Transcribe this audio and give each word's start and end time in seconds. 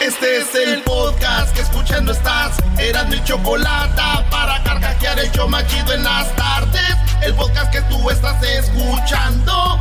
Este 0.00 0.38
es 0.38 0.54
el 0.54 0.82
podcast 0.82 1.52
que 1.54 1.60
escuchando 1.60 2.12
estás. 2.12 2.56
Eran 2.78 3.08
mi 3.10 3.22
chocolate 3.24 4.00
para 4.30 4.62
carcajear 4.62 5.18
el 5.18 5.32
yo 5.32 5.48
machido 5.48 5.92
en 5.92 6.04
las 6.04 6.34
tardes. 6.36 6.94
El 7.20 7.34
podcast 7.34 7.72
que 7.72 7.80
tú 7.82 8.08
estás 8.08 8.40
escuchando. 8.42 9.80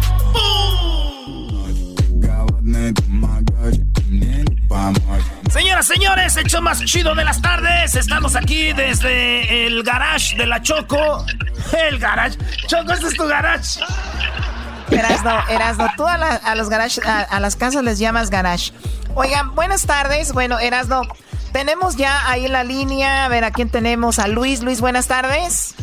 Señoras, 5.52 5.86
señores, 5.86 6.36
el 6.38 6.48
show 6.48 6.62
más 6.64 6.84
chido 6.84 7.14
de 7.14 7.24
las 7.24 7.40
tardes. 7.40 7.94
Estamos 7.96 8.36
aquí 8.36 8.74
desde 8.74 9.68
el 9.68 9.84
garage 9.84 10.36
de 10.36 10.48
la 10.48 10.62
Choco. 10.64 11.26
El 11.90 12.00
garage. 12.00 12.38
Choco, 12.68 12.92
este 12.92 13.08
es 13.08 13.16
tu 13.16 13.28
garage. 13.28 13.80
Erasno, 14.90 15.48
Erasno, 15.50 15.88
tú 15.96 16.08
a, 16.08 16.56
los 16.56 16.70
garage, 16.70 17.02
a, 17.06 17.40
las 17.40 17.56
casas 17.56 17.84
les 17.84 18.00
llamas 18.00 18.30
garage. 18.30 18.72
Oigan, 19.20 19.56
buenas 19.56 19.88
tardes. 19.88 20.32
Bueno, 20.32 20.60
Erasno, 20.60 21.02
tenemos 21.52 21.96
ya 21.96 22.30
ahí 22.30 22.48
la 22.48 22.64
línea. 22.64 23.26
A 23.26 23.30
ver, 23.30 23.46
¿a 23.46 23.52
quién 23.52 23.68
tenemos? 23.68 24.20
A 24.20 24.28
Luis. 24.28 24.62
Luis, 24.62 24.80
buenas 24.80 25.08
tardes. 25.08 25.74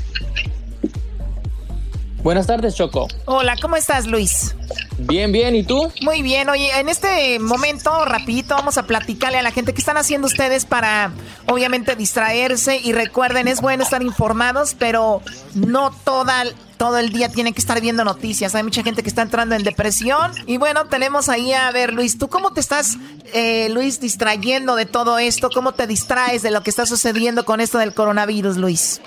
Buenas 2.23 2.47
tardes, 2.47 2.77
Choco. 2.77 3.09
Hola, 3.25 3.57
¿cómo 3.61 3.75
estás, 3.75 4.07
Luis? 4.07 4.55
Bien, 4.99 5.33
bien, 5.33 5.57
¿y 5.57 5.65
tú? 5.65 5.93
Muy 6.03 6.23
bien, 6.23 6.49
oye, 6.49 6.71
en 6.79 6.89
este 6.89 7.41
momento, 7.41 8.05
rapidito, 8.05 8.55
vamos 8.55 8.79
a 8.79 8.85
platicarle 8.85 9.39
a 9.39 9.43
la 9.43 9.51
gente 9.51 9.75
qué 9.75 9.81
están 9.81 9.97
haciendo 9.97 10.29
ustedes 10.29 10.65
para, 10.65 11.11
obviamente, 11.49 11.97
distraerse 11.97 12.79
y 12.79 12.93
recuerden, 12.93 13.49
es 13.49 13.61
bueno 13.61 13.83
estar 13.83 14.03
informados, 14.05 14.77
pero 14.79 15.23
no 15.55 15.91
toda, 15.91 16.45
todo 16.85 16.99
el 16.99 17.09
día 17.09 17.31
tienen 17.31 17.55
que 17.55 17.61
estar 17.61 17.81
viendo 17.81 18.05
noticias. 18.05 18.55
Hay 18.55 18.63
mucha 18.63 18.83
gente 18.83 19.03
que 19.03 19.09
está 19.09 19.23
entrando 19.23 19.55
en 19.55 19.63
depresión 19.63 20.33
y 20.47 20.59
bueno, 20.59 20.85
tenemos 20.85 21.31
ahí 21.31 21.51
a 21.55 21.71
ver, 21.71 21.95
Luis, 21.95 22.19
¿tú 22.19 22.29
cómo 22.29 22.53
te 22.53 22.61
estás, 22.61 22.99
eh, 23.33 23.71
Luis, 23.71 24.01
distrayendo 24.01 24.77
de 24.77 24.85
todo 24.85 25.19
esto? 25.19 25.49
¿Cómo 25.49 25.73
te 25.73 25.87
distraes 25.87 26.43
de 26.43 26.51
lo 26.51 26.63
que 26.63 26.69
está 26.69 26.85
sucediendo 26.85 27.47
con 27.47 27.63
esto 27.63 27.79
del 27.79 27.95
coronavirus, 27.95 28.59
Luis? 28.59 29.01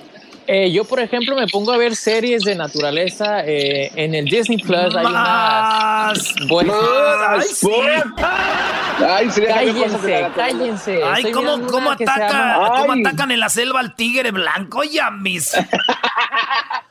Eh, 0.47 0.71
yo, 0.71 0.85
por 0.85 1.01
ejemplo, 1.01 1.35
me 1.35 1.45
pongo 1.47 1.73
a 1.73 1.77
ver 1.77 1.95
series 1.95 2.43
de 2.43 2.55
naturaleza 2.55 3.45
eh, 3.45 3.91
en 3.95 4.15
el 4.15 4.25
Disney 4.25 4.57
Plus. 4.57 4.95
Hay 4.95 5.05
unas 5.05 6.35
buenas. 6.47 7.65
Ay, 8.99 9.27
cállense, 9.27 10.27
cállense. 10.33 11.01
Ay, 11.03 11.31
¿cómo, 11.31 11.67
cómo, 11.67 11.91
atacan 11.91 13.31
en 13.31 13.39
la 13.41 13.49
selva 13.49 13.81
al 13.81 13.95
tigre 13.95 14.31
blanco? 14.31 14.83
Ya, 14.83 15.11
mis. 15.11 15.53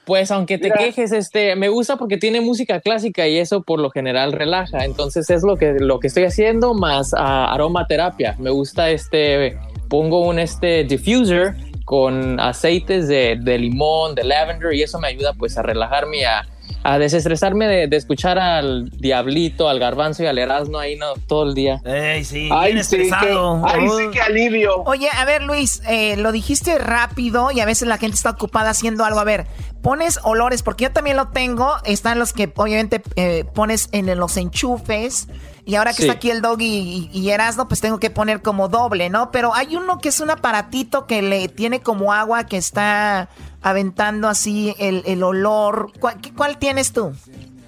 Pues 0.05 0.31
aunque 0.31 0.57
te 0.57 0.71
quejes, 0.71 1.11
este, 1.11 1.57
me 1.57 1.69
gusta 1.69 1.97
porque 1.97 2.17
tiene 2.17 2.41
música 2.41 2.81
clásica 2.81 3.27
y 3.27 3.39
eso 3.39 3.63
por 3.63 3.81
lo 3.81 3.91
general 3.91 4.33
relaja. 4.33 4.85
Entonces 4.85 5.29
es 5.31 5.43
lo 5.43 5.57
que, 5.57 5.73
lo 5.81 5.99
que 5.99 6.07
estoy 6.07 6.23
haciendo 6.23 6.75
más 6.75 7.13
uh, 7.13 7.17
aromaterapia. 7.17 8.37
Me 8.39 8.51
gusta 8.51 8.89
este, 8.91 9.59
pongo 9.89 10.21
un 10.21 10.39
este 10.39 10.85
diffuser 10.85 11.57
con 11.87 12.41
aceites 12.41 13.07
de, 13.07 13.37
limón, 13.59 14.17
de 14.17 14.25
lavender 14.25 14.75
y 14.75 14.83
eso 14.83 14.99
me 14.99 15.07
ayuda 15.07 15.33
pues 15.35 15.57
a 15.57 15.63
relajarme, 15.63 16.27
a, 16.27 16.45
a 16.83 16.99
desestresarme 16.99 17.87
de, 17.87 17.97
escuchar 17.97 18.41
al 18.41 18.91
diablito, 18.91 19.69
al 19.69 19.79
garbanzo 19.79 20.25
y 20.25 20.27
al 20.27 20.37
erasno 20.37 20.81
ahí 20.81 20.97
no, 20.97 21.15
todo 21.29 21.45
el 21.45 21.55
día. 21.55 21.81
Ey, 21.85 22.25
sí, 22.25 22.49
ay, 22.51 22.73
bien 22.73 22.85
sí, 22.85 23.09
ay, 23.13 23.89
sí, 23.89 24.05
qué 24.13 24.21
alivio. 24.21 24.83
Oye, 24.83 25.09
a 25.17 25.25
ver, 25.25 25.45
Luis, 25.45 25.81
eh, 25.89 26.17
lo 26.17 26.33
dijiste 26.33 26.77
rápido 26.79 27.53
y 27.53 27.61
a 27.61 27.65
veces 27.67 27.87
la 27.87 27.99
gente 27.99 28.17
está 28.17 28.31
ocupada 28.31 28.71
haciendo 28.71 29.05
algo. 29.05 29.21
A 29.21 29.25
ver, 29.25 29.47
pones 29.81 30.19
olores, 30.25 30.65
porque 30.65 30.85
yo 30.85 30.91
también 30.91 31.17
lo 31.17 31.29
tengo. 31.29 31.77
Están 31.85 32.19
los 32.19 32.33
que 32.33 32.53
obviamente 32.57 33.01
eh, 33.15 33.45
pones 33.55 33.91
en 33.93 34.13
los 34.19 34.37
enchufes. 34.37 35.29
Y 35.67 35.75
ahora 35.75 35.93
que 35.93 36.03
está 36.03 36.13
aquí 36.13 36.31
el 36.31 36.43
dog 36.43 36.61
y, 36.61 37.11
y, 37.13 37.31
Erasmo, 37.31 37.67
pues 37.67 37.81
tengo 37.81 37.99
que 37.99 38.09
poner 38.09 38.41
como 38.41 38.69
doble, 38.69 39.11
¿no? 39.11 39.33
Pero 39.33 39.53
hay 39.53 39.75
uno 39.75 39.99
que 39.99 40.11
es 40.11 40.21
un 40.21 40.31
aparatito 40.31 41.07
que 41.09 41.23
le 41.23 41.49
tiene 41.49 41.81
como 41.81 42.13
agua 42.13 42.47
que 42.47 42.57
está 42.57 43.29
aventando 43.63 44.29
así 44.29 44.77
el, 44.79 45.23
olor. 45.25 45.91
¿Cuál, 45.99 46.59
tienes 46.59 46.93
tú? 46.93 47.13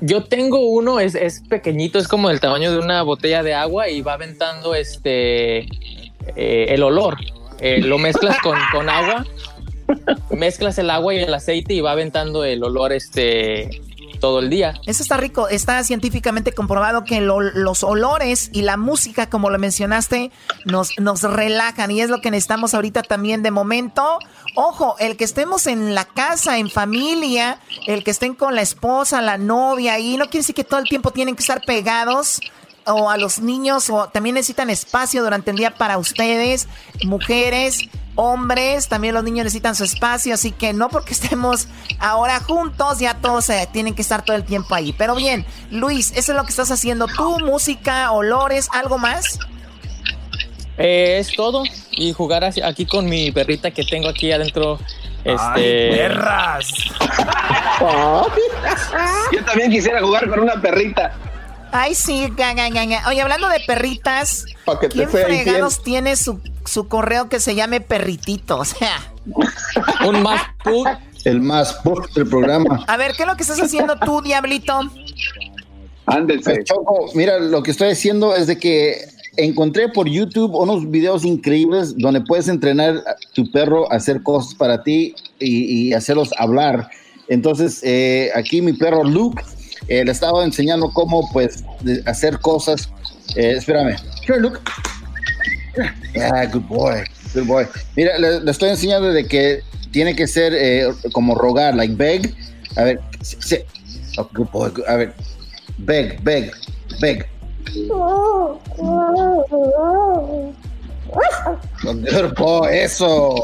Yo 0.01 0.23
tengo 0.23 0.61
uno, 0.61 1.01
es, 1.01 1.17
es 1.17 1.43
pequeñito, 1.49 1.99
es 1.99 2.07
como 2.07 2.29
del 2.29 2.39
tamaño 2.39 2.71
de 2.71 2.79
una 2.79 3.03
botella 3.03 3.43
de 3.43 3.55
agua 3.55 3.89
y 3.89 4.01
va 4.01 4.13
aventando 4.13 4.77
este 4.77 5.67
eh, 6.37 6.67
el 6.69 6.85
olor. 6.85 7.17
Eh, 7.59 7.81
lo 7.81 7.99
mezclas 7.99 8.39
con, 8.45 8.57
con 8.71 8.89
agua, 8.89 9.27
mezclas 10.31 10.79
el 10.79 10.91
agua 10.91 11.15
y 11.15 11.19
el 11.19 11.35
aceite 11.35 11.75
y 11.75 11.81
va 11.81 11.91
aventando 11.91 12.45
el 12.45 12.63
olor 12.63 12.93
este 12.93 13.83
todo 14.19 14.41
el 14.41 14.51
día. 14.51 14.75
Eso 14.87 15.03
está 15.03 15.17
rico. 15.17 15.49
Está 15.49 15.83
científicamente 15.85 16.53
comprobado 16.53 17.05
que 17.05 17.21
los 17.21 17.83
olores 17.85 18.51
y 18.53 18.63
la 18.63 18.77
música, 18.77 19.31
como 19.31 19.51
lo 19.51 19.59
mencionaste, 19.59 20.31
nos, 20.65 20.99
nos 20.99 21.23
relajan 21.23 21.91
y 21.91 22.01
es 22.01 22.11
lo 22.11 22.21
que 22.21 22.31
necesitamos 22.31 22.75
ahorita 22.75 23.03
también 23.03 23.43
de 23.43 23.51
momento. 23.51 24.19
Ojo, 24.55 24.97
el 24.99 25.17
que 25.17 25.25
estemos 25.25 25.67
en 25.67 25.95
la 25.95 26.05
casa, 26.05 26.59
en 26.59 26.71
familia, 26.71 27.61
el 27.87 28.05
que 28.05 28.11
estén 28.11 28.35
con 28.35 28.55
la 28.55 28.63
esposa, 28.63 29.23
la 29.23 29.39
novia, 29.39 29.99
y 29.99 30.17
no 30.17 30.25
quiere 30.25 30.39
decir 30.39 30.55
que 30.55 30.65
todo 30.65 30.81
el 30.81 30.89
tiempo 30.89 31.11
tienen 31.11 31.35
que 31.35 31.43
estar 31.43 31.63
pegados 31.65 32.41
o 32.87 33.11
a 33.11 33.19
los 33.19 33.41
niños 33.41 33.91
o 33.91 34.09
también 34.09 34.35
necesitan 34.35 34.71
espacio 34.71 35.23
durante 35.23 35.51
el 35.51 35.59
día 35.59 35.75
para 35.75 35.99
ustedes, 35.99 36.69
mujeres 37.05 37.89
hombres, 38.21 38.89
también 38.89 39.15
los 39.15 39.23
niños 39.23 39.45
necesitan 39.45 39.77
su 39.77 39.85
espacio, 39.85 40.35
así 40.35 40.51
que 40.51 40.73
no 40.73 40.89
porque 40.89 41.13
estemos 41.15 41.69
ahora 42.01 42.41
juntos, 42.41 42.99
ya 42.99 43.15
todos 43.15 43.49
eh, 43.49 43.69
tienen 43.73 43.95
que 43.95 44.03
estar 44.03 44.25
todo 44.25 44.37
el 44.37 44.45
tiempo 44.45 44.75
ahí. 44.75 44.93
Pero 44.93 45.15
bien, 45.15 45.47
Luis, 45.71 46.11
eso 46.17 46.33
es 46.33 46.37
lo 46.37 46.43
que 46.43 46.51
estás 46.51 46.73
haciendo 46.73 47.07
tú, 47.07 47.39
música, 47.39 48.11
olores, 48.11 48.69
¿algo 48.73 48.99
más? 48.99 49.39
Eh, 50.79 51.19
es 51.21 51.33
todo. 51.37 51.63
Y 51.93 52.13
jugar 52.13 52.43
aquí 52.45 52.87
con 52.87 53.09
mi 53.09 53.31
perrita 53.31 53.71
que 53.71 53.85
tengo 53.85 54.09
aquí 54.09 54.33
adentro. 54.33 54.81
Este... 55.25 55.91
perras! 55.97 56.69
Yo 59.33 59.45
también 59.45 59.71
quisiera 59.71 60.01
jugar 60.01 60.29
con 60.29 60.41
una 60.41 60.61
perrita. 60.61 61.15
Ay, 61.73 61.95
sí, 61.95 62.33
Oye, 63.09 63.21
hablando 63.21 63.49
de 63.49 63.61
perritas, 63.67 64.45
¿quién 64.91 65.09
fregados 65.09 65.83
tiene 65.83 66.17
su, 66.17 66.41
su, 66.65 66.89
correo 66.89 67.29
que 67.29 67.41
se 67.41 67.55
llame 67.55 67.81
perritito? 67.81 68.59
O 68.59 68.65
sea. 68.65 69.13
Un 70.07 70.23
más 70.23 70.43
put. 70.65 70.87
El 71.25 71.41
más 71.41 71.75
put 71.75 72.13
del 72.15 72.29
programa. 72.29 72.85
A 72.87 72.97
ver, 72.97 73.13
¿qué 73.13 73.25
es 73.25 73.29
lo 73.29 73.37
que 73.37 73.43
estás 73.43 73.61
haciendo 73.61 73.99
tú, 73.99 74.23
Diablito? 74.23 74.81
Ándense. 76.07 76.65
Choco, 76.65 77.11
mira, 77.15 77.39
lo 77.39 77.63
que 77.63 77.71
estoy 77.71 77.91
haciendo 77.91 78.35
es 78.35 78.47
de 78.47 78.59
que 78.59 78.97
encontré 79.37 79.89
por 79.89 80.09
YouTube 80.09 80.55
unos 80.55 80.91
videos 80.91 81.25
increíbles 81.25 81.97
donde 81.97 82.21
puedes 82.23 82.49
entrenar 82.49 82.97
a 82.97 83.17
tu 83.35 83.51
perro 83.51 83.91
a 83.93 83.97
hacer 83.97 84.23
cosas 84.23 84.55
para 84.55 84.83
ti 84.83 85.15
y, 85.39 85.93
hacerlos 85.93 86.31
hablar. 86.39 86.91
Entonces, 87.29 87.81
eh, 87.83 88.31
aquí 88.35 88.63
mi 88.63 88.73
perro 88.73 89.05
Luke 89.05 89.43
eh, 89.89 90.05
le 90.05 90.13
estaba 90.13 90.45
enseñando 90.45 90.91
cómo, 90.91 91.29
pues, 91.33 91.65
hacer 92.07 92.39
cosas. 92.41 92.89
Eh, 93.37 93.55
espérame. 93.57 93.97
Here, 94.27 94.41
look. 94.41 94.61
Yeah, 96.15 96.47
good 96.47 96.63
boy. 96.63 97.05
Good 97.35 97.47
boy. 97.47 97.67
Mira, 97.97 98.19
le, 98.19 98.51
estoy 98.51 98.71
enseñando 98.71 99.13
de 99.13 99.27
que 99.27 99.63
tiene 99.91 100.15
que 100.15 100.27
ser 100.27 100.53
eh, 100.55 100.89
como 101.13 101.35
rogar, 101.35 101.75
like 101.75 101.95
beg. 101.95 102.35
A 102.77 102.85
ver, 102.85 103.01
sí. 103.23 103.59
Oh, 104.17 104.29
good 104.35 104.49
boy. 104.49 104.73
A 104.87 104.97
ver, 104.97 105.15
beg, 105.79 106.23
beg, 106.23 106.53
beg. 107.01 107.27
Good 111.83 112.35
boy, 112.37 112.69
eso. 112.73 113.35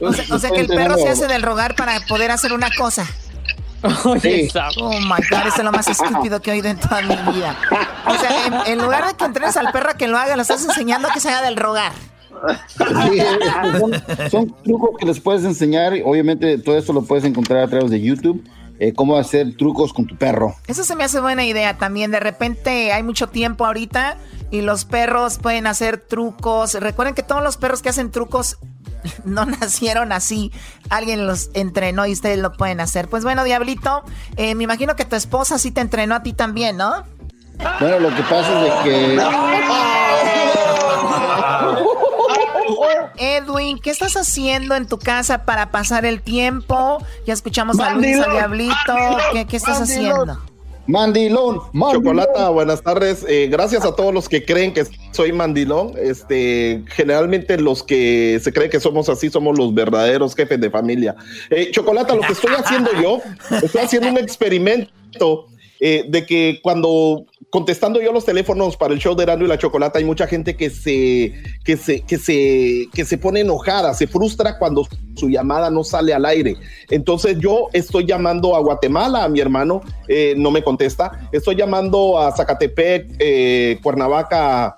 O 0.00 0.12
sea, 0.12 0.34
o 0.34 0.38
sea 0.38 0.50
que 0.50 0.60
el 0.60 0.68
perro 0.68 0.96
se 0.96 1.08
hace 1.08 1.26
del 1.26 1.42
rogar 1.42 1.74
para 1.74 2.00
poder 2.06 2.30
hacer 2.30 2.52
una 2.52 2.70
cosa. 2.76 3.06
Oye, 4.04 4.50
Oh 4.80 5.00
my 5.00 5.22
god, 5.30 5.46
eso 5.46 5.58
es 5.58 5.64
lo 5.64 5.72
más 5.72 5.86
estúpido 5.86 6.40
que 6.40 6.50
he 6.50 6.54
oído 6.54 6.68
en 6.68 6.78
toda 6.78 7.00
mi 7.02 7.14
vida. 7.32 7.56
O 8.06 8.14
sea, 8.18 8.64
en, 8.66 8.78
lugar 8.78 9.06
de 9.06 9.14
que 9.14 9.24
entrenes 9.24 9.56
al 9.56 9.70
perro 9.72 9.90
a 9.90 9.94
que 9.94 10.08
lo 10.08 10.18
haga, 10.18 10.36
lo 10.36 10.42
estás 10.42 10.64
enseñando 10.64 11.08
a 11.08 11.12
que 11.12 11.20
se 11.20 11.28
haga 11.28 11.42
del 11.42 11.56
rogar. 11.56 11.92
son, 14.30 14.54
trucos 14.64 14.90
que 14.98 15.06
les 15.06 15.20
puedes 15.20 15.44
enseñar. 15.44 15.92
Obviamente, 16.04 16.58
todo 16.58 16.76
esto 16.76 16.92
lo 16.92 17.02
puedes 17.02 17.24
encontrar 17.24 17.62
a 17.62 17.68
través 17.68 17.90
de 17.90 18.00
YouTube. 18.00 18.44
Eh, 18.80 18.92
cómo 18.92 19.16
hacer 19.16 19.56
trucos 19.56 19.92
con 19.92 20.06
tu 20.06 20.16
perro. 20.16 20.54
Eso 20.68 20.84
se 20.84 20.94
me 20.94 21.02
hace 21.02 21.18
buena 21.18 21.44
idea 21.44 21.78
también. 21.78 22.12
De 22.12 22.20
repente 22.20 22.92
hay 22.92 23.02
mucho 23.02 23.28
tiempo 23.28 23.66
ahorita 23.66 24.18
y 24.52 24.60
los 24.60 24.84
perros 24.84 25.38
pueden 25.38 25.66
hacer 25.66 25.98
trucos. 25.98 26.74
Recuerden 26.74 27.14
que 27.14 27.24
todos 27.24 27.42
los 27.42 27.56
perros 27.56 27.82
que 27.82 27.88
hacen 27.88 28.12
trucos 28.12 28.58
no 29.24 29.44
nacieron 29.46 30.12
así. 30.12 30.52
Alguien 30.90 31.26
los 31.26 31.50
entrenó 31.54 32.06
y 32.06 32.12
ustedes 32.12 32.38
lo 32.38 32.52
pueden 32.52 32.80
hacer. 32.80 33.08
Pues 33.08 33.24
bueno, 33.24 33.44
Diablito, 33.44 34.02
eh, 34.36 34.54
me 34.54 34.64
imagino 34.64 34.96
que 34.96 35.04
tu 35.04 35.16
esposa 35.16 35.58
sí 35.58 35.70
te 35.70 35.80
entrenó 35.80 36.14
a 36.14 36.22
ti 36.22 36.32
también, 36.32 36.76
¿no? 36.76 37.04
Bueno, 37.80 37.98
lo 37.98 38.14
que 38.14 38.22
pasa 38.22 38.66
es 38.66 38.72
que... 38.84 39.18
Edwin, 43.16 43.80
¿qué 43.80 43.90
estás 43.90 44.16
haciendo 44.16 44.76
en 44.76 44.86
tu 44.86 44.98
casa 44.98 45.44
para 45.44 45.70
pasar 45.70 46.04
el 46.04 46.22
tiempo? 46.22 47.04
Ya 47.26 47.32
escuchamos 47.32 47.80
a 47.80 47.94
Luis, 47.94 48.18
a 48.20 48.30
Diablito. 48.30 48.94
¿Qué, 49.32 49.56
estás 49.56 49.80
haciendo? 49.80 50.38
Mandilón, 50.88 51.60
Chocolata, 51.92 52.48
buenas 52.48 52.82
tardes. 52.82 53.22
Eh, 53.28 53.48
gracias 53.50 53.84
a 53.84 53.94
todos 53.94 54.14
los 54.14 54.26
que 54.26 54.46
creen 54.46 54.72
que 54.72 54.86
soy 55.12 55.32
mandilón. 55.32 55.92
Este, 56.00 56.82
generalmente 56.86 57.58
los 57.60 57.82
que 57.82 58.40
se 58.42 58.54
creen 58.54 58.70
que 58.70 58.80
somos 58.80 59.10
así 59.10 59.28
somos 59.28 59.58
los 59.58 59.74
verdaderos 59.74 60.34
jefes 60.34 60.58
de 60.58 60.70
familia. 60.70 61.14
Eh, 61.50 61.70
Chocolata, 61.72 62.14
lo 62.14 62.22
que 62.22 62.32
estoy 62.32 62.52
haciendo 62.56 62.90
yo, 63.02 63.20
estoy 63.62 63.82
haciendo 63.82 64.08
un 64.08 64.16
experimento 64.16 65.48
eh, 65.80 66.04
de 66.08 66.26
que 66.26 66.60
cuando 66.62 67.24
contestando 67.50 68.00
yo 68.00 68.12
los 68.12 68.24
teléfonos 68.24 68.76
para 68.76 68.92
el 68.92 69.00
show 69.00 69.14
de 69.14 69.22
Erasmo 69.22 69.44
y 69.44 69.48
la 69.48 69.58
Chocolata, 69.58 69.98
hay 69.98 70.04
mucha 70.04 70.26
gente 70.26 70.56
que 70.56 70.70
se, 70.70 71.34
que 71.64 71.76
se, 71.76 72.00
que 72.02 72.18
se, 72.18 72.88
que 72.92 73.04
se 73.04 73.18
pone 73.18 73.40
enojada, 73.40 73.94
se 73.94 74.06
frustra 74.06 74.58
cuando 74.58 74.86
su 75.14 75.28
llamada 75.28 75.70
no 75.70 75.84
sale 75.84 76.12
al 76.12 76.26
aire. 76.26 76.56
Entonces 76.90 77.38
yo 77.38 77.68
estoy 77.72 78.06
llamando 78.06 78.54
a 78.54 78.60
Guatemala, 78.60 79.24
a 79.24 79.28
mi 79.28 79.40
hermano, 79.40 79.80
eh, 80.08 80.34
no 80.36 80.50
me 80.50 80.62
contesta. 80.62 81.28
Estoy 81.32 81.56
llamando 81.56 82.18
a 82.18 82.32
Zacatepec, 82.32 83.16
eh, 83.18 83.78
Cuernavaca, 83.82 84.76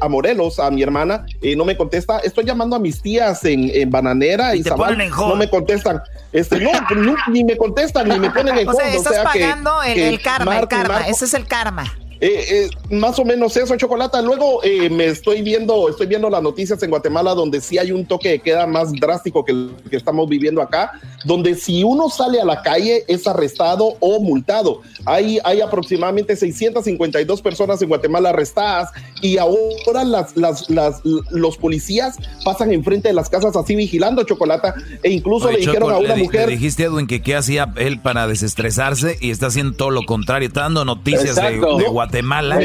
a 0.00 0.08
Morelos, 0.08 0.58
a 0.58 0.70
mi 0.70 0.82
hermana, 0.82 1.26
y 1.40 1.56
no 1.56 1.64
me 1.64 1.76
contesta. 1.76 2.18
Estoy 2.20 2.44
llamando 2.44 2.76
a 2.76 2.78
mis 2.78 3.00
tías 3.00 3.44
en, 3.44 3.90
Bananera 3.90 4.54
y, 4.54 4.62
no 4.62 5.36
me 5.36 5.48
contestan. 5.48 6.00
Este, 6.32 6.60
no, 6.94 7.14
ni 7.28 7.44
me 7.44 7.56
contestan, 7.56 8.08
ni 8.08 8.18
me 8.18 8.30
ponen 8.30 8.58
en 8.58 8.68
o 8.68 8.72
sea, 8.72 8.94
estás 8.94 9.24
pagando 9.24 9.82
el, 9.82 10.20
karma, 10.20 10.58
el 10.58 10.68
karma, 10.68 11.08
ese 11.08 11.24
es 11.24 11.34
el 11.34 11.46
karma. 11.46 11.84
Eh, 12.20 12.44
eh, 12.50 12.70
más 12.90 13.18
o 13.18 13.24
menos 13.24 13.56
eso, 13.56 13.74
Chocolata. 13.76 14.20
Luego 14.20 14.62
eh, 14.62 14.90
me 14.90 15.06
estoy 15.06 15.40
viendo, 15.40 15.88
estoy 15.88 16.06
viendo 16.06 16.28
las 16.28 16.42
noticias 16.42 16.82
en 16.82 16.90
Guatemala 16.90 17.34
donde 17.34 17.62
sí 17.62 17.78
hay 17.78 17.92
un 17.92 18.04
toque 18.04 18.28
de 18.28 18.38
queda 18.40 18.66
más 18.66 18.92
drástico 18.92 19.42
que 19.42 19.52
el 19.52 19.70
que 19.88 19.96
estamos 19.96 20.28
viviendo 20.28 20.60
acá, 20.60 20.92
donde 21.24 21.54
si 21.54 21.82
uno 21.82 22.10
sale 22.10 22.38
a 22.38 22.44
la 22.44 22.60
calle 22.60 23.04
es 23.08 23.26
arrestado 23.26 23.94
o 24.00 24.20
multado. 24.20 24.82
Hay, 25.06 25.38
hay 25.44 25.62
aproximadamente 25.62 26.36
652 26.36 27.40
personas 27.40 27.80
en 27.80 27.88
Guatemala 27.88 28.28
arrestadas 28.30 28.90
y 29.22 29.38
ahora 29.38 30.04
las, 30.04 30.36
las, 30.36 30.68
las, 30.68 31.00
los 31.30 31.56
policías 31.56 32.16
pasan 32.44 32.70
enfrente 32.72 33.08
de 33.08 33.14
las 33.14 33.30
casas 33.30 33.56
así 33.56 33.74
vigilando, 33.74 34.24
Chocolata, 34.24 34.74
e 35.02 35.10
incluso 35.10 35.50
le 35.50 35.60
dijeron 35.60 35.90
a 35.90 35.96
una 35.96 36.16
mujer... 36.16 36.48
Le 36.48 36.56
dijiste, 36.56 36.84
Edwin, 36.84 37.06
que 37.06 37.22
qué 37.22 37.36
hacía 37.36 37.72
él 37.76 37.98
para 37.98 38.26
desestresarse 38.26 39.16
y 39.22 39.30
está 39.30 39.46
haciendo 39.46 39.74
todo 39.76 39.90
lo 39.90 40.02
contrario, 40.02 40.48
está 40.48 40.62
dando 40.62 40.84
noticias 40.84 41.36
de, 41.36 41.52
de 41.52 41.88
Guatemala 41.88 42.09
Guatemala. 42.10 42.58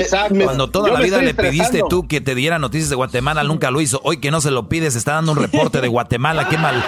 Cuando 0.43 0.69
toda 0.69 0.91
la 0.91 0.99
vida 0.99 1.21
le 1.21 1.33
pediste 1.33 1.83
tú 1.87 2.07
que 2.07 2.19
te 2.21 2.33
diera 2.35 2.57
noticias 2.57 2.89
de 2.89 2.95
Guatemala, 2.95 3.43
nunca 3.43 3.69
lo 3.71 3.79
hizo. 3.79 4.01
Hoy 4.03 4.17
que 4.17 4.31
no 4.31 4.41
se 4.41 4.51
lo 4.51 4.67
pides, 4.69 4.95
está 4.95 5.13
dando 5.13 5.33
un 5.33 5.37
reporte 5.37 5.81
de 5.81 5.87
Guatemala. 5.87 6.49
Qué 6.49 6.57
mal, 6.57 6.83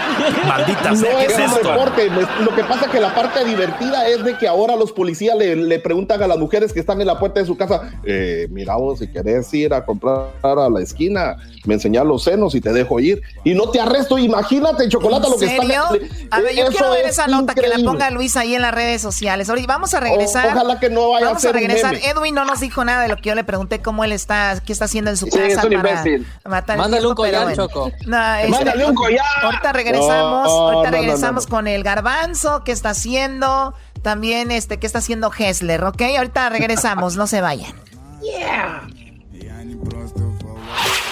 maldita 0.48 0.96
sea. 0.96 1.14
No 1.14 1.20
es, 1.20 1.38
esto? 1.38 1.72
reporte. 1.72 2.10
Lo 2.10 2.56
que 2.56 2.64
pasa 2.64 2.86
es 2.86 2.92
que 2.92 3.00
la 3.00 3.14
parte 3.14 3.46
divertida 3.46 4.08
es 4.08 4.24
de 4.24 4.38
que 4.38 4.48
ahora 4.48 4.76
los 4.76 4.92
policías 4.92 5.38
le, 5.38 5.80
preguntan 5.80 6.22
a 6.24 6.28
las 6.28 6.38
mujeres 6.38 6.74
que 6.74 6.80
están 6.80 7.00
en 7.00 7.08
la 7.08 7.20
puerta 7.20 7.40
de 7.40 7.46
su 7.46 7.56
casa, 7.56 7.92
eh, 8.04 8.48
mira 8.50 8.76
vos, 8.76 9.00
si 9.00 9.08
querés 9.08 9.54
ir 9.54 9.74
a 9.74 9.86
comprar 9.86 10.32
a 10.42 10.70
la 10.70 10.82
esquina, 10.82 11.38
me 11.66 11.76
enseñas 11.76 12.06
los 12.06 12.24
senos 12.24 12.56
y 12.56 12.62
te 12.62 12.74
dejo 12.74 13.00
ir. 13.00 13.22
Y 13.44 13.54
no 13.54 13.70
te 13.70 13.80
arresto, 13.80 14.18
imagínate, 14.18 14.90
chocolate, 14.90 15.30
lo 15.30 15.38
que 15.38 15.46
está... 15.46 15.90
A 16.32 16.42
ver, 16.42 16.56
yo 16.56 16.68
quiero 16.68 16.92
ver 16.92 17.06
esa 17.06 17.28
nota 17.28 17.54
que 17.54 17.68
la 17.68 17.78
ponga 17.78 18.10
Luis 18.10 18.36
ahí 18.36 18.56
en 18.56 18.62
las 18.62 18.74
redes 18.74 19.02
sociales. 19.02 19.50
Ahorita 19.50 19.68
vamos 19.68 19.94
a 19.94 20.00
regresar. 20.00 20.48
ojalá 20.48 20.80
que 20.80 20.90
no 20.90 21.12
vaya 21.12 21.28
vamos 21.28 21.46
a, 21.46 21.50
a 21.50 21.52
regresar. 21.52 21.96
Edwin 21.96 22.34
no 22.36 22.46
nos 22.48 22.60
dijo 22.60 22.84
nada 22.84 23.04
de 23.04 23.10
lo 23.10 23.18
que 23.18 23.30
yo 23.30 23.36
le 23.36 23.44
pregunté 23.44 23.82
cómo 23.82 24.04
él 24.04 24.12
está, 24.12 24.60
qué 24.66 24.74
está 24.74 24.86
haciendo 24.86 25.12
en 25.12 25.18
su 25.18 25.28
casa. 25.28 25.46
Es 25.46 25.64
un 25.64 25.74
imbécil. 25.74 26.28
Mándale 26.46 27.06
un 27.06 27.14
collar, 27.16 27.56
Choco. 27.56 27.92
Mándale 28.06 28.86
un 28.86 28.96
collar. 28.96 29.26
Ahorita 29.44 29.74
regresamos, 29.74 30.48
ahorita 30.48 30.92
regresamos 30.92 31.46
con 31.46 31.68
el 31.68 31.84
garbanzo, 31.84 32.64
qué 32.64 32.72
está 32.72 32.90
haciendo, 32.90 33.76
también 34.02 34.50
este, 34.50 34.80
qué 34.80 34.88
está 34.88 35.00
haciendo 35.00 35.32
Hessler, 35.38 35.84
¿ok? 35.84 36.02
Ahorita 36.18 36.50
regresamos, 36.50 37.16
no 37.16 37.28
se 37.28 37.42
vayan. 37.42 37.74
Yeah. 38.22 38.88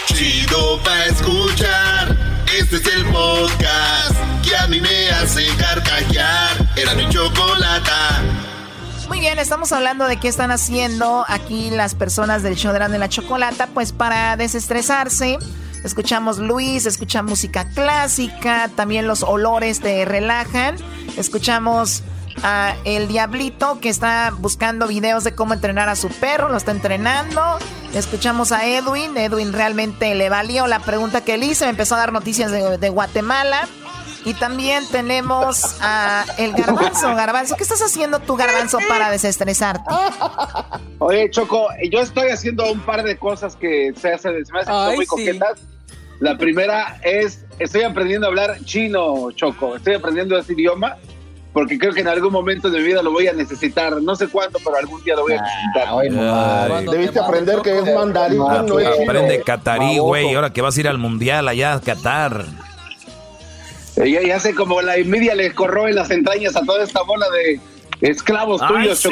Chido 0.05 0.81
pa 0.83 1.05
escuchar, 1.05 2.17
este 2.57 2.77
es 2.77 2.87
el 2.87 3.05
podcast 3.05 4.15
que 4.47 4.55
a 4.55 4.67
mí 4.67 4.79
me 4.79 5.09
hace 5.09 5.45
carcajear. 5.57 6.69
Era 6.77 6.95
mi 6.95 7.07
chocolata. 7.09 8.21
Muy 9.07 9.19
bien, 9.19 9.37
estamos 9.37 9.71
hablando 9.71 10.07
de 10.07 10.17
qué 10.17 10.27
están 10.27 10.49
haciendo 10.49 11.25
aquí 11.27 11.69
las 11.69 11.93
personas 11.93 12.41
del 12.41 12.55
show 12.55 12.73
de 12.73 12.79
la, 12.79 12.87
la 12.87 13.09
chocolata, 13.09 13.67
pues 13.67 13.91
para 13.91 14.35
desestresarse. 14.35 15.37
Escuchamos 15.83 16.39
Luis, 16.39 16.87
escuchamos 16.87 17.29
música 17.29 17.69
clásica, 17.69 18.69
también 18.75 19.05
los 19.05 19.21
olores 19.21 19.79
te 19.79 20.05
relajan. 20.05 20.77
Escuchamos 21.17 22.01
a 22.41 22.75
El 22.83 23.07
Diablito 23.07 23.79
que 23.79 23.89
está 23.89 24.33
buscando 24.39 24.87
videos 24.87 25.23
de 25.23 25.35
cómo 25.35 25.53
entrenar 25.53 25.87
a 25.87 25.95
su 25.95 26.09
perro, 26.09 26.49
lo 26.49 26.57
está 26.57 26.71
entrenando. 26.71 27.41
Escuchamos 27.93 28.51
a 28.51 28.65
Edwin, 28.65 29.15
Edwin 29.15 29.53
realmente 29.53 30.15
le 30.15 30.29
valió 30.29 30.65
la 30.65 30.79
pregunta 30.79 31.21
que 31.21 31.35
él 31.35 31.43
hizo, 31.43 31.65
me 31.65 31.71
empezó 31.71 31.93
a 31.93 31.99
dar 31.99 32.11
noticias 32.11 32.51
de 32.51 32.89
Guatemala. 32.89 33.67
Y 34.25 34.33
también 34.33 34.83
tenemos 34.91 35.77
a 35.81 36.25
el 36.39 36.53
garbanzo. 36.53 37.15
Garbanzo, 37.15 37.55
¿qué 37.55 37.63
estás 37.63 37.81
haciendo 37.81 38.19
tú, 38.19 38.35
garbanzo, 38.35 38.79
para 38.89 39.11
desestresarte? 39.11 39.89
Oye, 40.99 41.29
Choco, 41.29 41.67
yo 41.91 42.01
estoy 42.01 42.29
haciendo 42.29 42.71
un 42.71 42.79
par 42.79 43.03
de 43.03 43.17
cosas 43.17 43.55
que 43.55 43.93
se, 43.95 44.11
hacen, 44.13 44.43
se 44.43 44.51
me 44.51 44.59
hacen 44.61 44.95
muy 44.95 45.05
coquetas. 45.05 45.59
La 46.19 46.37
primera 46.37 46.99
es, 47.03 47.45
estoy 47.59 47.83
aprendiendo 47.83 48.25
a 48.25 48.29
hablar 48.29 48.57
chino, 48.63 49.31
Choco. 49.31 49.75
Estoy 49.75 49.93
aprendiendo 49.93 50.37
ese 50.37 50.53
idioma 50.53 50.97
porque 51.55 51.77
creo 51.77 51.93
que 51.93 52.01
en 52.01 52.09
algún 52.09 52.33
momento 52.33 52.69
de 52.69 52.79
mi 52.79 52.83
vida 52.83 53.01
lo 53.01 53.11
voy 53.11 53.27
a 53.27 53.33
necesitar. 53.33 54.01
No 54.01 54.15
sé 54.15 54.27
cuándo, 54.27 54.59
pero 54.61 54.75
algún 54.75 55.01
día 55.03 55.15
lo 55.15 55.21
voy 55.21 55.33
a 55.33 55.41
necesitar. 55.41 56.91
Debiste 56.91 57.19
aprender 57.19 57.61
que 57.61 57.77
es 57.77 57.95
mandarín, 57.95 58.39
no, 58.39 58.63
no 58.63 58.79
es 58.79 58.87
Aprende 58.87 59.41
catarí, 59.41 59.99
güey. 59.99 60.33
Ahora 60.33 60.51
que 60.51 60.61
vas 60.61 60.75
a 60.75 60.79
ir 60.79 60.87
al 60.87 60.97
mundial 60.97 61.47
allá 61.47 61.75
a 61.75 61.79
Qatar. 61.79 62.64
Ya, 63.97 64.21
ya 64.21 64.39
sé 64.39 64.53
como 64.53 64.81
la 64.81 64.97
envidia 64.97 65.35
le 65.35 65.53
corroe 65.53 65.93
las 65.93 66.11
entrañas 66.11 66.55
a 66.55 66.61
toda 66.61 66.83
esta 66.83 67.01
bola 67.03 67.25
de 67.29 67.59
esclavos 68.01 68.61
tuyos, 68.67 68.99
sí. 68.99 69.09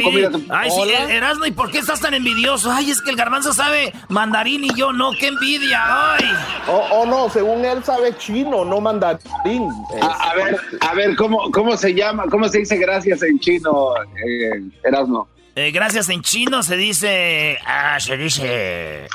Ay, 0.49 0.69
sí, 0.69 0.91
Erasmo, 1.09 1.45
¿y 1.45 1.51
por 1.51 1.71
qué 1.71 1.79
estás 1.79 1.99
tan 1.99 2.13
envidioso? 2.13 2.71
Ay, 2.71 2.91
es 2.91 3.01
que 3.01 3.11
el 3.11 3.15
garbanzo 3.15 3.53
sabe 3.53 3.93
mandarín 4.09 4.63
y 4.65 4.73
yo 4.75 4.91
no, 4.91 5.11
qué 5.19 5.27
envidia, 5.27 6.15
ay. 6.15 6.25
Oh, 6.67 6.87
oh 6.91 7.05
no, 7.05 7.29
según 7.29 7.63
él 7.65 7.83
sabe 7.83 8.15
chino, 8.17 8.65
no 8.65 8.81
mandarín. 8.81 9.69
A, 10.01 10.33
ver, 10.35 10.57
a 10.81 10.93
ver, 10.93 11.15
¿cómo, 11.15 11.49
¿cómo 11.51 11.77
se 11.77 11.93
llama, 11.93 12.25
cómo 12.29 12.47
se 12.49 12.59
dice 12.59 12.77
gracias 12.77 13.23
en 13.23 13.39
chino, 13.39 13.93
eh, 13.95 14.61
Erasmo? 14.83 15.27
Eh, 15.55 15.71
gracias 15.71 16.09
en 16.09 16.21
chino 16.21 16.63
se 16.63 16.77
dice, 16.77 17.57
ah, 17.65 17.99
se 17.99 18.17
dice... 18.17 19.07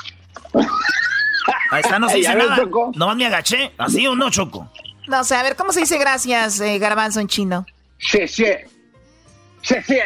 Ahí 1.71 1.81
está, 1.81 1.99
no 1.99 2.09
se 2.09 2.17
dice 2.17 2.33
nada. 2.33 2.57
Nomás 2.95 3.15
me 3.15 3.25
agaché, 3.27 3.71
¿así 3.77 4.05
o 4.07 4.15
no, 4.15 4.29
Choco? 4.31 4.71
No 5.09 5.23
sé, 5.23 5.33
a 5.35 5.41
ver, 5.41 5.55
¿cómo 5.55 5.73
se 5.73 5.79
dice 5.79 5.97
gracias, 5.97 6.59
eh, 6.59 6.77
garbanzo, 6.77 7.19
en 7.19 7.27
chino? 7.27 7.65
Sí, 7.97 8.27
sí. 8.27 8.45
Sí, 9.63 9.75
sí. 9.85 9.97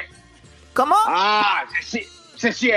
¿Cómo? 0.73 0.95
Ah, 1.05 1.65
sí, 1.81 2.07
sí, 2.37 2.53
sí. 2.53 2.71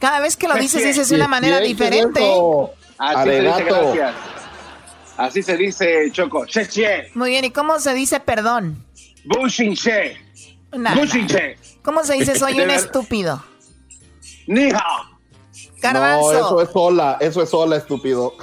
Cada 0.00 0.18
vez 0.18 0.36
que 0.36 0.48
lo 0.48 0.54
dices, 0.56 0.82
dices 0.82 1.08
de 1.08 1.14
una 1.14 1.28
manera 1.28 1.60
diferente. 1.60 2.20
Así 2.98 3.30
se 3.30 3.40
dice 3.40 3.64
gracias. 3.64 4.14
Así 5.16 5.42
se 5.42 5.56
dice, 5.56 6.10
Choco. 6.10 6.46
Sí, 6.48 6.64
sí. 6.64 6.84
Muy 7.14 7.30
bien, 7.30 7.44
¿y 7.44 7.52
cómo 7.52 7.78
se 7.78 7.94
dice 7.94 8.18
perdón? 8.18 8.84
Bushinche. 9.24 10.16
Bushinche. 10.72 11.56
¿Cómo 11.82 12.02
se 12.02 12.14
dice 12.14 12.36
soy 12.36 12.60
un 12.60 12.70
estúpido? 12.70 13.44
Nija. 14.48 14.84
Garbanzo. 15.80 16.32
No, 16.32 16.38
eso 16.38 16.62
es 16.62 16.70
sola, 16.72 17.16
eso 17.20 17.40
es 17.40 17.50
sola, 17.50 17.76
estúpido. 17.76 18.34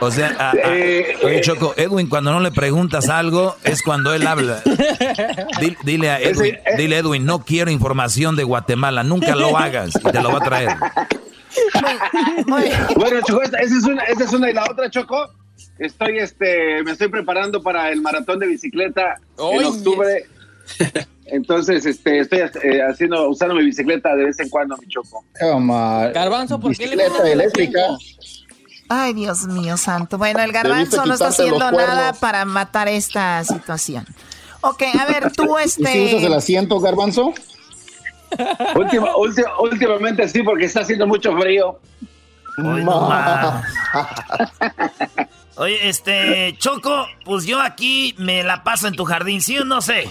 O 0.00 0.10
sea, 0.10 0.52
eh, 0.64 1.16
oye 1.22 1.40
Choco, 1.40 1.74
Edwin, 1.76 2.08
cuando 2.08 2.32
no 2.32 2.40
le 2.40 2.50
preguntas 2.50 3.08
algo 3.08 3.56
es 3.64 3.82
cuando 3.82 4.14
él 4.14 4.26
habla. 4.26 4.62
Dile, 5.84 6.10
a 6.10 6.20
Edwin, 6.20 6.54
eh, 6.54 6.76
dile 6.76 6.98
Edwin, 6.98 7.24
no 7.24 7.44
quiero 7.44 7.70
información 7.70 8.36
de 8.36 8.44
Guatemala, 8.44 9.02
nunca 9.02 9.34
lo 9.34 9.56
hagas 9.56 9.94
y 9.96 10.10
te 10.10 10.20
lo 10.20 10.32
va 10.32 10.38
a 10.38 10.44
traer. 10.44 10.68
Bueno, 12.96 13.20
Choco, 13.26 13.42
esa 13.42 13.58
es 13.58 13.84
una, 13.84 14.02
esa 14.04 14.24
es 14.24 14.32
una 14.32 14.50
y 14.50 14.52
la 14.52 14.64
otra, 14.70 14.90
Choco. 14.90 15.30
Estoy, 15.78 16.18
este, 16.18 16.82
me 16.84 16.92
estoy 16.92 17.08
preparando 17.08 17.62
para 17.62 17.90
el 17.90 18.00
maratón 18.00 18.38
de 18.38 18.46
bicicleta 18.46 19.20
en 19.38 19.64
octubre. 19.64 20.26
Entonces, 21.26 21.84
este, 21.84 22.20
estoy 22.20 22.40
eh, 22.40 22.80
haciendo, 22.82 23.28
usando 23.28 23.54
mi 23.54 23.64
bicicleta 23.64 24.14
de 24.16 24.24
vez 24.24 24.40
en 24.40 24.48
cuando, 24.48 24.76
mi 24.76 24.86
Choco. 24.88 25.24
Garbanzo, 26.12 26.58
¿por 26.58 26.76
qué 26.76 26.86
le 26.86 27.04
eléctrica? 27.32 27.80
Ay, 28.88 29.12
Dios 29.12 29.46
mío 29.46 29.76
santo. 29.76 30.18
Bueno, 30.18 30.42
el 30.42 30.52
garbanzo 30.52 31.04
no 31.04 31.14
está 31.14 31.28
haciendo 31.28 31.70
nada 31.70 32.12
para 32.14 32.44
matar 32.44 32.88
esta 32.88 33.44
situación. 33.44 34.06
Ok, 34.60 34.82
a 34.98 35.06
ver, 35.06 35.32
tú 35.32 35.58
este... 35.58 35.82
¿Y 35.82 36.08
si 36.08 36.16
usas 36.16 36.26
el 36.26 36.34
asiento, 36.34 36.80
garbanzo? 36.80 37.32
últimamente 39.60 40.28
sí, 40.28 40.42
porque 40.42 40.64
está 40.64 40.80
haciendo 40.80 41.06
mucho 41.06 41.36
frío. 41.36 41.78
Oye, 45.56 45.88
este, 45.88 46.56
Choco, 46.58 47.06
pues 47.24 47.44
yo 47.44 47.60
aquí 47.60 48.14
me 48.18 48.42
la 48.42 48.64
paso 48.64 48.88
en 48.88 48.94
tu 48.94 49.04
jardín, 49.04 49.40
¿sí 49.40 49.58
o 49.58 49.64
no 49.64 49.80
sé? 49.80 50.08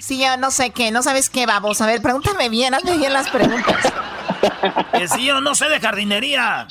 Sí, 0.00 0.18
yo 0.18 0.36
no 0.38 0.50
sé 0.50 0.70
qué, 0.70 0.90
no 0.90 1.02
sabes 1.02 1.28
qué, 1.28 1.46
vamos. 1.46 1.80
A 1.80 1.86
ver, 1.86 2.00
pregúntame 2.00 2.48
bien, 2.48 2.74
hazme 2.74 2.96
bien 2.96 3.12
las 3.12 3.28
preguntas. 3.28 3.92
que 4.92 5.08
sí, 5.08 5.26
yo 5.26 5.40
no 5.40 5.54
sé 5.54 5.68
de 5.68 5.80
jardinería. 5.80 6.66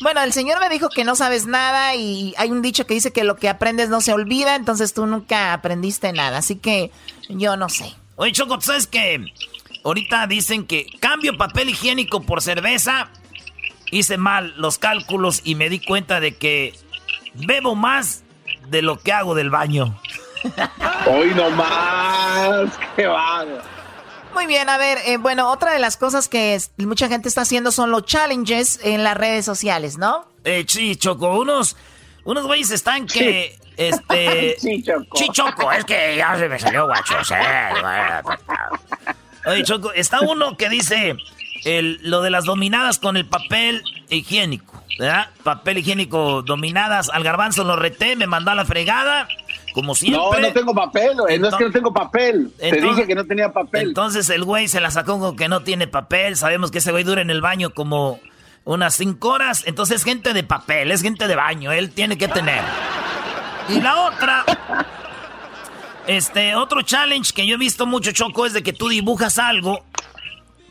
Bueno, 0.00 0.22
el 0.22 0.32
señor 0.32 0.60
me 0.60 0.68
dijo 0.68 0.88
que 0.88 1.04
no 1.04 1.16
sabes 1.16 1.46
nada 1.46 1.94
y 1.94 2.34
hay 2.38 2.50
un 2.50 2.62
dicho 2.62 2.86
que 2.86 2.94
dice 2.94 3.12
que 3.12 3.24
lo 3.24 3.36
que 3.36 3.48
aprendes 3.48 3.88
no 3.88 4.00
se 4.00 4.12
olvida, 4.12 4.54
entonces 4.54 4.94
tú 4.94 5.06
nunca 5.06 5.52
aprendiste 5.52 6.12
nada, 6.12 6.38
así 6.38 6.56
que 6.56 6.90
yo 7.28 7.56
no 7.56 7.68
sé. 7.68 7.94
Oye, 8.16 8.32
Choco, 8.32 8.60
¿sabes 8.60 8.86
qué? 8.86 9.24
Ahorita 9.84 10.26
dicen 10.26 10.66
que 10.66 10.86
cambio 11.00 11.36
papel 11.36 11.70
higiénico 11.70 12.22
por 12.22 12.42
cerveza. 12.42 13.10
Hice 13.90 14.18
mal 14.18 14.54
los 14.56 14.78
cálculos 14.78 15.40
y 15.44 15.54
me 15.54 15.68
di 15.68 15.80
cuenta 15.80 16.20
de 16.20 16.36
que 16.36 16.74
bebo 17.34 17.74
más 17.74 18.22
de 18.68 18.82
lo 18.82 18.98
que 18.98 19.12
hago 19.12 19.34
del 19.34 19.50
baño. 19.50 19.98
Hoy 21.06 21.32
no 21.34 21.50
más, 21.50 22.70
qué 22.96 23.06
va. 23.06 23.46
Muy 24.34 24.46
bien, 24.46 24.68
a 24.68 24.78
ver, 24.78 24.98
eh, 25.06 25.16
bueno, 25.16 25.50
otra 25.50 25.72
de 25.72 25.78
las 25.78 25.96
cosas 25.96 26.28
que 26.28 26.58
mucha 26.78 27.08
gente 27.08 27.28
está 27.28 27.42
haciendo 27.42 27.72
son 27.72 27.90
los 27.90 28.04
challenges 28.04 28.80
en 28.82 29.04
las 29.04 29.16
redes 29.16 29.44
sociales, 29.44 29.98
¿no? 29.98 30.26
Eh, 30.44 30.64
sí, 30.68 30.96
Choco, 30.96 31.38
unos, 31.38 31.76
unos 32.24 32.46
güeyes 32.46 32.70
están 32.70 33.06
que, 33.06 33.58
este... 33.76 34.56
sí, 34.60 34.82
Choco. 34.82 35.16
Sí, 35.16 35.28
Choco, 35.32 35.72
es 35.72 35.84
que 35.84 36.16
ya 36.16 36.36
se 36.38 36.48
me 36.48 36.58
salió 36.58 36.86
guacho, 36.86 37.16
Oye, 39.46 39.62
Choco, 39.64 39.92
está 39.92 40.20
uno 40.20 40.56
que 40.56 40.68
dice 40.68 41.16
el, 41.64 41.98
lo 42.02 42.22
de 42.22 42.30
las 42.30 42.44
dominadas 42.44 42.98
con 42.98 43.16
el 43.16 43.26
papel 43.26 43.82
higiénico, 44.08 44.82
¿verdad? 44.98 45.30
Papel 45.42 45.78
higiénico 45.78 46.42
dominadas, 46.42 47.08
al 47.10 47.24
garbanzo 47.24 47.64
lo 47.64 47.76
reté, 47.76 48.14
me 48.14 48.26
mandó 48.26 48.50
a 48.50 48.54
la 48.54 48.64
fregada 48.64 49.28
como 49.78 49.94
siempre. 49.94 50.40
No, 50.40 50.48
no 50.48 50.52
tengo 50.52 50.74
papel, 50.74 51.16
güey. 51.16 51.38
no 51.38 51.50
es 51.50 51.54
que 51.54 51.64
no 51.64 51.70
tengo 51.70 51.92
papel. 51.92 52.52
Te 52.58 52.80
dije 52.80 53.06
que 53.06 53.14
no 53.14 53.24
tenía 53.24 53.52
papel. 53.52 53.86
Entonces 53.86 54.28
el 54.28 54.42
güey 54.42 54.66
se 54.66 54.80
la 54.80 54.90
sacó 54.90 55.20
con 55.20 55.36
que 55.36 55.48
no 55.48 55.62
tiene 55.62 55.86
papel. 55.86 56.34
Sabemos 56.34 56.72
que 56.72 56.78
ese 56.78 56.90
güey 56.90 57.04
dura 57.04 57.22
en 57.22 57.30
el 57.30 57.40
baño 57.40 57.70
como 57.70 58.18
unas 58.64 58.96
cinco 58.96 59.28
horas. 59.28 59.62
Entonces 59.66 59.98
es 59.98 60.04
gente 60.04 60.32
de 60.32 60.42
papel, 60.42 60.90
es 60.90 61.00
gente 61.00 61.28
de 61.28 61.36
baño. 61.36 61.70
Él 61.70 61.90
tiene 61.90 62.18
que 62.18 62.26
tener. 62.26 62.60
Y 63.68 63.80
la 63.80 64.08
otra. 64.08 64.44
Este, 66.08 66.56
otro 66.56 66.82
challenge 66.82 67.32
que 67.32 67.46
yo 67.46 67.54
he 67.54 67.58
visto 67.58 67.86
mucho, 67.86 68.10
Choco, 68.10 68.46
es 68.46 68.54
de 68.54 68.64
que 68.64 68.72
tú 68.72 68.88
dibujas 68.88 69.38
algo 69.38 69.84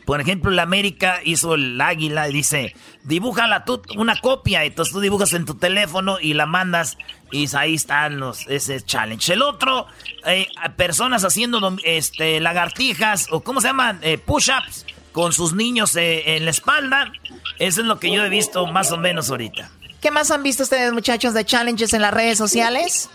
por 0.08 0.22
ejemplo, 0.22 0.50
la 0.50 0.62
América 0.62 1.20
hizo 1.22 1.52
el 1.52 1.78
águila 1.78 2.30
y 2.30 2.32
dice, 2.32 2.74
dibújala 3.04 3.66
tú 3.66 3.82
una 3.98 4.18
copia. 4.18 4.64
Entonces 4.64 4.90
tú 4.90 5.00
dibujas 5.00 5.34
en 5.34 5.44
tu 5.44 5.56
teléfono 5.56 6.16
y 6.18 6.32
la 6.32 6.46
mandas 6.46 6.96
y 7.30 7.46
ahí 7.54 7.74
están 7.74 8.18
los, 8.18 8.46
ese 8.48 8.80
challenge. 8.80 9.34
El 9.34 9.42
otro, 9.42 9.86
eh, 10.24 10.46
personas 10.78 11.26
haciendo 11.26 11.76
este, 11.84 12.40
lagartijas 12.40 13.26
o 13.30 13.40
¿cómo 13.40 13.60
se 13.60 13.66
llaman? 13.66 13.98
Eh, 14.00 14.16
push-ups 14.16 14.86
con 15.12 15.34
sus 15.34 15.52
niños 15.52 15.94
eh, 15.94 16.36
en 16.36 16.46
la 16.46 16.52
espalda. 16.52 17.12
Eso 17.58 17.82
es 17.82 17.86
lo 17.86 18.00
que 18.00 18.10
yo 18.10 18.24
he 18.24 18.30
visto 18.30 18.66
más 18.66 18.90
o 18.92 18.96
menos 18.96 19.28
ahorita. 19.28 19.70
¿Qué 20.00 20.10
más 20.10 20.30
han 20.30 20.42
visto 20.42 20.62
ustedes, 20.62 20.90
muchachos, 20.94 21.34
de 21.34 21.44
challenges 21.44 21.92
en 21.92 22.00
las 22.00 22.14
redes 22.14 22.38
sociales? 22.38 23.10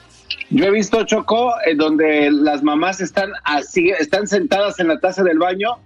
Yo 0.51 0.65
he 0.65 0.69
visto, 0.69 1.03
Choco, 1.05 1.55
donde 1.75 2.29
las 2.29 2.61
mamás 2.61 3.01
están 3.01 3.31
así, 3.45 3.89
están 3.89 4.27
sentadas 4.27 4.79
en 4.79 4.89
la 4.89 4.99
taza 4.99 5.23
del 5.23 5.39
baño 5.39 5.79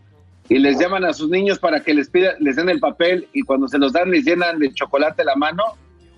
y 0.49 0.59
les 0.59 0.79
llaman 0.79 1.03
a 1.05 1.13
sus 1.13 1.29
niños 1.29 1.59
para 1.59 1.81
que 1.81 1.93
les 1.93 2.09
pida, 2.09 2.33
les 2.39 2.55
den 2.55 2.69
el 2.69 2.79
papel 2.79 3.27
y 3.33 3.41
cuando 3.41 3.67
se 3.67 3.77
los 3.77 3.93
dan 3.93 4.11
les 4.11 4.23
llenan 4.23 4.59
de 4.59 4.73
chocolate 4.73 5.23
la 5.23 5.35
mano 5.35 5.63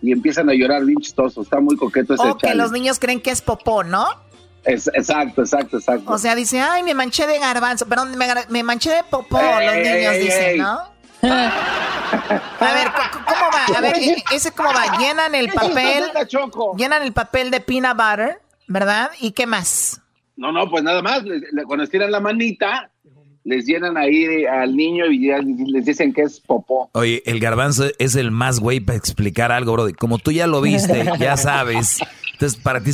y 0.01 0.11
empiezan 0.11 0.49
a 0.49 0.53
llorar 0.53 0.85
bien 0.85 0.99
chistoso. 0.99 1.41
Está 1.41 1.59
muy 1.59 1.75
coqueto 1.75 2.13
ese 2.13 2.23
O 2.23 2.37
que 2.37 2.53
los 2.55 2.71
niños 2.71 2.99
creen 2.99 3.21
que 3.21 3.31
es 3.31 3.41
popó, 3.41 3.83
¿no? 3.83 4.07
Es, 4.63 4.87
exacto, 4.87 5.41
exacto, 5.41 5.77
exacto. 5.77 6.11
O 6.11 6.17
sea, 6.17 6.35
dice, 6.35 6.59
ay, 6.59 6.83
me 6.83 6.93
manché 6.93 7.25
de 7.25 7.39
garbanzo, 7.39 7.87
perdón, 7.87 8.15
me, 8.49 8.63
manché 8.63 8.91
de 8.91 9.03
popó, 9.03 9.39
los 9.39 9.75
niños 9.75 10.15
dicen, 10.19 10.57
¿no? 10.57 10.79
a 11.21 12.73
ver, 12.73 12.87
¿cómo 13.25 13.49
va? 13.51 13.77
A 13.77 13.81
ver, 13.81 13.95
e, 13.97 14.23
ese 14.31 14.51
cómo 14.51 14.69
va, 14.69 14.97
llenan 14.97 15.35
el 15.35 15.49
papel, 15.49 16.05
llenan 16.77 17.03
el 17.03 17.13
papel 17.13 17.51
de 17.51 17.61
peanut 17.61 17.97
butter, 17.97 18.41
¿verdad? 18.67 19.11
¿Y 19.19 19.31
qué 19.31 19.45
más? 19.45 20.01
No, 20.37 20.51
no, 20.53 20.69
pues 20.69 20.83
nada 20.83 21.01
más, 21.01 21.23
cuando 21.65 21.83
estiran 21.83 22.11
la 22.11 22.21
manita, 22.21 22.89
les 23.43 23.65
llenan 23.65 23.97
ahí 23.97 24.45
al 24.45 24.75
niño 24.75 25.05
y 25.07 25.27
ya 25.27 25.37
les 25.39 25.85
dicen 25.85 26.13
que 26.13 26.21
es 26.21 26.39
popó. 26.39 26.89
Oye, 26.93 27.23
el 27.25 27.39
garbanzo 27.39 27.85
es 27.97 28.15
el 28.15 28.31
más 28.31 28.59
güey 28.59 28.79
para 28.79 28.97
explicar 28.97 29.51
algo, 29.51 29.73
bro. 29.73 29.87
Como 29.97 30.17
tú 30.17 30.31
ya 30.31 30.47
lo 30.47 30.61
viste, 30.61 31.05
ya 31.19 31.37
sabes. 31.37 31.99
Entonces, 32.33 32.57
para 32.57 32.79
ti 32.81 32.91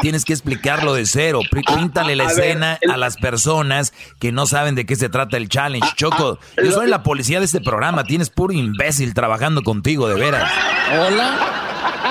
tienes 0.00 0.24
que 0.24 0.32
explicarlo 0.32 0.94
de 0.94 1.04
cero. 1.04 1.40
Píntale 1.50 2.16
la 2.16 2.24
escena 2.24 2.78
a 2.90 2.96
las 2.96 3.18
personas 3.18 3.92
que 4.18 4.32
no 4.32 4.46
saben 4.46 4.74
de 4.74 4.86
qué 4.86 4.96
se 4.96 5.10
trata 5.10 5.36
el 5.36 5.50
challenge. 5.50 5.86
Ah, 5.86 5.94
Choco, 5.96 6.38
ah, 6.40 6.62
yo 6.62 6.72
soy 6.72 6.88
la 6.88 7.02
policía 7.02 7.40
de 7.40 7.44
este 7.44 7.60
programa. 7.60 8.04
Tienes 8.04 8.30
puro 8.30 8.54
imbécil 8.54 9.12
trabajando 9.12 9.62
contigo, 9.62 10.08
de 10.08 10.14
veras. 10.14 10.50
Hola. 10.98 11.54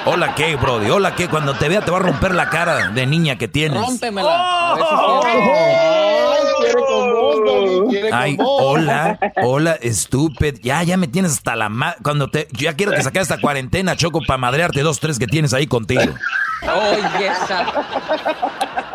Hola, 0.05 0.35
¿qué, 0.35 0.55
Brody? 0.55 0.89
Hola, 0.89 1.15
¿qué? 1.15 1.27
Cuando 1.27 1.55
te 1.55 1.69
vea 1.69 1.81
te 1.81 1.89
va 1.89 1.97
a 1.97 2.01
romper 2.01 2.35
la 2.35 2.49
cara 2.49 2.89
de 2.89 3.07
niña 3.07 3.37
que 3.37 3.47
tienes. 3.47 3.79
Rómpemela. 3.79 4.75
Oh, 4.79 6.02
Ay, 8.11 8.37
hola, 8.39 9.19
hola, 9.43 9.73
estúpido. 9.81 10.57
Ya, 10.61 10.83
ya 10.83 10.97
me 10.97 11.07
tienes 11.07 11.33
hasta 11.33 11.55
la 11.55 11.69
ma 11.69 11.95
Cuando 12.03 12.29
te. 12.29 12.47
Yo 12.51 12.65
ya 12.65 12.75
quiero 12.75 12.91
que 12.91 13.01
saques 13.01 13.23
esta 13.23 13.39
cuarentena, 13.39 13.95
Choco, 13.95 14.21
para 14.25 14.37
madrearte 14.37 14.81
dos, 14.81 14.99
tres 14.99 15.19
que 15.19 15.27
tienes 15.27 15.53
ahí 15.53 15.67
contigo. 15.67 16.01
Oye, 16.01 17.31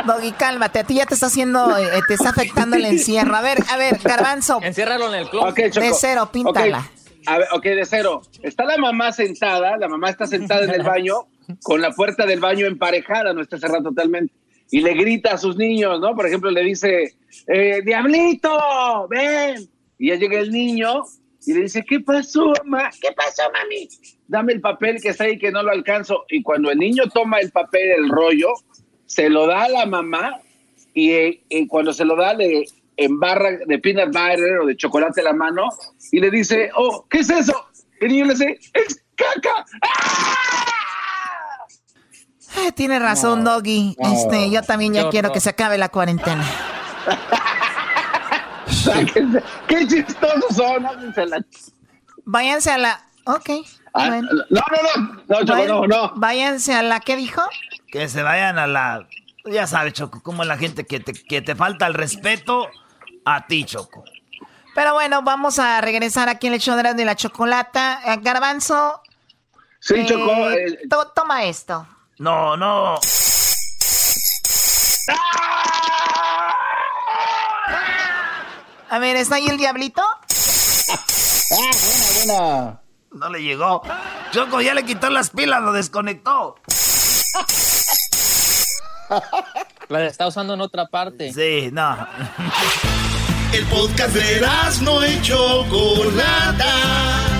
Doggy, 0.06 0.32
cálmate. 0.32 0.78
A 0.80 0.84
ti 0.84 0.94
ya 0.94 1.06
te 1.06 1.14
está 1.14 1.26
haciendo. 1.26 1.76
Eh, 1.76 2.00
te 2.06 2.14
está 2.14 2.30
afectando 2.30 2.76
el 2.76 2.84
encierro. 2.84 3.36
A 3.36 3.42
ver, 3.42 3.58
a 3.70 3.76
ver, 3.76 3.98
Garbanzo. 4.02 4.60
Enciérralo 4.62 5.12
en 5.12 5.20
el 5.20 5.28
club. 5.28 5.54
de 5.54 5.92
cero, 5.98 6.30
píntala. 6.32 6.90
A 7.26 7.38
ver, 7.38 7.48
ok, 7.52 7.62
de 7.62 7.84
cero. 7.84 8.22
Está 8.42 8.64
la 8.64 8.78
mamá 8.78 9.12
sentada, 9.12 9.76
la 9.76 9.88
mamá 9.88 10.08
está 10.08 10.26
sentada 10.26 10.64
en 10.64 10.70
el 10.70 10.82
baño, 10.82 11.26
con 11.62 11.82
la 11.82 11.90
puerta 11.90 12.24
del 12.24 12.40
baño 12.40 12.66
emparejada, 12.66 13.34
no 13.34 13.42
está 13.42 13.58
cerrada 13.58 13.82
totalmente 13.82 14.32
y 14.70 14.80
le 14.80 14.94
grita 14.94 15.34
a 15.34 15.38
sus 15.38 15.56
niños, 15.56 16.00
¿no? 16.00 16.14
Por 16.14 16.26
ejemplo, 16.26 16.50
le 16.50 16.62
dice, 16.62 17.14
eh, 17.46 17.80
Diablito, 17.84 19.08
ven. 19.08 19.68
Y 19.98 20.08
ya 20.08 20.16
llega 20.16 20.38
el 20.38 20.50
niño 20.50 21.04
y 21.46 21.54
le 21.54 21.62
dice, 21.62 21.84
¿qué 21.88 22.00
pasó, 22.00 22.52
mamá? 22.64 22.90
¿Qué 23.00 23.08
pasó, 23.12 23.42
mami? 23.52 23.88
Dame 24.26 24.52
el 24.52 24.60
papel 24.60 25.00
que 25.00 25.08
está 25.08 25.24
ahí 25.24 25.38
que 25.38 25.50
no 25.50 25.62
lo 25.62 25.70
alcanzo. 25.70 26.24
Y 26.28 26.42
cuando 26.42 26.70
el 26.70 26.78
niño 26.78 27.04
toma 27.12 27.38
el 27.38 27.50
papel, 27.50 27.90
el 27.90 28.08
rollo, 28.08 28.52
se 29.06 29.28
lo 29.30 29.46
da 29.46 29.64
a 29.64 29.68
la 29.68 29.86
mamá 29.86 30.40
y, 30.94 31.66
cuando 31.68 31.92
se 31.92 32.04
lo 32.04 32.16
da 32.16 32.34
le 32.34 32.66
embarra 32.96 33.52
de 33.66 33.78
peanut 33.78 34.08
butter 34.08 34.58
o 34.60 34.66
de 34.66 34.76
chocolate 34.76 35.22
la 35.22 35.32
mano 35.32 35.68
y 36.12 36.20
le 36.20 36.30
dice, 36.30 36.70
oh, 36.76 37.06
¿qué 37.08 37.20
es 37.20 37.30
eso? 37.30 37.54
Y 38.00 38.04
el 38.04 38.12
niño 38.12 38.24
le 38.26 38.32
dice, 38.32 38.58
es 38.74 39.04
caca. 39.16 39.64
¡Ah! 39.82 40.57
Eh, 42.56 42.72
tiene 42.72 42.98
razón, 42.98 43.44
Doggy. 43.44 43.96
Este, 43.98 44.50
yo 44.50 44.62
también 44.62 44.94
ya 44.94 45.08
quiero 45.10 45.32
que 45.32 45.40
se 45.40 45.50
acabe 45.50 45.78
la 45.78 45.88
cuarentena. 45.88 46.44
qué, 49.66 49.86
chistosos 49.86 50.56
son. 50.56 50.86
Váyanse 52.24 52.70
a 52.70 52.78
la. 52.78 53.04
Ok. 53.24 53.50
Ah, 53.94 54.08
no, 54.08 54.22
no, 54.50 54.62
no. 55.28 55.44
No, 55.44 55.66
no, 55.66 55.86
no. 55.86 56.12
Váyanse 56.16 56.74
a 56.74 56.82
la. 56.82 57.00
¿Qué 57.00 57.16
dijo? 57.16 57.42
Que 57.90 58.08
se 58.08 58.22
vayan 58.22 58.58
a 58.58 58.66
la. 58.66 59.06
Ya 59.44 59.66
sabes, 59.66 59.94
Choco, 59.94 60.22
como 60.22 60.44
la 60.44 60.58
gente 60.58 60.84
que 60.84 61.00
te, 61.00 61.12
que 61.12 61.40
te 61.40 61.54
falta 61.54 61.86
el 61.86 61.94
respeto 61.94 62.68
a 63.24 63.46
ti, 63.46 63.64
Choco. 63.64 64.04
Pero 64.74 64.92
bueno, 64.92 65.22
vamos 65.22 65.58
a 65.58 65.80
regresar 65.80 66.28
aquí 66.28 66.46
en 66.46 66.54
el 66.54 66.60
show 66.60 66.76
de 66.76 67.04
la 67.04 67.16
chocolata. 67.16 68.00
Eh, 68.06 68.18
Garbanzo. 68.20 69.02
Sí, 69.80 70.04
Choco. 70.06 70.50
Eh, 70.50 70.78
toma 71.14 71.44
esto. 71.44 71.86
No, 72.18 72.56
no. 72.56 72.98
A 78.90 78.98
ver, 78.98 79.16
¿está 79.16 79.36
ahí 79.36 79.46
el 79.46 79.56
diablito? 79.58 80.02
Ah, 80.02 81.04
buena, 81.50 81.76
buena. 82.16 82.80
No 83.12 83.28
le 83.30 83.42
llegó. 83.42 83.82
Choco 84.32 84.60
ya 84.60 84.74
le 84.74 84.84
quitó 84.84 85.10
las 85.10 85.30
pilas, 85.30 85.62
lo 85.62 85.72
desconectó. 85.72 86.56
La 89.88 90.04
está 90.04 90.26
usando 90.26 90.54
en 90.54 90.60
otra 90.60 90.86
parte. 90.86 91.32
Sí, 91.32 91.70
no. 91.72 92.06
El 93.52 93.64
podcast 93.66 94.14
de 94.14 94.46
no 94.82 95.02
hecho 95.02 95.64
Chocolata 95.64 97.37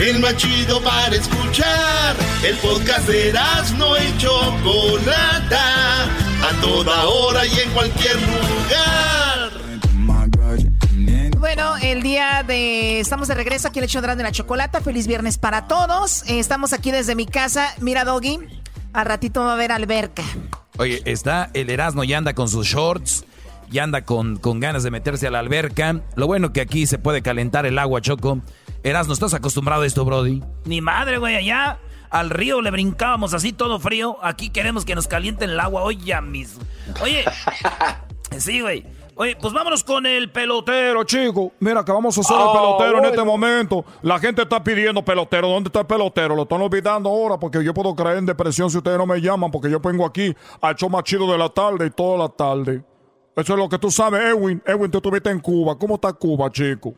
el 0.00 0.18
más 0.18 0.36
chido 0.36 0.82
para 0.82 1.14
escuchar. 1.14 2.16
El 2.42 2.56
podcast 2.56 3.06
de 3.06 3.32
no 3.76 3.96
y 3.96 4.18
Chocolata, 4.18 6.04
a 6.04 6.60
toda 6.62 7.06
hora 7.06 7.46
y 7.46 7.60
en 7.60 7.70
cualquier 7.70 8.16
lugar. 8.16 9.50
Bueno, 11.38 11.76
el 11.82 12.02
día 12.02 12.42
de... 12.46 13.00
Estamos 13.00 13.28
de 13.28 13.34
regreso 13.34 13.68
aquí 13.68 13.78
en 13.78 13.84
el 13.84 14.16
de 14.16 14.22
la 14.22 14.32
Chocolata. 14.32 14.80
Feliz 14.80 15.06
viernes 15.06 15.38
para 15.38 15.66
todos. 15.66 16.22
Eh, 16.28 16.38
estamos 16.38 16.72
aquí 16.72 16.90
desde 16.90 17.14
mi 17.14 17.26
casa. 17.26 17.74
Mira, 17.80 18.04
Doggy, 18.04 18.38
al 18.92 19.06
ratito 19.06 19.40
va 19.40 19.50
a 19.50 19.54
haber 19.54 19.72
alberca. 19.72 20.22
Oye, 20.78 21.02
está 21.04 21.50
el 21.54 21.70
Erasmo 21.70 22.04
y 22.04 22.12
anda 22.12 22.34
con 22.34 22.48
sus 22.48 22.66
shorts 22.66 23.24
ya 23.70 23.84
anda 23.84 24.02
con, 24.02 24.36
con 24.36 24.60
ganas 24.60 24.82
de 24.82 24.90
meterse 24.90 25.26
a 25.26 25.30
la 25.30 25.38
alberca. 25.38 26.00
Lo 26.16 26.26
bueno 26.26 26.52
que 26.52 26.60
aquí 26.60 26.86
se 26.86 26.98
puede 26.98 27.22
calentar 27.22 27.66
el 27.66 27.78
agua, 27.78 28.00
Choco. 28.00 28.40
Eras, 28.82 29.06
¿no 29.06 29.12
estás 29.12 29.34
acostumbrado 29.34 29.82
a 29.82 29.86
esto, 29.86 30.04
Brody? 30.06 30.42
Ni 30.64 30.80
madre, 30.80 31.18
güey, 31.18 31.36
allá 31.36 31.78
al 32.08 32.30
río 32.30 32.62
le 32.62 32.70
brincábamos 32.70 33.34
así 33.34 33.52
todo 33.52 33.78
frío. 33.78 34.16
Aquí 34.22 34.48
queremos 34.48 34.86
que 34.86 34.94
nos 34.94 35.06
calienten 35.06 35.50
el 35.50 35.60
agua 35.60 35.82
hoy 35.82 35.98
ya 35.98 36.22
mismo. 36.22 36.62
Oye, 37.02 37.24
sí, 38.38 38.60
güey. 38.60 38.86
Oye, 39.16 39.36
pues 39.38 39.52
vámonos 39.52 39.84
con 39.84 40.06
el 40.06 40.30
pelotero, 40.30 41.04
chico. 41.04 41.52
Mira, 41.60 41.84
que 41.84 41.92
vamos 41.92 42.16
a 42.16 42.22
hacer 42.22 42.34
el 42.34 42.42
ah, 42.42 42.52
pelotero 42.54 42.98
en 43.00 43.04
este 43.04 43.22
momento. 43.22 43.84
La 44.00 44.18
gente 44.18 44.42
está 44.42 44.64
pidiendo 44.64 45.04
pelotero. 45.04 45.46
¿Dónde 45.46 45.68
está 45.68 45.80
el 45.80 45.86
pelotero? 45.86 46.34
Lo 46.34 46.44
están 46.44 46.62
olvidando 46.62 47.10
ahora 47.10 47.38
porque 47.38 47.62
yo 47.62 47.74
puedo 47.74 47.94
caer 47.94 48.16
en 48.16 48.24
depresión 48.24 48.70
si 48.70 48.78
ustedes 48.78 48.96
no 48.96 49.04
me 49.04 49.20
llaman 49.20 49.50
porque 49.50 49.70
yo 49.70 49.78
vengo 49.78 50.06
aquí 50.06 50.34
al 50.62 50.74
show 50.74 50.88
más 50.88 51.02
chido 51.02 51.30
de 51.30 51.36
la 51.36 51.50
tarde 51.50 51.84
y 51.84 51.90
toda 51.90 52.16
la 52.16 52.28
tarde. 52.30 52.82
Eso 53.36 53.52
es 53.52 53.58
lo 53.58 53.68
que 53.68 53.78
tú 53.78 53.90
sabes, 53.90 54.22
Edwin. 54.22 54.62
Edwin, 54.64 54.90
tú 54.90 54.98
estuviste 54.98 55.28
en 55.28 55.38
Cuba. 55.38 55.76
¿Cómo 55.78 55.96
está 55.96 56.14
Cuba, 56.14 56.50
chico? 56.50 56.94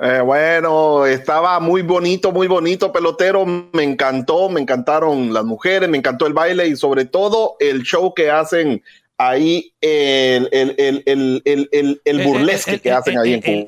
Eh, 0.00 0.20
bueno, 0.24 1.06
estaba 1.06 1.58
muy 1.58 1.82
bonito, 1.82 2.30
muy 2.30 2.46
bonito, 2.46 2.92
pelotero. 2.92 3.44
Me 3.46 3.82
encantó, 3.82 4.48
me 4.48 4.60
encantaron 4.60 5.32
las 5.32 5.44
mujeres, 5.44 5.88
me 5.88 5.98
encantó 5.98 6.26
el 6.26 6.34
baile 6.34 6.68
y 6.68 6.76
sobre 6.76 7.04
todo 7.04 7.56
el 7.58 7.82
show 7.82 8.14
que 8.14 8.30
hacen 8.30 8.80
ahí, 9.16 9.72
el, 9.80 10.48
el, 10.52 11.42
el, 11.44 12.00
el 12.04 12.24
burlesque 12.24 12.80
que 12.80 12.92
hacen 12.92 13.18
ahí 13.18 13.34
en 13.34 13.42
Cuba. 13.42 13.66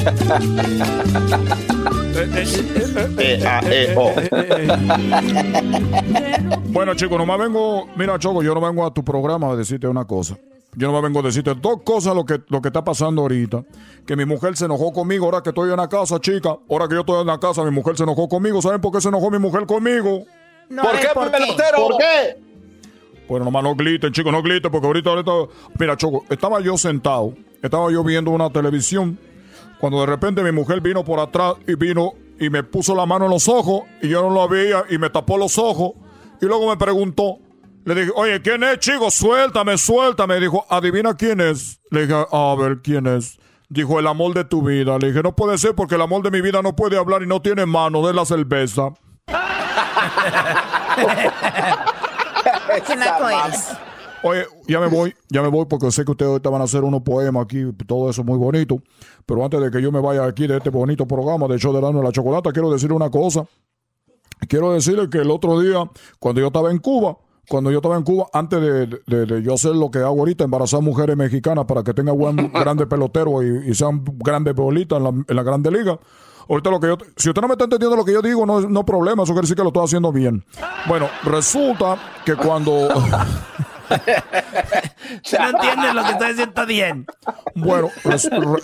Bueno, 6.68 6.94
chicos, 6.94 7.18
nomás 7.18 7.38
vengo. 7.38 7.86
Mira, 7.96 8.18
Choco, 8.18 8.42
yo 8.42 8.54
no 8.54 8.60
vengo 8.60 8.86
a 8.86 8.94
tu 8.94 9.04
programa 9.04 9.52
a 9.52 9.56
decirte 9.56 9.86
una 9.86 10.04
cosa. 10.04 10.36
Yo 10.76 10.86
no 10.86 10.94
me 10.94 11.00
vengo 11.00 11.18
a 11.18 11.22
decirte 11.22 11.54
dos 11.54 11.82
cosas 11.82 12.14
lo 12.14 12.24
que, 12.24 12.40
lo 12.48 12.62
que 12.62 12.68
está 12.68 12.84
pasando 12.84 13.22
ahorita. 13.22 13.64
Que 14.06 14.14
mi 14.16 14.24
mujer 14.24 14.56
se 14.56 14.66
enojó 14.66 14.92
conmigo 14.92 15.24
ahora 15.24 15.42
que 15.42 15.50
estoy 15.50 15.70
en 15.70 15.76
la 15.76 15.88
casa, 15.88 16.20
chica. 16.20 16.56
Ahora 16.68 16.86
que 16.86 16.94
yo 16.94 17.00
estoy 17.00 17.20
en 17.20 17.26
la 17.26 17.38
casa, 17.38 17.64
mi 17.64 17.70
mujer 17.70 17.96
se 17.96 18.04
enojó 18.04 18.28
conmigo. 18.28 18.62
¿Saben 18.62 18.80
por 18.80 18.92
qué 18.92 19.00
se 19.00 19.08
enojó 19.08 19.30
mi 19.30 19.38
mujer 19.38 19.66
conmigo? 19.66 20.24
¿Por, 20.68 21.00
qué, 21.00 21.08
¿por, 21.12 21.30
pelotero? 21.30 21.76
¿Por 21.76 21.96
qué? 21.98 22.50
Bueno, 23.28 23.44
nomás 23.44 23.62
no 23.62 23.74
griten, 23.74 24.12
chicos, 24.12 24.32
no 24.32 24.42
griten, 24.42 24.70
porque 24.70 24.86
ahorita, 24.86 25.10
ahorita. 25.10 25.32
Mira, 25.78 25.96
Choco, 25.96 26.24
estaba 26.30 26.60
yo 26.60 26.76
sentado, 26.76 27.34
estaba 27.62 27.90
yo 27.90 28.02
viendo 28.02 28.30
una 28.30 28.50
televisión, 28.50 29.18
cuando 29.80 30.00
de 30.00 30.06
repente 30.06 30.42
mi 30.42 30.52
mujer 30.52 30.80
vino 30.80 31.04
por 31.04 31.20
atrás 31.20 31.54
y 31.66 31.74
vino 31.74 32.14
y 32.40 32.50
me 32.50 32.62
puso 32.64 32.94
la 32.94 33.06
mano 33.06 33.26
en 33.26 33.30
los 33.30 33.48
ojos 33.48 33.82
y 34.02 34.08
yo 34.08 34.22
no 34.22 34.30
lo 34.30 34.48
veía 34.48 34.84
y 34.90 34.98
me 34.98 35.10
tapó 35.10 35.38
los 35.38 35.58
ojos 35.58 35.92
y 36.40 36.46
luego 36.46 36.68
me 36.70 36.76
preguntó, 36.76 37.38
le 37.84 37.94
dije, 37.94 38.12
oye, 38.14 38.42
¿quién 38.42 38.62
es, 38.62 38.78
chico? 38.78 39.10
Suéltame, 39.10 39.78
suéltame. 39.78 40.38
Dijo, 40.40 40.66
adivina 40.68 41.14
quién 41.14 41.40
es. 41.40 41.80
Le 41.90 42.06
dije, 42.06 42.26
a 42.30 42.54
ver, 42.58 42.82
¿quién 42.82 43.06
es? 43.06 43.38
Dijo, 43.68 43.98
el 43.98 44.06
amor 44.06 44.34
de 44.34 44.44
tu 44.44 44.62
vida. 44.62 44.98
Le 44.98 45.08
dije, 45.08 45.22
no 45.22 45.34
puede 45.34 45.56
ser 45.58 45.74
porque 45.74 45.94
el 45.94 46.02
amor 46.02 46.22
de 46.22 46.30
mi 46.30 46.40
vida 46.40 46.60
no 46.62 46.76
puede 46.76 46.98
hablar 46.98 47.22
y 47.22 47.26
no 47.26 47.40
tiene 47.40 47.66
mano 47.66 48.06
de 48.06 48.12
la 48.12 48.24
cerveza. 48.24 48.92
¿Qué 52.86 52.96
naco 52.96 53.28
es? 53.28 53.72
Oye, 54.22 54.46
ya 54.68 54.80
me 54.80 54.88
voy, 54.88 55.14
ya 55.30 55.40
me 55.40 55.48
voy 55.48 55.64
porque 55.64 55.90
sé 55.90 56.04
que 56.04 56.10
ustedes 56.10 56.30
ahorita 56.30 56.50
van 56.50 56.60
a 56.60 56.64
hacer 56.64 56.84
unos 56.84 57.00
poemas 57.00 57.44
aquí, 57.44 57.64
todo 57.86 58.10
eso 58.10 58.22
muy 58.22 58.36
bonito. 58.36 58.82
Pero 59.24 59.42
antes 59.42 59.60
de 59.60 59.70
que 59.70 59.80
yo 59.80 59.90
me 59.90 60.00
vaya 60.00 60.26
aquí 60.26 60.46
de 60.46 60.58
este 60.58 60.68
bonito 60.68 61.06
programa 61.06 61.46
de 61.48 61.58
show 61.58 61.72
de 61.72 61.80
la, 61.80 61.90
de 61.90 62.02
la 62.02 62.12
chocolata, 62.12 62.52
quiero 62.52 62.70
decirle 62.70 62.94
una 62.94 63.10
cosa. 63.10 63.46
Quiero 64.46 64.72
decirle 64.72 65.08
que 65.08 65.18
el 65.18 65.30
otro 65.30 65.60
día, 65.60 65.90
cuando 66.18 66.40
yo 66.40 66.48
estaba 66.48 66.70
en 66.70 66.78
Cuba, 66.78 67.16
cuando 67.50 67.70
yo 67.72 67.78
estaba 67.78 67.96
en 67.96 68.04
Cuba, 68.04 68.28
antes 68.32 68.60
de, 68.60 69.42
yo 69.42 69.54
hacer 69.54 69.74
lo 69.74 69.90
que 69.90 69.98
hago 69.98 70.20
ahorita, 70.20 70.44
embarazar 70.44 70.82
mujeres 70.82 71.16
mexicanas 71.16 71.64
para 71.64 71.82
que 71.82 71.92
tengan 71.92 72.16
buen, 72.16 72.36
grandes 72.52 72.86
peloteros 72.86 73.44
y, 73.44 73.74
sean 73.74 74.04
grandes 74.04 74.54
bolitas 74.54 74.98
en 74.98 75.02
la, 75.02 75.10
en 75.10 75.36
la 75.36 75.42
grande 75.42 75.72
liga. 75.72 75.98
Ahorita 76.48 76.70
lo 76.70 76.78
que 76.78 76.86
yo, 76.86 76.96
si 77.16 77.28
usted 77.28 77.42
no 77.42 77.48
me 77.48 77.54
está 77.54 77.64
entendiendo 77.64 77.96
lo 77.96 78.04
que 78.04 78.12
yo 78.12 78.22
digo, 78.22 78.46
no, 78.46 78.60
no 78.60 78.86
problema, 78.86 79.24
eso 79.24 79.32
quiere 79.32 79.46
decir 79.46 79.56
que 79.56 79.64
lo 79.64 79.70
estoy 79.70 79.84
haciendo 79.84 80.12
bien. 80.12 80.44
Bueno, 80.86 81.08
resulta 81.24 81.98
que 82.24 82.36
cuando... 82.36 82.70
no 82.88 82.94
entiendes 85.48 85.94
lo 85.94 86.04
que 86.04 86.10
está 86.10 86.28
diciendo 86.28 86.66
bien. 86.66 87.04
Bueno, 87.56 87.88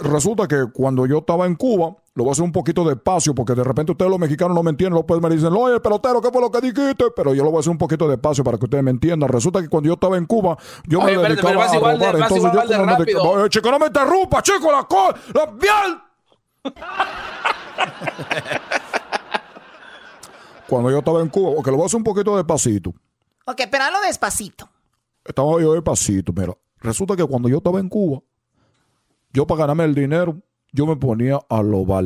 resulta 0.01 0.47
que 0.47 0.67
cuando 0.73 1.07
yo 1.07 1.19
estaba 1.19 1.47
en 1.47 1.57
Cuba, 1.57 1.97
lo 2.17 2.25
voy 2.25 2.31
a 2.31 2.33
hacer 2.33 2.43
un 2.45 2.53
poquito 2.53 2.83
despacio, 2.83 3.35
porque 3.35 3.55
de 3.55 3.63
repente 3.63 3.93
ustedes 3.93 4.11
los 4.11 4.19
mexicanos 4.19 4.55
no 4.55 4.63
me 4.63 4.71
entienden, 4.71 4.95
los 4.95 5.05
pues 5.05 5.21
me 5.21 5.29
dicen, 5.29 5.53
oye, 5.53 5.79
pelotero, 5.81 6.23
¿qué 6.23 6.31
fue 6.31 6.41
lo 6.41 6.51
que 6.51 6.63
dijiste? 6.63 7.11
Pero 7.15 7.35
yo 7.35 7.45
lo 7.45 7.51
voy 7.51 7.59
a 7.59 7.61
hacer 7.61 7.71
un 7.71 7.77
poquito 7.77 8.09
despacio 8.09 8.43
para 8.43 8.57
que 8.57 8.65
ustedes 8.65 8.83
me 8.83 8.91
entiendan. 8.91 9.29
Resulta 9.29 9.61
que 9.61 9.69
cuando 9.69 9.89
yo 9.89 9.93
estaba 9.95 10.17
en 10.17 10.25
Cuba, 10.25 10.57
yo 10.87 11.03
me 11.03 11.15
dedicaba 11.15 11.67
a 11.67 11.75
robar, 11.75 12.17
entonces 12.17 12.43
yo 12.43 12.51
como 13.19 13.37
me 13.37 13.51
chico, 13.51 13.71
no 13.71 13.79
me 13.79 13.89
interrumpa, 13.89 14.41
chico, 14.41 14.73
la 14.73 14.85
cosa, 14.85 15.15
la 15.35 15.45
bien. 15.45 16.01
cuando 20.67 20.91
yo 20.91 21.01
estaba 21.01 21.21
en 21.21 21.29
Cuba, 21.29 21.57
porque 21.57 21.71
lo 21.71 21.77
voy 21.77 21.85
a 21.85 21.87
hacer 21.87 21.99
un 21.99 22.05
poquito 22.05 22.35
despacito. 22.35 22.95
Ok, 23.45 23.61
pero 23.71 23.85
hazlo 23.85 24.01
despacito. 24.01 24.71
Estaba 25.23 25.61
yo 25.61 25.75
despacito, 25.75 26.33
mira. 26.33 26.57
Resulta 26.79 27.15
que 27.15 27.27
cuando 27.27 27.51
yo 27.51 27.59
estaba 27.59 27.79
en 27.79 27.91
Cuba, 27.91 28.23
yo 29.35 29.47
para 29.47 29.61
ganarme 29.61 29.85
el 29.85 29.95
dinero, 29.95 30.41
yo 30.73 30.87
me 30.87 30.97
ponía 30.97 31.39
a 31.49 31.63
robar. 31.63 32.05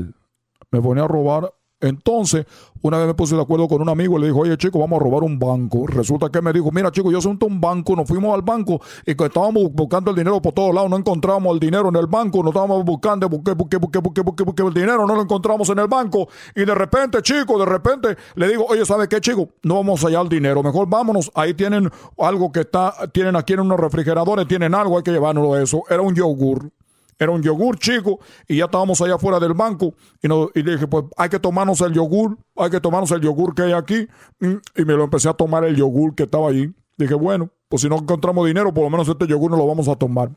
Me 0.70 0.80
ponía 0.80 1.04
a 1.04 1.08
robar 1.08 1.52
entonces, 1.80 2.46
una 2.82 2.98
vez 2.98 3.06
me 3.06 3.14
puse 3.14 3.34
de 3.34 3.40
acuerdo 3.40 3.66
con 3.66 3.80
un 3.80 3.88
amigo 3.88 4.18
y 4.18 4.20
le 4.20 4.26
dijo, 4.26 4.40
oye 4.40 4.56
chico, 4.58 4.78
vamos 4.78 5.00
a 5.00 5.04
robar 5.04 5.22
un 5.22 5.38
banco. 5.38 5.86
Resulta 5.86 6.28
que 6.28 6.42
me 6.42 6.52
dijo, 6.52 6.70
mira 6.70 6.90
chico, 6.92 7.10
yo 7.10 7.20
soy 7.22 7.38
un 7.40 7.60
banco, 7.60 7.96
nos 7.96 8.06
fuimos 8.06 8.34
al 8.34 8.42
banco 8.42 8.80
y 9.06 9.14
que 9.14 9.24
estábamos 9.24 9.72
buscando 9.72 10.10
el 10.10 10.16
dinero 10.16 10.42
por 10.42 10.52
todos 10.52 10.74
lados, 10.74 10.90
no 10.90 10.98
encontrábamos 10.98 11.54
el 11.54 11.60
dinero 11.60 11.88
en 11.88 11.96
el 11.96 12.06
banco, 12.06 12.42
nos 12.42 12.50
estábamos 12.50 12.84
buscando, 12.84 13.28
busqué, 13.30 13.52
busqué, 13.52 13.78
busqué, 13.78 13.98
busqué, 13.98 14.20
busqué, 14.20 14.44
busqué 14.44 14.62
el 14.62 14.74
dinero, 14.74 15.06
no 15.06 15.14
lo 15.14 15.22
encontramos 15.22 15.70
en 15.70 15.78
el 15.78 15.88
banco. 15.88 16.28
Y 16.54 16.66
de 16.66 16.74
repente, 16.74 17.22
chico, 17.22 17.58
de 17.58 17.66
repente 17.66 18.16
le 18.34 18.48
digo, 18.48 18.66
oye, 18.68 18.84
¿sabe 18.84 19.08
qué 19.08 19.20
chico? 19.20 19.48
No 19.62 19.76
vamos 19.76 20.04
allá 20.04 20.20
al 20.20 20.28
dinero, 20.28 20.62
mejor 20.62 20.86
vámonos, 20.86 21.30
ahí 21.34 21.54
tienen 21.54 21.90
algo 22.18 22.52
que 22.52 22.60
está, 22.60 22.92
tienen 23.12 23.36
aquí 23.36 23.54
en 23.54 23.60
unos 23.60 23.80
refrigeradores, 23.80 24.46
tienen 24.46 24.74
algo, 24.74 24.98
hay 24.98 25.02
que 25.02 25.12
llevárnoslo 25.12 25.56
eso. 25.56 25.82
Era 25.88 26.02
un 26.02 26.14
yogur. 26.14 26.70
Era 27.20 27.32
un 27.32 27.42
yogur 27.42 27.78
chico 27.78 28.18
y 28.48 28.56
ya 28.56 28.64
estábamos 28.64 28.98
allá 29.02 29.16
afuera 29.16 29.38
del 29.38 29.52
banco 29.52 29.92
y, 30.22 30.26
y 30.26 30.62
le 30.62 30.72
dije, 30.72 30.86
pues 30.86 31.04
hay 31.18 31.28
que 31.28 31.38
tomarnos 31.38 31.82
el 31.82 31.92
yogur, 31.92 32.38
hay 32.56 32.70
que 32.70 32.80
tomarnos 32.80 33.10
el 33.10 33.20
yogur 33.20 33.54
que 33.54 33.60
hay 33.60 33.72
aquí 33.72 34.08
y 34.40 34.84
me 34.86 34.94
lo 34.94 35.04
empecé 35.04 35.28
a 35.28 35.34
tomar 35.34 35.64
el 35.64 35.76
yogur 35.76 36.14
que 36.14 36.22
estaba 36.22 36.48
allí. 36.48 36.72
Dije, 36.96 37.12
bueno, 37.12 37.50
pues 37.68 37.82
si 37.82 37.90
no 37.90 37.96
encontramos 37.98 38.46
dinero, 38.46 38.72
por 38.72 38.84
lo 38.84 38.90
menos 38.90 39.06
este 39.06 39.26
yogur 39.26 39.50
no 39.50 39.58
lo 39.58 39.66
vamos 39.66 39.86
a 39.88 39.96
tomar. 39.96 40.30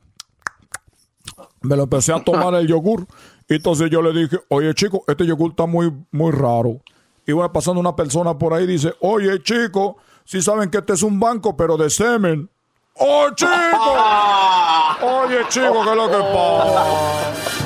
Me 1.61 1.77
lo 1.77 1.83
empecé 1.83 2.11
a 2.11 2.21
tomar 2.21 2.53
el 2.55 2.67
yogur 2.67 3.07
y 3.47 3.55
entonces 3.55 3.89
yo 3.89 4.01
le 4.01 4.11
dije, 4.11 4.37
oye 4.49 4.73
chico, 4.73 5.05
este 5.07 5.25
yogur 5.25 5.51
está 5.51 5.65
muy, 5.65 5.89
muy 6.11 6.33
raro. 6.33 6.81
Y 7.25 7.31
va 7.31 7.53
pasando 7.53 7.79
una 7.79 7.95
persona 7.95 8.37
por 8.37 8.53
ahí 8.53 8.65
y 8.65 8.67
dice, 8.67 8.93
oye 8.99 9.41
chico, 9.41 9.95
si 10.25 10.41
saben 10.41 10.69
que 10.69 10.79
este 10.79 10.91
es 10.91 11.03
un 11.03 11.17
banco, 11.17 11.55
pero 11.55 11.77
de 11.77 11.89
semen. 11.89 12.49
¡Oh, 12.95 13.29
chico! 13.33 13.49
Oye, 15.03 15.39
chico, 15.49 15.83
¿qué 15.83 15.89
es 15.89 15.95
lo 15.95 16.09
que 16.09 16.17
pasa? 16.33 16.83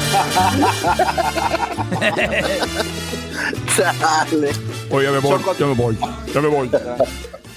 Oye, 4.89 5.05
ya 5.05 5.11
me 5.11 5.19
voy, 5.19 5.39
ya 5.59 5.65
me 5.67 5.73
voy, 5.73 5.97
ya 6.33 6.41
me 6.41 6.47
voy. 6.47 6.71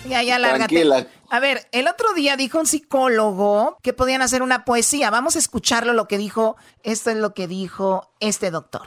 Ya, 0.09 0.23
ya, 0.23 0.39
lárgate. 0.39 0.85
A 1.31 1.41
ver, 1.41 1.67
el 1.73 1.89
otro 1.89 2.13
día 2.15 2.37
dijo 2.37 2.59
un 2.59 2.67
psicólogo 2.67 3.79
que 3.83 3.93
podían 3.93 4.21
hacer 4.21 4.43
una 4.43 4.65
poesía. 4.65 5.11
Vamos 5.11 5.37
a 5.37 5.39
escucharlo 5.39 5.93
lo 5.93 6.09
que 6.09 6.19
dijo. 6.19 6.57
Esto 6.83 7.11
es 7.11 7.17
lo 7.17 7.33
que 7.33 7.47
dijo 7.47 8.11
este 8.21 8.51
doctor. 8.51 8.83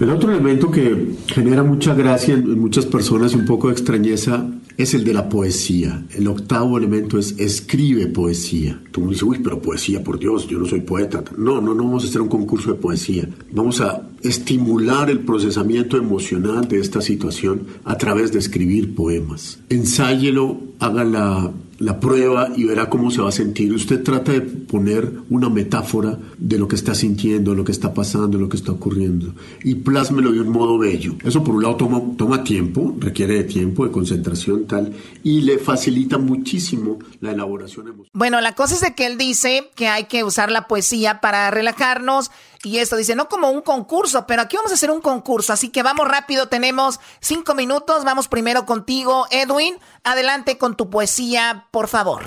El 0.00 0.10
otro 0.10 0.32
elemento 0.32 0.70
que 0.70 1.14
genera 1.26 1.62
mucha 1.62 1.94
gracia 1.94 2.34
en 2.34 2.58
muchas 2.58 2.86
personas 2.86 3.32
y 3.32 3.36
un 3.36 3.44
poco 3.44 3.68
de 3.68 3.74
extrañeza 3.74 4.46
es 4.78 4.94
el 4.94 5.04
de 5.04 5.12
la 5.12 5.28
poesía. 5.28 6.04
El 6.14 6.26
octavo 6.26 6.78
elemento 6.78 7.18
es 7.18 7.38
escribe 7.38 8.06
poesía. 8.06 8.80
Tú 8.92 9.02
me 9.02 9.08
dices, 9.08 9.22
uy, 9.22 9.40
pero 9.42 9.60
poesía, 9.60 10.02
por 10.02 10.18
Dios, 10.18 10.48
yo 10.48 10.58
no 10.58 10.64
soy 10.64 10.80
poeta. 10.80 11.22
No, 11.36 11.60
no, 11.60 11.74
no 11.74 11.84
vamos 11.84 12.04
a 12.04 12.08
hacer 12.08 12.22
un 12.22 12.28
concurso 12.28 12.72
de 12.72 12.78
poesía. 12.78 13.28
Vamos 13.52 13.82
a 13.82 14.08
estimular 14.22 15.10
el 15.10 15.20
procesamiento 15.20 15.98
emocional 15.98 16.66
de 16.66 16.78
esta 16.78 17.02
situación 17.02 17.66
a 17.84 17.96
través 17.98 18.32
de 18.32 18.38
escribir 18.38 18.94
poemas. 18.94 19.60
Ensáyelo, 19.68 20.60
haga 20.78 21.04
la 21.04 21.50
la 21.80 21.98
prueba 21.98 22.50
y 22.54 22.64
verá 22.64 22.88
cómo 22.88 23.10
se 23.10 23.22
va 23.22 23.30
a 23.30 23.32
sentir. 23.32 23.72
Usted 23.72 24.02
trata 24.02 24.32
de 24.32 24.42
poner 24.42 25.10
una 25.30 25.48
metáfora 25.48 26.18
de 26.38 26.58
lo 26.58 26.68
que 26.68 26.76
está 26.76 26.94
sintiendo, 26.94 27.54
lo 27.54 27.64
que 27.64 27.72
está 27.72 27.92
pasando, 27.92 28.38
lo 28.38 28.48
que 28.48 28.58
está 28.58 28.70
ocurriendo 28.70 29.34
y 29.64 29.74
plásmelo 29.76 30.30
de 30.30 30.40
un 30.40 30.50
modo 30.50 30.78
bello. 30.78 31.14
Eso 31.24 31.42
por 31.42 31.54
un 31.54 31.62
lado 31.62 31.76
toma, 31.76 32.02
toma 32.16 32.44
tiempo, 32.44 32.94
requiere 32.98 33.34
de 33.34 33.44
tiempo, 33.44 33.84
de 33.84 33.90
concentración 33.90 34.66
tal 34.66 34.92
y 35.24 35.40
le 35.40 35.58
facilita 35.58 36.18
muchísimo 36.18 36.98
la 37.20 37.32
elaboración 37.32 37.88
emocional. 37.88 38.10
Bueno, 38.12 38.40
la 38.42 38.54
cosa 38.54 38.74
es 38.74 38.82
de 38.82 38.94
que 38.94 39.06
él 39.06 39.16
dice 39.16 39.70
que 39.74 39.88
hay 39.88 40.04
que 40.04 40.22
usar 40.22 40.50
la 40.52 40.68
poesía 40.68 41.20
para 41.22 41.50
relajarnos 41.50 42.30
Y 42.62 42.78
esto 42.78 42.96
dice, 42.96 43.16
no 43.16 43.28
como 43.28 43.50
un 43.50 43.62
concurso, 43.62 44.26
pero 44.26 44.42
aquí 44.42 44.56
vamos 44.56 44.70
a 44.70 44.74
hacer 44.74 44.90
un 44.90 45.00
concurso. 45.00 45.52
Así 45.52 45.70
que 45.70 45.82
vamos 45.82 46.06
rápido, 46.06 46.48
tenemos 46.48 47.00
cinco 47.20 47.54
minutos. 47.54 48.04
Vamos 48.04 48.28
primero 48.28 48.66
contigo, 48.66 49.26
Edwin. 49.30 49.76
Adelante 50.04 50.58
con 50.58 50.76
tu 50.76 50.90
poesía, 50.90 51.68
por 51.70 51.88
favor. 51.88 52.22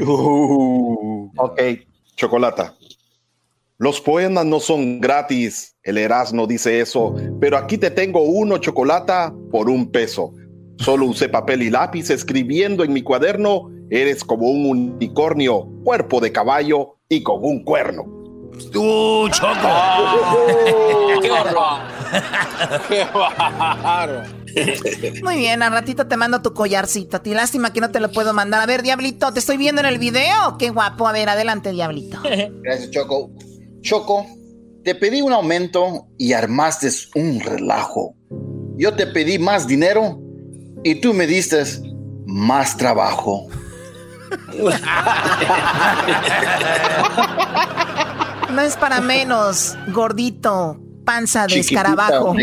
Uh, 0.00 1.30
ok, 1.36 1.60
chocolata. 2.16 2.74
Los 3.78 4.00
poemas 4.00 4.46
no 4.46 4.58
son 4.58 5.02
gratis, 5.02 5.76
el 5.82 5.98
Erasmo 5.98 6.46
dice 6.46 6.80
eso, 6.80 7.14
pero 7.38 7.58
aquí 7.58 7.76
te 7.76 7.90
tengo 7.90 8.22
uno, 8.22 8.56
chocolata, 8.56 9.34
por 9.50 9.68
un 9.68 9.90
peso. 9.90 10.32
Solo 10.78 11.04
usé 11.04 11.28
papel 11.28 11.62
y 11.62 11.68
lápiz 11.68 12.08
escribiendo 12.08 12.84
en 12.84 12.94
mi 12.94 13.02
cuaderno, 13.02 13.70
eres 13.90 14.24
como 14.24 14.48
un 14.48 14.64
unicornio, 14.64 15.68
cuerpo 15.84 16.20
de 16.20 16.32
caballo 16.32 16.96
y 17.06 17.22
con 17.22 17.44
un 17.44 17.64
cuerno. 17.64 18.15
¡Uh, 18.74 19.28
Choco! 19.28 19.68
¡Qué 21.22 21.30
horror! 21.30 21.80
¡Qué 22.88 23.06
barro! 23.12 24.22
Muy 25.22 25.36
bien, 25.36 25.62
al 25.62 25.72
ratito 25.72 26.06
te 26.06 26.16
mando 26.16 26.40
tu 26.40 26.54
collarcito. 26.54 27.20
ti 27.20 27.34
lástima 27.34 27.72
que 27.72 27.80
no 27.80 27.90
te 27.90 28.00
lo 28.00 28.10
puedo 28.10 28.32
mandar. 28.32 28.62
A 28.62 28.66
ver, 28.66 28.82
Diablito, 28.82 29.32
¿te 29.32 29.40
estoy 29.40 29.58
viendo 29.58 29.82
en 29.82 29.86
el 29.86 29.98
video? 29.98 30.56
Qué 30.58 30.70
guapo. 30.70 31.06
A 31.06 31.12
ver, 31.12 31.28
adelante, 31.28 31.72
Diablito. 31.72 32.18
Gracias, 32.62 32.90
Choco. 32.90 33.30
Choco, 33.82 34.26
te 34.84 34.94
pedí 34.94 35.20
un 35.20 35.32
aumento 35.32 36.06
y 36.16 36.32
armaste 36.32 36.88
un 37.14 37.40
relajo. 37.40 38.14
Yo 38.76 38.94
te 38.94 39.06
pedí 39.06 39.38
más 39.38 39.66
dinero 39.66 40.18
y 40.82 40.96
tú 40.96 41.12
me 41.12 41.26
diste 41.26 41.62
más 42.26 42.76
trabajo. 42.76 43.48
No 48.50 48.62
es 48.62 48.76
para 48.76 49.00
menos, 49.00 49.76
gordito, 49.88 50.78
panza 51.04 51.46
de 51.46 51.60
escarabajo. 51.60 52.34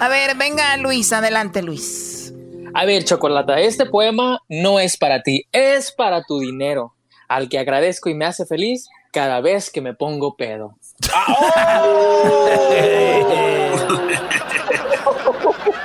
A 0.00 0.08
ver, 0.08 0.36
venga 0.36 0.76
Luis, 0.76 1.12
adelante 1.12 1.62
Luis. 1.62 2.32
A 2.74 2.84
ver, 2.84 3.04
Chocolata, 3.04 3.58
este 3.58 3.86
poema 3.86 4.40
no 4.48 4.78
es 4.78 4.96
para 4.96 5.22
ti, 5.22 5.46
es 5.52 5.92
para 5.92 6.22
tu 6.22 6.38
dinero, 6.38 6.94
al 7.26 7.48
que 7.48 7.58
agradezco 7.58 8.08
y 8.08 8.14
me 8.14 8.26
hace 8.26 8.46
feliz 8.46 8.88
cada 9.12 9.40
vez 9.40 9.70
que 9.70 9.80
me 9.80 9.94
pongo 9.94 10.36
pedo. 10.36 10.76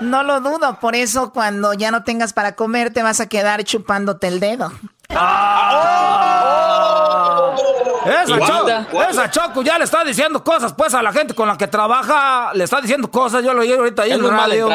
No 0.00 0.22
lo 0.22 0.40
dudo, 0.40 0.78
por 0.80 0.94
eso 0.94 1.32
cuando 1.32 1.72
ya 1.74 1.90
no 1.90 2.04
tengas 2.04 2.32
para 2.32 2.54
comer 2.54 2.92
te 2.92 3.02
vas 3.02 3.20
a 3.20 3.28
quedar 3.28 3.64
chupándote 3.64 4.28
el 4.28 4.40
dedo. 4.40 4.72
¡Ah! 5.10 6.36
Esa, 8.06 8.38
Choco, 8.38 9.02
esa 9.02 9.30
Choco 9.30 9.62
ya 9.62 9.78
le 9.78 9.84
está 9.84 10.04
diciendo 10.04 10.44
cosas 10.44 10.72
pues 10.74 10.94
a 10.94 11.02
la 11.02 11.12
gente 11.12 11.34
con 11.34 11.48
la 11.48 11.58
que 11.58 11.66
trabaja, 11.66 12.52
le 12.54 12.62
está 12.64 12.80
diciendo 12.80 13.10
cosas, 13.10 13.42
yo 13.42 13.52
lo 13.52 13.62
oí 13.62 13.72
ahorita 13.72 14.02
ahí 14.02 14.12
en 14.12 14.24
el 14.24 14.30
radio. 14.30 14.70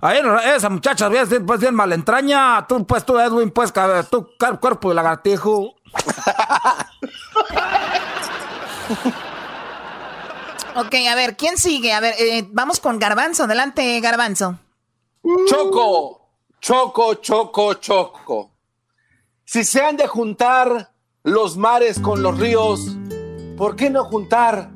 Ahí 0.00 0.20
esa 0.54 0.68
muchacha 0.68 1.08
bien, 1.08 1.46
pues 1.46 1.60
bien 1.60 1.74
malentraña, 1.74 2.66
tú 2.68 2.86
pues 2.86 3.06
tú 3.06 3.18
Edwin 3.18 3.50
pues 3.50 3.72
tú 4.10 4.28
cuerpo 4.60 4.90
de 4.90 4.94
lagartijo. 4.94 5.74
ok, 10.74 10.94
a 11.10 11.14
ver, 11.14 11.36
¿quién 11.36 11.56
sigue? 11.56 11.94
A 11.94 12.00
ver, 12.00 12.14
eh, 12.18 12.46
vamos 12.50 12.80
con 12.80 12.98
Garbanzo, 12.98 13.44
adelante 13.44 13.98
Garbanzo. 14.00 14.58
Choco, 15.46 16.20
choco, 16.60 17.14
choco, 17.14 17.74
choco. 17.74 18.50
Si 19.46 19.64
se 19.64 19.82
han 19.82 19.96
de 19.96 20.06
juntar 20.06 20.90
los 21.22 21.56
mares 21.56 21.98
con 21.98 22.22
los 22.22 22.38
ríos, 22.38 22.94
¿por 23.56 23.74
qué 23.74 23.88
no 23.88 24.04
juntar 24.04 24.68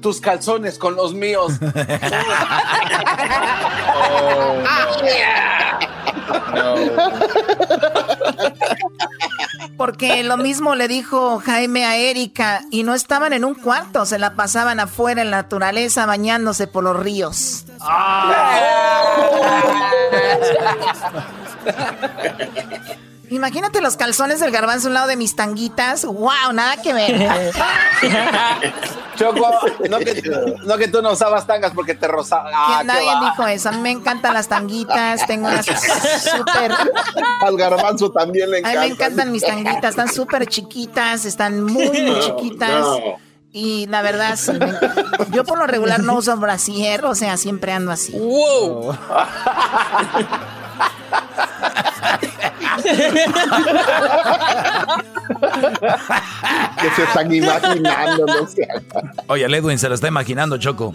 tus 0.00 0.22
calzones 0.22 0.78
con 0.78 0.96
los 0.96 1.12
míos? 1.12 1.52
Porque 9.76 10.22
lo 10.22 10.36
mismo 10.36 10.74
le 10.74 10.88
dijo 10.88 11.40
Jaime 11.40 11.84
a 11.84 11.96
Erika 11.96 12.62
y 12.70 12.82
no 12.84 12.94
estaban 12.94 13.32
en 13.32 13.44
un 13.44 13.54
cuarto, 13.54 14.06
se 14.06 14.18
la 14.18 14.34
pasaban 14.34 14.80
afuera 14.80 15.22
en 15.22 15.30
la 15.30 15.38
naturaleza 15.38 16.06
bañándose 16.06 16.66
por 16.66 16.84
los 16.84 16.96
ríos. 16.98 17.64
Imagínate 23.34 23.80
los 23.80 23.96
calzones 23.96 24.38
del 24.38 24.52
garbanzo 24.52 24.86
a 24.86 24.90
un 24.90 24.94
lado 24.94 25.06
de 25.08 25.16
mis 25.16 25.34
tanguitas. 25.34 26.04
¡Wow! 26.04 26.52
Nada 26.52 26.76
que 26.80 26.92
ver. 26.92 27.52
Choco, 29.16 29.50
no 29.88 29.98
que, 30.78 30.88
tú 30.88 31.02
no 31.02 31.12
usabas 31.12 31.46
tangas 31.46 31.72
porque 31.72 31.94
te 31.94 32.06
rozaba. 32.06 32.50
Ah, 32.52 32.82
nadie 32.84 33.10
dijo 33.22 33.46
eso. 33.46 33.70
A 33.70 33.72
mí 33.72 33.80
me 33.80 33.90
encantan 33.90 34.34
las 34.34 34.46
tanguitas. 34.46 35.26
Tengo 35.26 35.48
unas 35.48 35.66
súper. 35.66 36.72
Al 37.40 37.56
garbanzo 37.56 38.12
también 38.12 38.52
le 38.52 38.58
encantan. 38.58 38.78
A 38.78 38.82
mí 38.82 38.88
me 38.88 38.94
encantan 38.94 39.32
mis 39.32 39.42
tanguitas. 39.42 39.90
Están 39.90 40.12
súper 40.12 40.46
chiquitas. 40.46 41.24
Están 41.24 41.60
muy, 41.60 41.88
muy 41.88 42.20
chiquitas. 42.20 42.86
Y 43.50 43.86
la 43.86 44.02
verdad, 44.02 44.38
yo 45.30 45.44
por 45.44 45.58
lo 45.58 45.66
regular 45.66 46.02
no 46.02 46.14
uso 46.14 46.36
brasier, 46.36 47.04
o 47.04 47.14
sea, 47.14 47.36
siempre 47.36 47.72
ando 47.72 47.92
así. 47.92 48.12
¡Wow! 48.12 48.96
que 56.80 56.90
se 56.94 57.02
están 57.02 57.34
imaginando, 57.34 58.26
no 58.26 58.46
sé. 58.46 58.68
Oye, 59.28 59.44
Edwin 59.44 59.78
se 59.78 59.88
lo 59.88 59.94
está 59.94 60.08
imaginando, 60.08 60.58
Choco. 60.58 60.92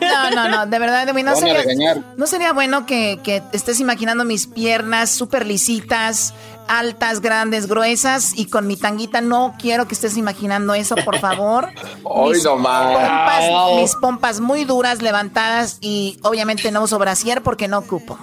No, 0.00 0.30
no, 0.30 0.48
no, 0.48 0.66
de 0.66 0.78
verdad, 0.78 1.08
Edwin, 1.08 1.26
no, 1.26 1.36
sería, 1.36 1.96
no 2.16 2.26
sería 2.26 2.52
bueno 2.52 2.86
que, 2.86 3.20
que 3.22 3.42
estés 3.52 3.80
imaginando 3.80 4.24
mis 4.24 4.46
piernas 4.46 5.10
súper 5.10 5.46
lisitas, 5.46 6.34
altas, 6.68 7.20
grandes, 7.20 7.66
gruesas 7.66 8.32
y 8.36 8.46
con 8.46 8.66
mi 8.66 8.76
tanguita. 8.76 9.20
No 9.20 9.54
quiero 9.58 9.88
que 9.88 9.94
estés 9.94 10.16
imaginando 10.16 10.74
eso, 10.74 10.94
por 11.04 11.18
favor. 11.18 11.68
Hoy 12.04 12.34
mis, 12.34 12.44
pompas, 12.44 13.44
mis 13.76 13.96
pompas 13.96 14.40
muy 14.40 14.64
duras, 14.64 15.02
levantadas 15.02 15.78
y 15.80 16.18
obviamente 16.22 16.70
no 16.70 16.82
uso 16.82 16.98
brasier 16.98 17.42
porque 17.42 17.68
no 17.68 17.78
ocupo. 17.78 18.18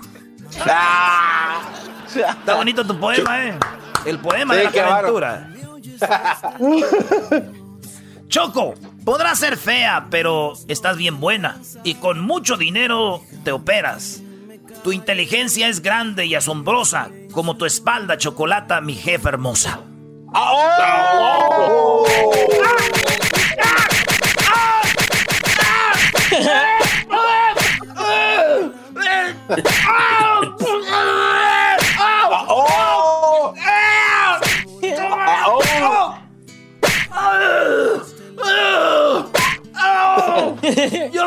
Ah. 0.66 1.62
Está 2.16 2.56
bonito 2.56 2.86
tu 2.86 2.98
poema, 3.00 3.46
¿eh? 3.46 3.58
El 4.06 4.20
poema 4.20 4.56
de 4.56 4.64
la 4.64 4.98
aventura. 4.98 5.50
Choco, 8.28 8.74
podrás 9.06 9.40
ser 9.40 9.58
fea, 9.58 10.08
pero 10.10 10.54
estás 10.68 10.98
bien 10.98 11.20
buena. 11.20 11.58
Y 11.84 11.96
con 11.96 12.20
mucho 12.20 12.58
dinero 12.58 13.22
te 13.44 13.52
operas. 13.52 14.22
Tu 14.84 14.92
inteligencia 14.94 15.68
es 15.68 15.82
grande 15.82 16.26
y 16.26 16.36
asombrosa, 16.36 17.10
como 17.32 17.58
tu 17.58 17.66
espalda 17.66 18.18
chocolata, 18.18 18.80
mi 18.82 18.96
jefa 18.96 19.30
hermosa. 19.30 19.80
¡Oh! 20.34 22.06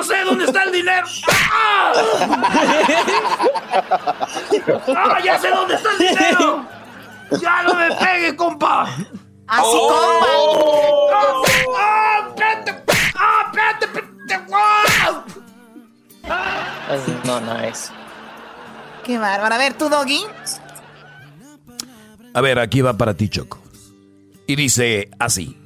¡Yo 0.00 0.04
sé 0.04 0.24
dónde 0.24 0.44
está 0.46 0.62
el 0.62 0.72
dinero! 0.72 1.06
¡Ah! 1.52 1.92
¡Ah! 4.96 5.18
¡Ya 5.22 5.38
sé 5.38 5.50
dónde 5.50 5.74
está 5.74 5.92
el 5.92 5.98
dinero! 5.98 6.66
¡Ya 7.38 7.62
no 7.64 7.74
me 7.74 7.94
pegue, 7.96 8.34
compa! 8.34 8.84
¡Así, 9.46 9.78
compa! 9.78 10.26
¡Ah! 11.12 11.42
¡Ah! 11.76 12.28
¡Espérate! 12.28 12.82
¡Ah! 13.14 13.52
¡Espérate! 13.52 13.86
No, 17.24 17.40
no 17.42 17.60
es. 17.60 17.92
Qué 19.04 19.18
bárbaro. 19.18 19.54
A 19.54 19.58
ver, 19.58 19.74
tú, 19.74 19.90
Doggy. 19.90 20.24
A 22.32 22.40
ver, 22.40 22.58
aquí 22.58 22.80
va 22.80 22.94
para 22.94 23.12
ti, 23.12 23.28
Choco. 23.28 23.58
Y 24.46 24.56
dice 24.56 25.10
así. 25.18 25.59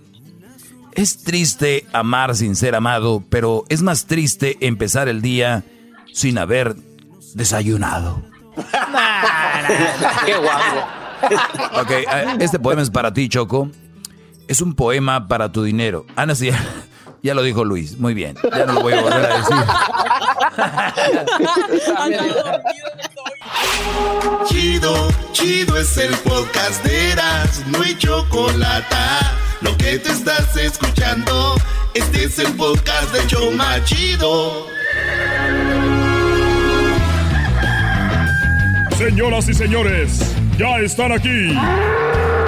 Es 0.95 1.19
triste 1.25 1.87
amar 1.93 2.37
sin 2.37 2.55
ser 2.57 2.75
amado, 2.75 3.23
pero 3.29 3.65
es 3.69 3.83
más 3.83 4.07
triste 4.07 4.57
empezar 4.61 5.09
el 5.09 5.23
día 5.23 5.65
sin 6.13 6.39
haber 6.39 6.77
desayunado. 7.35 8.23
Qué 10.27 10.37
guapo. 10.37 11.81
Ok, 11.81 11.91
eh, 11.91 12.37
este 12.41 12.59
poema 12.59 12.83
es 12.83 12.91
para 12.91 13.13
ti, 13.13 13.29
Choco. 13.29 13.71
Es 14.47 14.61
un 14.61 14.75
poema 14.75 15.27
para 15.27 15.51
tu 15.51 15.65
dinero. 15.65 16.07
Ana, 16.15 16.35
sí, 16.35 16.51
ya 17.23 17.35
lo 17.35 17.43
dijo 17.43 17.65
Luis. 17.65 17.99
Muy 17.99 18.15
bien. 18.15 18.37
Ya 18.57 18.67
no 18.67 18.75
lo 18.75 18.83
voy 18.83 18.93
a 18.93 19.03
volver 19.03 19.33
a 19.33 19.39
decir. 19.39 19.57
Chido, 24.47 25.09
chido 25.33 25.77
es 25.77 25.97
el 25.97 26.15
podcast 26.19 26.85
de 26.85 27.13
Eras, 27.13 27.63
no 27.67 27.83
hay 27.83 27.97
chocolate. 27.97 28.95
Lo 29.65 29.77
que 29.79 29.99
te 29.99 30.11
estás 30.11 30.55
escuchando, 30.59 31.55
este 31.95 32.25
es 32.25 32.39
el 32.39 32.53
podcast 32.53 33.15
de 33.15 33.27
Choma 33.27 33.83
Chido. 33.85 34.67
Señoras 38.99 39.49
y 39.49 39.55
señores, 39.55 40.21
ya 40.59 40.81
están 40.81 41.13
aquí 41.13 41.55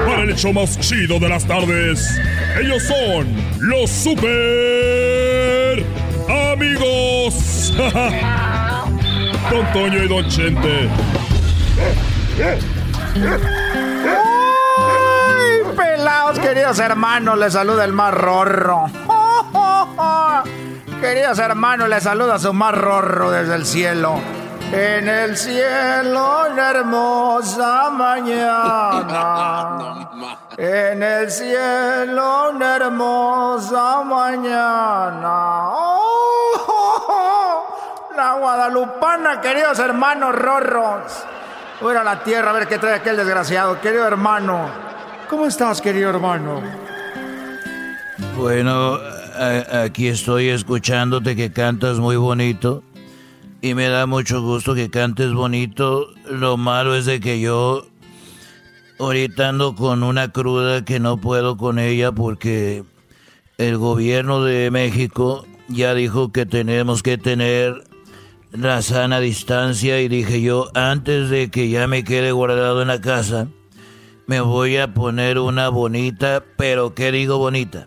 para 0.06 0.24
el 0.24 0.30
hecho 0.30 0.52
más 0.52 0.78
chido 0.78 1.18
de 1.18 1.30
las 1.30 1.46
tardes. 1.46 2.20
Ellos 2.60 2.82
son 2.82 3.34
los 3.60 3.90
super 3.90 5.82
amigos. 6.52 7.72
Don 9.50 9.72
Toño 9.72 10.04
y 10.04 10.08
Don 10.08 10.28
Chente. 10.28 10.88
¡Ay, 16.26 16.34
pelados, 16.34 16.38
queridos 16.38 16.78
hermanos! 16.78 17.38
Les 17.38 17.52
saluda 17.52 17.84
el 17.84 17.92
más 17.92 18.14
rorro. 18.14 18.86
Queridos 21.00 21.38
hermanos, 21.38 21.88
les 21.88 22.02
saluda 22.02 22.38
su 22.38 22.52
más 22.52 22.74
rorro 22.74 23.30
desde 23.30 23.54
el 23.54 23.64
cielo. 23.66 24.20
En 24.72 25.08
el 25.08 25.36
cielo, 25.36 26.46
una 26.50 26.70
hermosa 26.70 27.90
mañana. 27.90 29.30
En 30.56 31.02
el 31.02 31.30
cielo, 31.30 32.50
una 32.50 32.76
hermosa 32.76 34.02
mañana. 34.04 35.30
la 38.16 38.32
guadalupana, 38.40 39.40
queridos 39.40 39.78
hermanos 39.78 40.34
rorros. 40.34 41.24
Voy 41.80 41.94
a 41.94 42.02
la 42.02 42.18
tierra 42.20 42.50
a 42.50 42.54
ver 42.54 42.66
qué 42.66 42.78
trae 42.78 42.94
aquel 42.94 43.16
desgraciado. 43.16 43.80
Querido 43.80 44.08
hermano, 44.08 44.86
¿cómo 45.28 45.46
estás, 45.46 45.80
querido 45.80 46.10
hermano? 46.10 46.62
Bueno, 48.36 48.98
aquí 49.72 50.08
estoy 50.08 50.48
escuchándote 50.48 51.36
que 51.36 51.52
cantas 51.52 51.98
muy 51.98 52.16
bonito 52.16 52.82
y 53.62 53.74
me 53.74 53.88
da 53.88 54.06
mucho 54.06 54.42
gusto 54.42 54.74
que 54.74 54.90
cantes 54.90 55.32
bonito. 55.32 56.08
Lo 56.30 56.56
malo 56.56 56.94
es 56.94 57.06
de 57.06 57.20
que 57.20 57.40
yo 57.40 57.86
ahorita 58.98 59.48
ando 59.48 59.74
con 59.74 60.02
una 60.02 60.32
cruda 60.32 60.84
que 60.84 61.00
no 61.00 61.18
puedo 61.18 61.56
con 61.56 61.78
ella 61.78 62.12
porque 62.12 62.84
el 63.58 63.78
gobierno 63.78 64.44
de 64.44 64.70
México 64.70 65.46
ya 65.68 65.94
dijo 65.94 66.32
que 66.32 66.46
tenemos 66.46 67.02
que 67.02 67.18
tener 67.18 67.84
la 68.52 68.80
sana 68.82 69.20
distancia 69.20 70.00
y 70.00 70.08
dije 70.08 70.40
yo, 70.40 70.70
antes 70.74 71.28
de 71.30 71.50
que 71.50 71.68
ya 71.68 71.86
me 71.86 72.04
quede 72.04 72.32
guardado 72.32 72.80
en 72.82 72.88
la 72.88 73.00
casa, 73.00 73.48
me 74.26 74.40
voy 74.40 74.76
a 74.76 74.92
poner 74.92 75.38
una 75.38 75.68
bonita, 75.68 76.42
pero 76.56 76.94
¿qué 76.94 77.12
digo 77.12 77.38
bonita? 77.38 77.86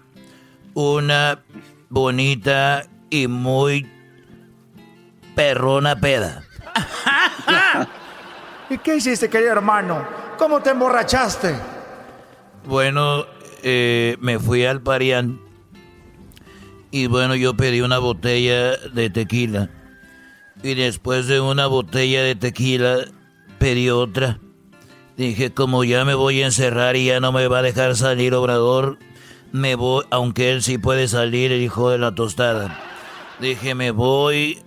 Una 0.73 1.43
bonita 1.89 2.85
y 3.09 3.27
muy 3.27 3.89
perrona 5.35 5.95
peda. 5.95 6.43
¿Y 8.69 8.77
qué 8.77 8.97
hiciste, 8.97 9.29
querido 9.29 9.51
hermano? 9.51 10.05
¿Cómo 10.37 10.61
te 10.61 10.69
emborrachaste? 10.69 11.55
Bueno, 12.65 13.25
eh, 13.63 14.15
me 14.21 14.39
fui 14.39 14.65
al 14.65 14.81
Parián 14.81 15.41
y 16.91 17.07
bueno, 17.07 17.35
yo 17.35 17.55
pedí 17.55 17.81
una 17.81 17.99
botella 17.99 18.77
de 18.77 19.09
tequila. 19.09 19.69
Y 20.63 20.75
después 20.75 21.27
de 21.27 21.39
una 21.39 21.67
botella 21.67 22.23
de 22.23 22.35
tequila, 22.35 23.05
pedí 23.59 23.89
otra. 23.89 24.39
Dije, 25.19 25.51
como 25.51 25.83
ya 25.83 26.05
me 26.05 26.13
voy 26.15 26.41
a 26.41 26.45
encerrar 26.45 26.95
y 26.95 27.07
ya 27.07 27.19
no 27.19 27.33
me 27.33 27.49
va 27.49 27.59
a 27.59 27.61
dejar 27.61 27.97
salir 27.97 28.33
Obrador, 28.33 28.99
me 29.51 29.75
voy, 29.75 30.05
aunque 30.11 30.49
él 30.49 30.63
sí 30.63 30.77
puede 30.77 31.09
salir, 31.09 31.51
el 31.51 31.61
hijo 31.61 31.89
de 31.89 31.97
la 31.97 32.15
tostada. 32.15 32.79
Dije, 33.37 33.75
me 33.75 33.91
voy 33.91 34.61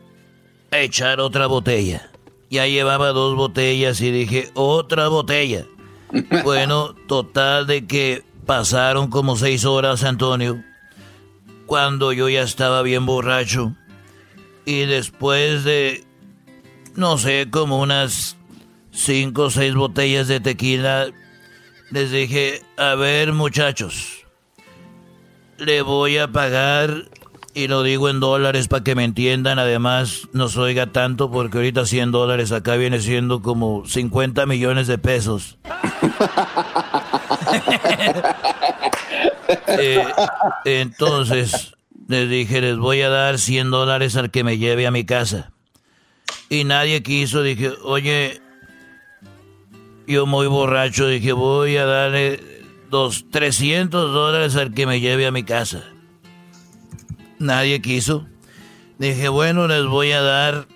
echar 0.71 1.21
otra 1.21 1.47
botella. 1.47 2.11
Ya 2.51 2.67
llevaba 2.67 3.13
dos 3.13 3.35
botellas 3.35 4.03
y 4.03 4.11
dije, 4.11 4.51
otra 4.53 5.09
botella. 5.09 5.65
bueno, 6.45 6.97
total 7.09 7.67
de 7.67 7.87
que 7.87 8.23
pasaron 8.45 9.09
como 9.09 9.37
seis 9.37 9.65
horas, 9.65 10.05
Antonio, 10.05 10.63
cuando 11.65 12.13
yo 12.13 12.29
ya 12.29 12.43
estaba 12.43 12.83
bien 12.83 13.07
borracho. 13.07 13.75
Y 14.67 14.85
después 14.85 15.65
de, 15.65 16.05
no 16.95 17.17
sé, 17.17 17.49
como 17.51 17.81
unas 17.81 18.37
cinco 18.93 19.45
o 19.45 19.51
seis 19.51 19.75
botellas 19.75 20.29
de 20.29 20.41
tequila, 20.41 21.09
les 21.91 22.11
dije, 22.11 22.63
a 22.77 22.95
ver 22.95 23.33
muchachos, 23.33 24.25
le 25.59 25.83
voy 25.83 26.19
a 26.19 26.31
pagar 26.31 27.09
y 27.55 27.69
lo 27.69 27.83
digo 27.83 28.09
en 28.09 28.21
dólares 28.21 28.69
para 28.69 28.83
que 28.83 28.95
me 28.95 29.05
entiendan, 29.05 29.59
además 29.59 30.29
no 30.33 30.49
se 30.49 30.61
oiga 30.61 30.87
tanto 30.87 31.31
porque 31.31 31.59
ahorita 31.59 31.85
100 31.85 32.11
dólares 32.11 32.53
acá 32.53 32.77
viene 32.77 33.01
siendo 33.01 33.43
como 33.43 33.85
50 33.87 34.47
millones 34.47 34.87
de 34.87 34.99
pesos. 34.99 35.59
Eh, 39.67 40.07
entonces 40.65 41.75
les 42.09 42.29
dije, 42.29 42.61
les 42.61 42.77
voy 42.77 43.03
a 43.03 43.09
dar 43.09 43.39
100 43.39 43.71
dólares 43.71 44.17
al 44.17 44.31
que 44.31 44.45
me 44.45 44.59
lleve 44.59 44.87
a 44.87 44.91
mi 44.91 45.05
casa. 45.05 45.53
Y 46.49 46.65
nadie 46.65 47.03
quiso, 47.03 47.43
dije, 47.43 47.73
oye, 47.83 48.41
yo 50.07 50.27
muy 50.27 50.47
borracho, 50.47 51.07
dije, 51.07 51.33
voy 51.33 51.77
a 51.77 51.87
darle 51.87 52.41
dos, 52.91 53.27
300 53.31 54.13
dólares 54.13 54.57
al 54.57 54.75
que 54.75 54.87
me 54.87 55.01
lleve 55.01 55.27
a 55.27 55.31
mi 55.31 55.43
casa. 55.43 55.85
Nadie 57.39 57.81
quiso. 57.81 58.27
Dije, 58.99 59.29
bueno, 59.29 59.67
les 59.67 59.85
voy 59.87 60.13
a 60.13 60.23
dar 60.23 60.69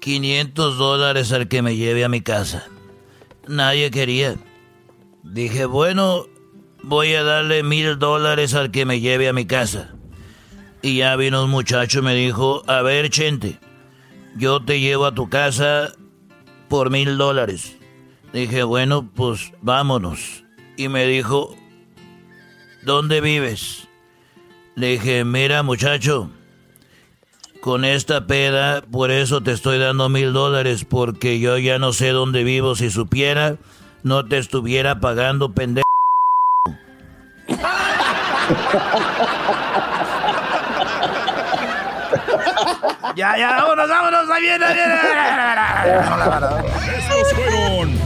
500 0.00 0.78
dólares 0.78 1.32
al 1.32 1.48
que 1.48 1.62
me 1.62 1.76
lleve 1.76 2.04
a 2.04 2.08
mi 2.08 2.20
casa. 2.20 2.68
Nadie 3.48 3.90
quería. 3.90 4.36
Dije, 5.22 5.64
bueno, 5.64 6.26
voy 6.82 7.14
a 7.14 7.24
darle 7.24 7.62
mil 7.62 7.98
dólares 7.98 8.54
al 8.54 8.70
que 8.70 8.84
me 8.84 9.00
lleve 9.00 9.28
a 9.28 9.32
mi 9.32 9.46
casa. 9.46 9.94
Y 10.82 10.98
ya 10.98 11.16
vino 11.16 11.42
un 11.42 11.50
muchacho 11.50 11.98
y 11.98 12.02
me 12.02 12.14
dijo, 12.14 12.62
a 12.68 12.82
ver, 12.82 13.10
Chente, 13.10 13.58
yo 14.36 14.64
te 14.64 14.78
llevo 14.78 15.06
a 15.06 15.14
tu 15.14 15.28
casa 15.28 15.92
por 16.68 16.90
mil 16.90 17.18
dólares. 17.18 17.75
Dije, 18.36 18.64
bueno, 18.64 19.08
pues 19.14 19.54
vámonos. 19.62 20.44
Y 20.76 20.88
me 20.88 21.06
dijo, 21.06 21.56
¿dónde 22.82 23.22
vives? 23.22 23.88
Le 24.74 24.88
dije, 24.88 25.24
mira 25.24 25.62
muchacho, 25.62 26.28
con 27.62 27.86
esta 27.86 28.26
peda, 28.26 28.82
por 28.82 29.10
eso 29.10 29.42
te 29.42 29.52
estoy 29.52 29.78
dando 29.78 30.10
mil 30.10 30.34
dólares, 30.34 30.84
porque 30.84 31.40
yo 31.40 31.56
ya 31.56 31.78
no 31.78 31.94
sé 31.94 32.10
dónde 32.10 32.44
vivo. 32.44 32.76
Si 32.76 32.90
supiera, 32.90 33.56
no 34.02 34.26
te 34.26 34.36
estuviera 34.36 35.00
pagando, 35.00 35.54
pendejo. 35.54 35.86
ya, 43.16 43.38
ya, 43.38 43.62
vámonos, 43.62 43.88
vámonos, 43.88 44.28
ahí 44.30 44.42
viene, 44.42 44.66
ahí 44.66 44.74
viene. 44.74 44.94
Estos 46.98 47.32
fueron 47.32 48.05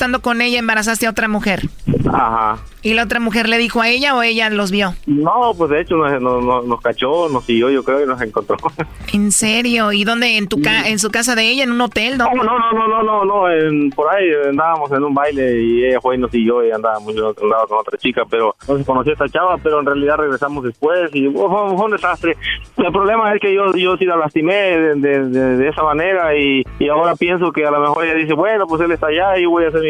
estando 0.00 0.22
con 0.22 0.40
ella 0.40 0.58
embarazaste 0.58 1.06
a 1.06 1.10
otra 1.10 1.28
mujer. 1.28 1.60
Ajá. 2.10 2.56
¿Y 2.82 2.94
la 2.94 3.02
otra 3.02 3.20
mujer 3.20 3.46
le 3.48 3.58
dijo 3.58 3.82
a 3.82 3.88
ella 3.88 4.16
o 4.16 4.22
ella 4.22 4.48
los 4.48 4.70
vio? 4.70 4.94
No, 5.06 5.52
pues 5.56 5.70
de 5.70 5.82
hecho 5.82 5.96
nos, 5.96 6.22
nos, 6.66 6.80
cachó, 6.80 7.28
nos 7.28 7.44
siguió, 7.44 7.68
yo 7.68 7.84
creo, 7.84 8.02
y 8.02 8.06
nos 8.06 8.20
encontró. 8.22 8.56
¿En 9.12 9.32
serio? 9.32 9.92
¿Y 9.92 10.04
dónde? 10.04 10.38
¿En 10.38 10.48
tu 10.48 10.62
ca 10.62 10.88
en 10.88 10.98
su 10.98 11.10
casa 11.10 11.34
de 11.34 11.50
ella? 11.50 11.64
¿En 11.64 11.72
un 11.72 11.80
hotel? 11.82 12.16
No, 12.16 12.30
no, 12.34 12.42
no, 12.42 12.72
no, 12.72 13.02
no, 13.02 13.24
no, 13.24 13.24
no 13.24 13.94
por 13.94 14.14
ahí 14.14 14.24
andábamos 14.48 14.90
en 14.92 15.04
un 15.04 15.12
baile 15.12 15.60
y 15.60 15.84
ella 15.84 16.00
fue 16.00 16.14
y 16.14 16.18
nos 16.18 16.30
siguió 16.30 16.64
y 16.66 16.70
andábamos, 16.70 17.14
yo 17.14 17.34
andaba 17.42 17.66
con 17.66 17.78
otra 17.78 17.98
chica, 17.98 18.22
pero 18.30 18.56
no 18.66 18.78
se 18.78 18.84
conoció 18.84 19.12
a 19.12 19.14
esta 19.14 19.28
chava, 19.28 19.58
pero 19.58 19.80
en 19.80 19.86
realidad 19.86 20.16
regresamos 20.16 20.64
después 20.64 21.14
y 21.14 21.28
fue, 21.28 21.46
un 21.46 21.90
desastre. 21.90 22.36
El 22.78 22.92
problema 22.92 23.34
es 23.34 23.40
que 23.40 23.54
yo, 23.54 23.74
yo 23.74 23.96
sí 23.98 24.06
la 24.06 24.16
lastimé 24.16 24.54
de, 24.54 25.28
de, 25.28 25.68
esa 25.68 25.82
manera 25.82 26.34
y, 26.34 26.64
y, 26.78 26.88
ahora 26.88 27.14
pienso 27.14 27.52
que 27.52 27.66
a 27.66 27.70
lo 27.70 27.80
mejor 27.80 28.06
ella 28.06 28.14
dice, 28.14 28.32
bueno, 28.32 28.66
pues 28.66 28.80
él 28.80 28.92
está 28.92 29.08
allá 29.08 29.38
y 29.38 29.44
voy 29.44 29.64
a 29.64 29.68
hacer 29.68 29.82
mi 29.82 29.89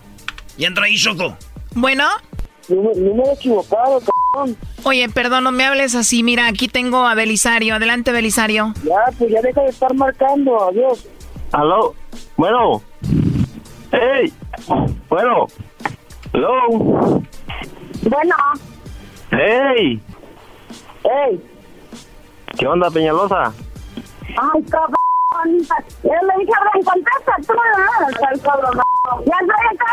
Y 0.57 0.65
entra 0.65 0.85
ahí, 0.85 0.95
Choco. 0.95 1.35
Bueno. 1.73 2.05
No, 2.69 2.81
me 2.81 3.23
he 3.23 3.33
equivocado, 3.33 3.99
cabrón. 3.99 4.57
Oye, 4.83 5.09
perdón, 5.09 5.43
no 5.43 5.51
me 5.51 5.65
hables 5.65 5.95
así. 5.95 6.23
Mira, 6.23 6.47
aquí 6.47 6.67
tengo 6.67 7.05
a 7.05 7.15
Belisario. 7.15 7.75
Adelante, 7.75 8.11
Belisario. 8.11 8.73
Ya, 8.83 8.99
pues 9.17 9.31
ya 9.31 9.41
deja 9.41 9.61
de 9.61 9.69
estar 9.69 9.93
marcando. 9.93 10.69
Adiós. 10.69 11.07
Aló. 11.51 11.93
Bueno. 12.37 12.81
Hey. 13.91 14.31
Bueno. 15.09 15.47
Hello. 16.33 17.21
Bueno. 18.03 18.35
Hey. 19.31 20.01
Hey. 21.03 21.43
¿Qué 22.57 22.67
onda, 22.67 22.89
Peñalosa? 22.89 23.53
Ay, 24.27 24.63
cabrón. 24.69 25.67
Yo 26.03 26.11
le 26.11 26.33
dije, 26.39 26.53
ven, 26.73 26.83
contesta 26.83 27.35
tú, 27.47 27.53
¿no? 27.53 28.41
cabrón. 28.43 28.81
Ya 29.25 29.33
estoy 29.41 29.65
acá 29.73 29.85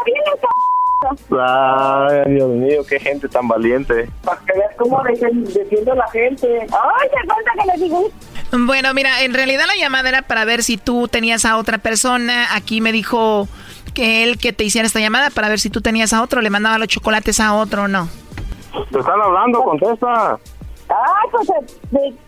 Ay, 1.31 2.35
Dios 2.35 2.49
mío, 2.49 2.83
qué 2.89 2.99
gente 2.99 3.29
tan 3.29 3.47
valiente. 3.49 4.11
Para 4.25 4.41
que 4.41 4.53
veas 4.59 4.75
cómo 4.77 5.03
defiende 5.03 5.95
la 5.95 6.09
gente. 6.11 6.61
Ay, 6.61 7.09
qué 7.11 7.29
cuenta 7.29 7.51
que 7.61 7.79
le 7.79 7.85
digo. 7.85 8.11
Bueno, 8.53 8.95
mira, 8.95 9.23
en 9.23 9.35
realidad 9.35 9.65
la 9.67 9.77
llamada 9.77 10.09
era 10.09 10.23
para 10.23 10.45
ver 10.45 10.63
si 10.63 10.79
tú 10.79 11.07
tenías 11.09 11.45
a 11.45 11.59
otra 11.59 11.79
persona. 11.79 12.55
Aquí 12.55 12.81
me 12.81 12.93
dijo 12.93 13.47
que 13.95 14.23
él 14.23 14.39
que 14.39 14.53
te 14.53 14.65
hiciera 14.65 14.87
esta 14.87 15.01
llamada 15.01 15.31
para 15.31 15.49
ver 15.49 15.61
si 15.61 15.71
tú 15.71 15.81
tenías 15.81 16.13
a 16.13 16.23
otro, 16.23 16.41
le 16.41 16.51
mandaba 16.51 16.79
los 16.79 16.89
chocolates 16.89 17.41
a 17.41 17.55
otro 17.55 17.83
o 17.85 17.89
no. 17.89 18.09
Te 18.91 18.99
están 18.99 19.21
hablando, 19.21 19.63
contesta. 19.63 20.39
Ay, 20.89 21.29
pues, 21.31 21.49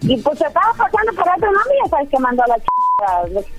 y 0.02 0.16
pues 0.20 0.38
se 0.38 0.46
estaba 0.46 0.72
pasando 0.76 1.12
por 1.14 1.28
otro 1.28 1.50
nombre 1.50 1.74
y 1.74 1.84
ya 1.84 1.90
sabes 1.90 2.08
que 2.10 2.18
mandó 2.18 2.42
a 2.42 2.48
la 2.48 2.56
ch... 2.58 2.66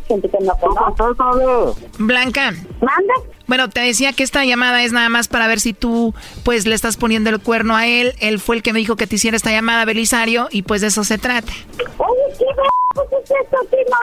gente 0.08 0.30
que 0.30 0.38
no 0.42 0.54
conoce. 0.56 1.84
Blanca. 1.98 2.52
¿Mande? 2.52 3.14
Bueno, 3.48 3.70
te 3.70 3.82
decía 3.82 4.14
que 4.14 4.24
esta 4.24 4.46
llamada 4.46 4.84
es 4.84 4.94
nada 4.94 5.10
más 5.10 5.28
para 5.28 5.48
ver 5.48 5.60
si 5.60 5.74
tú, 5.74 6.14
pues, 6.44 6.66
le 6.66 6.76
estás 6.76 6.98
poniendo 6.98 7.30
el 7.30 7.40
cuerno 7.40 7.76
a 7.76 7.86
él. 7.86 8.14
Él 8.20 8.40
fue 8.40 8.56
el 8.56 8.64
que 8.64 8.72
me 8.74 8.80
dijo 8.80 8.96
que 8.96 9.08
te 9.08 9.16
hiciera 9.16 9.36
esta 9.36 9.52
llamada, 9.52 9.84
Belisario, 9.86 10.48
y 10.52 10.62
pues 10.62 10.82
de 10.82 10.88
eso 10.88 11.04
se 11.04 11.18
trata. 11.18 11.52
Oye, 11.98 12.38
¿qué 12.38 12.46
es 12.46 13.22
esto, 13.24 13.58
Tino? 13.70 13.98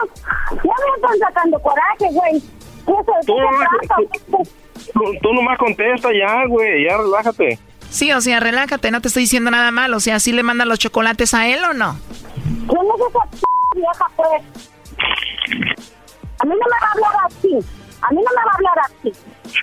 Ya 0.51 0.61
me 0.63 0.95
están 0.95 1.19
sacando 1.19 1.59
coraje, 1.59 2.07
güey. 2.11 2.41
Tú 3.25 3.35
nomás, 3.37 3.67
tú 5.21 5.33
nomás 5.33 5.57
contesta 5.59 6.09
ya, 6.11 6.45
güey, 6.47 6.85
ya 6.87 6.97
relájate. 6.97 7.59
Sí, 7.89 8.11
o 8.11 8.21
sea, 8.21 8.39
relájate, 8.39 8.91
no 8.91 9.01
te 9.01 9.07
estoy 9.07 9.23
diciendo 9.23 9.51
nada 9.51 9.71
mal. 9.71 9.93
O 9.93 9.99
sea, 9.99 10.19
¿sí 10.19 10.31
le 10.31 10.43
mandan 10.43 10.69
los 10.69 10.79
chocolates 10.79 11.33
a 11.33 11.47
él 11.47 11.63
o 11.63 11.73
no? 11.73 11.97
¿Quién 12.67 12.81
es 12.81 13.01
esa 13.09 13.19
vieja, 13.75 14.05
pues? 14.15 14.68
A 16.39 16.45
mí 16.45 16.51
no 16.51 16.55
me 16.55 16.59
va 16.59 16.87
a 16.87 16.91
hablar 16.91 17.11
así. 17.27 17.53
A 18.01 18.09
mí 18.11 18.15
no 18.17 18.29
me 18.29 18.43
va 18.45 18.51
a 18.51 18.55
hablar 18.55 18.79
así. 18.85 19.11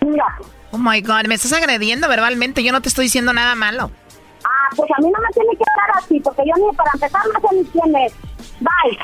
Mira. 0.05 0.27
Oh 0.73 0.79
my 0.79 1.01
God, 1.01 1.27
me 1.27 1.35
estás 1.35 1.53
agrediendo 1.53 2.09
verbalmente. 2.09 2.63
Yo 2.63 2.73
no 2.73 2.83
te 2.83 2.89
estoy 2.89 3.07
diciendo 3.07 3.33
nada 3.33 3.55
malo. 3.55 3.91
Ah, 4.45 4.69
pues 4.77 4.91
a 4.97 5.01
mí 5.01 5.11
no 5.11 5.21
me 5.21 5.29
tiene 5.33 5.57
que 5.57 5.65
hablar 5.71 5.97
así, 5.97 6.21
porque 6.21 6.43
yo 6.47 6.55
ni 6.57 6.77
para 6.77 6.91
empezar 6.95 7.23
no 7.33 7.49
sé 7.49 7.57
ni 7.57 7.65
quién 7.65 7.97
es. 7.97 8.15
Bye. 8.61 8.99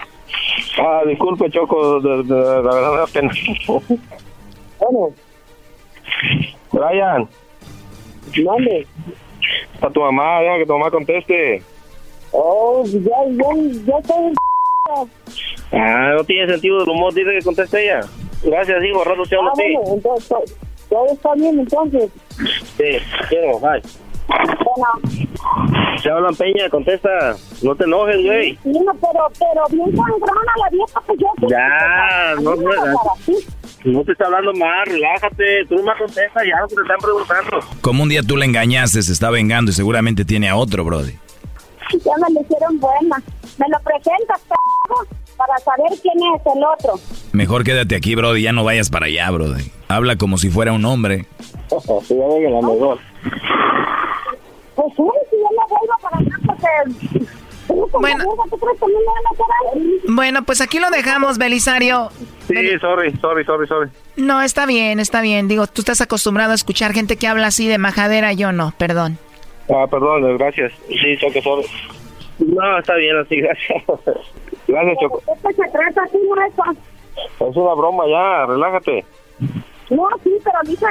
Ah, 0.79 1.03
disculpe, 1.07 1.51
Choco, 1.51 2.01
de, 2.01 2.23
de, 2.23 2.35
la 2.35 2.61
verdad 2.61 2.91
me 2.91 2.97
da 2.99 3.07
pena. 3.07 3.33
bueno. 4.79 5.15
Brian. 6.73 7.29
¿Dónde? 8.45 8.87
Está 9.75 9.91
tu 9.91 10.01
mamá, 10.01 10.41
deja 10.41 10.59
que 10.59 10.67
tu 10.67 10.73
mamá 10.73 10.91
conteste. 10.91 11.63
Oh, 12.31 12.83
ya, 12.87 13.01
ya, 13.01 13.83
ya 13.85 13.99
estoy... 13.99 14.35
Ah, 15.73 16.13
no 16.17 16.25
tiene 16.25 16.53
sentido 16.53 16.81
del 16.81 16.89
humor, 16.91 17.15
dice 17.15 17.31
que 17.31 17.45
conteste 17.45 17.85
ella. 17.85 18.01
Gracias, 18.43 18.85
hijo, 18.85 19.05
rato 19.05 19.23
te 19.29 19.37
hablo 19.37 19.51
ah, 19.51 19.55
bueno, 19.55 19.81
entonces, 19.95 20.57
todo 20.89 21.07
está 21.13 21.35
bien, 21.35 21.61
entonces. 21.61 22.11
Sí, 22.77 22.99
quiero, 23.29 23.59
bye. 23.61 23.83
Bueno. 24.29 25.23
Se 26.03 26.11
hablan 26.11 26.35
Peña, 26.35 26.69
contesta. 26.69 27.37
No 27.63 27.75
te 27.77 27.85
enojes, 27.85 28.25
güey. 28.25 28.59
Sí, 28.63 28.71
no, 28.71 28.93
pero, 28.95 29.29
pero 29.39 29.65
bien 29.71 29.97
sangrona 29.97 30.53
la 30.57 30.71
vieja, 30.71 31.01
pues 31.07 31.19
yo... 31.21 31.49
Ya, 31.49 32.35
no, 32.43 32.57
no, 32.57 32.71
no 33.85 34.05
te 34.05 34.13
está 34.13 34.27
hablando 34.27 34.53
mal, 34.55 34.87
relájate. 34.87 35.67
Tú 35.69 35.77
no 35.77 35.83
me 35.83 35.99
contestas 35.99 36.43
ya 36.45 36.61
lo 36.61 36.69
que 36.69 36.75
te 36.75 36.83
están 36.83 36.99
preguntando. 37.01 37.61
Como 37.81 38.03
un 38.03 38.09
día 38.09 38.23
tú 38.23 38.37
le 38.37 38.47
engañaste, 38.47 39.03
se 39.03 39.13
está 39.13 39.31
vengando 39.31 39.71
y 39.71 39.75
seguramente 39.75 40.25
tiene 40.25 40.49
a 40.49 40.57
otro, 40.57 40.85
brody. 40.85 41.15
Ya 41.93 42.13
me 42.17 42.35
lo 42.35 42.41
hicieron 42.41 42.81
buena. 42.81 43.23
Me 43.59 43.67
lo 43.69 43.79
presentas, 43.81 44.41
para 45.37 45.59
saber 45.59 45.99
quién 46.01 46.15
es 46.35 46.43
el 46.55 46.65
otro. 46.65 46.95
Mejor 47.33 47.65
quédate 47.65 47.97
aquí, 47.97 48.15
brody. 48.15 48.43
Ya 48.43 48.53
no 48.53 48.65
vayas 48.65 48.91
para 48.91 49.07
allá, 49.07 49.31
brody. 49.31 49.71
Habla 49.89 50.17
como 50.17 50.39
si 50.39 50.51
fuera 50.51 50.73
un 50.73 50.85
hombre. 50.85 51.27
sí, 51.69 52.17
ya 52.17 52.27
venga, 52.29 52.51
la 52.51 52.61
mejor. 52.61 52.99
Pues 54.75 54.89
sí, 54.97 55.03
si 55.31 55.37
yo 55.37 55.49
me 55.51 55.69
vuelvo 55.69 55.95
para 56.01 56.19
allá 56.19 56.37
porque... 56.47 57.33
Bueno, 57.99 58.25
bueno, 60.09 60.43
pues 60.43 60.61
aquí 60.61 60.79
lo 60.79 60.91
dejamos, 60.91 61.39
Belisario. 61.39 62.11
Sí, 62.49 62.55
sorry, 62.81 63.17
sorry, 63.19 63.45
sorry, 63.45 63.67
sorry. 63.67 63.91
No, 64.17 64.43
está 64.43 64.67
bien, 64.67 65.01
está 65.01 65.23
bien. 65.23 65.49
Digo, 65.49 65.67
tú 65.67 65.81
estás 65.81 66.01
acostumbrado 66.01 66.53
a 66.53 66.55
escuchar 66.55 66.93
gente 66.93 67.17
que 67.17 67.29
habla 67.29 67.47
así 67.47 67.69
de 67.69 67.79
majadera, 67.79 68.33
yo 68.33 68.53
no, 68.53 68.75
perdón. 68.77 69.19
Ah, 69.69 69.87
perdón, 69.91 70.37
gracias. 70.37 70.73
Sí, 70.89 71.17
Choco, 71.19 71.41
sorry. 71.43 71.67
No, 72.39 72.79
está 72.79 72.95
bien 72.97 73.17
así, 73.19 73.37
gracias. 73.41 73.83
gracias, 74.67 74.99
Choco. 75.01 75.23
¿Qué 75.43 75.53
se 75.55 75.71
trata 75.71 76.03
así? 76.03 76.19
Es 77.15 77.57
una 77.57 77.75
broma 77.75 78.05
ya, 78.09 78.47
relájate. 78.47 79.05
No, 79.91 80.09
sí, 80.23 80.39
pero 80.43 80.59
dice 80.65 80.87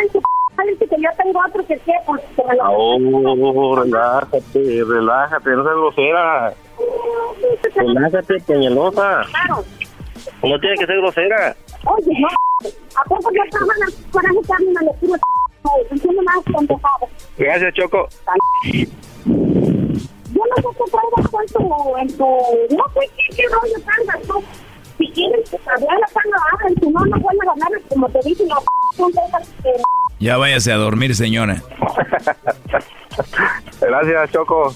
dice 0.68 0.88
que 0.88 1.02
yo 1.02 1.10
tengo 1.18 1.40
otro 1.48 1.66
que 1.66 1.78
qué, 1.80 1.94
pues 2.06 2.22
que 2.36 2.44
me 2.44 2.56
lo... 2.56 2.64
Oh, 2.70 3.76
relájate, 3.76 4.84
relájate, 4.88 5.50
no 5.52 5.64
seas 5.64 5.76
grosera. 5.76 6.54
Relájate, 7.76 8.40
peñalosa. 8.42 9.24
Claro. 9.32 9.64
No 10.44 10.60
tiene 10.60 10.76
que 10.78 10.86
ser 10.86 10.98
grosera. 10.98 11.56
Oye, 11.86 12.20
no, 12.20 12.28
¿a 12.96 13.04
poco 13.08 13.32
yo 13.34 13.44
estaba 13.44 13.66
con 14.12 14.26
ese 14.26 14.48
camino 14.48 14.80
le 14.82 14.94
tiro 15.00 15.16
entiendo 15.90 16.22
más 16.24 16.44
contestado? 16.54 17.08
Gracias, 17.38 17.74
Choco. 17.74 18.08
Yo 18.64 18.86
no 20.34 20.56
sé 20.56 20.68
qué 20.78 20.86
traigas 20.92 21.26
en 21.34 21.48
tu, 21.54 21.98
en 21.98 22.08
tu, 22.18 22.26
no 22.76 22.84
sé 22.94 23.10
qué, 23.18 23.36
qué 23.36 23.44
rollo 23.50 23.78
traigas 23.86 24.28
tú. 24.28 24.44
Si 24.98 25.12
quieres 25.12 25.54
hablar 25.54 25.98
la 26.00 26.08
tanga, 26.08 26.38
habla, 26.52 26.70
si 26.80 26.88
no, 26.90 27.06
no 27.06 27.20
vuelve 27.20 27.42
a 27.42 27.54
ganar, 27.54 27.82
como 27.90 28.10
te 28.10 28.20
dije, 28.24 28.44
no, 28.46 28.56
son 28.96 29.12
cosas 29.12 29.50
que... 29.64 29.72
Ya 30.20 30.38
váyase 30.38 30.72
a 30.72 30.76
dormir, 30.76 31.16
señora. 31.16 31.64
Gracias, 33.82 34.32
Choco. 34.32 34.76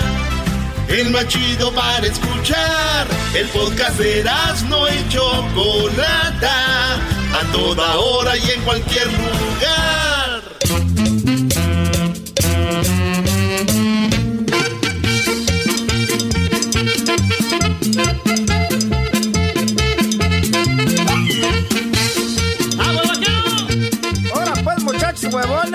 el 0.99 1.09
más 1.09 1.27
chido 1.27 1.71
para 1.73 2.05
escuchar. 2.05 3.07
El 3.33 3.47
podcast 3.49 3.97
de 3.97 4.23
no 4.67 4.87
y 4.89 5.07
Chocolata, 5.09 6.95
a 6.95 7.51
toda 7.53 7.97
hora 7.97 8.37
y 8.37 8.51
en 8.51 8.61
cualquier 8.61 9.07
lugar. 9.07 10.41
¡Ahora 24.33 24.53
pues, 24.63 24.83
muchachos 24.83 25.33
huevones! 25.33 25.70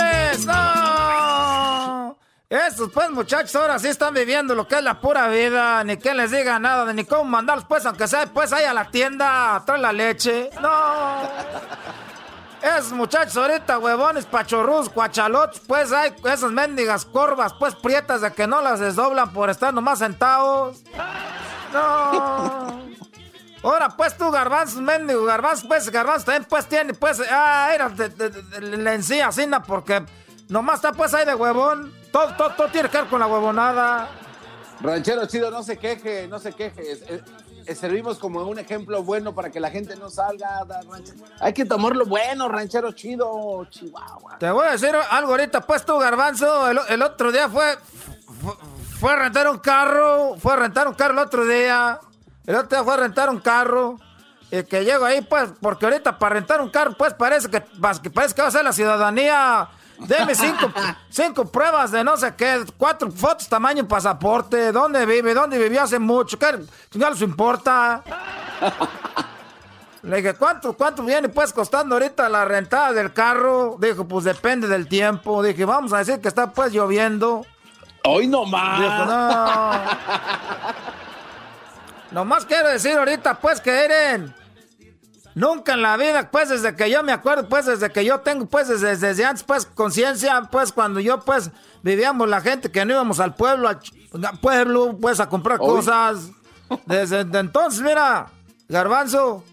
Estos 2.48 2.92
pues 2.92 3.10
muchachos 3.10 3.56
ahora 3.56 3.76
sí 3.80 3.88
están 3.88 4.14
viviendo 4.14 4.54
lo 4.54 4.68
que 4.68 4.76
es 4.76 4.82
la 4.82 5.00
pura 5.00 5.26
vida, 5.26 5.82
ni 5.82 5.96
que 5.96 6.14
les 6.14 6.30
diga 6.30 6.60
nada, 6.60 6.92
ni 6.92 7.04
cómo 7.04 7.24
mandarlos 7.24 7.64
pues, 7.64 7.84
aunque 7.86 8.06
sea 8.06 8.26
pues 8.26 8.52
ahí 8.52 8.64
a 8.64 8.72
la 8.72 8.88
tienda, 8.88 9.60
trae 9.66 9.80
la 9.80 9.92
leche. 9.92 10.50
No. 10.60 11.22
Esos 12.62 12.92
muchachos 12.92 13.36
ahorita, 13.36 13.80
huevones, 13.80 14.26
pachorrus, 14.26 14.88
cuachalotes, 14.88 15.60
pues 15.66 15.90
hay 15.90 16.14
esas 16.24 16.52
mendigas 16.52 17.04
corvas, 17.04 17.52
pues 17.54 17.74
prietas 17.74 18.20
de 18.20 18.32
que 18.32 18.46
no 18.46 18.62
las 18.62 18.78
desdoblan 18.78 19.32
por 19.32 19.50
estar 19.50 19.74
nomás 19.74 19.98
sentados. 19.98 20.84
No. 21.72 22.86
Ahora 23.64 23.88
pues 23.88 24.16
tú, 24.16 24.30
garbanzos, 24.30 24.80
mendigo, 24.80 25.24
garbanzos, 25.24 25.64
pues, 25.66 25.90
garbanzos 25.90 26.26
también 26.26 26.46
pues 26.48 26.68
tiene, 26.68 26.94
pues, 26.94 27.20
ah, 27.28 27.70
era 27.74 27.88
de, 27.88 28.60
la 28.60 28.94
encía, 28.94 29.26
así, 29.26 29.44
porque 29.66 30.04
nomás 30.48 30.76
está 30.76 30.92
pues 30.92 31.12
ahí 31.12 31.26
de 31.26 31.34
huevón. 31.34 32.05
Todo, 32.16 32.50
todo, 32.56 32.68
tiene 32.68 32.88
que 32.88 32.96
ver 32.96 33.08
con 33.08 33.20
la 33.20 33.26
huevonada. 33.26 34.08
Ranchero 34.80 35.26
chido, 35.26 35.50
no 35.50 35.62
se 35.62 35.76
queje, 35.76 36.26
no 36.26 36.38
se 36.38 36.54
queje. 36.54 36.98
servimos 37.74 38.18
como 38.18 38.42
un 38.44 38.58
ejemplo 38.58 39.02
bueno 39.02 39.34
para 39.34 39.50
que 39.50 39.60
la 39.60 39.70
gente 39.70 39.96
no 39.96 40.08
salga. 40.08 40.64
Hay 41.40 41.52
que 41.52 41.66
tomarlo 41.66 42.06
bueno, 42.06 42.48
ranchero 42.48 42.92
chido, 42.92 43.66
Chihuahua. 43.66 44.38
Te 44.38 44.50
voy 44.50 44.66
a 44.66 44.70
decir 44.70 44.96
algo 45.10 45.32
ahorita, 45.32 45.60
pues 45.60 45.84
tú, 45.84 45.98
Garbanzo. 45.98 46.70
El, 46.88 47.02
otro 47.02 47.30
día 47.30 47.50
fue, 47.50 47.76
fue, 48.98 49.12
a 49.12 49.16
rentar 49.16 49.50
un 49.50 49.58
carro. 49.58 50.36
Fue 50.38 50.54
a 50.54 50.56
rentar 50.56 50.88
un 50.88 50.94
carro 50.94 51.12
el 51.12 51.18
otro 51.18 51.44
día. 51.44 52.00
El 52.46 52.54
otro 52.54 52.78
día 52.78 52.82
fue 52.82 52.94
a 52.94 52.96
rentar 52.96 53.28
un 53.28 53.40
carro. 53.40 53.98
Y 54.50 54.62
que 54.62 54.86
llego 54.86 55.04
ahí, 55.04 55.20
pues, 55.20 55.50
porque 55.60 55.84
ahorita 55.84 56.18
para 56.18 56.36
rentar 56.36 56.62
un 56.62 56.70
carro, 56.70 56.94
pues 56.96 57.12
parece 57.12 57.50
que 57.50 57.60
parece 57.60 58.00
que 58.34 58.40
va 58.40 58.48
a 58.48 58.50
ser 58.50 58.64
la 58.64 58.72
ciudadanía 58.72 59.68
Deme 59.98 60.34
cinco, 60.34 60.70
cinco 61.08 61.44
pruebas 61.46 61.90
de 61.90 62.04
no 62.04 62.16
sé 62.16 62.34
qué, 62.36 62.64
cuatro 62.76 63.10
fotos 63.10 63.48
tamaño 63.48 63.86
pasaporte, 63.88 64.70
dónde 64.72 65.06
vive, 65.06 65.32
dónde 65.32 65.58
vivió 65.58 65.82
hace 65.82 65.98
mucho, 65.98 66.38
¿qué 66.38 66.58
les 66.92 67.22
importa? 67.22 68.02
Le 70.02 70.18
dije, 70.18 70.34
¿cuánto, 70.34 70.74
¿cuánto 70.74 71.02
viene 71.02 71.28
pues 71.28 71.52
costando 71.52 71.96
ahorita 71.96 72.28
la 72.28 72.44
rentada 72.44 72.92
del 72.92 73.12
carro? 73.12 73.76
Dijo, 73.80 74.06
pues 74.06 74.24
depende 74.24 74.68
del 74.68 74.86
tiempo. 74.86 75.42
Dije, 75.42 75.64
vamos 75.64 75.92
a 75.92 75.98
decir 75.98 76.20
que 76.20 76.28
está 76.28 76.52
pues 76.52 76.72
lloviendo. 76.72 77.44
Hoy 78.04 78.28
no 78.28 78.44
más. 78.44 78.80
Dijo, 78.80 79.04
no. 79.04 79.72
Nomás 82.12 82.44
quiero 82.44 82.68
decir 82.68 82.96
ahorita 82.96 83.40
pues 83.40 83.60
que 83.60 83.84
Eren 83.84 84.32
Nunca 85.36 85.74
en 85.74 85.82
la 85.82 85.98
vida, 85.98 86.30
pues 86.30 86.48
desde 86.48 86.74
que 86.74 86.90
yo 86.90 87.02
me 87.02 87.12
acuerdo, 87.12 87.46
pues 87.46 87.66
desde 87.66 87.92
que 87.92 88.02
yo 88.06 88.20
tengo, 88.20 88.46
pues 88.46 88.68
desde, 88.68 88.96
desde 88.96 89.22
antes, 89.22 89.44
pues 89.44 89.66
conciencia, 89.66 90.48
pues 90.50 90.72
cuando 90.72 90.98
yo, 90.98 91.20
pues 91.20 91.50
vivíamos 91.82 92.26
la 92.26 92.40
gente 92.40 92.70
que 92.70 92.86
no 92.86 92.94
íbamos 92.94 93.20
al 93.20 93.34
pueblo, 93.34 93.68
al 93.68 93.78
pueblo, 94.40 94.96
pues 94.98 95.20
a 95.20 95.28
comprar 95.28 95.58
cosas. 95.58 96.30
Desde 96.86 97.20
entonces, 97.20 97.82
mira, 97.82 98.28
Garbanzo, 98.66 99.44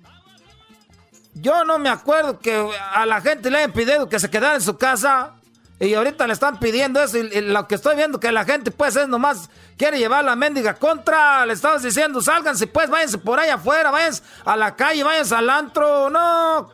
yo 1.34 1.66
no 1.66 1.78
me 1.80 1.90
acuerdo 1.90 2.40
que 2.40 2.66
a 2.94 3.06
la 3.06 3.20
gente 3.20 3.52
le 3.52 3.58
hayan 3.58 3.74
pedido 3.74 4.08
que 4.08 4.20
se 4.20 4.30
quedara 4.30 4.56
en 4.56 4.62
su 4.62 4.78
casa. 4.78 5.34
Y 5.80 5.94
ahorita 5.96 6.28
le 6.28 6.34
están 6.34 6.60
pidiendo 6.60 7.02
eso. 7.02 7.18
Y, 7.18 7.42
lo 7.42 7.68
que 7.68 7.76
estoy 7.76 7.96
viendo 7.96 8.20
que 8.20 8.32
la 8.32 8.46
gente, 8.46 8.72
pues, 8.72 8.96
es 8.96 9.08
nomás 9.08 9.50
quiere 9.78 9.98
llevar 9.98 10.24
la 10.24 10.36
mendiga 10.36 10.76
contra. 10.76 11.46
Le 11.46 11.54
estamos 11.54 11.82
diciendo, 11.82 12.22
sálganse, 12.22 12.68
pues, 12.68 12.90
váyanse 12.90 13.18
por 13.18 13.40
ahí 13.40 13.50
afuera, 13.50 13.92
váyanse 13.92 14.24
a 14.46 14.56
la 14.56 14.76
calle, 14.76 15.04
váyanse 15.04 15.36
al 15.36 15.50
antro. 15.50 16.10
No. 16.10 16.70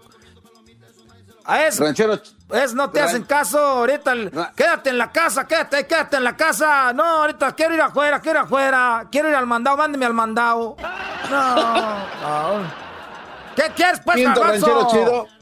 A 1.46 1.66
eso. 1.66 1.86
Es, 2.52 2.74
no 2.74 2.90
te 2.90 3.02
hacen 3.02 3.24
caso. 3.24 3.60
Ahorita, 3.60 4.14
quédate 4.56 4.90
en 4.90 4.98
la 4.98 5.12
casa, 5.12 5.48
quédate, 5.48 5.88
quédate 5.88 6.18
en 6.18 6.24
la 6.24 6.36
casa. 6.36 6.94
No, 6.94 7.04
ahorita 7.04 7.54
quiero 7.54 7.74
ir 7.74 7.82
afuera, 7.82 8.20
quiero 8.20 8.40
ir 8.40 8.46
afuera. 8.46 9.08
Quiero 9.12 9.30
ir 9.30 9.36
al 9.36 9.48
mandado, 9.48 9.78
mándeme 9.78 10.06
al 10.06 10.14
mandado. 10.14 10.76
No. 11.30 11.56
no. 12.22 12.90
¿Qué 13.56 13.72
quieres, 13.76 14.02
pues, 14.06 14.24
ranchero 14.24 14.88
chido? 14.92 15.39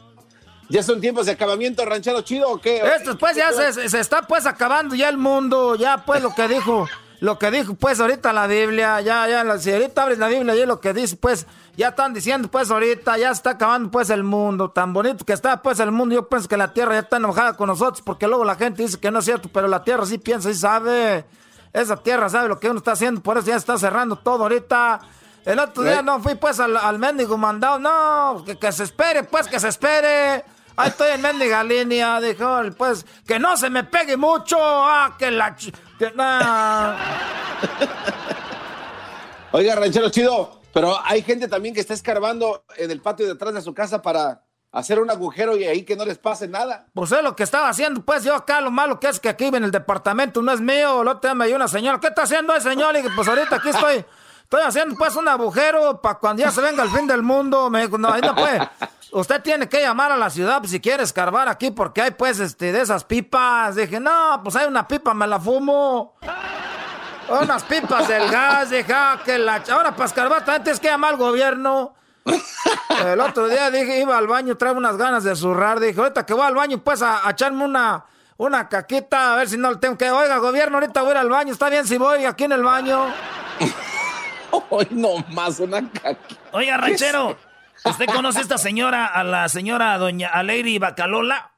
¿Ya 0.70 0.84
son 0.84 1.00
tiempos 1.00 1.26
de 1.26 1.32
acabamiento 1.32 1.86
ranchero 1.86 2.22
chido 2.22 2.50
o 2.50 2.60
qué? 2.60 2.82
Esto, 2.96 3.18
pues, 3.18 3.36
ya 3.38 3.52
se, 3.52 3.90
se, 3.90 4.00
está, 4.00 4.24
pues, 4.24 4.46
acabando 4.46 4.96
ya 4.96 5.10
el 5.10 5.18
mundo. 5.18 5.76
Ya, 5.76 6.04
pues, 6.06 6.22
lo 6.22 6.34
que 6.34 6.48
dijo... 6.48 6.88
Lo 7.20 7.40
que 7.40 7.50
dijo, 7.50 7.74
pues, 7.74 8.00
ahorita 8.00 8.32
la 8.32 8.46
Biblia, 8.46 9.02
ya, 9.02 9.28
ya, 9.28 9.58
si 9.58 9.74
ahorita 9.74 10.04
abres 10.04 10.20
la 10.20 10.28
Biblia, 10.28 10.54
y 10.54 10.68
lo 10.68 10.80
que 10.80 10.94
dice, 10.94 11.16
pues, 11.16 11.48
ya 11.76 11.88
están 11.88 12.14
diciendo, 12.14 12.48
pues, 12.48 12.70
ahorita, 12.70 13.18
ya 13.18 13.32
está 13.32 13.50
acabando, 13.50 13.90
pues, 13.90 14.12
el 14.12 14.24
mundo, 14.24 14.70
tan 14.70 14.94
bonito 14.94 15.26
que 15.26 15.34
está, 15.34 15.64
pues, 15.64 15.80
el 15.80 15.92
mundo, 15.92 16.14
yo 16.14 16.30
pienso 16.30 16.48
que 16.48 16.58
la 16.58 16.74
tierra 16.74 16.94
ya 16.94 17.00
está 17.00 17.18
enojada 17.18 17.54
con 17.54 17.70
nosotros, 17.70 18.04
porque 18.06 18.28
luego 18.28 18.46
la 18.46 18.54
gente 18.54 18.84
dice 18.84 19.00
que 19.00 19.10
no 19.10 19.18
es 19.18 19.26
cierto, 19.26 19.50
pero 19.52 19.68
la 19.68 19.84
tierra 19.84 20.06
sí 20.06 20.20
piensa 20.20 20.52
y 20.52 20.54
sabe, 20.54 21.26
esa 21.74 21.98
tierra 21.98 22.30
sabe 22.30 22.50
lo 22.50 22.60
que 22.60 22.70
uno 22.70 22.78
está 22.78 22.92
haciendo, 22.92 23.20
por 23.22 23.40
eso 23.40 23.48
ya 23.48 23.56
está 23.56 23.80
cerrando 23.80 24.18
todo 24.18 24.44
ahorita, 24.44 25.00
el 25.48 25.60
otro 25.60 25.84
día 25.84 26.02
no 26.02 26.20
fui 26.20 26.36
pues 26.36 26.60
al, 26.60 26.76
al 26.76 27.00
mendigo 27.00 27.38
mandado. 27.38 27.80
No, 27.80 28.44
que, 28.60 28.72
se 28.74 28.84
espere, 28.84 29.24
pues 29.24 29.48
que 29.48 29.62
se 29.62 29.70
espere. 29.70 30.44
Ahí 30.78 30.90
estoy 30.90 31.12
en 31.12 31.22
mendiga 31.22 31.64
línea. 31.64 32.22
Dijo, 32.22 32.62
pues, 32.78 33.06
que 33.26 33.40
no 33.40 33.58
se 33.58 33.70
me 33.70 33.84
pegue 33.84 34.16
mucho. 34.16 34.58
Ah, 34.60 35.16
que 35.18 35.32
la... 35.32 35.56
Que, 35.56 35.66
Oiga, 39.52 39.76
ranchero 39.76 40.10
chido, 40.10 40.62
pero 40.74 40.96
hay 41.04 41.24
gente 41.24 41.48
también 41.48 41.74
que 41.74 41.82
está 41.82 41.94
escarbando 41.94 42.64
en 42.78 42.92
el 42.92 43.02
patio 43.02 43.26
detrás 43.26 43.54
de 43.54 43.62
su 43.62 43.74
casa 43.74 44.02
para 44.02 44.44
hacer 44.72 45.00
un 45.00 45.10
agujero 45.10 45.58
y 45.58 45.64
ahí 45.64 45.84
que 45.84 45.96
no 45.96 46.06
les 46.06 46.20
pase 46.20 46.48
nada. 46.48 46.86
Pues 46.94 47.12
es 47.12 47.24
lo 47.24 47.36
que 47.36 47.44
estaba 47.44 47.70
haciendo, 47.70 48.02
pues 48.04 48.24
yo 48.24 48.36
acá 48.36 48.62
lo 48.62 48.70
malo 48.70 49.00
que 49.00 49.08
es 49.08 49.20
que 49.20 49.30
aquí 49.30 49.46
en 49.46 49.64
el 49.64 49.72
departamento 49.72 50.42
no 50.42 50.52
es 50.52 50.62
mío, 50.62 51.04
lo 51.04 51.12
otro 51.12 51.34
día 51.34 51.56
una 51.56 51.68
señora, 51.68 52.00
¿qué 52.00 52.08
está 52.08 52.24
haciendo 52.24 52.54
el 52.54 52.62
señor? 52.62 52.96
Y 52.98 53.04
pues 53.16 53.28
ahorita 53.28 53.56
aquí 53.56 53.70
estoy 53.70 54.06
Estoy 54.48 54.62
haciendo 54.62 54.96
pues 54.96 55.14
un 55.18 55.28
agujero 55.28 56.00
para 56.00 56.20
cuando 56.20 56.42
ya 56.42 56.52
se 56.52 56.62
venga 56.62 56.82
el 56.82 56.90
fin 56.90 57.06
del 57.06 57.22
mundo. 57.22 57.70
Me 57.70 57.82
dijo, 57.82 57.98
no, 57.98 58.14
ahí 58.14 58.22
no 58.22 58.34
puede. 58.34 58.62
Usted 59.12 59.42
tiene 59.42 59.68
que 59.68 59.82
llamar 59.82 60.10
a 60.14 60.16
la 60.16 60.30
ciudad 60.30 60.64
si 60.64 60.80
quiere 60.80 61.04
escarbar 61.04 61.50
aquí 61.50 61.70
porque 61.70 62.02
hay 62.02 62.12
pues 62.12 62.40
este 62.40 62.72
de 62.72 62.80
esas 62.80 63.04
pipas. 63.04 63.76
Dije, 63.76 64.00
no, 64.00 64.40
pues 64.42 64.56
hay 64.56 64.66
una 64.66 64.88
pipa, 64.88 65.14
me 65.14 65.28
la 65.28 65.38
fumo. 65.38 66.14
Unas 67.28 67.62
pipas 67.66 68.08
del 68.08 68.32
gas, 68.32 68.70
dije, 68.70 68.94
ah, 68.94 69.20
que 69.26 69.38
la... 69.38 69.62
Ahora 69.70 69.92
para 69.92 70.06
escarbar 70.06 70.46
también 70.46 70.64
tienes 70.64 70.80
que 70.80 70.88
llamar 70.88 71.16
al 71.16 71.18
gobierno. 71.18 71.94
El 73.06 73.20
otro 73.20 73.50
día 73.50 73.70
dije, 73.70 74.00
iba 74.00 74.18
al 74.18 74.28
baño, 74.28 74.56
trae 74.56 74.72
unas 74.72 74.96
ganas 74.96 75.26
de 75.26 75.36
zurrar. 75.36 75.82
Dije, 75.82 76.00
ahorita 76.00 76.26
que 76.26 76.34
voy 76.34 76.46
al 76.46 76.56
baño, 76.56 76.78
pues 76.78 77.02
a, 77.02 77.30
echarme 77.30 77.66
una, 77.66 78.06
una 78.38 78.70
caquita, 78.70 79.34
a 79.34 79.36
ver 79.36 79.50
si 79.50 79.58
no 79.58 79.72
le 79.72 79.78
tengo 79.78 79.98
que. 79.98 80.10
Oiga, 80.10 80.38
gobierno, 80.38 80.78
ahorita 80.78 81.02
voy 81.02 81.18
al 81.18 81.28
baño. 81.28 81.52
Está 81.52 81.70
bien 81.70 81.86
si 81.86 81.98
voy 81.98 82.24
aquí 82.24 82.46
en 82.46 82.54
el 82.54 82.64
baño. 82.64 83.08
Hoy 84.70 84.88
no 84.92 85.18
más 85.30 85.60
una 85.60 85.82
Oiga, 86.52 86.78
ranchero, 86.78 87.38
¿usted 87.84 88.06
conoce 88.06 88.40
a 88.40 88.42
esta 88.42 88.58
señora, 88.58 89.06
a 89.06 89.24
la 89.24 89.50
señora 89.50 89.98
doña 89.98 90.30
Alegri 90.30 90.80
Bacalola? 90.80 91.52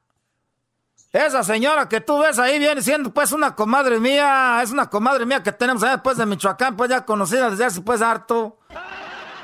Esa 1.12 1.42
señora 1.42 1.88
que 1.88 2.00
tú 2.00 2.20
ves 2.20 2.38
ahí 2.38 2.58
viene 2.60 2.82
siendo 2.82 3.12
pues 3.12 3.32
una 3.32 3.56
comadre 3.56 3.98
mía, 3.98 4.60
es 4.62 4.70
una 4.70 4.88
comadre 4.88 5.26
mía 5.26 5.42
que 5.42 5.50
tenemos 5.50 5.82
allá 5.82 5.92
después 5.94 6.16
de 6.16 6.24
Michoacán, 6.24 6.76
pues 6.76 6.88
ya 6.88 7.04
conocida 7.04 7.50
desde 7.50 7.64
hace 7.64 7.80
pues 7.80 8.00
harto. 8.00 8.58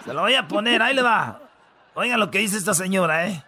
Se 0.04 0.14
lo 0.14 0.20
voy 0.20 0.34
a 0.34 0.46
poner, 0.46 0.80
ahí 0.80 0.94
le 0.94 1.02
va. 1.02 1.40
Oiga 1.94 2.16
lo 2.16 2.30
que 2.30 2.38
dice 2.38 2.56
esta 2.56 2.74
señora, 2.74 3.26
¿eh? 3.26 3.42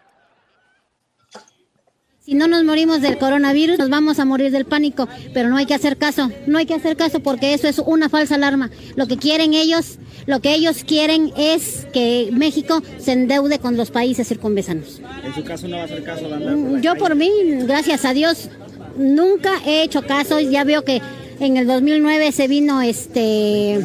Si 2.29 2.35
no 2.35 2.47
nos 2.47 2.63
morimos 2.63 3.01
del 3.01 3.17
coronavirus, 3.17 3.79
nos 3.79 3.89
vamos 3.89 4.19
a 4.19 4.27
morir 4.27 4.51
del 4.51 4.67
pánico, 4.67 5.09
pero 5.33 5.49
no 5.49 5.57
hay 5.57 5.65
que 5.65 5.73
hacer 5.73 5.97
caso, 5.97 6.31
no 6.47 6.59
hay 6.59 6.67
que 6.67 6.75
hacer 6.75 6.95
caso 6.95 7.21
porque 7.21 7.55
eso 7.55 7.69
es 7.69 7.79
una 7.79 8.11
falsa 8.11 8.35
alarma. 8.35 8.71
Lo 8.97 9.07
que 9.07 9.17
quieren 9.17 9.55
ellos, 9.55 9.99
lo 10.27 10.41
que 10.41 10.53
ellos 10.53 10.85
quieren 10.87 11.33
es 11.39 11.87
que 11.91 12.29
México 12.31 12.83
se 12.99 13.13
endeude 13.13 13.61
con 13.61 13.79
los 13.79 13.91
países 13.91 14.29
circunvesanos. 14.29 15.01
En 15.25 15.35
su 15.35 15.43
caso 15.43 15.69
no 15.69 15.77
va 15.77 15.83
a 15.85 15.85
hacer 15.87 16.05
caso 16.05 16.29
mm, 16.29 16.83
Yo 16.83 16.97
por 16.97 17.15
mí, 17.15 17.31
gracias 17.63 18.05
a 18.05 18.13
Dios, 18.13 18.51
nunca 18.99 19.53
he 19.65 19.83
hecho 19.83 20.03
caso, 20.03 20.39
ya 20.39 20.65
veo 20.65 20.85
que 20.85 21.01
en 21.41 21.57
el 21.57 21.67
2009 21.67 22.33
se 22.33 22.47
vino 22.47 22.83
este 22.83 23.81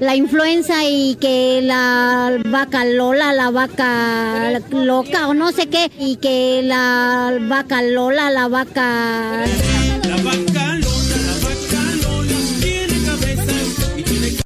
la 0.00 0.14
influenza 0.14 0.84
y 0.84 1.16
que 1.16 1.60
la 1.62 2.38
vaca 2.46 2.84
Lola, 2.84 3.32
la 3.32 3.50
vaca 3.50 4.58
loca 4.70 5.28
o 5.28 5.34
no 5.34 5.52
sé 5.52 5.68
qué, 5.68 5.90
y 5.98 6.16
que 6.16 6.62
la 6.64 7.36
vaca 7.42 7.82
Lola, 7.82 8.30
la 8.30 8.48
vaca... 8.48 9.44
La 10.04 10.16
vaca 10.16 10.76
Lola, 10.76 11.16
la 11.20 11.36
vaca 11.46 11.82
Lola, 12.02 12.36
tiene 12.60 13.06
cabeza 13.06 13.98
y 13.98 14.02
tiene... 14.02 14.38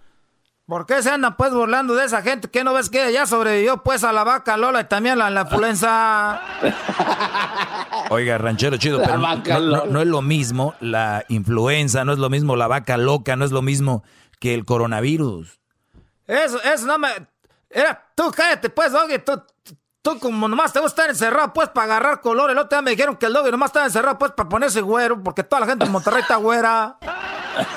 ¿Por 0.66 0.84
qué 0.84 1.02
se 1.02 1.10
andan 1.10 1.36
pues 1.36 1.52
burlando 1.52 1.94
de 1.94 2.04
esa 2.04 2.20
gente? 2.22 2.48
¿Qué 2.48 2.62
no 2.62 2.74
ves 2.74 2.90
que 2.90 3.10
ya 3.12 3.26
sobrevivió 3.26 3.82
pues 3.82 4.04
a 4.04 4.12
la 4.12 4.24
vaca 4.24 4.56
Lola 4.56 4.82
y 4.82 4.84
también 4.84 5.20
a 5.20 5.30
la 5.30 5.42
influenza? 5.42 6.40
Oiga, 8.10 8.38
ranchero 8.38 8.76
chido, 8.76 9.00
pero 9.02 9.18
no, 9.18 9.86
no, 9.86 10.00
es 10.00 10.06
lo 10.06 10.22
mismo 10.22 10.74
la 10.80 11.24
influenza, 11.28 12.04
no 12.04 12.12
es 12.12 12.18
lo 12.18 12.30
mismo 12.30 12.56
la 12.56 12.66
vaca 12.66 12.96
loca, 12.96 13.36
no 13.36 13.44
es 13.44 13.50
lo 13.50 13.62
mismo 13.62 14.02
que 14.40 14.54
el 14.54 14.64
coronavirus. 14.64 15.60
Eso, 16.26 16.62
eso 16.62 16.86
no 16.86 16.98
me. 16.98 17.08
Era, 17.70 18.10
tú 18.14 18.30
cállate, 18.34 18.70
pues, 18.70 18.92
Doggy. 18.92 19.18
Tú, 19.18 19.42
tú, 20.02 20.18
como 20.18 20.48
nomás 20.48 20.72
te 20.72 20.80
gusta 20.80 21.02
estar 21.02 21.10
encerrado, 21.10 21.52
pues, 21.52 21.68
para 21.70 21.84
agarrar 21.84 22.20
color. 22.20 22.50
El 22.50 22.58
otro 22.58 22.76
día 22.76 22.82
me 22.82 22.90
dijeron 22.92 23.16
que 23.16 23.26
el 23.26 23.32
Doggy 23.32 23.50
nomás 23.50 23.70
estaba 23.70 23.86
encerrado, 23.86 24.18
pues, 24.18 24.32
para 24.32 24.48
ponerse 24.48 24.80
güero, 24.80 25.22
porque 25.22 25.42
toda 25.42 25.60
la 25.60 25.66
gente 25.66 25.84
en 25.84 25.92
Monterrey 25.92 26.22
está 26.22 26.36
güera. 26.36 26.98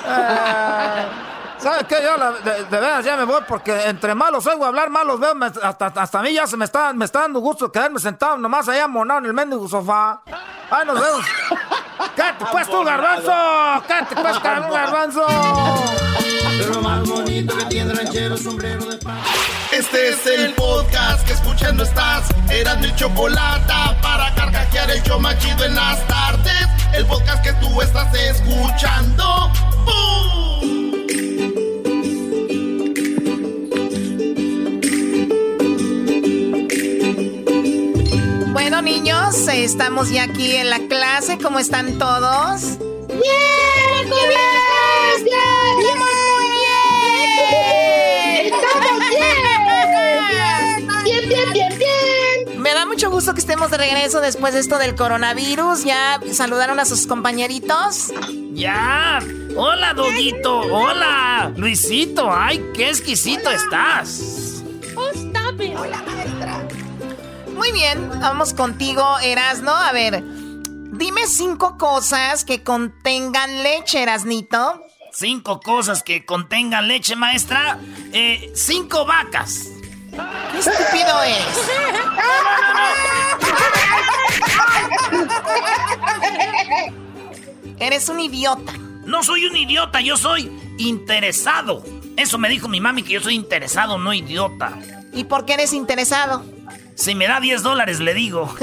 Eh, 0.06 1.06
¿Sabes 1.62 1.84
qué? 1.84 1.96
Yo, 2.02 2.32
de, 2.42 2.64
verdad 2.64 3.04
ya 3.04 3.16
me 3.16 3.24
voy, 3.24 3.40
porque 3.46 3.88
entre 3.88 4.16
malos 4.16 4.44
oigo 4.48 4.64
hablar, 4.64 4.90
malos 4.90 5.20
veo. 5.20 5.32
hasta, 5.62 5.86
hasta 5.86 6.18
a 6.18 6.22
mí 6.22 6.32
ya 6.32 6.46
se 6.46 6.56
me 6.56 6.64
está, 6.64 6.92
me 6.92 7.04
está 7.04 7.20
dando 7.20 7.38
gusto 7.38 7.70
quedarme 7.70 8.00
sentado 8.00 8.36
nomás 8.36 8.68
allá 8.68 8.88
monado 8.88 9.20
en 9.20 9.26
el 9.26 9.32
mendigo 9.32 9.68
sofá. 9.68 10.22
Ay, 10.70 10.86
nos 10.86 11.00
vemos. 11.00 11.24
¡Cállate, 12.16 12.44
pues, 12.50 12.68
tú, 12.68 12.82
garbanzo! 12.82 13.32
¡Cállate, 13.86 14.16
pues, 14.16 14.42
garbanzo! 14.42 15.26
Pero 16.58 16.80
más 16.82 17.08
bonito 17.08 17.56
que 17.56 17.64
tiene 17.66 17.94
ranchero 17.94 18.36
sombrero 18.36 18.84
de 18.84 18.96
paz. 18.98 19.26
Este 19.70 20.10
es 20.10 20.26
el 20.26 20.54
podcast 20.54 21.24
que 21.26 21.32
escuchando 21.32 21.84
estás. 21.84 22.28
Eran 22.50 22.80
mi 22.80 22.94
chocolate 22.96 23.72
para 24.02 24.34
carcajear 24.34 24.90
el 24.90 25.02
yo 25.04 25.18
machido 25.20 25.64
en 25.64 25.76
las 25.76 26.06
tardes. 26.08 26.66
El 26.92 27.06
podcast 27.06 27.42
que 27.44 27.52
tú 27.54 27.80
estás 27.80 28.12
escuchando. 28.14 29.50
¡Bum! 29.84 30.71
Bueno, 38.72 38.90
niños, 38.90 39.48
estamos 39.48 40.08
ya 40.08 40.22
aquí 40.22 40.56
en 40.56 40.70
la 40.70 40.78
clase. 40.88 41.36
¿Cómo 41.36 41.58
están 41.58 41.98
todos? 41.98 42.78
¡Bien! 42.78 43.20
¡Bien! 44.06 44.30
¡Bien! 45.24 45.34
Bien, 51.04 51.28
bien, 51.28 51.52
bien, 51.52 51.78
bien. 51.78 52.62
Me 52.62 52.72
da 52.72 52.86
mucho 52.86 53.10
gusto 53.10 53.34
que 53.34 53.40
estemos 53.40 53.70
de 53.70 53.76
regreso 53.76 54.22
después 54.22 54.54
de 54.54 54.60
esto 54.60 54.78
del 54.78 54.94
coronavirus. 54.94 55.84
¿Ya 55.84 56.18
saludaron 56.32 56.80
a 56.80 56.86
sus 56.86 57.06
compañeritos? 57.06 58.10
Ya. 58.54 59.18
Hola, 59.54 59.92
Doguito. 59.92 60.60
Hola, 60.60 61.52
Luisito. 61.58 62.32
Ay, 62.32 62.64
qué 62.72 62.88
exquisito 62.88 63.50
estás. 63.50 64.62
Oh, 64.96 65.10
Hola, 65.76 66.02
maestra. 66.06 66.81
Muy 67.54 67.72
bien, 67.72 68.10
vamos 68.20 68.54
contigo, 68.54 69.18
Erasno. 69.20 69.72
A 69.72 69.92
ver, 69.92 70.22
dime 70.22 71.26
cinco 71.26 71.76
cosas 71.78 72.44
que 72.44 72.62
contengan 72.62 73.62
leche, 73.62 74.02
Erasnito 74.02 74.82
cinco 75.12 75.60
cosas 75.60 76.02
que 76.02 76.24
contengan 76.24 76.88
leche, 76.88 77.14
maestra. 77.16 77.78
Eh, 78.12 78.50
cinco 78.54 79.04
vacas. 79.04 79.68
¿Qué 80.52 80.58
estúpido 80.58 81.22
eres? 81.22 81.70
Eres 87.78 88.08
un 88.08 88.20
idiota. 88.20 88.72
No 89.04 89.22
soy 89.22 89.46
un 89.46 89.56
idiota, 89.56 90.00
yo 90.00 90.16
soy 90.16 90.50
interesado. 90.78 91.82
Eso 92.16 92.38
me 92.38 92.48
dijo 92.48 92.68
mi 92.68 92.80
mami 92.80 93.02
que 93.02 93.14
yo 93.14 93.20
soy 93.20 93.34
interesado, 93.34 93.98
no 93.98 94.12
idiota. 94.12 94.78
¿Y 95.12 95.24
por 95.24 95.44
qué 95.44 95.54
eres 95.54 95.72
interesado? 95.72 96.44
Si 96.94 97.14
me 97.14 97.26
da 97.26 97.40
10 97.40 97.62
dólares, 97.62 98.00
le 98.00 98.14
digo. 98.14 98.42
oh 98.42 98.56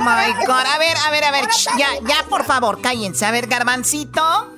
my 0.00 0.32
God. 0.46 0.64
A 0.66 0.78
ver, 0.78 0.96
a 1.06 1.10
ver, 1.10 1.24
a 1.24 1.30
ver. 1.30 1.44
ya, 1.78 1.88
ya, 2.06 2.24
por 2.28 2.44
favor, 2.44 2.80
cállense. 2.80 3.26
A 3.26 3.30
ver, 3.30 3.46
Garbancito. 3.46 4.48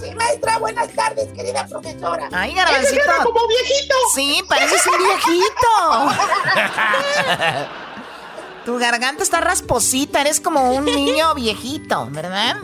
Sí, 0.00 0.14
maestra, 0.14 0.58
buenas 0.58 0.88
tardes, 0.94 1.26
querida 1.34 1.66
profesora. 1.66 2.28
Ay, 2.32 2.54
Garbancito. 2.54 3.02
como 3.24 3.40
viejito. 3.48 3.94
Sí, 4.14 4.42
pareces 4.48 4.86
un 4.86 4.98
viejito. 4.98 5.68
Tu 8.64 8.76
garganta 8.76 9.22
está 9.22 9.40
rasposita, 9.40 10.20
eres 10.20 10.40
como 10.42 10.72
un 10.74 10.84
niño 10.84 11.34
viejito, 11.34 12.06
¿verdad? 12.10 12.58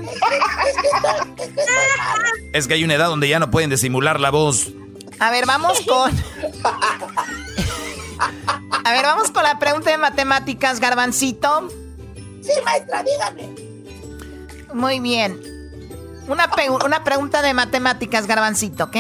Es 2.52 2.68
que 2.68 2.74
hay 2.74 2.84
una 2.84 2.92
edad 2.92 3.06
donde 3.06 3.26
ya 3.26 3.38
no 3.38 3.50
pueden 3.50 3.70
disimular 3.70 4.20
la 4.20 4.28
voz. 4.28 4.68
A 5.18 5.30
ver, 5.30 5.46
vamos 5.46 5.80
con. 5.86 6.12
A 8.84 8.92
ver, 8.92 9.02
vamos 9.02 9.30
con 9.30 9.42
la 9.42 9.58
pregunta 9.58 9.90
de 9.90 9.98
matemáticas, 9.98 10.80
Garbancito. 10.80 11.68
Sí, 12.42 12.52
maestra, 12.64 13.02
dígame. 13.02 13.54
Muy 14.72 15.00
bien. 15.00 15.40
Una, 16.28 16.50
una 16.84 17.04
pregunta 17.04 17.42
de 17.42 17.54
matemáticas, 17.54 18.26
Garbancito, 18.26 18.84
¿ok? 18.84 18.96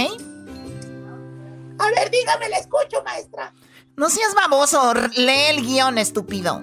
A 1.78 1.88
ver, 1.88 2.10
dígame, 2.10 2.48
le 2.48 2.56
escucho, 2.56 3.02
maestra. 3.04 3.52
No 3.96 4.10
seas 4.10 4.34
baboso, 4.34 4.94
lee 5.16 5.46
el 5.50 5.62
guion, 5.64 5.98
estúpido. 5.98 6.62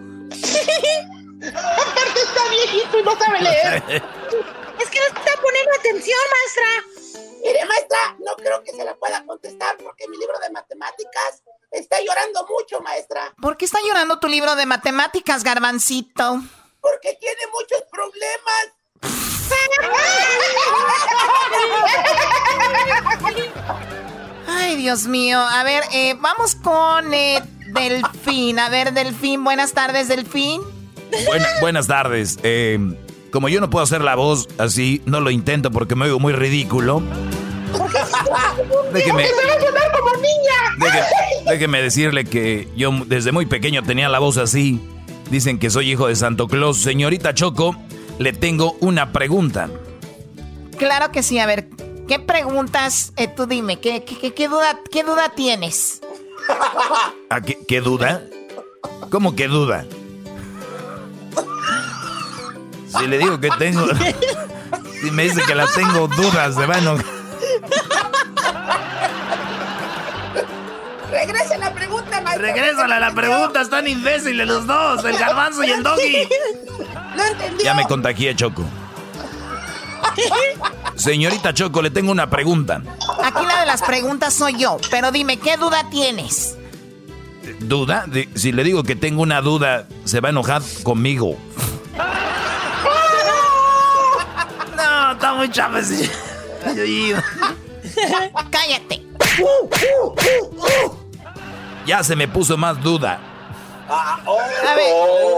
Aparte 1.42 2.20
está 2.22 2.50
viejito 2.50 3.00
y 3.00 3.04
no 3.04 3.18
sabe 3.18 3.42
leer. 3.42 3.84
es 3.88 4.90
que 4.90 5.00
no 5.00 5.08
está 5.08 5.42
poniendo 5.42 5.72
atención, 5.80 6.20
maestra. 6.30 7.01
Mire, 7.44 7.66
maestra, 7.66 8.16
no 8.20 8.36
creo 8.36 8.64
que 8.64 8.72
se 8.72 8.84
la 8.84 8.96
pueda 8.96 9.26
contestar 9.26 9.78
porque 9.78 10.08
mi 10.08 10.18
libro 10.18 10.38
de 10.40 10.52
matemáticas 10.52 11.44
está 11.72 12.00
llorando 12.02 12.46
mucho, 12.48 12.80
maestra. 12.82 13.34
¿Por 13.42 13.58
qué 13.58 13.66
está 13.66 13.80
llorando 13.86 14.20
tu 14.20 14.28
libro 14.28 14.56
de 14.56 14.66
matemáticas, 14.66 15.44
garbancito? 15.44 16.42
Porque 16.82 17.18
tiene 17.20 17.42
muchos 17.52 17.82
problemas. 17.92 18.76
Ay, 24.48 24.76
Dios 24.76 25.08
mío. 25.08 25.40
A 25.40 25.64
ver, 25.64 25.84
eh, 25.92 26.16
vamos 26.20 26.56
con 26.56 27.14
eh, 27.14 27.42
Delfín. 27.74 28.60
A 28.60 28.70
ver, 28.70 28.94
Delfín, 28.94 29.44
buenas 29.44 29.74
tardes, 29.74 30.08
Delfín. 30.08 30.62
buenas 31.60 31.88
tardes. 31.88 32.38
Eh, 32.44 32.78
como 33.32 33.50
yo 33.50 33.62
no 33.62 33.70
puedo 33.70 33.84
hacer 33.84 34.02
la 34.02 34.16
voz 34.16 34.48
así, 34.58 35.02
no 35.06 35.20
lo 35.20 35.32
intento 35.32 35.72
porque 35.72 35.96
me 35.96 36.06
oigo 36.06 36.20
muy 36.20 36.34
ridículo. 36.34 37.02
Déjeme, 38.94 39.26
como 39.98 40.12
niña. 40.18 41.00
déjeme 41.50 41.82
decirle 41.82 42.26
que 42.26 42.68
yo 42.76 42.92
desde 43.06 43.32
muy 43.32 43.46
pequeño 43.46 43.84
tenía 43.84 44.10
la 44.10 44.20
voz 44.20 44.38
así. 44.38 44.82
Dicen 45.30 45.60
que 45.60 45.70
soy 45.70 45.92
hijo 45.92 46.08
de 46.08 46.16
Santo 46.16 46.48
Claus. 46.48 46.78
Señorita 46.78 47.34
Choco, 47.34 47.76
le 48.20 48.34
tengo 48.34 48.76
una 48.82 49.14
pregunta. 49.14 49.70
Claro 50.78 51.12
que 51.12 51.24
sí. 51.24 51.40
A 51.40 51.46
ver, 51.46 51.70
¿qué 52.08 52.20
preguntas? 52.20 53.14
Eh, 53.16 53.28
tú 53.28 53.46
dime, 53.46 53.80
¿qué, 53.80 54.04
qué, 54.04 54.48
duda, 54.50 54.80
¿qué 54.92 55.04
duda 55.04 55.32
tienes? 55.36 56.02
¿A 57.30 57.42
qué, 57.42 57.82
duda? 57.82 58.24
¿Cómo 59.10 59.36
que 59.36 59.48
duda? 59.48 59.86
Si 62.98 63.08
le 63.08 63.18
digo 63.18 63.40
que 63.40 63.50
tengo. 63.58 63.86
Si 65.02 65.10
me 65.12 65.24
dice 65.24 65.42
que 65.42 65.56
la 65.56 65.66
tengo 65.68 66.08
dudas, 66.08 66.56
se 66.56 66.66
va 66.66 66.76
a 66.76 66.82
Regresa 71.12 71.58
la 71.58 71.74
pregunta, 71.74 72.22
maestro. 72.22 72.48
Regrésala 72.48 73.00
la 73.00 73.14
pregunta, 73.14 73.62
están 73.62 73.88
imbéciles 73.88 74.48
los 74.48 74.66
dos, 74.66 75.04
el 75.04 75.18
garbanzo 75.18 75.64
y 75.64 75.72
el 75.72 75.84
doggy. 75.84 76.28
No 77.16 77.26
entendió. 77.26 77.66
Ya 77.66 77.74
me 77.74 77.84
contagié, 77.84 78.34
Choco. 78.34 78.64
Señorita 80.96 81.54
Choco, 81.54 81.82
le 81.82 81.90
tengo 81.92 82.10
una 82.10 82.30
pregunta. 82.30 82.82
Aquí 83.22 83.46
la 83.46 83.60
de 83.60 83.66
las 83.66 83.82
preguntas 83.82 84.34
soy 84.34 84.58
yo, 84.58 84.78
pero 84.90 85.12
dime, 85.12 85.38
¿qué 85.38 85.58
duda 85.58 85.90
tienes? 85.90 86.56
¿Duda? 87.60 88.06
Si 88.36 88.54
le 88.54 88.64
digo 88.64 88.84
que 88.84 88.96
tengo 88.96 89.22
una 89.22 89.42
duda, 89.42 89.88
se 90.06 90.22
va 90.22 90.30
a 90.30 90.32
enojar 90.32 90.62
conmigo. 90.84 91.38
Está 95.32 95.40
muy 95.40 95.50
chávez. 95.50 95.88
Cállate. 98.52 99.02
Ya 101.86 102.04
se 102.04 102.18
me 102.18 102.28
puso 102.28 102.58
más 102.58 102.84
duda. 102.84 103.18
A 103.88 104.76
ver, 104.76 104.94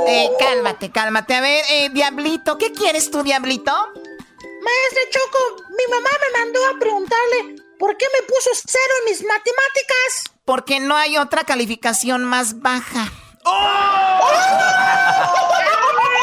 eh, 0.07 0.31
cálmate, 0.39 0.91
cálmate. 0.91 1.35
A 1.35 1.41
ver, 1.41 1.63
eh, 1.69 1.89
Diablito, 1.91 2.57
¿qué 2.57 2.71
quieres 2.71 3.11
tú, 3.11 3.21
Diablito? 3.21 3.71
Maestra 3.71 5.03
Choco, 5.11 5.63
mi 5.69 5.85
mamá 5.93 6.09
me 6.09 6.39
mandó 6.39 6.59
a 6.65 6.79
preguntarle 6.79 7.55
por 7.77 7.95
qué 7.95 8.07
me 8.19 8.27
puso 8.27 8.49
cero 8.65 8.93
en 8.99 9.11
mis 9.11 9.21
matemáticas. 9.21 10.23
Porque 10.43 10.79
no 10.79 10.95
hay 10.95 11.17
otra 11.17 11.43
calificación 11.43 12.23
más 12.23 12.61
baja. 12.61 13.11
¡Oh! 13.45 14.19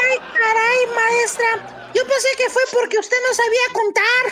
¡Ay, 0.09 0.19
caray, 0.33 0.87
maestra! 0.93 1.80
Yo 1.93 2.05
pensé 2.07 2.29
que 2.37 2.49
fue 2.49 2.61
porque 2.71 2.97
usted 2.99 3.17
no 3.27 3.33
sabía 3.35 3.61
contar. 3.73 4.23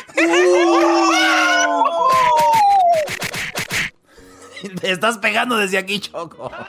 Te 4.81 4.91
estás 4.91 5.17
pegando 5.17 5.57
desde 5.57 5.77
aquí, 5.77 5.99
Choco. 5.99 6.51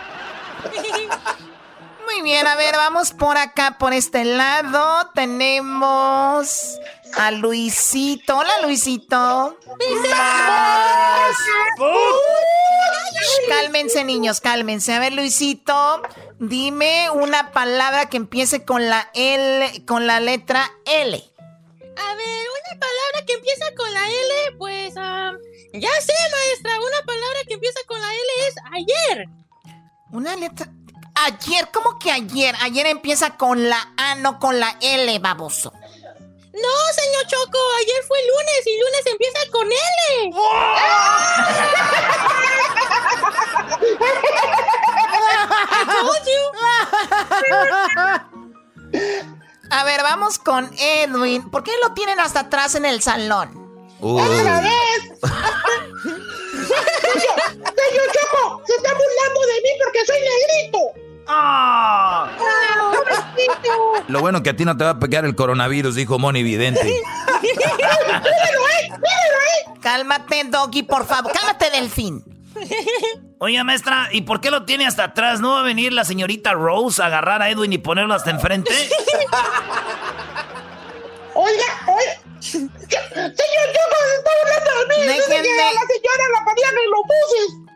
Muy 2.04 2.22
bien, 2.22 2.46
a 2.46 2.56
ver, 2.56 2.74
vamos 2.76 3.12
por 3.12 3.36
acá, 3.36 3.76
por 3.78 3.92
este 3.92 4.24
lado. 4.24 5.10
Tenemos 5.14 6.78
a 7.16 7.30
Luisito. 7.30 8.36
Hola, 8.38 8.52
Luisito. 8.62 9.56
Cálmense, 13.48 14.04
niños, 14.04 14.40
cálmense. 14.40 14.92
A 14.92 14.98
ver, 14.98 15.12
Luisito, 15.12 16.02
dime 16.38 17.10
una 17.10 17.52
palabra 17.52 18.08
que 18.08 18.16
empiece 18.16 18.64
con 18.64 18.88
la 18.88 19.10
L, 19.14 19.84
con 19.86 20.06
la 20.06 20.20
letra 20.20 20.70
L. 20.86 21.16
A 21.16 22.14
ver, 22.14 22.46
una 22.48 22.80
palabra 22.80 23.26
que 23.26 23.32
empieza 23.34 23.66
con 23.76 23.92
la 23.92 24.08
L, 24.08 24.56
pues, 24.58 24.94
ya 24.94 25.90
sé, 26.00 26.12
maestra, 26.32 26.78
una 26.78 27.04
palabra 27.06 27.40
que 27.46 27.54
empieza 27.54 27.80
con 27.86 28.00
la 28.00 28.12
L 28.12 28.48
es 28.48 28.54
ayer. 28.72 29.28
Una 30.12 30.36
letra... 30.36 30.68
Ayer, 31.14 31.68
¿cómo 31.72 31.98
que 31.98 32.10
ayer? 32.10 32.54
Ayer 32.62 32.86
empieza 32.86 33.36
con 33.36 33.68
la 33.68 33.92
A, 33.96 34.14
no 34.14 34.38
con 34.38 34.58
la 34.58 34.76
L, 34.80 35.18
baboso. 35.18 35.72
No, 36.52 36.92
señor 36.92 37.26
Choco, 37.28 37.58
ayer 37.78 38.02
fue 38.08 38.18
lunes 38.26 38.66
y 38.66 38.78
lunes 38.80 39.06
empieza 39.06 39.38
con 39.52 39.66
L. 39.66 40.32
A 49.70 49.84
ver, 49.84 50.02
vamos 50.02 50.38
con 50.38 50.68
Edwin. 50.78 51.48
¿Por 51.50 51.62
qué 51.62 51.70
lo 51.82 51.94
tienen 51.94 52.18
hasta 52.18 52.40
atrás 52.40 52.74
en 52.74 52.84
el 52.84 53.00
salón? 53.00 53.86
¡Otra 54.00 54.60
vez! 54.60 55.20
señor 57.90 58.08
Choco, 58.12 58.62
se 58.66 58.74
está 58.74 58.92
burlando 58.92 59.40
de 59.46 59.60
mí 59.62 59.70
porque 59.82 60.04
soy 60.04 60.18
negrito. 60.20 61.09
¡Ah! 61.26 62.28
Lo 64.08 64.20
bueno 64.20 64.42
que 64.42 64.50
a 64.50 64.56
ti 64.56 64.64
no 64.64 64.76
te 64.76 64.84
va 64.84 64.90
a 64.90 64.98
pegar 64.98 65.24
el 65.24 65.34
coronavirus, 65.34 65.94
dijo 65.94 66.18
Moni 66.18 66.42
Vidente. 66.42 66.80
Cálmate, 69.80 70.44
Doggy, 70.44 70.82
por 70.82 71.06
favor. 71.06 71.32
Cálmate, 71.32 71.70
Delfín. 71.70 72.24
Oye, 73.38 73.62
maestra, 73.64 74.08
¿y 74.12 74.22
por 74.22 74.40
qué 74.40 74.50
lo 74.50 74.64
tiene 74.64 74.86
hasta 74.86 75.04
atrás? 75.04 75.40
¿No 75.40 75.52
va 75.52 75.60
a 75.60 75.62
venir 75.62 75.92
la 75.92 76.04
señorita 76.04 76.52
Rose 76.52 77.02
a 77.02 77.06
agarrar 77.06 77.40
a 77.40 77.48
Edwin 77.48 77.72
y 77.72 77.78
ponerlo 77.78 78.12
hasta 78.14 78.30
enfrente? 78.30 78.70
Oiga, 81.34 81.64
oiga. 81.86 82.20
Señor 82.40 82.66
se 82.66 82.90
está 82.90 84.30
hablando 84.42 84.70
de 84.80 84.86
mí. 84.88 85.06
Dejen 85.06 85.42
de... 85.42 85.48
la 85.48 85.86
señora 85.86 86.24
la 86.32 86.44
ponían 86.44 86.74
en 86.74 86.90
los 86.90 87.02
buses 87.02 87.69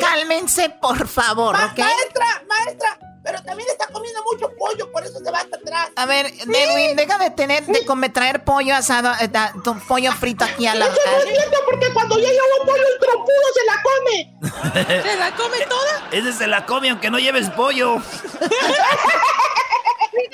cálmense, 0.00 0.70
por 0.70 1.06
favor, 1.08 1.56
Maestra, 1.56 2.42
maestra, 2.48 2.98
pero 3.22 3.42
también 3.42 3.68
está 3.70 3.86
comiendo 3.86 4.22
mucho 4.22 4.50
pollo, 4.58 4.92
por 4.92 5.02
eso 5.02 5.18
se 5.18 5.30
va 5.30 5.38
hasta 5.38 5.56
atrás. 5.56 5.88
A 5.96 6.06
ver, 6.06 6.26
Edwin, 6.26 6.94
deja 6.96 7.18
de 7.18 7.30
tener, 7.30 7.64
de 7.64 7.84
comer, 7.86 8.12
traer 8.12 8.44
pollo 8.44 8.74
asado, 8.74 9.12
eh, 9.20 9.30
tu 9.62 9.78
pollo 9.88 10.12
frito 10.12 10.44
aquí 10.44 10.66
a 10.66 10.74
la... 10.74 10.86
Eso 10.86 11.00
no 11.06 11.18
es 11.18 11.24
cierto 11.24 11.58
porque 11.64 11.92
cuando 11.92 12.18
ya 12.18 12.28
llevo 12.28 12.66
pollo 12.66 12.82
el 12.92 13.00
trompudo 13.00 13.46
se 13.54 13.64
la 13.64 13.82
come. 13.82 15.02
¿Se 15.02 15.16
la 15.16 15.34
come 15.34 15.58
toda? 15.66 16.08
Ese 16.12 16.32
se 16.34 16.46
la 16.46 16.66
come 16.66 16.90
aunque 16.90 17.10
no 17.10 17.18
lleves 17.18 17.48
pollo. 17.50 17.96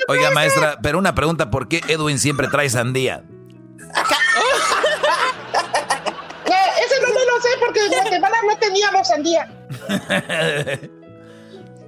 Oiga, 0.09 0.31
maestra, 0.31 0.77
pero 0.81 0.99
una 0.99 1.15
pregunta, 1.15 1.49
¿por 1.49 1.67
qué 1.69 1.81
Edwin 1.87 2.19
siempre 2.19 2.47
trae 2.49 2.69
sandía? 2.69 3.23
En 7.85 7.91
Guatemala 7.91 8.37
no 8.47 8.57
teníamos 8.57 9.07
sandía. 9.07 9.49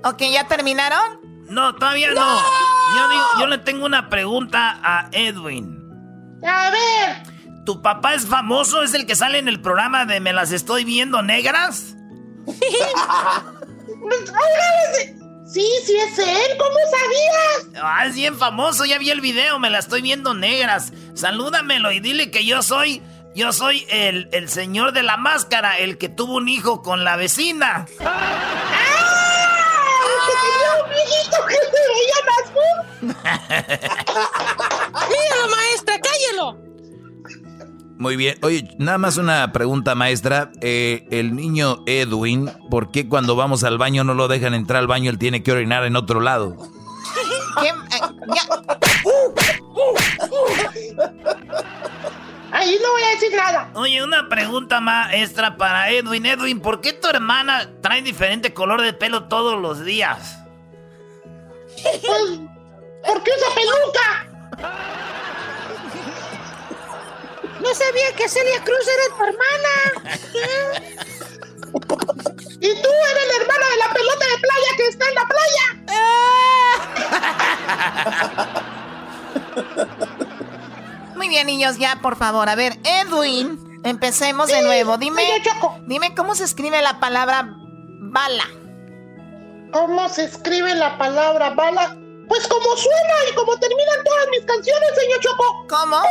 ok, 0.03 0.21
¿ya 0.31 0.47
terminaron? 0.47 1.23
No, 1.49 1.75
todavía 1.75 2.11
no. 2.11 2.41
Yo, 3.39 3.47
le 3.47 3.57
tengo 3.59 3.85
una 3.85 4.09
pregunta 4.09 4.79
a 4.83 5.09
Edwin. 5.11 5.79
A 6.43 6.69
ver. 6.71 7.23
¿Tu 7.65 7.81
papá 7.81 8.13
es 8.13 8.25
famoso? 8.25 8.83
¿Es 8.83 8.93
el 8.93 9.05
que 9.05 9.15
sale 9.15 9.39
en 9.39 9.47
el 9.47 9.61
programa 9.61 10.05
de 10.05 10.19
Me 10.19 10.33
las 10.33 10.51
estoy 10.51 10.83
viendo 10.83 11.21
negras? 11.21 11.95
sí, 15.45 15.65
sí 15.85 15.95
es 15.95 16.19
él. 16.19 16.57
¿Cómo 16.57 16.75
sabías? 16.91 17.67
Ah, 17.81 18.05
es 18.05 18.15
bien 18.15 18.37
famoso. 18.37 18.85
Ya 18.85 18.97
vi 18.97 19.09
el 19.09 19.21
video. 19.21 19.59
Me 19.59 19.69
las 19.69 19.85
estoy 19.85 20.01
viendo 20.01 20.33
negras. 20.33 20.91
Salúdamelo 21.13 21.91
y 21.91 21.99
dile 21.99 22.31
que 22.31 22.45
yo 22.45 22.61
soy... 22.63 23.01
Yo 23.35 23.51
soy 23.51 23.85
el, 23.89 24.29
el 24.31 24.49
señor 24.49 24.93
de 24.93 25.03
la 25.03 25.17
máscara, 25.17 25.77
el 25.77 25.97
que 25.97 26.09
tuvo 26.09 26.35
un 26.35 26.47
hijo 26.47 26.81
con 26.81 27.03
la 27.03 27.15
vecina. 27.15 27.85
¡Ah! 28.05 28.93
que 31.47 31.55
se 31.55 31.61
veía 31.93 32.19
más 32.27 32.43
Míralo, 35.09 35.45
maestra, 35.55 35.95
cállelo. 35.99 36.57
Muy 37.97 38.15
bien. 38.15 38.37
Oye, 38.41 38.67
nada 38.77 38.97
más 38.97 39.17
una 39.17 39.51
pregunta, 39.51 39.95
maestra. 39.95 40.51
Eh, 40.61 41.05
el 41.11 41.35
niño 41.35 41.83
Edwin, 41.85 42.51
¿por 42.69 42.91
qué 42.91 43.07
cuando 43.07 43.35
vamos 43.35 43.63
al 43.63 43.77
baño 43.77 44.03
no 44.03 44.13
lo 44.13 44.27
dejan 44.27 44.53
entrar 44.53 44.79
al 44.79 44.87
baño? 44.87 45.09
Él 45.09 45.17
tiene 45.17 45.43
que 45.43 45.51
orinar 45.51 45.85
en 45.85 45.95
otro 45.95 46.19
lado. 46.19 46.57
¿Qué? 47.61 47.71
Ahí 52.63 52.79
no 52.81 52.91
voy 52.93 53.03
a 53.03 53.09
decir 53.09 53.35
nada. 53.35 53.69
Oye, 53.73 54.01
una 54.01 54.29
pregunta 54.29 54.79
maestra 54.79 55.57
para 55.57 55.89
Edwin. 55.89 56.25
Edwin, 56.25 56.61
¿por 56.61 56.79
qué 56.79 56.93
tu 56.93 57.09
hermana 57.09 57.69
trae 57.81 58.01
diferente 58.01 58.53
color 58.53 58.81
de 58.81 58.93
pelo 58.93 59.25
todos 59.25 59.61
los 59.61 59.83
días? 59.83 60.39
Pues, 61.83 62.39
¿por 63.05 63.21
qué 63.21 63.31
esa 63.31 63.47
peluca? 63.53 64.29
No 67.59 67.75
sabía 67.75 68.13
que 68.15 68.29
Celia 68.29 68.63
Cruz 68.63 68.87
era 68.87 69.09
tu 69.17 69.23
hermana. 69.23 69.73
y 72.61 72.81
tú 72.81 72.89
eres 73.11 73.27
la 73.27 73.35
hermana 73.41 73.65
de 73.71 73.77
la 73.77 73.89
pelota 73.93 74.25
de 74.25 74.37
playa 74.39 74.71
que 74.77 74.87
está 74.87 75.05
en 75.09 75.15
la 75.15 75.27
playa. 75.27 75.67
Muy 81.23 81.29
bien, 81.29 81.47
niños, 81.47 81.77
ya, 81.77 81.99
por 82.01 82.17
favor. 82.17 82.49
A 82.49 82.55
ver, 82.55 82.77
Edwin, 82.83 83.79
empecemos 83.85 84.49
de 84.49 84.61
nuevo. 84.61 84.97
Dime, 84.97 85.23
dime 85.87 86.13
cómo 86.13 86.35
se 86.35 86.43
escribe 86.43 86.81
la 86.81 86.99
palabra 86.99 87.47
bala. 88.11 88.43
¿Cómo 89.71 90.09
se 90.09 90.25
escribe 90.25 90.75
la 90.75 90.97
palabra 90.97 91.51
bala? 91.51 91.95
Pues 92.27 92.45
como 92.45 92.75
suena 92.75 93.13
y 93.31 93.35
como 93.35 93.57
terminan 93.57 94.03
todas 94.03 94.27
mis 94.31 94.41
canciones, 94.41 94.89
señor 94.99 95.21
Choco. 95.21 95.65
¿Cómo? 95.69 96.01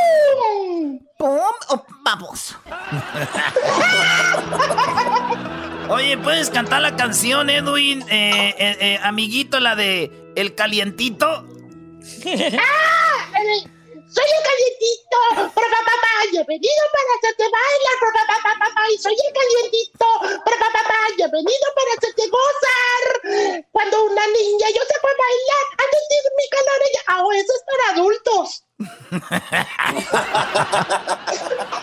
¡Pum! 1.19 1.53
o 1.69 1.85
vamos? 2.03 2.55
Oye, 5.89 6.17
¿puedes 6.17 6.49
cantar 6.49 6.81
la 6.81 6.95
canción, 6.95 7.51
Edwin? 7.51 8.01
Eh, 8.09 8.55
eh, 8.57 8.77
eh, 8.79 8.99
amiguito, 9.03 9.59
la 9.59 9.75
de 9.75 10.11
El 10.35 10.55
Calientito. 10.55 11.45
¡Ah! 12.57 13.03
Soy 14.13 14.29
el 14.29 14.43
calientito, 14.43 15.17
papá, 15.55 16.13
y 16.31 16.37
he 16.37 16.43
venido 16.43 16.83
para 16.93 17.09
hacerte 17.17 17.45
bailar, 17.49 17.97
papá, 18.59 18.83
y 18.93 18.97
soy 18.99 19.13
el 19.15 19.33
calientito, 19.33 20.05
papá, 20.45 20.99
y 21.17 21.21
he 21.23 21.27
venido 21.29 21.67
para 21.73 21.91
hacerte 21.97 22.23
gozar. 22.29 23.03
Cuando 23.71 24.03
una 24.03 24.27
niña 24.27 24.67
yo 24.69 24.81
se 24.85 24.99
puede 25.01 25.15
bailar, 25.17 25.65
a 25.79 25.85
sentir 25.93 26.23
mi 26.37 26.47
calor, 26.53 26.79
ah, 27.07 27.23
eso 27.33 27.53
es 27.57 27.63
para 27.71 27.85
adultos. 27.93 28.63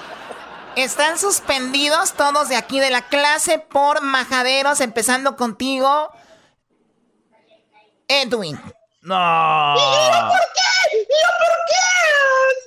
Están 0.76 1.18
suspendidos 1.18 2.12
todos 2.12 2.48
de 2.48 2.54
aquí 2.54 2.78
de 2.78 2.90
la 2.90 3.08
clase 3.08 3.58
por 3.58 4.02
majaderos, 4.02 4.80
empezando 4.80 5.34
contigo, 5.34 6.12
Edwin. 8.06 8.60
No. 9.02 9.74
¿Y 9.76 9.80
yo 9.80 10.28
por 10.28 10.44
qué? 10.54 10.96
¿Y 10.96 11.00
yo 11.00 11.30
por 11.38 11.54
qué? 11.66 11.86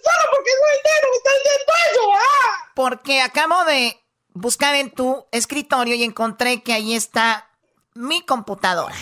Solo 0.04 0.24
porque 0.32 0.52
soy 0.52 0.78
negro 0.84 1.08
me 1.12 1.18
están 1.18 1.38
diciendo 1.44 1.74
eso, 1.92 2.04
¿ah? 2.14 2.72
Porque 2.74 3.22
acabo 3.22 3.66
de 3.66 4.04
buscar 4.34 4.74
en 4.76 4.90
tu 4.90 5.28
escritorio 5.32 5.94
y 5.96 6.04
encontré 6.04 6.64
que 6.64 6.74
ahí 6.74 6.96
está 6.96 7.50
mi 7.94 8.26
computadora. 8.26 8.96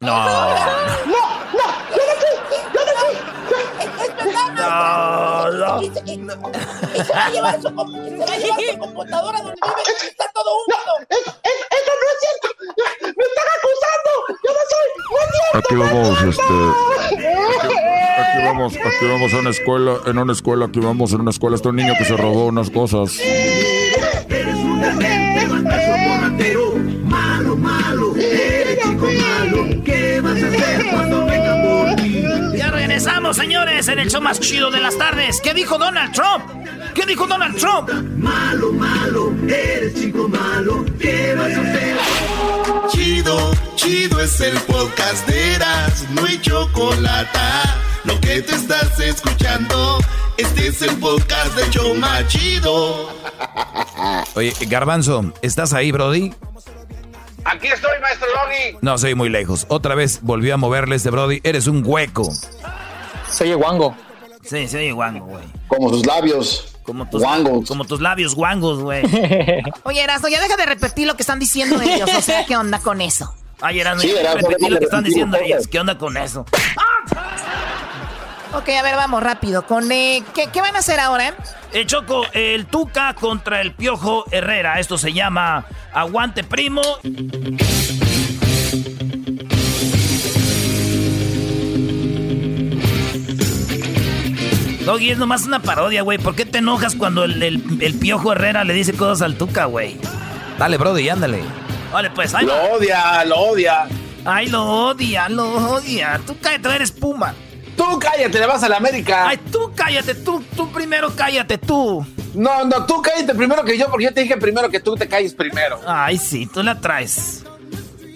No. 0.00 0.10
No, 0.10 0.44
no, 1.06 1.66
yo 1.90 2.02
no 2.04 2.14
fui, 2.20 2.34
yo 2.74 2.80
no 2.84 2.92
fui. 2.98 3.14
No, 4.54 5.50
no. 5.50 5.82
Y 5.82 5.90
se 7.04 7.12
va 7.12 7.26
a 7.26 7.30
llevar 7.30 7.62
su, 7.62 7.68
computadora 8.78 9.38
donde 9.38 9.54
vive, 9.62 10.08
está 10.08 10.30
todo 10.32 10.50
húmedo. 10.56 10.80
No, 10.86 11.06
eso, 11.08 11.30
eso 11.30 11.92
no 12.00 12.06
es 12.10 12.18
cierto. 12.20 12.48
Me 13.00 13.24
están 13.24 13.48
acusando. 13.56 14.10
Yo 14.42 14.50
no 14.52 14.60
soy. 14.70 14.88
Aquí 15.54 15.76
vamos, 15.76 16.20
este. 16.20 16.42
Aquí, 18.18 18.44
vamos, 18.44 18.74
aquí 18.74 19.06
vamos 19.06 19.32
a 19.32 19.38
una 19.38 19.50
escuela, 19.50 19.98
en 20.06 20.18
una 20.18 20.32
escuela, 20.32 20.64
aquí 20.66 20.80
vamos 20.80 21.12
en 21.12 21.20
una 21.20 21.30
escuela. 21.30 21.54
Está 21.54 21.68
un 21.68 21.76
niño 21.76 21.94
que 21.96 22.04
se 22.04 22.16
robó 22.16 22.46
unas 22.46 22.70
cosas. 22.70 23.16
Eres 23.20 24.56
un 24.56 24.80
malo, 27.08 27.56
malo, 27.56 28.16
eres 28.16 28.78
chico 28.82 29.06
malo. 29.06 29.82
¿Qué 29.84 30.20
vas 30.20 30.42
a 30.42 30.46
hacer 30.48 30.86
cuando 30.90 31.26
venga 31.26 31.62
por 31.62 31.96
ti? 31.96 32.24
Ya 32.56 32.72
regresamos, 32.72 33.36
señores, 33.36 33.86
en 33.86 34.00
el 34.00 34.10
show 34.10 34.20
más 34.20 34.40
chido 34.40 34.72
de 34.72 34.80
las 34.80 34.98
tardes. 34.98 35.40
¿Qué 35.40 35.54
dijo 35.54 35.78
Donald 35.78 36.12
Trump? 36.12 36.44
¿Qué 36.94 37.06
dijo 37.06 37.28
Donald 37.28 37.56
Trump? 37.56 37.90
Malo, 38.18 38.72
malo, 38.72 39.32
eres 39.48 39.94
chico 39.94 40.28
malo. 40.28 40.84
¿Qué 40.98 41.34
vas 41.36 41.52
a 41.56 41.60
hacer? 41.60 42.33
Chido, 43.24 43.50
chido 43.74 44.20
es 44.20 44.38
el 44.42 44.52
podcast 44.60 45.26
de 45.26 45.54
Eras, 45.54 46.04
no 46.10 46.26
hay 46.26 46.38
chocolate. 46.42 47.38
Lo 48.04 48.20
que 48.20 48.42
te 48.42 48.54
estás 48.54 49.00
escuchando, 49.00 49.98
este 50.36 50.66
es 50.66 50.82
el 50.82 50.94
podcast 50.98 51.56
de 51.56 51.70
Choma 51.70 52.26
Chido. 52.28 53.08
Oye, 54.34 54.52
Garbanzo, 54.68 55.32
¿estás 55.40 55.72
ahí, 55.72 55.90
Brody? 55.90 56.34
Aquí 57.46 57.68
estoy, 57.68 57.98
maestro 58.02 58.28
Doggy. 58.28 58.78
No, 58.82 58.98
soy 58.98 59.14
muy 59.14 59.30
lejos. 59.30 59.64
Otra 59.70 59.94
vez 59.94 60.20
volvió 60.20 60.52
a 60.52 60.58
moverle 60.58 60.96
este 60.96 61.08
Brody. 61.08 61.40
Eres 61.44 61.66
un 61.66 61.82
hueco. 61.82 62.30
Se 63.30 63.44
oye 63.44 63.54
guango. 63.54 63.96
Sí, 64.42 64.68
se 64.68 64.76
oye 64.76 64.92
guango, 64.92 65.24
güey. 65.24 65.44
Como 65.68 65.88
sus 65.88 66.04
labios. 66.04 66.73
Como 66.84 67.08
tus, 67.08 67.22
guangos. 67.22 67.66
Como 67.66 67.84
tus 67.84 68.00
labios 68.00 68.34
guangos, 68.34 68.80
güey. 68.80 69.04
Oye, 69.84 70.02
Erasmo, 70.02 70.28
ya 70.28 70.40
deja 70.40 70.56
de 70.56 70.66
repetir 70.66 71.06
lo 71.06 71.16
que 71.16 71.22
están 71.22 71.38
diciendo 71.38 71.80
ellos. 71.80 72.10
O 72.16 72.20
sea, 72.20 72.44
¿qué 72.46 72.56
onda 72.56 72.78
con 72.78 73.00
eso? 73.00 73.34
Ay, 73.60 73.80
Erasmo, 73.80 74.02
ya 74.02 74.14
deja 74.14 74.34
de 74.34 74.42
repetir 74.42 74.70
lo 74.70 74.78
que 74.78 74.84
están 74.84 75.04
diciendo 75.04 75.38
ellos. 75.38 75.66
¿Qué 75.66 75.80
onda 75.80 75.96
con 75.96 76.16
eso? 76.16 76.44
Ok, 78.52 78.68
a 78.68 78.82
ver, 78.82 78.94
vamos 78.94 79.22
rápido. 79.22 79.66
Con 79.66 79.90
eh, 79.90 80.22
¿qué, 80.34 80.46
¿qué, 80.52 80.60
van 80.60 80.76
a 80.76 80.78
hacer 80.78 81.00
ahora? 81.00 81.28
Eh? 81.28 81.34
eh, 81.72 81.86
Choco, 81.86 82.24
el 82.32 82.66
Tuca 82.66 83.14
contra 83.14 83.60
el 83.60 83.74
Piojo 83.74 84.26
Herrera. 84.30 84.78
Esto 84.78 84.96
se 84.96 85.12
llama 85.12 85.66
Aguante 85.92 86.44
Primo. 86.44 86.82
Doggy, 94.84 95.10
es 95.10 95.18
nomás 95.18 95.46
una 95.46 95.62
parodia, 95.62 96.02
güey. 96.02 96.18
¿Por 96.18 96.34
qué 96.34 96.44
te 96.44 96.58
enojas 96.58 96.94
cuando 96.94 97.24
el, 97.24 97.42
el, 97.42 97.94
Piojo 97.94 98.32
Herrera 98.32 98.64
le 98.64 98.74
dice 98.74 98.92
cosas 98.92 99.22
al 99.22 99.36
Tuca, 99.36 99.64
güey? 99.64 99.98
Dale, 100.58 100.76
Brody, 100.76 101.08
ándale. 101.08 101.42
Vale, 101.90 102.10
pues, 102.10 102.34
ahí 102.34 102.44
Lo 102.44 102.54
odia, 102.74 103.24
lo 103.24 103.36
odia. 103.36 103.88
Ay, 104.26 104.48
lo 104.48 104.62
odia, 104.64 105.28
lo 105.30 105.72
odia. 105.72 106.20
Tú 106.26 106.36
cállate, 106.40 106.68
eres 106.74 106.92
Puma. 106.92 107.34
Tú 107.76 107.98
cállate, 107.98 108.38
le 108.38 108.46
vas 108.46 108.62
a 108.62 108.68
la 108.68 108.76
América. 108.76 109.26
Ay, 109.26 109.38
tú 109.50 109.72
cállate, 109.74 110.14
tú, 110.14 110.44
tú 110.54 110.70
primero 110.70 111.10
cállate, 111.16 111.56
tú. 111.56 112.06
No, 112.34 112.64
no, 112.64 112.84
tú 112.84 113.00
cállate 113.00 113.34
primero 113.34 113.64
que 113.64 113.78
yo, 113.78 113.88
porque 113.88 114.04
yo 114.04 114.12
te 114.12 114.20
dije 114.20 114.36
primero 114.36 114.68
que 114.68 114.80
tú 114.80 114.96
te 114.96 115.08
calles 115.08 115.34
primero. 115.34 115.80
Ay, 115.86 116.18
sí, 116.18 116.46
tú 116.46 116.62
la 116.62 116.78
traes. 116.78 117.44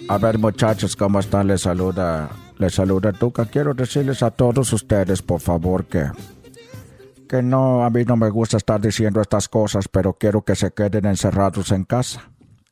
A 0.09 0.19
ver, 0.19 0.39
muchachos, 0.39 0.97
¿cómo 0.97 1.19
están? 1.21 1.47
Les 1.47 1.62
saluda 1.62 2.31
Les 2.59 2.75
saluda 2.75 3.12
Tuca. 3.12 3.47
Quiero 3.47 3.75
decirles 3.75 4.23
a 4.23 4.31
todos 4.31 4.73
ustedes, 4.73 5.23
por 5.23 5.41
favor, 5.41 5.87
que, 5.87 6.11
que 7.29 7.43
no, 7.43 7.85
a 7.85 7.91
mí 7.91 8.05
no 8.05 8.16
me 8.16 8.31
gusta 8.31 8.57
estar 8.57 8.81
diciendo 8.81 9.20
estas 9.20 9.49
cosas, 9.49 9.87
pero 9.87 10.14
quiero 10.14 10.43
que 10.43 10.57
se 10.57 10.72
queden 10.72 11.07
encerrados 11.07 11.70
en 11.70 11.85
casa. 11.85 12.31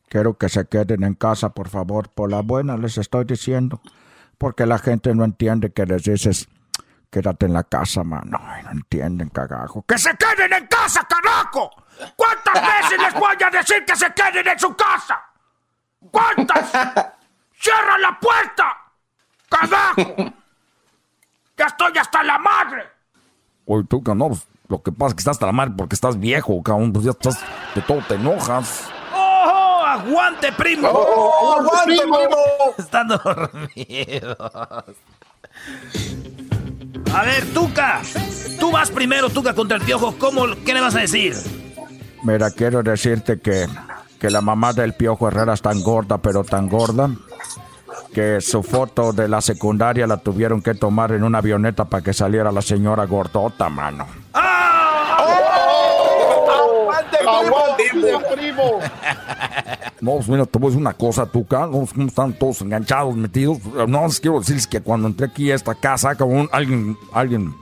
Quiero 0.09 0.39
que 0.39 0.49
se 0.49 0.67
queden 0.67 1.05
en 1.05 1.15
casa, 1.15 1.51
por 1.51 1.69
favor. 1.69 2.09
Por 2.09 2.31
la 2.31 2.41
buena 2.41 2.77
les 2.77 2.99
estoy 2.99 3.25
diciendo. 3.25 3.81
Porque 4.39 4.67
la 4.67 4.79
gente 4.79 5.15
no 5.15 5.25
entiende 5.25 5.73
que 5.73 5.87
les 5.87 6.05
dices, 6.05 6.49
quédate 7.11 7.47
en 7.47 7.53
la 7.53 7.65
casa, 7.65 8.03
mano. 8.03 8.39
no 8.65 8.71
entienden, 8.71 9.29
cagajo. 9.29 9.85
¡Que 9.87 9.99
se 9.99 10.17
queden 10.17 10.53
en 10.53 10.67
casa, 10.67 11.07
carajo! 11.09 11.71
¿Cuántas 12.17 12.55
veces 12.55 12.99
les 13.01 13.15
voy 13.15 13.37
a 13.45 13.51
decir 13.51 13.85
que 13.85 13.97
se 13.97 14.13
queden 14.13 14.49
en 14.49 14.59
su 14.59 14.75
casa? 14.75 15.23
¿Cuántas? 16.11 16.71
¡Cierra 17.59 17.99
la 17.99 18.19
puerta! 18.21 18.77
¡Carajo! 19.49 20.33
¡Ya 21.57 21.67
estoy 21.67 21.99
hasta 21.99 22.23
la 22.23 22.39
madre! 22.39 22.96
Oye, 23.67 23.85
tú, 23.89 24.03
no, 24.15 24.29
pues, 24.29 24.47
lo 24.69 24.83
que 24.83 24.93
pasa 24.93 25.09
es 25.09 25.15
que 25.15 25.21
estás 25.21 25.41
la 25.41 25.53
madre 25.53 25.75
porque 25.77 25.95
estás 25.95 26.19
viejo, 26.19 26.63
cabrón. 26.63 26.93
Pues 26.93 27.05
ya 27.05 27.11
estás, 27.11 27.39
de 27.75 27.83
todo 27.83 27.99
te 28.09 28.15
enojas. 28.15 28.85
¡Oh, 29.15 29.83
aguante, 29.85 30.53
primo! 30.53 30.89
¡Oh, 30.89 31.57
aguante, 31.61 31.97
primo! 32.03 32.17
Están 32.79 33.09
dormidos. 33.09 34.37
A 37.13 37.23
ver, 37.23 37.47
Tuca. 37.53 38.03
Tú 38.59 38.71
vas 38.71 38.91
primero, 38.91 39.31
Tuca, 39.31 39.55
contra 39.55 39.77
el 39.79 39.85
piojo. 39.85 40.15
¿Cómo, 40.19 40.45
¿Qué 40.65 40.75
le 40.75 40.81
vas 40.81 40.95
a 40.95 41.01
decir? 41.01 41.35
Mira, 42.23 42.51
quiero 42.51 42.83
decirte 42.83 43.41
que, 43.41 43.67
que 44.21 44.31
la 44.31 44.41
mamá 44.41 44.73
del 44.73 44.95
piojo 44.95 45.29
Herrera 45.29 45.55
es 45.55 45.63
tan 45.63 45.83
gorda, 45.83 46.19
pero 46.19 46.45
tan 46.45 46.69
gorda, 46.69 47.11
que 48.17 48.41
su 48.41 48.63
foto 48.63 49.13
de 49.13 49.29
la 49.29 49.43
secundaria 49.43 50.07
la 50.07 50.17
tuvieron 50.17 50.63
que 50.63 50.73
tomar 50.73 51.13
en 51.13 51.23
una 51.23 51.37
avioneta 51.37 51.85
para 51.85 52.03
que 52.03 52.15
saliera 52.15 52.51
la 52.51 52.63
señora 52.63 53.05
gordota, 53.05 53.69
mano. 53.69 54.07
primo! 58.35 58.79
No, 60.01 60.13
pues 60.13 60.29
mira, 60.31 60.47
te 60.47 60.59
voy 60.59 60.69
a 60.69 60.71
decir 60.71 60.81
una 60.81 60.95
cosa, 60.95 61.27
tú, 61.27 61.47
no, 61.51 62.07
están 62.07 62.33
todos 62.33 62.63
enganchados, 62.63 63.15
metidos. 63.15 63.59
No, 63.87 64.07
les 64.07 64.19
quiero 64.19 64.39
decirles 64.39 64.67
que 64.67 64.81
cuando 64.81 65.09
entré 65.09 65.27
aquí 65.27 65.51
a 65.51 65.55
esta 65.55 65.75
casa, 65.75 66.15
como 66.15 66.49
alguien, 66.53 66.97
alguien, 67.13 67.55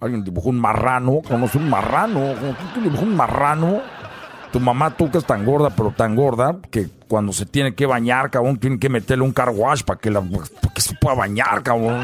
alguien 0.00 0.24
dibujó 0.24 0.48
un 0.48 0.58
marrano, 0.58 1.20
conoce 1.20 1.58
un 1.58 1.68
marrano, 1.68 2.32
¿quién 2.72 2.84
dibujó 2.84 3.02
un 3.02 3.14
marrano? 3.14 3.82
Tu 4.52 4.60
mamá, 4.60 4.94
tú 4.94 5.10
que 5.10 5.18
es 5.18 5.24
tan 5.24 5.46
gorda, 5.46 5.70
pero 5.70 5.92
tan 5.96 6.14
gorda, 6.14 6.58
que 6.70 6.88
cuando 7.08 7.32
se 7.32 7.46
tiene 7.46 7.74
que 7.74 7.86
bañar, 7.86 8.30
cabrón, 8.30 8.58
tiene 8.58 8.78
que 8.78 8.90
meterle 8.90 9.24
un 9.24 9.32
car 9.32 9.48
wash 9.50 9.82
para 9.82 9.98
que, 9.98 10.10
la, 10.10 10.22
que 10.74 10.80
se 10.80 10.94
pueda 10.94 11.14
bañar, 11.14 11.62
cabrón. 11.62 12.02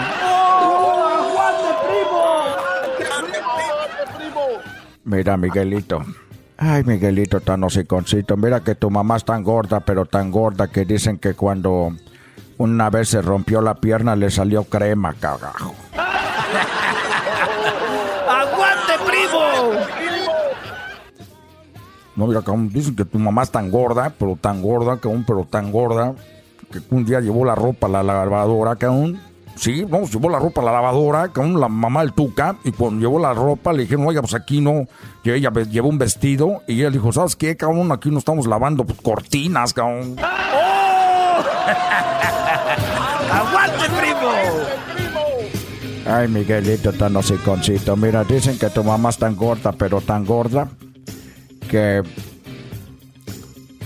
Mira, 5.04 5.36
Miguelito. 5.36 6.04
Ay, 6.56 6.84
Miguelito 6.84 7.40
tan 7.40 7.62
hociconcito. 7.64 8.36
Mira 8.36 8.60
que 8.60 8.74
tu 8.74 8.90
mamá 8.90 9.16
es 9.16 9.24
tan 9.24 9.42
gorda, 9.42 9.80
pero 9.80 10.06
tan 10.06 10.30
gorda 10.30 10.68
que 10.68 10.84
dicen 10.84 11.18
que 11.18 11.34
cuando 11.34 11.92
una 12.56 12.90
vez 12.90 13.10
se 13.10 13.22
rompió 13.22 13.60
la 13.60 13.76
pierna 13.76 14.16
le 14.16 14.30
salió 14.30 14.64
crema, 14.64 15.14
cagajo. 15.14 15.74
No, 22.18 22.26
mira, 22.26 22.42
dicen 22.72 22.96
que 22.96 23.04
tu 23.04 23.16
mamá 23.16 23.44
es 23.44 23.50
tan 23.52 23.70
gorda, 23.70 24.12
pero 24.18 24.36
tan 24.40 24.60
gorda, 24.60 24.98
cabrón, 24.98 25.24
pero 25.24 25.46
tan 25.48 25.70
gorda, 25.70 26.14
que 26.68 26.80
un 26.90 27.04
día 27.04 27.20
llevó 27.20 27.44
la 27.44 27.54
ropa 27.54 27.86
a 27.86 27.90
la 27.90 28.02
lavadora, 28.02 28.74
cabrón. 28.74 29.20
Sí, 29.54 29.84
vamos, 29.84 30.12
llevó 30.12 30.28
la 30.28 30.40
ropa 30.40 30.60
a 30.60 30.64
la 30.64 30.72
lavadora, 30.72 31.28
con 31.28 31.60
la 31.60 31.68
mamá 31.68 32.00
del 32.00 32.12
Tuca, 32.14 32.56
y 32.64 32.72
cuando 32.72 33.02
llevó 33.02 33.20
la 33.20 33.34
ropa 33.34 33.72
le 33.72 33.82
dijeron, 33.82 34.04
oiga, 34.04 34.20
pues 34.20 34.34
aquí 34.34 34.60
no, 34.60 34.88
y 35.22 35.30
ella 35.30 35.52
llevó 35.70 35.90
un 35.90 35.98
vestido, 35.98 36.62
y 36.66 36.80
ella 36.80 36.90
dijo, 36.90 37.12
¿sabes 37.12 37.36
qué, 37.36 37.56
cabrón? 37.56 37.92
Aquí 37.92 38.10
no 38.10 38.18
estamos 38.18 38.48
lavando 38.48 38.82
pues, 38.84 39.00
cortinas, 39.00 39.72
cabrón. 39.72 40.16
¡Oh! 40.18 41.38
¡Aguante, 43.32 43.84
primo! 43.96 44.32
Ay, 46.04 46.26
Miguelito, 46.26 46.92
tan 46.92 47.14
hociconcito. 47.14 47.94
Mira, 47.94 48.24
dicen 48.24 48.58
que 48.58 48.70
tu 48.70 48.82
mamá 48.82 49.10
es 49.10 49.18
tan 49.18 49.36
gorda, 49.36 49.70
pero 49.70 50.00
tan 50.00 50.24
gorda, 50.24 50.66
que 51.68 52.02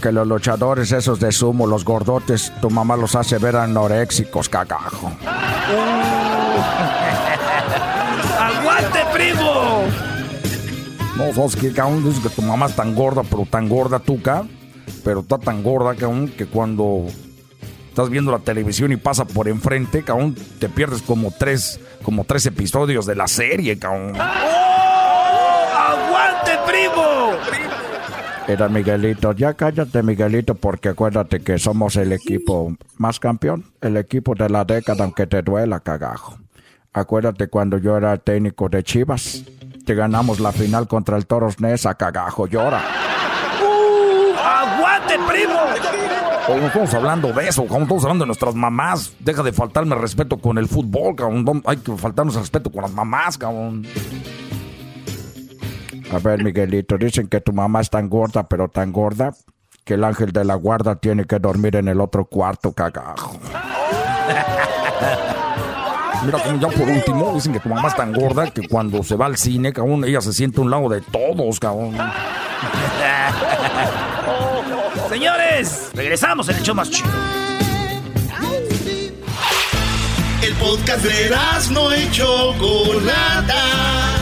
que 0.03 0.11
los 0.11 0.26
luchadores 0.26 0.91
esos 0.91 1.20
de 1.20 1.30
sumo, 1.30 1.66
los 1.66 1.85
gordotes, 1.85 2.53
tu 2.61 2.68
mamá 2.68 2.97
los 2.97 3.14
hace 3.14 3.39
ver 3.39 3.55
anoréxicos, 3.55 4.49
cagajo. 4.49 5.12
¡Aguante, 8.41 8.99
primo! 9.12 9.85
No, 11.16 11.33
sos 11.33 11.55
que 11.55 11.72
cabrón, 11.72 12.03
dices 12.03 12.20
que 12.20 12.30
tu 12.30 12.43
mamá 12.43 12.66
es 12.66 12.74
tan 12.74 12.97
gorda, 12.97 13.22
pero 13.22 13.47
tan 13.49 13.68
gorda 13.68 14.01
tuca, 14.01 14.45
pero 15.05 15.20
está 15.20 15.39
tan 15.39 15.62
gorda, 15.62 15.95
cabrón, 15.95 16.28
que 16.37 16.47
cuando 16.47 17.07
estás 17.89 18.11
viendo 18.11 18.33
la 18.33 18.41
televisión 18.41 18.91
y 18.91 18.97
pasa 18.97 19.24
por 19.24 19.47
enfrente, 19.47 20.03
cabrón, 20.03 20.35
te 20.59 20.68
pierdes 20.68 21.03
como 21.03 21.30
tres, 21.30 21.78
como 22.03 22.24
tres 22.24 22.45
episodios 22.47 23.07
de 23.07 23.14
la 23.14 23.28
serie, 23.28 23.78
cabrón. 23.78 24.14
¡Oh! 24.16 24.22
¡Aguante, 25.78 26.59
primo! 26.66 27.03
Era 28.53 28.68
Miguelito, 28.68 29.32
ya 29.32 29.55
cállate 29.55 30.03
Miguelito 30.03 30.55
porque 30.55 30.90
acuérdate 30.90 31.40
que 31.40 31.59
somos 31.59 31.96
el 31.96 32.12
equipo 32.12 32.76
más 32.98 33.18
campeón, 33.18 33.64
el 33.80 33.96
equipo 33.96 34.34
de 34.34 34.50
la 34.50 34.66
década 34.66 35.05
aunque 35.05 35.26
te 35.26 35.40
duela 35.40 35.80
cagajo. 35.80 36.36
Acuérdate 36.92 37.48
cuando 37.48 37.78
yo 37.78 37.96
era 37.96 38.18
técnico 38.18 38.68
de 38.68 38.82
Chivas, 38.82 39.44
que 39.86 39.94
ganamos 39.94 40.38
la 40.38 40.53
final 40.53 40.86
contra 40.86 41.16
el 41.16 41.24
Toros 41.24 41.61
Nesa, 41.61 41.94
cagajo, 41.94 42.46
llora. 42.46 42.82
¡Uh! 43.62 44.36
¡Aguante, 44.36 45.14
primo! 45.26 45.59
No 46.48 46.66
estamos 46.66 46.92
hablando 46.92 47.32
de 47.32 47.48
eso, 47.48 47.64
como 47.66 47.84
estamos 47.84 48.03
hablando 48.05 48.24
de 48.24 48.26
nuestras 48.26 48.55
mamás. 48.55 49.14
Deja 49.18 49.42
de 49.42 49.55
faltarme 49.55 49.94
respeto 49.94 50.36
con 50.36 50.59
el 50.59 50.68
fútbol, 50.68 51.16
cabrón. 51.16 51.62
Hay 51.64 51.78
que 51.78 51.96
faltarnos 51.96 52.34
respeto 52.34 52.70
con 52.70 52.82
las 52.82 52.92
mamás, 52.92 53.38
cabrón. 53.38 53.86
A 56.12 56.18
ver, 56.18 56.44
Miguelito, 56.44 56.98
dicen 56.98 57.26
que 57.26 57.40
tu 57.40 57.54
mamá 57.54 57.80
es 57.80 57.88
tan 57.88 58.10
gorda, 58.10 58.46
pero 58.46 58.68
tan 58.68 58.92
gorda, 58.92 59.32
que 59.82 59.94
el 59.94 60.04
ángel 60.04 60.30
de 60.30 60.44
la 60.44 60.56
guarda 60.56 60.96
tiene 60.96 61.24
que 61.24 61.38
dormir 61.38 61.76
en 61.76 61.88
el 61.88 62.02
otro 62.02 62.26
cuarto, 62.26 62.72
cagajo. 62.72 63.40
Mira, 66.24 66.38
como 66.38 66.60
ya 66.60 66.68
por 66.68 66.86
último, 66.86 67.32
dicen 67.34 67.54
que 67.54 67.60
tu 67.60 67.70
mamá 67.70 67.88
es 67.88 67.96
tan 67.96 68.12
gorda 68.12 68.50
que 68.50 68.68
cuando 68.68 69.02
se 69.02 69.16
va 69.16 69.24
al 69.24 69.38
cine, 69.38 69.72
cabrón, 69.72 70.04
ella 70.04 70.20
se 70.20 70.34
siente 70.34 70.60
a 70.60 70.64
un 70.64 70.70
lado 70.70 70.90
de 70.90 71.00
todos, 71.00 71.58
cabrón. 71.58 71.96
Señores, 75.08 75.92
regresamos 75.94 76.46
en 76.50 76.56
el 76.56 76.62
show 76.62 76.74
más 76.74 76.90
chido. 76.90 77.08
El 80.42 80.52
podcast 80.56 81.04
de 81.04 81.30
no 81.72 81.90
hecho 81.90 82.52
Chocolata 82.58 84.22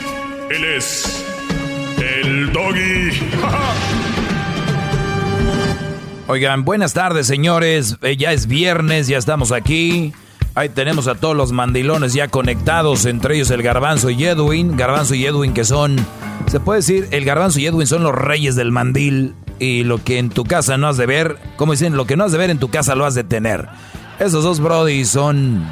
Él 0.53 0.65
es 0.65 1.23
el 1.97 2.51
doggy. 2.51 3.21
Oigan, 6.27 6.65
buenas 6.65 6.93
tardes, 6.93 7.25
señores. 7.25 7.95
Eh, 8.01 8.17
ya 8.17 8.33
es 8.33 8.47
viernes, 8.47 9.07
ya 9.07 9.17
estamos 9.17 9.53
aquí. 9.53 10.13
Ahí 10.53 10.67
tenemos 10.67 11.07
a 11.07 11.15
todos 11.15 11.37
los 11.37 11.53
mandilones 11.53 12.13
ya 12.13 12.27
conectados, 12.27 13.05
entre 13.05 13.35
ellos 13.35 13.49
el 13.51 13.63
Garbanzo 13.63 14.09
y 14.09 14.25
Edwin. 14.25 14.75
Garbanzo 14.75 15.15
y 15.15 15.25
Edwin 15.25 15.53
que 15.53 15.63
son, 15.63 15.95
se 16.47 16.59
puede 16.59 16.79
decir, 16.79 17.07
el 17.11 17.23
Garbanzo 17.23 17.61
y 17.61 17.67
Edwin 17.67 17.87
son 17.87 18.03
los 18.03 18.13
reyes 18.13 18.57
del 18.57 18.71
mandil. 18.71 19.33
Y 19.57 19.85
lo 19.85 20.03
que 20.03 20.17
en 20.17 20.29
tu 20.29 20.43
casa 20.43 20.77
no 20.77 20.89
has 20.89 20.97
de 20.97 21.05
ver, 21.05 21.37
como 21.55 21.71
dicen, 21.71 21.95
lo 21.95 22.05
que 22.05 22.17
no 22.17 22.25
has 22.25 22.33
de 22.33 22.37
ver 22.37 22.49
en 22.49 22.59
tu 22.59 22.69
casa 22.69 22.95
lo 22.95 23.05
has 23.05 23.15
de 23.15 23.23
tener. 23.23 23.69
Esos 24.19 24.43
dos 24.43 24.59
Brody 24.59 25.05
son, 25.05 25.65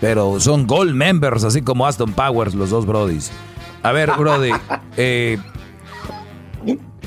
pero 0.00 0.40
son 0.40 0.66
gold 0.66 0.94
members, 0.94 1.44
así 1.44 1.60
como 1.60 1.86
Aston 1.86 2.14
Powers, 2.14 2.54
los 2.54 2.70
dos 2.70 2.86
Brodys. 2.86 3.30
A 3.82 3.92
ver, 3.92 4.10
Brody. 4.16 4.50
Eh, 5.00 5.38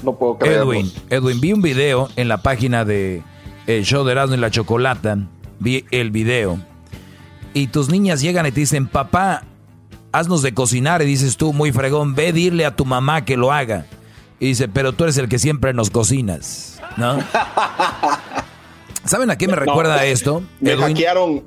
no 0.03 0.15
puedo 0.17 0.37
creerlo. 0.37 0.71
Edwin, 0.71 0.91
Edwin, 1.09 1.41
vi 1.41 1.51
un 1.51 1.61
video 1.61 2.07
en 2.15 2.29
la 2.29 2.37
página 2.37 2.85
de 2.85 3.21
El 3.67 3.83
Show 3.83 4.05
de 4.05 4.13
Erasmo 4.13 4.35
y 4.35 4.39
la 4.39 4.49
Chocolata. 4.49 5.17
Vi 5.59 5.85
el 5.91 6.09
video. 6.11 6.57
y 7.53 7.67
tus 7.67 7.89
niñas 7.89 8.21
llegan 8.21 8.45
y 8.45 8.51
te 8.53 8.61
dicen, 8.61 8.87
papá, 8.87 9.43
haznos 10.13 10.41
de 10.41 10.53
cocinar. 10.53 11.01
Y 11.01 11.05
dices 11.05 11.35
tú, 11.35 11.51
muy 11.51 11.73
fregón, 11.73 12.15
ve, 12.15 12.31
dile 12.31 12.65
a 12.65 12.73
tu 12.75 12.85
mamá 12.85 13.25
que 13.25 13.35
lo 13.35 13.51
haga. 13.51 13.85
Y 14.39 14.47
dice, 14.47 14.69
pero 14.69 14.93
tú 14.93 15.03
eres 15.03 15.17
el 15.17 15.27
que 15.27 15.37
siempre 15.37 15.73
nos 15.73 15.89
cocinas, 15.89 16.81
¿no? 16.95 17.19
¿Saben 19.03 19.29
a 19.31 19.37
qué 19.37 19.47
me 19.47 19.55
recuerda 19.57 20.05
esto? 20.05 20.43
Me 20.61 20.77
hackearon. 20.77 21.43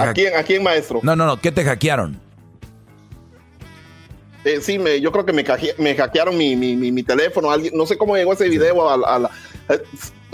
¿A, 0.00 0.12
quién, 0.14 0.34
¿A 0.34 0.42
quién, 0.42 0.62
maestro? 0.62 1.00
No, 1.02 1.14
no, 1.14 1.26
no, 1.26 1.38
¿qué 1.38 1.52
te 1.52 1.62
hackearon? 1.62 2.18
Eh, 4.44 4.60
sí, 4.60 4.78
me, 4.78 5.00
yo 5.00 5.12
creo 5.12 5.24
que 5.24 5.32
me, 5.32 5.44
me 5.78 5.94
hackearon 5.94 6.36
mi, 6.36 6.56
mi, 6.56 6.74
mi, 6.76 7.02
teléfono. 7.02 7.48
no 7.72 7.86
sé 7.86 7.96
cómo 7.96 8.16
llegó 8.16 8.32
ese 8.32 8.48
video 8.48 8.88
a, 8.88 9.18
la... 9.18 9.30
Eh, 9.68 9.82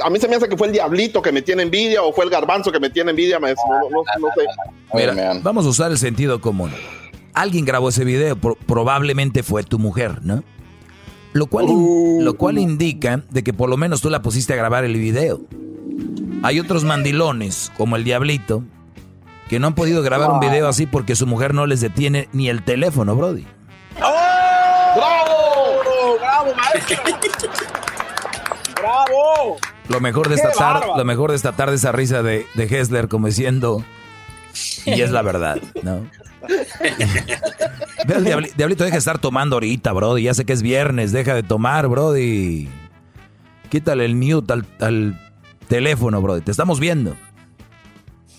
a 0.03 0.11
mí 0.11 0.19
se 0.19 0.29
me 0.29 0.37
hace 0.37 0.49
que 0.49 0.57
fue 0.57 0.69
el 0.69 0.73
diablito 0.73 1.21
que 1.21 1.33
me 1.33 1.43
tiene 1.43 1.63
envidia 1.63 2.03
o 2.03 2.13
fue 2.13 2.25
el 2.25 2.31
garbanzo 2.31 2.73
que 2.73 2.81
me 2.81 2.89
tiene 2.89 3.11
envidia, 3.11 3.39
maestro. 3.39 3.67
No, 3.91 4.03
sé. 4.05 4.47
Mira, 4.95 5.41
vamos 5.43 5.67
a 5.67 5.69
usar 5.69 5.91
el 5.91 5.99
sentido 5.99 6.41
común. 6.41 6.71
Alguien 7.35 7.65
grabó 7.65 7.91
ese 7.91 8.05
video, 8.05 8.37
probablemente 8.37 9.43
fue 9.43 9.63
tu 9.63 9.79
mujer, 9.79 10.21
¿no? 10.23 10.43
Lo 11.33 11.47
cual, 11.47 11.67
uh. 11.69 12.21
lo 12.23 12.37
cual 12.37 12.59
indica 12.59 13.23
de 13.31 13.45
que 13.45 13.53
por 13.53 13.69
lo 13.69 13.77
menos 13.77 14.01
tú 14.01 14.09
la 14.09 14.23
pusiste 14.23 14.55
a 14.55 14.57
grabar 14.57 14.85
el 14.85 14.95
video. 14.95 15.43
Hay 16.43 16.59
otros 16.59 16.85
mandilones, 16.85 17.71
como 17.77 17.97
el 17.97 18.05
diablito, 18.05 18.65
que 19.49 19.59
no 19.59 19.69
han 19.69 19.75
podido 19.75 20.03
grabar 20.03 20.31
un 20.31 20.41
video 20.41 20.69
así 20.69 20.87
porque 20.87 21.17
su 21.17 21.27
mujer 21.27 21.55
no 21.55 21.67
les 21.67 21.81
detiene 21.81 22.29
ni 22.33 22.49
el 22.49 22.63
teléfono, 22.63 23.15
Brody. 23.15 23.45
¡Bravo! 24.97 26.19
¡Bravo, 26.19 26.55
maestro! 26.55 26.97
¡Bravo! 28.77 29.57
Lo 29.89 30.01
mejor 30.01 30.29
de 30.29 30.35
esta 30.35 30.53
tarde, 30.53 30.87
lo 30.97 31.05
mejor 31.05 31.31
de 31.31 31.37
esta 31.37 31.53
tarde 31.53 31.77
esa 31.77 31.93
risa 31.93 32.23
de, 32.23 32.47
de 32.55 32.65
Hessler 32.65 33.09
como 33.09 33.27
diciendo 33.27 33.83
y 34.85 35.01
es 35.01 35.11
la 35.11 35.23
verdad, 35.23 35.59
¿no? 35.83 36.07
diablito, 38.57 38.85
deja 38.85 38.95
de 38.95 38.99
estar 38.99 39.19
tomando 39.19 39.57
ahorita, 39.57 39.93
Brody. 39.93 40.23
Ya 40.23 40.35
sé 40.35 40.45
que 40.45 40.53
es 40.53 40.63
viernes, 40.63 41.13
deja 41.13 41.35
de 41.35 41.43
tomar, 41.43 41.89
Brody. 41.89 42.69
Quítale 43.71 44.05
el 44.05 44.15
mute 44.15 44.53
al, 44.53 44.67
al 44.81 45.21
teléfono, 45.69 46.23
Brody. 46.23 46.41
Te 46.41 46.51
estamos 46.51 46.81
viendo. 46.81 47.17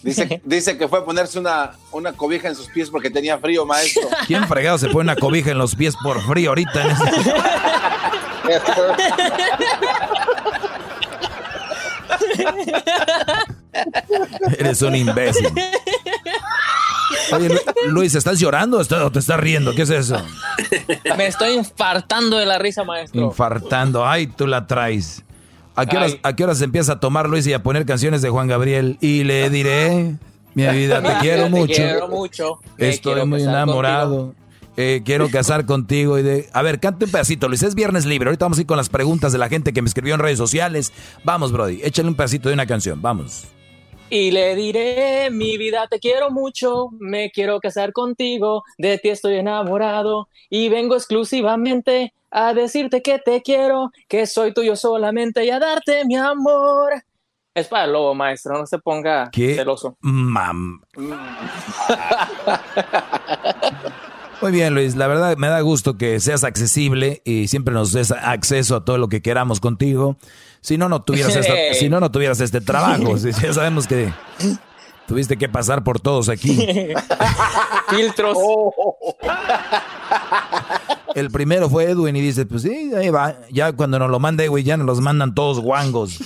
Dice, 0.02 0.42
dice 0.46 0.78
que 0.78 0.88
fue 0.88 1.00
a 1.00 1.06
ponerse 1.06 1.40
una, 1.40 1.72
una 1.92 2.14
cobija 2.14 2.48
en 2.48 2.56
sus 2.56 2.68
pies 2.68 2.90
porque 2.90 3.10
tenía 3.10 3.38
frío, 3.38 3.66
maestro. 3.66 4.08
¿Quién 4.28 4.48
fregado 4.48 4.78
se 4.78 4.88
pone 4.88 5.12
una 5.12 5.16
cobija 5.16 5.52
en 5.52 5.58
los 5.58 5.76
pies 5.76 5.96
por 6.02 6.22
frío 6.22 6.50
ahorita? 6.50 6.98
Eres 14.58 14.82
un 14.82 14.96
imbécil. 14.96 15.48
Oye, 17.32 17.62
Luis, 17.88 18.16
¿estás 18.16 18.40
llorando 18.40 18.80
o 18.80 19.12
te 19.12 19.20
estás 19.20 19.40
riendo? 19.40 19.74
¿Qué 19.74 19.84
es 19.84 19.90
eso? 19.90 20.22
Me 21.18 21.28
estoy 21.28 21.54
infartando 21.54 22.38
de 22.38 22.46
la 22.46 22.58
risa, 22.58 22.84
maestro. 22.84 23.22
Infartando. 23.22 24.08
Ay, 24.08 24.28
tú 24.28 24.48
la 24.48 24.66
traes. 24.66 25.24
¿A 25.80 25.86
qué, 25.86 25.98
horas, 25.98 26.18
¿A 26.24 26.36
qué 26.36 26.44
horas 26.44 26.62
empieza 26.62 26.94
a 26.94 27.00
tomar 27.00 27.30
Luis 27.30 27.48
y 27.48 27.54
a 27.54 27.64
poner 27.64 27.86
canciones 27.86 28.22
de 28.22 28.30
Juan 28.30 28.48
Gabriel? 28.48 28.98
Y 29.00 29.24
le 29.24 29.50
diré, 29.50 30.16
mi 30.54 30.68
vida, 30.68 31.02
te 31.02 31.14
quiero 31.22 31.50
mucho. 31.50 31.68
Te 31.68 31.74
quiero 31.74 32.08
mucho. 32.10 32.60
Estoy 32.78 33.26
muy 33.26 33.44
enamorado. 33.44 34.36
Eh, 34.76 35.02
quiero 35.04 35.30
casar 35.30 35.66
contigo 35.66 36.18
y 36.20 36.24
de... 36.24 36.50
A 36.54 36.62
ver, 36.62 36.80
cante 36.80 37.06
un 37.06 37.12
pedacito, 37.12 37.48
Luis. 37.48 37.64
Es 37.64 37.76
viernes 37.76 38.06
libre. 38.06 38.30
Ahorita 38.30 38.46
vamos 38.46 38.58
a 38.58 38.62
ir 38.62 38.68
con 38.68 38.78
las 38.78 38.90
preguntas 38.90 39.32
de 39.32 39.38
la 39.38 39.50
gente 39.50 39.74
que 39.74 39.82
me 39.82 39.88
escribió 39.88 40.16
en 40.16 40.20
redes 40.20 40.38
sociales. 40.38 40.92
Vamos, 41.24 41.52
Brody. 41.52 41.82
Échale 41.84 42.08
un 42.08 42.16
pedacito 42.16 42.50
de 42.50 42.56
una 42.56 42.66
canción. 42.66 43.02
Vamos. 43.02 43.48
Y 44.12 44.32
le 44.32 44.56
diré, 44.56 45.30
mi 45.30 45.58
vida, 45.58 45.88
te 45.88 46.00
quiero 46.00 46.32
mucho, 46.32 46.90
me 47.00 47.30
quiero 47.30 47.60
casar 47.60 47.94
contigo, 47.94 48.64
de 48.80 48.98
ti 48.98 49.10
estoy 49.10 49.36
enamorado 49.36 50.30
y 50.50 50.70
vengo 50.70 50.96
exclusivamente 50.96 52.14
a 52.32 52.56
decirte 52.56 53.04
que 53.04 53.20
te 53.20 53.44
quiero, 53.44 53.92
que 54.08 54.26
soy 54.26 54.52
tuyo 54.52 54.76
solamente 54.76 55.46
y 55.46 55.52
a 55.52 55.60
darte 55.60 56.06
mi 56.06 56.16
amor. 56.16 57.04
Es 57.54 57.68
para 57.68 57.86
el 57.86 57.94
lobo, 57.94 58.16
maestro, 58.16 58.58
no 58.58 58.66
se 58.66 58.80
ponga 58.80 59.30
celoso. 59.32 59.96
Mam. 60.02 60.82
Muy 64.42 64.52
bien, 64.52 64.74
Luis. 64.74 64.96
La 64.96 65.08
verdad 65.08 65.36
me 65.38 65.50
da 65.50 65.60
gusto 65.62 65.98
que 65.98 66.20
seas 66.20 66.44
accesible 66.44 67.22
y 67.26 67.48
siempre 67.48 67.74
nos 67.74 67.92
des 67.92 68.12
acceso 68.12 68.78
a 68.78 68.86
todo 68.86 68.98
lo 68.98 69.10
que 69.10 69.22
queramos 69.22 69.60
contigo. 69.60 70.18
Si 70.62 70.78
no, 70.78 70.90
no 70.90 71.02
tuvieras, 71.02 71.38
si 71.80 71.90
no, 71.90 72.00
no 72.00 72.12
tuvieras 72.12 72.40
este 72.40 72.62
trabajo. 72.62 73.16
ya 73.18 73.54
sabemos 73.54 73.88
que 73.88 74.12
tuviste 75.08 75.38
que 75.38 75.50
pasar 75.50 75.84
por 75.84 76.00
todos 76.00 76.30
aquí. 76.30 76.58
Filtros. 77.90 78.38
El 81.16 81.32
primero 81.32 81.70
fue 81.70 81.86
Edwin 81.86 82.16
y 82.16 82.22
dice, 82.22 82.46
pues 82.46 82.62
sí, 82.62 82.92
ahí 82.96 83.10
va. 83.10 83.36
Ya 83.52 83.74
cuando 83.74 83.98
nos 84.00 84.10
lo 84.10 84.20
manda 84.20 84.44
Edwin, 84.44 84.66
ya 84.66 84.78
nos 84.78 84.86
los 84.86 85.02
mandan 85.02 85.34
todos 85.34 85.60
guangos. 85.60 86.20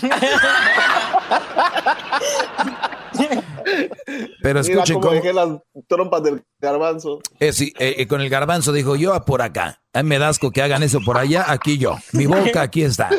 Pero 4.41 4.59
escuchen 4.59 4.99
cómo 4.99 5.13
dejé 5.13 5.34
las 5.34 5.49
trompas 5.88 6.23
del 6.23 6.43
garbanzo. 6.59 7.21
Eh, 7.39 7.53
sí, 7.53 7.73
eh, 7.79 7.95
eh, 7.99 8.07
con 8.07 8.21
el 8.21 8.29
garbanzo 8.29 8.73
dijo 8.73 8.95
yo 8.95 9.17
por 9.25 9.41
acá. 9.41 9.79
A 9.93 10.03
me 10.03 10.19
dasco 10.19 10.51
que 10.51 10.61
hagan 10.61 10.84
eso 10.84 10.99
por 11.05 11.17
allá, 11.17 11.45
aquí 11.47 11.77
yo. 11.77 11.97
Mi 12.11 12.25
boca 12.25 12.61
aquí 12.61 12.84
está. 12.84 13.09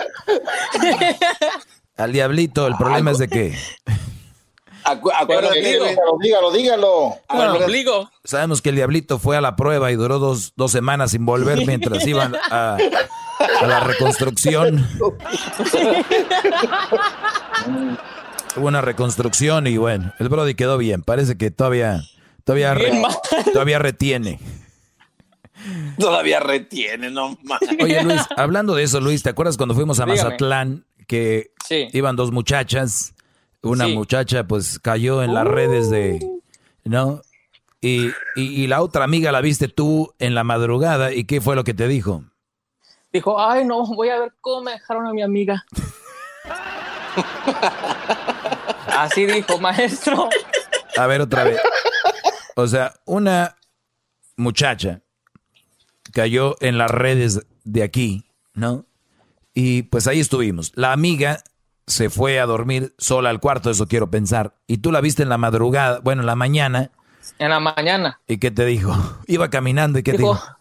Al 1.97 2.13
diablito, 2.13 2.67
el 2.67 2.77
problema 2.77 3.13
es 3.13 3.19
de 3.19 3.29
que. 3.29 3.57
Acuérdate, 4.85 5.61
dígalo, 5.61 6.19
dígalo, 6.21 6.53
dígalo. 6.53 7.17
Bueno, 7.29 7.59
sabemos 8.25 8.61
que 8.61 8.69
el 8.69 8.77
diablito 8.77 9.19
fue 9.19 9.37
a 9.37 9.41
la 9.41 9.57
prueba 9.57 9.91
y 9.91 9.95
duró 9.95 10.19
dos, 10.19 10.53
dos 10.57 10.73
semanas 10.73 11.13
sin 11.13 11.25
volver 11.25 11.67
mientras 11.67 12.07
iban 12.07 12.35
a, 12.51 12.77
a 13.61 13.67
la 13.67 13.81
reconstrucción. 13.81 14.87
Hubo 18.57 18.67
una 18.69 18.81
reconstrucción 18.83 19.67
y 19.67 19.77
bueno, 19.79 20.13
el 20.19 20.29
Brody 20.29 20.55
quedó 20.55 20.79
bien. 20.79 21.03
Parece 21.03 21.37
que 21.37 21.51
todavía, 21.51 22.03
todavía, 22.45 22.77
todavía 23.53 23.79
retiene. 23.79 24.39
Todavía 25.99 26.41
retiene, 26.41 27.11
no 27.11 27.39
Oye, 27.83 28.03
Luis, 28.03 28.23
hablando 28.37 28.75
de 28.75 28.83
eso, 28.83 29.01
Luis, 29.01 29.23
¿te 29.23 29.31
acuerdas 29.31 29.57
cuando 29.57 29.75
fuimos 29.75 30.01
a 30.01 30.07
Mazatlán 30.07 30.85
que 31.07 31.53
iban 31.93 32.17
dos 32.17 32.33
muchachas? 32.33 33.15
Una 33.63 33.89
muchacha 33.89 34.47
pues 34.47 34.79
cayó 34.79 35.23
en 35.23 35.33
las 35.33 35.47
redes 35.47 35.89
de, 35.89 36.21
¿no? 36.85 37.23
Y, 37.81 38.11
y, 38.37 38.67
la 38.67 38.83
otra 38.83 39.05
amiga 39.05 39.31
la 39.31 39.43
viste 39.43 39.69
tú 39.69 40.15
en 40.19 40.35
la 40.35 40.43
madrugada 40.43 41.13
y 41.13 41.25
¿qué 41.25 41.43
fue 41.43 41.55
lo 41.55 41.65
que 41.65 41.75
te 41.75 41.87
dijo? 41.87 42.25
Dijo, 43.13 43.39
ay 43.39 43.67
no, 43.67 43.87
voy 43.87 44.09
a 44.09 44.19
ver 44.19 44.33
cómo 44.41 44.63
me 44.63 44.73
dejaron 44.73 45.07
a 45.07 45.13
mi 45.13 45.23
amiga. 45.23 45.65
Así 48.87 49.27
dijo, 49.27 49.59
maestro. 49.59 50.31
A 50.97 51.07
ver 51.07 51.21
otra 51.21 51.45
vez. 51.45 51.61
O 52.57 52.67
sea, 52.67 52.95
una 53.05 53.57
muchacha 54.37 55.04
cayó 56.15 56.57
en 56.61 56.79
las 56.79 56.91
redes 56.91 57.45
de 57.65 57.83
aquí, 57.83 58.25
¿no? 58.55 58.87
Y 59.53 59.83
pues 59.83 60.07
ahí 60.07 60.21
estuvimos. 60.21 60.73
La 60.75 60.93
amiga 60.93 61.43
se 61.87 62.09
fue 62.09 62.41
a 62.41 62.47
dormir 62.47 62.95
sola 62.99 63.29
al 63.31 63.41
cuarto, 63.41 63.69
eso 63.69 63.87
quiero 63.87 64.11
pensar. 64.11 64.55
Y 64.67 64.79
tú 64.79 64.91
la 64.93 65.03
viste 65.03 65.23
en 65.23 65.29
la 65.29 65.39
madrugada, 65.39 66.01
bueno, 66.01 66.23
en 66.23 66.27
la 66.27 66.37
mañana. 66.37 66.91
En 67.39 67.51
la 67.51 67.61
mañana. 67.61 68.21
¿Y 68.27 68.39
qué 68.39 68.51
te 68.51 68.65
dijo? 68.65 68.95
Iba 69.27 69.51
caminando 69.51 69.99
y 69.99 70.03
qué 70.03 70.13
dijo, 70.13 70.35
te 70.35 70.41
dijo. 70.41 70.57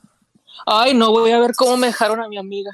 Ay, 0.66 0.93
no 0.93 1.12
voy 1.12 1.32
a 1.32 1.39
ver 1.39 1.51
cómo 1.56 1.78
me 1.78 1.88
dejaron 1.88 2.20
a 2.20 2.28
mi 2.28 2.38
amiga. 2.38 2.72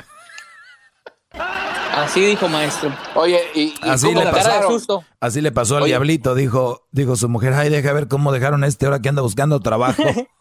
Así 1.96 2.22
dijo 2.22 2.48
maestro. 2.48 2.96
Oye, 3.14 3.40
y, 3.54 3.74
así, 3.82 4.14
le 4.16 4.26
pasó, 4.26 5.04
así 5.20 5.42
le 5.42 5.52
pasó 5.52 5.78
al 5.78 5.86
diablito, 5.86 6.34
dijo, 6.34 6.88
dijo 6.92 7.16
su 7.16 7.30
mujer, 7.30 7.54
ay, 7.54 7.70
deja 7.70 7.94
ver 7.94 8.08
cómo 8.08 8.32
dejaron 8.32 8.64
a 8.64 8.68
este 8.68 8.86
ahora 8.86 9.02
que 9.02 9.10
anda 9.10 9.22
buscando 9.22 9.60
trabajo. 9.60 10.04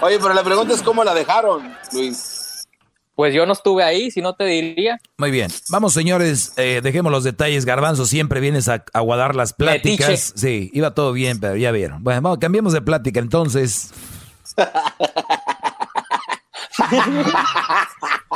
Oye, 0.00 0.18
pero 0.18 0.34
la 0.34 0.42
pregunta 0.42 0.74
es 0.74 0.82
cómo 0.82 1.04
la 1.04 1.14
dejaron, 1.14 1.74
Luis. 1.92 2.68
Pues 3.14 3.32
yo 3.34 3.46
no 3.46 3.54
estuve 3.54 3.82
ahí, 3.82 4.10
si 4.10 4.20
no 4.20 4.34
te 4.34 4.44
diría. 4.44 5.00
Muy 5.16 5.30
bien. 5.30 5.50
Vamos, 5.70 5.94
señores, 5.94 6.52
eh, 6.58 6.80
dejemos 6.82 7.10
los 7.10 7.24
detalles. 7.24 7.64
Garbanzo, 7.64 8.04
siempre 8.04 8.40
vienes 8.40 8.68
a 8.68 8.84
aguadar 8.92 9.34
las 9.34 9.54
pláticas. 9.54 10.34
Sí, 10.36 10.70
iba 10.74 10.92
todo 10.92 11.14
bien, 11.14 11.40
pero 11.40 11.56
ya 11.56 11.70
vieron. 11.70 12.04
Bueno, 12.04 12.20
vamos, 12.20 12.38
cambiemos 12.38 12.74
de 12.74 12.82
plática 12.82 13.18
entonces. 13.18 13.90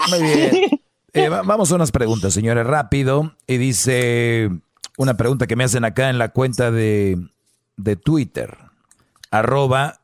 Muy 0.09 0.23
bien. 0.23 0.81
Eh, 1.13 1.29
vamos 1.29 1.71
a 1.71 1.75
unas 1.75 1.93
preguntas, 1.93 2.33
señores, 2.33 2.67
rápido. 2.67 3.35
Y 3.47 3.59
dice 3.59 4.49
una 4.97 5.19
pregunta 5.19 5.47
que 5.47 5.57
me 5.57 5.65
hacen 5.65 5.85
acá 5.85 6.09
en 6.09 6.17
la 6.17 6.31
cuenta 6.31 6.71
de, 6.71 7.19
de 7.77 7.97
Twitter. 7.97 8.57
Arroba 9.31 10.00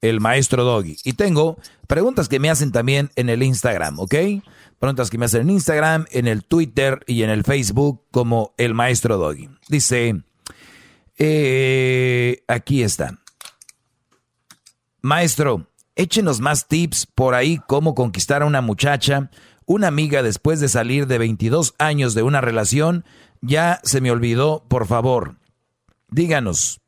el 0.00 0.20
maestro 0.20 0.64
Doggy. 0.64 0.96
Y 1.04 1.14
tengo 1.14 1.58
preguntas 1.86 2.28
que 2.28 2.38
me 2.38 2.50
hacen 2.50 2.72
también 2.72 3.10
en 3.16 3.28
el 3.28 3.42
Instagram, 3.42 3.98
¿ok? 3.98 4.14
Preguntas 4.78 5.10
que 5.10 5.18
me 5.18 5.24
hacen 5.24 5.42
en 5.42 5.50
Instagram, 5.50 6.06
en 6.10 6.26
el 6.28 6.44
Twitter 6.44 7.00
y 7.06 7.22
en 7.22 7.30
el 7.30 7.44
Facebook 7.44 8.04
como 8.10 8.54
el 8.58 8.74
maestro 8.74 9.18
Doggy. 9.18 9.48
Dice, 9.68 10.22
eh, 11.16 12.44
aquí 12.46 12.82
está. 12.82 13.18
Maestro, 15.02 15.66
échenos 15.96 16.40
más 16.40 16.68
tips 16.68 17.06
por 17.06 17.34
ahí 17.34 17.60
cómo 17.66 17.94
conquistar 17.94 18.42
a 18.42 18.46
una 18.46 18.60
muchacha. 18.60 19.30
Una 19.66 19.88
amiga 19.88 20.22
después 20.22 20.60
de 20.60 20.68
salir 20.68 21.06
de 21.06 21.18
22 21.18 21.74
años 21.78 22.14
de 22.14 22.22
una 22.22 22.40
relación, 22.40 23.04
ya 23.42 23.80
se 23.84 24.00
me 24.00 24.10
olvidó, 24.10 24.64
por 24.66 24.86
favor. 24.86 25.36
Díganos, 26.08 26.80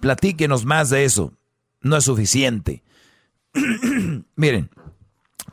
platíquenos 0.00 0.64
más 0.64 0.88
de 0.90 1.04
eso 1.04 1.37
no 1.80 1.96
es 1.96 2.04
suficiente. 2.04 2.82
Miren, 4.36 4.70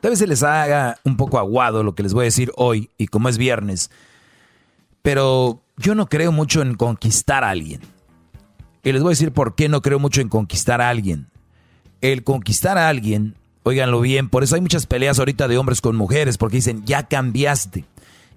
tal 0.01 0.11
vez 0.11 0.19
se 0.19 0.27
les 0.27 0.43
haga 0.43 0.99
un 1.03 1.17
poco 1.17 1.39
aguado 1.39 1.83
lo 1.83 1.95
que 1.95 2.03
les 2.03 2.13
voy 2.13 2.23
a 2.23 2.25
decir 2.25 2.51
hoy 2.55 2.89
y 2.97 3.07
como 3.07 3.29
es 3.29 3.37
viernes, 3.37 3.91
pero 5.01 5.61
yo 5.77 5.95
no 5.95 6.07
creo 6.07 6.31
mucho 6.31 6.61
en 6.61 6.75
conquistar 6.75 7.43
a 7.43 7.49
alguien. 7.49 7.81
Y 8.83 8.91
les 8.91 9.01
voy 9.01 9.09
a 9.09 9.17
decir 9.17 9.31
por 9.31 9.55
qué 9.55 9.67
no 9.67 9.81
creo 9.81 9.99
mucho 9.99 10.21
en 10.21 10.29
conquistar 10.29 10.79
a 10.81 10.89
alguien. 10.89 11.27
El 12.01 12.23
conquistar 12.23 12.77
a 12.77 12.87
alguien, 12.87 13.35
óiganlo 13.63 13.99
bien, 13.99 14.29
por 14.29 14.43
eso 14.43 14.55
hay 14.55 14.61
muchas 14.61 14.85
peleas 14.85 15.17
ahorita 15.17 15.47
de 15.47 15.57
hombres 15.57 15.81
con 15.81 15.95
mujeres, 15.95 16.37
porque 16.37 16.57
dicen, 16.57 16.85
ya 16.85 17.07
cambiaste. 17.07 17.85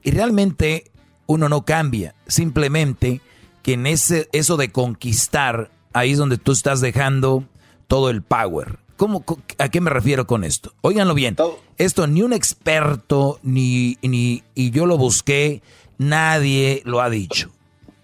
Y 0.02 0.10
realmente 0.10 0.90
uno 1.26 1.50
no 1.50 1.66
cambia, 1.66 2.14
simplemente 2.26 3.20
que 3.62 3.74
en 3.74 3.86
ese, 3.86 4.28
eso 4.32 4.56
de 4.56 4.72
conquistar, 4.72 5.70
ahí 5.92 6.12
es 6.12 6.18
donde 6.18 6.38
tú 6.38 6.52
estás 6.52 6.80
dejando 6.80 7.44
todo 7.88 8.10
el 8.10 8.22
power. 8.22 8.78
¿Cómo, 8.96 9.24
¿A 9.58 9.68
qué 9.68 9.80
me 9.80 9.90
refiero 9.90 10.26
con 10.26 10.44
esto? 10.44 10.72
Óiganlo 10.80 11.14
bien. 11.14 11.36
Esto 11.76 12.06
ni 12.06 12.22
un 12.22 12.32
experto, 12.32 13.38
ni, 13.42 13.96
ni, 14.02 14.42
y 14.54 14.70
yo 14.70 14.86
lo 14.86 14.98
busqué, 14.98 15.62
nadie 15.98 16.82
lo 16.84 17.00
ha 17.00 17.08
dicho. 17.10 17.50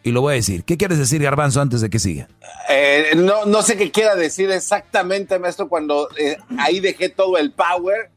Y 0.03 0.13
lo 0.13 0.21
voy 0.21 0.33
a 0.33 0.37
decir. 0.37 0.65
¿Qué 0.65 0.77
quieres 0.77 0.99
decir, 0.99 1.23
Garbanzo, 1.23 1.61
antes 1.61 1.81
de 1.81 1.89
que 1.91 1.99
siga? 1.99 2.29
Eh, 2.69 3.13
no, 3.17 3.47
no 3.47 3.63
sé 3.63 3.77
qué 3.77 3.91
quiera 3.91 4.15
decir 4.15 4.51
exactamente, 4.51 5.39
maestro, 5.39 5.69
cuando 5.69 6.09
eh, 6.19 6.37
ahí 6.59 6.79
dejé 6.81 7.09
todo 7.09 7.39
el 7.39 7.53
power 7.53 8.11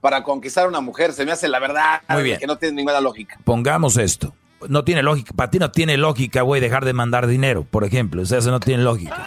para 0.00 0.22
conquistar 0.22 0.64
a 0.64 0.68
una 0.68 0.80
mujer. 0.80 1.12
Se 1.12 1.24
me 1.24 1.32
hace 1.32 1.48
la 1.48 1.58
verdad 1.60 2.02
Muy 2.08 2.22
bien. 2.22 2.38
que 2.38 2.46
no 2.46 2.56
tiene 2.56 2.76
ninguna 2.76 3.00
lógica. 3.00 3.38
Pongamos 3.44 3.96
esto. 3.96 4.34
No 4.68 4.84
tiene 4.84 5.02
lógica. 5.02 5.32
Para 5.34 5.50
ti 5.50 5.58
no 5.58 5.70
tiene 5.70 5.98
lógica, 5.98 6.40
güey, 6.42 6.60
dejar 6.60 6.84
de 6.86 6.94
mandar 6.94 7.26
dinero, 7.26 7.64
por 7.70 7.84
ejemplo. 7.84 8.22
O 8.22 8.26
sea, 8.26 8.38
eso 8.38 8.50
no 8.50 8.60
tiene 8.60 8.82
lógica. 8.82 9.22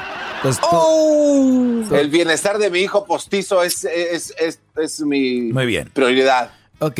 Oh. 0.62 1.84
el 1.92 2.10
bienestar 2.10 2.58
de 2.58 2.70
mi 2.70 2.80
hijo 2.80 3.06
postizo 3.06 3.64
es, 3.64 3.86
es, 3.86 5.02
mi 5.02 5.52
Muy 5.52 5.66
bien. 5.66 5.90
prioridad. 5.94 6.52
Ok. 6.80 7.00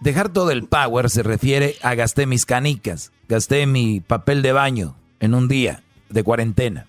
Dejar 0.00 0.28
todo 0.28 0.50
el 0.50 0.64
power 0.64 1.08
se 1.08 1.22
refiere 1.22 1.76
a 1.82 1.94
gasté 1.94 2.26
mis 2.26 2.44
canicas, 2.44 3.12
gasté 3.28 3.66
mi 3.66 4.00
papel 4.00 4.42
de 4.42 4.52
baño 4.52 4.96
en 5.20 5.34
un 5.34 5.48
día 5.48 5.82
de 6.10 6.22
cuarentena. 6.22 6.86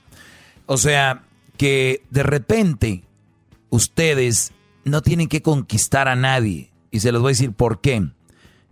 O 0.65 0.78
sea, 0.78 1.23
que 1.57 2.03
de 2.09 2.23
repente 2.23 3.03
ustedes 3.69 4.51
no 4.84 5.01
tienen 5.01 5.28
que 5.28 5.41
conquistar 5.41 6.07
a 6.07 6.15
nadie. 6.15 6.69
Y 6.91 6.99
se 6.99 7.11
los 7.11 7.21
voy 7.21 7.30
a 7.30 7.34
decir 7.34 7.51
por 7.53 7.82
qué. 7.82 8.07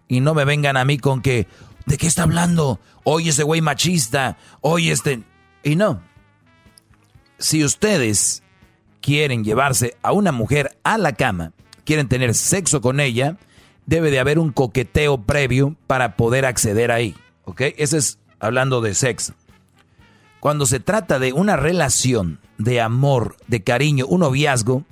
Y 0.07 0.19
no 0.19 0.33
me 0.33 0.45
vengan 0.45 0.77
a 0.77 0.85
mí 0.85 0.97
con 0.97 1.21
que, 1.21 1.47
¿de 1.85 1.97
qué 1.97 2.07
está 2.07 2.23
hablando? 2.23 2.79
Oye, 3.03 3.29
ese 3.29 3.43
güey 3.43 3.61
machista. 3.61 4.37
Oye, 4.61 4.91
este... 4.91 5.23
Y 5.63 5.75
no, 5.75 6.01
si 7.37 7.63
ustedes 7.63 8.43
quieren 9.01 9.43
llevarse 9.43 9.95
a 10.01 10.11
una 10.11 10.31
mujer 10.31 10.77
a 10.83 10.97
la 10.97 11.13
cama, 11.13 11.53
quieren 11.83 12.07
tener 12.07 12.33
sexo 12.33 12.81
con 12.81 12.99
ella, 12.99 13.37
debe 13.85 14.11
de 14.11 14.19
haber 14.19 14.39
un 14.39 14.51
coqueteo 14.51 15.21
previo 15.21 15.75
para 15.87 16.15
poder 16.15 16.45
acceder 16.45 16.91
ahí. 16.91 17.15
¿Ok? 17.43 17.61
Eso 17.77 17.97
es 17.97 18.19
hablando 18.39 18.81
de 18.81 18.95
sexo. 18.95 19.33
Cuando 20.39 20.65
se 20.65 20.79
trata 20.79 21.19
de 21.19 21.33
una 21.33 21.55
relación 21.55 22.39
de 22.57 22.81
amor, 22.81 23.35
de 23.47 23.63
cariño, 23.63 24.05
un 24.07 24.21
noviazgo, 24.21 24.83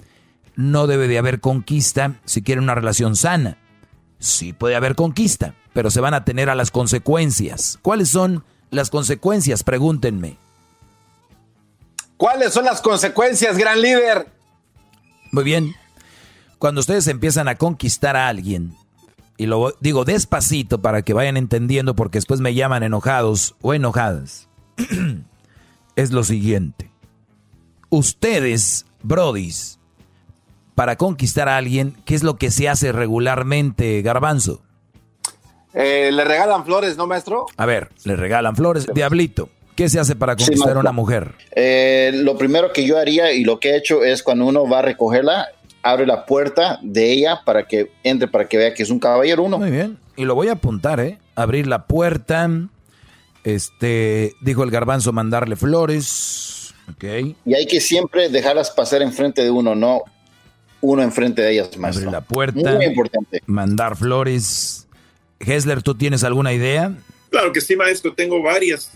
no 0.55 0.87
debe 0.87 1.07
de 1.07 1.17
haber 1.17 1.39
conquista 1.39 2.15
si 2.25 2.41
quieren 2.41 2.63
una 2.63 2.75
relación 2.75 3.15
sana. 3.15 3.57
Sí 4.19 4.53
puede 4.53 4.75
haber 4.75 4.95
conquista, 4.95 5.55
pero 5.73 5.91
se 5.91 6.01
van 6.01 6.13
a 6.13 6.23
tener 6.23 6.49
a 6.49 6.55
las 6.55 6.71
consecuencias. 6.71 7.79
¿Cuáles 7.81 8.09
son 8.09 8.43
las 8.69 8.89
consecuencias? 8.89 9.63
Pregúntenme. 9.63 10.37
¿Cuáles 12.23 12.53
son 12.53 12.63
las 12.63 12.79
consecuencias, 12.79 13.57
gran 13.57 13.81
líder? 13.81 14.27
Muy 15.33 15.43
bien. 15.43 15.75
Cuando 16.57 16.79
ustedes 16.79 17.05
empiezan 17.09 17.49
a 17.49 17.55
conquistar 17.55 18.15
a 18.15 18.29
alguien, 18.29 18.77
y 19.35 19.45
lo 19.45 19.75
digo 19.81 20.05
despacito 20.05 20.81
para 20.81 21.01
que 21.01 21.11
vayan 21.11 21.35
entendiendo 21.35 21.97
porque 21.97 22.19
después 22.19 22.39
me 22.39 22.53
llaman 22.53 22.81
enojados 22.81 23.55
o 23.61 23.73
enojadas, 23.73 24.47
es 25.97 26.11
lo 26.11 26.23
siguiente. 26.23 26.89
Ustedes, 27.89 28.85
brodis, 29.01 29.79
para 30.75 30.95
conquistar 30.95 31.49
a 31.49 31.57
alguien, 31.57 31.93
¿qué 32.05 32.15
es 32.15 32.23
lo 32.23 32.37
que 32.37 32.51
se 32.51 32.69
hace 32.69 32.93
regularmente, 32.93 34.01
garbanzo? 34.01 34.61
Eh, 35.73 36.09
le 36.13 36.23
regalan 36.23 36.63
flores, 36.63 36.95
¿no, 36.95 37.05
maestro? 37.05 37.47
A 37.57 37.65
ver, 37.65 37.89
le 38.05 38.15
regalan 38.15 38.55
flores. 38.55 38.87
Diablito, 38.93 39.49
¿Qué 39.75 39.89
se 39.89 39.99
hace 39.99 40.15
para 40.15 40.35
conquistar 40.35 40.77
a 40.77 40.79
una 40.79 40.91
mujer? 40.91 41.33
Eh, 41.55 42.11
lo 42.13 42.37
primero 42.37 42.71
que 42.71 42.85
yo 42.85 42.97
haría 42.97 43.31
y 43.31 43.43
lo 43.43 43.59
que 43.59 43.71
he 43.71 43.77
hecho 43.77 44.03
es 44.03 44.21
cuando 44.21 44.45
uno 44.45 44.67
va 44.67 44.79
a 44.79 44.81
recogerla, 44.83 45.47
abre 45.81 46.05
la 46.05 46.25
puerta 46.25 46.79
de 46.81 47.11
ella 47.11 47.41
para 47.45 47.67
que 47.67 47.91
entre, 48.03 48.27
para 48.27 48.47
que 48.47 48.57
vea 48.57 48.73
que 48.73 48.83
es 48.83 48.89
un 48.89 48.99
caballero 48.99 49.43
uno. 49.43 49.57
Muy 49.57 49.71
bien. 49.71 49.97
Y 50.15 50.25
lo 50.25 50.35
voy 50.35 50.49
a 50.49 50.53
apuntar, 50.53 50.99
¿eh? 50.99 51.17
Abrir 51.35 51.67
la 51.67 51.87
puerta. 51.87 52.49
Este, 53.43 54.33
dijo 54.41 54.63
el 54.63 54.71
garbanzo, 54.71 55.11
mandarle 55.11 55.55
flores. 55.55 56.73
Ok. 56.91 57.35
Y 57.45 57.53
hay 57.55 57.65
que 57.65 57.81
siempre 57.81 58.29
dejarlas 58.29 58.71
pasar 58.71 59.01
enfrente 59.01 59.43
de 59.43 59.49
uno, 59.49 59.75
no 59.75 60.03
uno 60.81 61.01
enfrente 61.01 61.41
de 61.41 61.53
ellas, 61.53 61.77
más. 61.77 61.95
Abrir 61.95 62.11
la 62.11 62.21
puerta. 62.21 62.75
Muy 62.75 62.85
importante. 62.85 63.41
Mandar 63.45 63.95
flores. 63.95 64.87
Hesler, 65.39 65.81
¿tú 65.81 65.95
tienes 65.95 66.23
alguna 66.23 66.53
idea? 66.53 66.93
Claro 67.29 67.51
que 67.51 67.61
sí, 67.61 67.75
maestro. 67.75 68.13
Tengo 68.13 68.41
varias. 68.41 68.91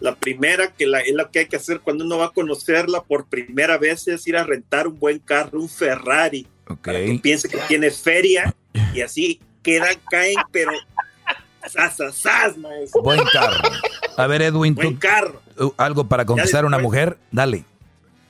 La 0.00 0.14
primera, 0.14 0.72
que 0.72 0.86
la, 0.86 1.00
es 1.00 1.14
lo 1.14 1.30
que 1.30 1.40
hay 1.40 1.46
que 1.46 1.56
hacer 1.56 1.80
cuando 1.80 2.04
uno 2.04 2.18
va 2.18 2.26
a 2.26 2.30
conocerla 2.30 3.02
por 3.02 3.26
primera 3.26 3.76
vez, 3.78 4.08
es 4.08 4.26
ir 4.26 4.36
a 4.36 4.44
rentar 4.44 4.88
un 4.88 4.98
buen 4.98 5.18
carro, 5.18 5.60
un 5.60 5.68
Ferrari. 5.68 6.46
Para 6.82 7.00
que 7.00 7.20
piense 7.22 7.48
que 7.48 7.58
tiene 7.68 7.90
feria 7.90 8.54
y 8.94 9.00
así 9.00 9.40
quedan, 9.62 9.96
caen, 10.10 10.36
pero 10.50 10.72
sas, 12.12 12.56
maestro. 12.56 13.02
Buen 13.02 13.20
carro. 13.32 13.70
A 14.16 14.26
ver, 14.26 14.42
Edwin, 14.42 14.74
buen 14.74 14.96
carro. 14.96 15.40
Uh, 15.58 15.70
algo 15.76 16.04
para 16.04 16.24
conquistar 16.24 16.64
a 16.64 16.66
una 16.66 16.78
mujer, 16.78 17.18
dale. 17.30 17.64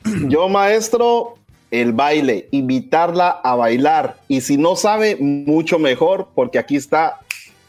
Yo, 0.29 0.49
maestro, 0.49 1.37
el 1.71 1.93
baile, 1.93 2.49
invitarla 2.51 3.31
a 3.31 3.55
bailar. 3.55 4.17
Y 4.29 4.41
si 4.41 4.57
no 4.57 4.75
sabe, 4.77 5.17
mucho 5.21 5.79
mejor, 5.79 6.29
porque 6.35 6.59
aquí 6.59 6.77
está 6.77 7.21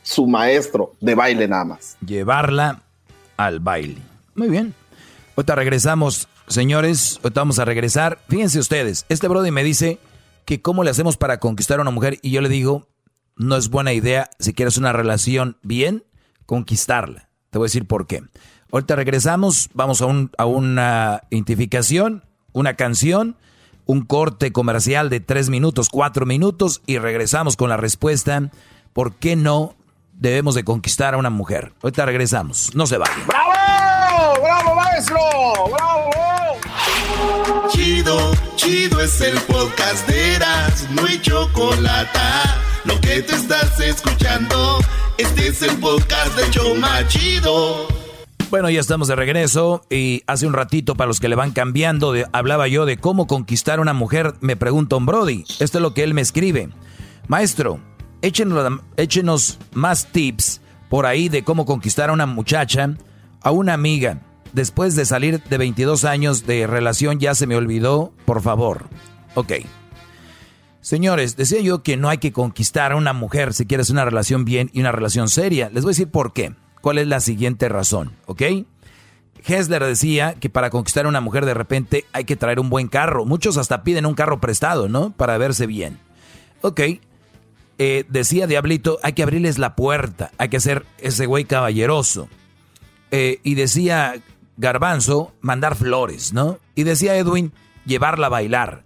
su 0.03 0.25
maestro 0.25 0.93
de 0.99 1.15
baile 1.15 1.47
nada 1.47 1.65
más. 1.65 1.97
Llevarla 2.05 2.81
al 3.37 3.59
baile. 3.59 3.97
Muy 4.35 4.49
bien. 4.49 4.73
Ahorita 5.35 5.55
regresamos, 5.55 6.27
señores. 6.47 7.19
Ahorita 7.23 7.41
vamos 7.41 7.59
a 7.59 7.65
regresar. 7.65 8.19
Fíjense 8.27 8.59
ustedes, 8.59 9.05
este 9.09 9.27
Brody 9.27 9.51
me 9.51 9.63
dice 9.63 9.99
que 10.45 10.61
cómo 10.61 10.83
le 10.83 10.89
hacemos 10.89 11.17
para 11.17 11.39
conquistar 11.39 11.79
a 11.79 11.81
una 11.81 11.91
mujer 11.91 12.19
y 12.21 12.31
yo 12.31 12.41
le 12.41 12.49
digo, 12.49 12.87
no 13.35 13.55
es 13.55 13.69
buena 13.69 13.93
idea 13.93 14.29
si 14.39 14.53
quieres 14.53 14.77
una 14.77 14.93
relación 14.93 15.57
bien, 15.63 16.03
conquistarla. 16.45 17.29
Te 17.49 17.57
voy 17.57 17.65
a 17.65 17.69
decir 17.69 17.85
por 17.85 18.07
qué. 18.07 18.23
Ahorita 18.71 18.95
regresamos, 18.95 19.69
vamos 19.73 20.01
a, 20.01 20.05
un, 20.05 20.31
a 20.37 20.45
una 20.45 21.23
identificación, 21.29 22.23
una 22.53 22.75
canción, 22.75 23.35
un 23.85 24.05
corte 24.05 24.51
comercial 24.51 25.09
de 25.09 25.19
tres 25.19 25.49
minutos, 25.49 25.89
cuatro 25.89 26.25
minutos 26.25 26.81
y 26.85 26.97
regresamos 26.97 27.57
con 27.57 27.69
la 27.69 27.77
respuesta. 27.77 28.49
¿Por 28.93 29.15
qué 29.15 29.35
no 29.35 29.75
debemos 30.21 30.53
de 30.55 30.63
conquistar 30.63 31.15
a 31.15 31.17
una 31.17 31.31
mujer. 31.31 31.73
Ahorita 31.81 32.05
regresamos, 32.05 32.73
no 32.75 32.85
se 32.85 32.97
va. 32.97 33.05
¡Bravo! 33.25 34.41
¡Bravo, 34.41 34.75
maestro! 34.75 35.19
¡Bravo! 35.73 36.09
Chido, 37.69 38.31
chido 38.55 39.01
es 39.01 39.19
el 39.21 39.37
podcast 39.41 40.07
de 40.07 40.35
Eras, 40.35 40.87
no 40.91 41.05
hay 41.05 41.19
chocolate. 41.19 42.19
Lo 42.85 42.99
que 43.01 43.21
te 43.23 43.35
estás 43.35 43.79
escuchando, 43.79 44.77
este 45.17 45.47
es 45.47 45.61
el 45.63 45.75
podcast 45.77 46.35
de 46.37 46.49
Choma 46.51 47.07
Chido. 47.07 47.87
Bueno, 48.51 48.69
ya 48.69 48.81
estamos 48.81 49.07
de 49.07 49.15
regreso 49.15 49.83
y 49.89 50.23
hace 50.27 50.45
un 50.45 50.53
ratito 50.53 50.95
para 50.95 51.07
los 51.07 51.19
que 51.19 51.29
le 51.29 51.35
van 51.35 51.51
cambiando, 51.51 52.13
hablaba 52.31 52.67
yo 52.67 52.85
de 52.85 52.97
cómo 52.97 53.25
conquistar 53.25 53.79
a 53.79 53.81
una 53.81 53.93
mujer, 53.93 54.35
me 54.41 54.55
pregunta 54.55 54.97
un 54.97 55.05
Brody. 55.07 55.45
Esto 55.59 55.77
es 55.77 55.81
lo 55.81 55.93
que 55.93 56.03
él 56.03 56.13
me 56.13 56.21
escribe. 56.21 56.69
Maestro, 57.27 57.79
échenos, 58.21 59.59
más 59.73 60.07
tips 60.11 60.61
por 60.89 61.05
ahí 61.05 61.29
de 61.29 61.43
cómo 61.43 61.65
conquistar 61.65 62.09
a 62.09 62.13
una 62.13 62.25
muchacha, 62.25 62.95
a 63.41 63.51
una 63.51 63.73
amiga. 63.73 64.19
Después 64.53 64.95
de 64.95 65.05
salir 65.05 65.41
de 65.43 65.57
22 65.57 66.03
años 66.03 66.45
de 66.45 66.67
relación 66.67 67.19
ya 67.19 67.33
se 67.35 67.47
me 67.47 67.55
olvidó, 67.55 68.11
por 68.25 68.41
favor. 68.41 68.87
Ok. 69.35 69.53
Señores, 70.81 71.37
decía 71.37 71.61
yo 71.61 71.83
que 71.83 71.95
no 71.95 72.09
hay 72.09 72.17
que 72.17 72.33
conquistar 72.33 72.91
a 72.91 72.95
una 72.95 73.13
mujer 73.13 73.53
si 73.53 73.65
quieres 73.65 73.89
una 73.89 74.03
relación 74.03 74.45
bien 74.45 74.69
y 74.73 74.81
una 74.81 74.91
relación 74.91 75.29
seria. 75.29 75.69
Les 75.69 75.83
voy 75.83 75.91
a 75.91 75.93
decir 75.93 76.09
por 76.09 76.33
qué. 76.33 76.53
¿Cuál 76.81 76.97
es 76.97 77.07
la 77.07 77.19
siguiente 77.19 77.69
razón? 77.69 78.11
¿Ok? 78.25 78.41
Hessler 79.45 79.83
decía 79.83 80.33
que 80.33 80.49
para 80.49 80.69
conquistar 80.69 81.05
a 81.05 81.09
una 81.09 81.21
mujer 81.21 81.45
de 81.45 81.53
repente 81.53 82.05
hay 82.13 82.25
que 82.25 82.35
traer 82.35 82.59
un 82.59 82.69
buen 82.69 82.87
carro. 82.87 83.25
Muchos 83.25 83.57
hasta 83.57 83.83
piden 83.83 84.05
un 84.05 84.15
carro 84.15 84.41
prestado, 84.41 84.89
¿no? 84.89 85.11
Para 85.11 85.37
verse 85.37 85.67
bien. 85.67 85.99
Ok. 86.61 86.81
Eh, 87.83 88.05
decía 88.09 88.45
Diablito, 88.45 88.99
hay 89.01 89.13
que 89.13 89.23
abrirles 89.23 89.57
la 89.57 89.75
puerta, 89.75 90.29
hay 90.37 90.49
que 90.49 90.59
ser 90.59 90.85
ese 90.99 91.25
güey 91.25 91.45
caballeroso. 91.45 92.29
Eh, 93.09 93.39
y 93.41 93.55
decía 93.55 94.21
Garbanzo, 94.55 95.33
mandar 95.41 95.75
flores, 95.75 96.31
¿no? 96.31 96.59
Y 96.75 96.83
decía 96.83 97.15
Edwin, 97.15 97.53
llevarla 97.87 98.27
a 98.27 98.29
bailar. 98.29 98.83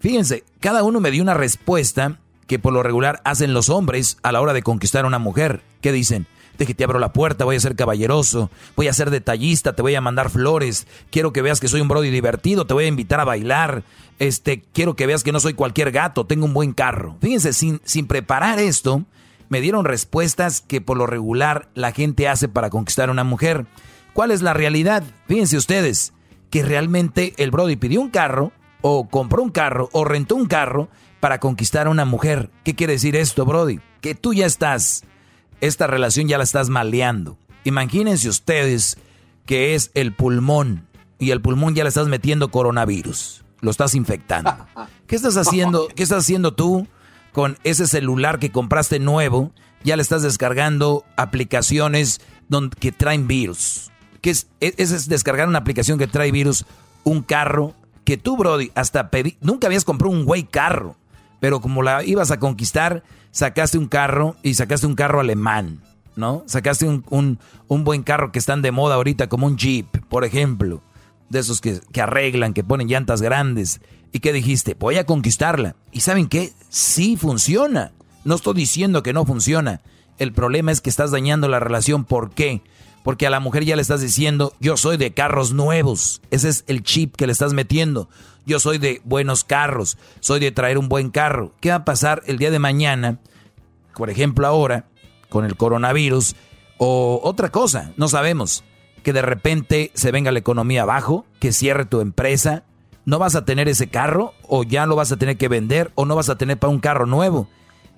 Fíjense, 0.00 0.44
cada 0.60 0.82
uno 0.82 1.00
me 1.00 1.10
dio 1.10 1.22
una 1.22 1.32
respuesta 1.32 2.18
que 2.46 2.58
por 2.58 2.74
lo 2.74 2.82
regular 2.82 3.22
hacen 3.24 3.54
los 3.54 3.70
hombres 3.70 4.18
a 4.22 4.32
la 4.32 4.42
hora 4.42 4.52
de 4.52 4.62
conquistar 4.62 5.06
a 5.06 5.08
una 5.08 5.18
mujer. 5.18 5.62
¿Qué 5.80 5.90
dicen? 5.90 6.26
De 6.58 6.66
que 6.66 6.74
te 6.74 6.84
abro 6.84 6.98
la 6.98 7.14
puerta, 7.14 7.46
voy 7.46 7.56
a 7.56 7.60
ser 7.60 7.74
caballeroso, 7.74 8.50
voy 8.76 8.88
a 8.88 8.92
ser 8.92 9.08
detallista, 9.08 9.74
te 9.74 9.80
voy 9.80 9.94
a 9.94 10.02
mandar 10.02 10.28
flores, 10.28 10.86
quiero 11.10 11.32
que 11.32 11.40
veas 11.40 11.58
que 11.58 11.68
soy 11.68 11.80
un 11.80 11.88
brody 11.88 12.10
divertido, 12.10 12.66
te 12.66 12.74
voy 12.74 12.84
a 12.84 12.88
invitar 12.88 13.18
a 13.18 13.24
bailar, 13.24 13.82
este, 14.20 14.62
quiero 14.72 14.94
que 14.94 15.06
veas 15.06 15.24
que 15.24 15.32
no 15.32 15.40
soy 15.40 15.54
cualquier 15.54 15.90
gato, 15.90 16.26
tengo 16.26 16.44
un 16.44 16.52
buen 16.52 16.72
carro. 16.72 17.16
Fíjense, 17.20 17.52
sin, 17.54 17.80
sin 17.84 18.06
preparar 18.06 18.60
esto, 18.60 19.04
me 19.48 19.62
dieron 19.62 19.86
respuestas 19.86 20.60
que 20.60 20.82
por 20.82 20.98
lo 20.98 21.06
regular 21.06 21.70
la 21.74 21.90
gente 21.90 22.28
hace 22.28 22.46
para 22.46 22.70
conquistar 22.70 23.08
a 23.08 23.12
una 23.12 23.24
mujer. 23.24 23.66
¿Cuál 24.12 24.30
es 24.30 24.42
la 24.42 24.52
realidad? 24.52 25.02
Fíjense 25.26 25.56
ustedes, 25.56 26.12
que 26.50 26.62
realmente 26.62 27.32
el 27.38 27.50
Brody 27.50 27.76
pidió 27.76 28.00
un 28.00 28.10
carro, 28.10 28.52
o 28.82 29.08
compró 29.08 29.42
un 29.42 29.50
carro, 29.50 29.88
o 29.92 30.04
rentó 30.04 30.36
un 30.36 30.46
carro 30.46 30.90
para 31.20 31.40
conquistar 31.40 31.86
a 31.86 31.90
una 31.90 32.04
mujer. 32.04 32.50
¿Qué 32.62 32.74
quiere 32.74 32.92
decir 32.94 33.16
esto, 33.16 33.46
Brody? 33.46 33.80
Que 34.02 34.14
tú 34.14 34.34
ya 34.34 34.44
estás, 34.44 35.02
esta 35.62 35.86
relación 35.86 36.28
ya 36.28 36.36
la 36.36 36.44
estás 36.44 36.68
maleando. 36.68 37.38
Imagínense 37.64 38.28
ustedes 38.28 38.98
que 39.46 39.74
es 39.74 39.90
el 39.94 40.14
pulmón, 40.14 40.86
y 41.18 41.30
el 41.30 41.40
pulmón 41.40 41.74
ya 41.74 41.84
le 41.84 41.88
estás 41.88 42.08
metiendo 42.08 42.50
coronavirus. 42.50 43.44
Lo 43.60 43.70
estás 43.70 43.94
infectando. 43.94 44.54
¿Qué 45.06 45.16
estás 45.16 45.36
haciendo? 45.36 45.88
¿Qué 45.88 46.02
estás 46.02 46.24
haciendo 46.24 46.54
tú 46.54 46.86
con 47.32 47.58
ese 47.64 47.86
celular 47.86 48.38
que 48.38 48.52
compraste 48.52 48.98
nuevo? 48.98 49.52
Ya 49.84 49.96
le 49.96 50.02
estás 50.02 50.22
descargando 50.22 51.04
aplicaciones 51.16 52.20
donde, 52.48 52.76
que 52.76 52.92
traen 52.92 53.26
virus 53.26 53.90
que 54.20 54.30
es, 54.30 54.48
es, 54.60 55.08
descargar 55.08 55.48
una 55.48 55.58
aplicación 55.58 55.98
que 55.98 56.06
trae 56.06 56.30
virus, 56.30 56.66
un 57.04 57.22
carro, 57.22 57.74
que 58.04 58.16
tú, 58.16 58.36
Brody, 58.36 58.70
hasta 58.74 59.10
pedí, 59.10 59.36
nunca 59.40 59.66
habías 59.66 59.84
comprado 59.84 60.14
un 60.14 60.24
güey 60.24 60.44
carro, 60.44 60.96
pero 61.40 61.60
como 61.60 61.82
la 61.82 62.04
ibas 62.04 62.30
a 62.30 62.38
conquistar, 62.38 63.02
sacaste 63.30 63.78
un 63.78 63.88
carro 63.88 64.36
y 64.42 64.54
sacaste 64.54 64.86
un 64.86 64.94
carro 64.94 65.20
alemán, 65.20 65.80
¿no? 66.16 66.42
Sacaste 66.46 66.86
un, 66.86 67.04
un, 67.08 67.38
un 67.68 67.84
buen 67.84 68.02
carro 68.02 68.32
que 68.32 68.38
están 68.38 68.62
de 68.62 68.72
moda 68.72 68.96
ahorita, 68.96 69.28
como 69.28 69.46
un 69.46 69.56
Jeep, 69.56 70.04
por 70.08 70.24
ejemplo, 70.24 70.82
de 71.30 71.38
esos 71.38 71.62
que, 71.62 71.80
que 71.92 72.02
arreglan, 72.02 72.52
que 72.52 72.62
ponen 72.62 72.88
llantas 72.88 73.22
grandes. 73.22 73.80
¿Y 74.12 74.20
qué 74.20 74.32
dijiste? 74.32 74.74
Voy 74.78 74.96
a 74.98 75.06
conquistarla. 75.06 75.76
¿Y 75.92 76.00
saben 76.00 76.26
qué? 76.28 76.52
Sí 76.68 77.16
funciona. 77.16 77.92
No 78.24 78.34
estoy 78.34 78.54
diciendo 78.54 79.02
que 79.02 79.12
no 79.12 79.24
funciona. 79.24 79.80
El 80.18 80.32
problema 80.32 80.72
es 80.72 80.80
que 80.80 80.90
estás 80.90 81.10
dañando 81.10 81.48
la 81.48 81.60
relación. 81.60 82.04
¿Por 82.04 82.32
qué? 82.32 82.62
Porque 83.02 83.26
a 83.26 83.30
la 83.30 83.40
mujer 83.40 83.64
ya 83.64 83.76
le 83.76 83.82
estás 83.82 84.02
diciendo, 84.02 84.52
yo 84.60 84.76
soy 84.76 84.98
de 84.98 85.14
carros 85.14 85.52
nuevos. 85.52 86.20
Ese 86.30 86.50
es 86.50 86.64
el 86.66 86.82
chip 86.82 87.16
que 87.16 87.26
le 87.26 87.32
estás 87.32 87.54
metiendo. 87.54 88.10
Yo 88.44 88.58
soy 88.58 88.78
de 88.78 89.00
buenos 89.04 89.44
carros. 89.44 89.96
Soy 90.18 90.40
de 90.40 90.52
traer 90.52 90.76
un 90.76 90.88
buen 90.88 91.10
carro. 91.10 91.54
¿Qué 91.60 91.70
va 91.70 91.76
a 91.76 91.84
pasar 91.84 92.22
el 92.26 92.36
día 92.36 92.50
de 92.50 92.58
mañana? 92.58 93.18
Por 93.96 94.10
ejemplo, 94.10 94.46
ahora, 94.46 94.86
con 95.28 95.44
el 95.44 95.56
coronavirus. 95.56 96.34
O 96.76 97.20
otra 97.22 97.50
cosa, 97.50 97.92
no 97.96 98.08
sabemos. 98.08 98.64
Que 99.02 99.12
de 99.12 99.22
repente 99.22 99.90
se 99.94 100.10
venga 100.10 100.32
la 100.32 100.38
economía 100.38 100.82
abajo, 100.82 101.26
que 101.38 101.52
cierre 101.52 101.84
tu 101.84 102.00
empresa. 102.00 102.64
No 103.04 103.18
vas 103.18 103.34
a 103.34 103.44
tener 103.44 103.68
ese 103.68 103.88
carro 103.88 104.34
o 104.46 104.62
ya 104.62 104.86
lo 104.86 104.96
vas 104.96 105.12
a 105.12 105.16
tener 105.16 105.36
que 105.36 105.48
vender 105.48 105.90
o 105.94 106.04
no 106.04 106.16
vas 106.16 106.28
a 106.28 106.36
tener 106.36 106.58
para 106.58 106.72
un 106.72 106.80
carro 106.80 107.06
nuevo. 107.06 107.48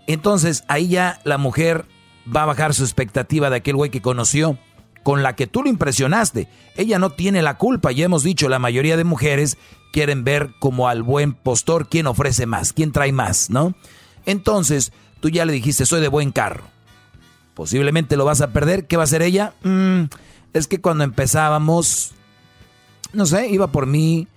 Entonces 0.07 0.65
ahí 0.69 0.89
ya 0.89 1.21
la 1.25 1.39
mujer 1.39 1.87
va 2.35 2.43
a 2.43 2.47
bajar 2.47 2.75
su 2.75 2.85
expectativa 2.85 3.51
de 3.51 3.57
aquel 3.57 3.77
güey 3.77 3.91
que 3.91 4.03
conoció 4.03 4.59
con 5.03 5.23
la 5.23 5.35
que 5.35 5.47
tú 5.47 5.63
lo 5.63 5.69
impresionaste. 5.69 6.49
Ella 6.77 6.99
no 6.99 7.11
tiene 7.11 7.43
la 7.43 7.59
culpa, 7.59 7.93
ya 7.93 8.05
hemos 8.05 8.23
dicho, 8.23 8.49
la 8.49 8.59
mayoría 8.59 8.97
de 8.97 9.05
mujeres 9.05 9.59
quieren 9.93 10.25
ver 10.25 10.51
como 10.59 10.89
al 10.89 11.03
buen 11.03 11.35
postor 11.35 11.89
quién 11.89 12.07
ofrece 12.07 12.47
más, 12.47 12.73
quién 12.73 12.93
trae 12.93 13.13
más, 13.13 13.51
¿no? 13.51 13.75
Entonces, 14.25 14.93
tú 15.21 15.29
ya 15.29 15.45
le 15.45 15.53
dijiste, 15.53 15.87
soy 15.87 16.01
de 16.01 16.09
buen 16.09 16.31
carro. 16.31 16.65
Posiblemente 17.55 18.17
lo 18.17 18.25
vas 18.25 18.41
a 18.41 18.51
perder. 18.51 18.87
¿Qué 18.87 18.97
va 18.97 19.03
a 19.03 19.05
hacer 19.05 19.23
ella? 19.23 19.53
Mm, 19.63 20.05
es 20.53 20.67
que 20.67 20.81
cuando 20.81 21.05
empezábamos, 21.05 22.13
no 23.13 23.27
sé, 23.27 23.49
iba 23.49 23.69
por 23.69 23.87
mí 23.87 24.29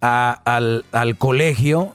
al, 0.00 1.16
colegio 1.18 1.94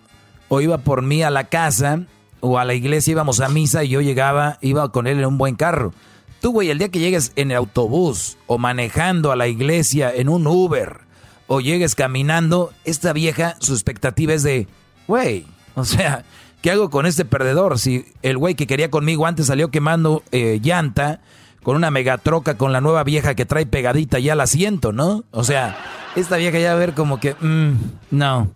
o 0.50 0.62
iba 0.62 0.80
por 0.80 1.02
mí 1.02 1.24
a 1.24 1.30
la 1.30 1.46
casa 1.46 2.04
o 2.40 2.58
a 2.58 2.66
la 2.66 2.74
iglesia, 2.74 3.12
íbamos 3.12 3.40
a 3.40 3.50
misa 3.50 3.84
y 3.84 3.90
yo 3.90 4.02
llegaba, 4.02 4.58
iba 4.62 4.92
con 4.92 5.08
él 5.08 5.20
en 5.20 5.26
un 5.26 5.38
buen 5.38 5.56
carro. 5.56 5.94
Tú, 6.42 6.52
güey, 6.52 6.70
el 6.70 6.78
día 6.78 6.90
que 6.90 7.00
llegues 7.00 7.32
en 7.36 7.52
el 7.52 7.58
autobús 7.58 8.38
o 8.46 8.58
manejando 8.58 9.32
a 9.32 9.36
la 9.36 9.48
iglesia 9.48 10.14
en 10.14 10.30
un 10.30 10.46
Uber 10.48 11.00
o 11.48 11.62
llegues 11.62 11.96
caminando, 11.96 12.72
esta 12.84 13.14
vieja, 13.14 13.56
su 13.60 13.74
expectativa 13.74 14.34
es 14.34 14.44
de, 14.44 14.68
güey, 15.08 15.46
o 15.76 15.86
sea, 15.86 16.26
¿qué 16.62 16.72
hago 16.72 16.90
con 16.90 17.06
este 17.06 17.26
perdedor? 17.26 17.80
Si 17.80 18.06
el 18.22 18.38
güey 18.38 18.56
que 18.56 18.68
quería 18.68 18.92
conmigo 18.92 19.26
antes 19.26 19.48
salió 19.48 19.72
quemando 19.72 20.24
eh, 20.32 20.60
llanta 20.62 21.22
con 21.68 21.76
una 21.76 21.92
megatroca 21.92 22.58
con 22.58 22.72
la 22.72 22.80
nueva 22.80 23.04
vieja 23.04 23.36
que 23.36 23.46
trae 23.46 23.66
pegadita 23.66 24.20
ya 24.20 24.36
la 24.36 24.44
asiento, 24.44 24.94
¿no? 24.94 25.26
O 25.32 25.44
sea, 25.44 25.78
esta 26.16 26.38
vieja 26.38 26.58
ya 26.60 26.70
va 26.70 26.76
a 26.76 26.80
ver 26.80 26.94
como 26.94 27.20
que, 27.20 27.36
mm, 27.42 27.74
no. 28.12 28.52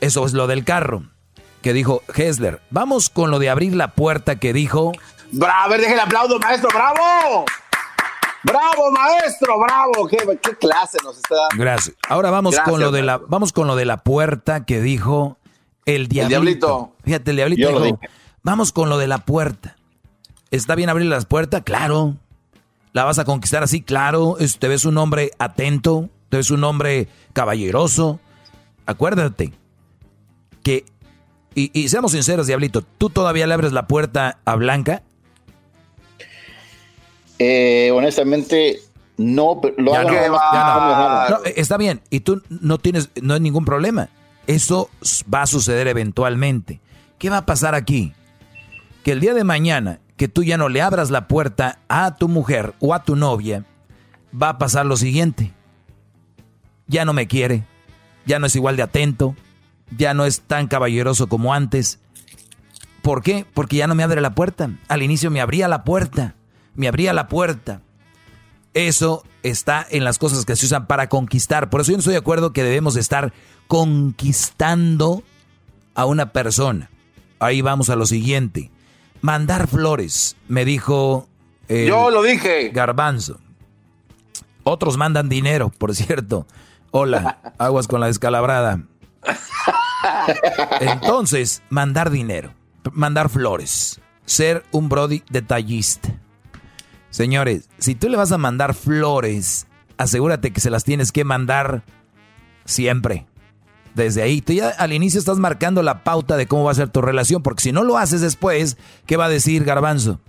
Eso 0.00 0.24
es 0.24 0.32
lo 0.32 0.46
del 0.46 0.64
carro 0.64 1.02
que 1.60 1.74
dijo 1.74 2.02
Hessler. 2.14 2.62
Vamos 2.70 3.10
con 3.10 3.30
lo 3.30 3.38
de 3.38 3.50
abrir 3.50 3.76
la 3.76 3.88
puerta 3.88 4.36
que 4.36 4.54
dijo 4.54 4.92
Bravo, 5.32 5.64
a 5.64 5.68
ver, 5.68 5.82
deje 5.82 5.92
el 5.92 6.00
aplauso, 6.00 6.38
maestro, 6.38 6.70
bravo. 6.72 7.44
Bravo, 8.42 8.90
maestro, 8.90 9.58
bravo. 9.58 10.08
Qué, 10.08 10.16
clase 10.58 10.96
nos 11.04 11.18
está 11.18 11.34
dando. 11.34 11.62
Gracias. 11.62 11.94
Ahora 12.08 12.30
vamos 12.30 12.58
con 12.60 12.80
lo 12.80 12.90
de 12.90 13.02
la, 13.02 13.18
vamos 13.18 13.52
con 13.52 13.66
lo 13.66 13.76
de 13.76 13.84
la 13.84 13.98
puerta 13.98 14.64
que 14.64 14.80
dijo 14.80 15.36
el 15.84 16.08
diablito. 16.08 16.24
El 16.24 16.28
diablito. 16.30 16.92
Fíjate, 17.04 17.30
el 17.32 17.36
diablito 17.36 17.80
dijo, 17.82 18.00
vamos 18.42 18.72
con 18.72 18.88
lo 18.88 18.96
de 18.96 19.08
la 19.08 19.18
puerta. 19.18 19.76
¿Está 20.50 20.74
bien 20.74 20.88
abrir 20.88 21.06
las 21.06 21.26
puertas? 21.26 21.62
Claro. 21.62 22.16
¿La 22.92 23.04
vas 23.04 23.18
a 23.18 23.24
conquistar 23.24 23.62
así? 23.62 23.82
Claro. 23.82 24.36
Te 24.58 24.68
ves 24.68 24.84
un 24.84 24.96
hombre 24.98 25.30
atento, 25.38 26.08
te 26.28 26.38
ves 26.38 26.50
un 26.50 26.64
hombre 26.64 27.08
caballeroso. 27.32 28.20
Acuérdate 28.86 29.52
que, 30.62 30.84
y, 31.54 31.70
y 31.78 31.88
seamos 31.88 32.12
sinceros, 32.12 32.46
Diablito, 32.46 32.82
¿tú 32.82 33.10
todavía 33.10 33.46
le 33.46 33.54
abres 33.54 33.72
la 33.72 33.86
puerta 33.86 34.38
a 34.44 34.54
Blanca? 34.54 35.02
Eh, 37.38 37.90
honestamente, 37.92 38.80
no, 39.16 39.60
lo 39.76 39.94
hago, 39.94 41.44
está 41.44 41.76
bien, 41.76 42.00
y 42.10 42.20
tú 42.20 42.42
no 42.48 42.78
tienes, 42.78 43.10
no 43.22 43.34
hay 43.34 43.40
ningún 43.40 43.64
problema. 43.64 44.08
Eso 44.46 44.90
va 45.32 45.42
a 45.42 45.46
suceder 45.46 45.86
eventualmente. 45.88 46.80
¿Qué 47.18 47.30
va 47.30 47.38
a 47.38 47.46
pasar 47.46 47.74
aquí? 47.74 48.14
Que 49.04 49.12
el 49.12 49.20
día 49.20 49.34
de 49.34 49.44
mañana, 49.44 50.00
que 50.18 50.28
tú 50.28 50.42
ya 50.42 50.58
no 50.58 50.68
le 50.68 50.82
abras 50.82 51.10
la 51.10 51.28
puerta 51.28 51.78
a 51.88 52.16
tu 52.16 52.28
mujer 52.28 52.74
o 52.80 52.92
a 52.92 53.02
tu 53.02 53.16
novia, 53.16 53.64
va 54.30 54.50
a 54.50 54.58
pasar 54.58 54.84
lo 54.84 54.98
siguiente. 54.98 55.54
Ya 56.86 57.06
no 57.06 57.14
me 57.14 57.26
quiere, 57.26 57.64
ya 58.26 58.38
no 58.38 58.46
es 58.46 58.56
igual 58.56 58.76
de 58.76 58.82
atento, 58.82 59.34
ya 59.96 60.12
no 60.12 60.26
es 60.26 60.42
tan 60.42 60.66
caballeroso 60.66 61.28
como 61.28 61.54
antes. 61.54 62.00
¿Por 63.00 63.22
qué? 63.22 63.46
Porque 63.54 63.76
ya 63.76 63.86
no 63.86 63.94
me 63.94 64.02
abre 64.02 64.20
la 64.20 64.34
puerta. 64.34 64.70
Al 64.88 65.02
inicio 65.02 65.30
me 65.30 65.40
abría 65.40 65.68
la 65.68 65.84
puerta 65.84 66.34
me 66.78 66.86
abría 66.86 67.12
la 67.12 67.26
puerta. 67.26 67.82
Eso 68.72 69.24
está 69.42 69.84
en 69.90 70.04
las 70.04 70.16
cosas 70.16 70.44
que 70.44 70.54
se 70.54 70.66
usan 70.66 70.86
para 70.86 71.08
conquistar. 71.08 71.70
Por 71.70 71.80
eso 71.80 71.90
yo 71.90 71.96
no 71.96 72.00
estoy 72.00 72.12
de 72.12 72.20
acuerdo 72.20 72.52
que 72.52 72.62
debemos 72.62 72.94
estar 72.94 73.32
conquistando 73.66 75.24
a 75.96 76.04
una 76.06 76.32
persona. 76.32 76.88
Ahí 77.40 77.62
vamos 77.62 77.90
a 77.90 77.96
lo 77.96 78.06
siguiente. 78.06 78.70
Mandar 79.20 79.68
flores, 79.68 80.36
me 80.48 80.64
dijo... 80.64 81.28
yo 81.68 82.10
lo 82.10 82.22
dije. 82.22 82.70
Garbanzo. 82.70 83.40
Otros 84.64 84.96
mandan 84.96 85.28
dinero, 85.28 85.70
por 85.70 85.94
cierto. 85.94 86.46
Hola, 86.90 87.38
aguas 87.58 87.88
con 87.88 88.00
la 88.00 88.06
descalabrada. 88.06 88.82
Entonces, 90.80 91.62
mandar 91.70 92.10
dinero, 92.10 92.52
mandar 92.92 93.28
flores, 93.28 94.00
ser 94.24 94.64
un 94.72 94.88
Brody 94.88 95.22
detallista. 95.30 96.10
Señores, 97.10 97.68
si 97.78 97.94
tú 97.94 98.08
le 98.08 98.16
vas 98.16 98.32
a 98.32 98.38
mandar 98.38 98.74
flores, 98.74 99.66
asegúrate 99.96 100.52
que 100.52 100.60
se 100.60 100.70
las 100.70 100.84
tienes 100.84 101.12
que 101.12 101.24
mandar 101.24 101.82
siempre. 102.64 103.26
Desde 103.98 104.22
ahí. 104.22 104.40
Tú 104.40 104.54
ya 104.54 104.70
al 104.70 104.94
inicio 104.94 105.20
estás 105.20 105.36
marcando 105.36 105.82
la 105.82 106.02
pauta 106.04 106.38
de 106.38 106.46
cómo 106.46 106.64
va 106.64 106.72
a 106.72 106.74
ser 106.74 106.88
tu 106.88 107.02
relación, 107.02 107.42
porque 107.42 107.62
si 107.62 107.72
no 107.72 107.84
lo 107.84 107.98
haces 107.98 108.22
después, 108.22 108.78
¿qué 109.04 109.18
va 109.18 109.26
a 109.26 109.28
decir 109.28 109.64
Garbanzo? 109.64 110.20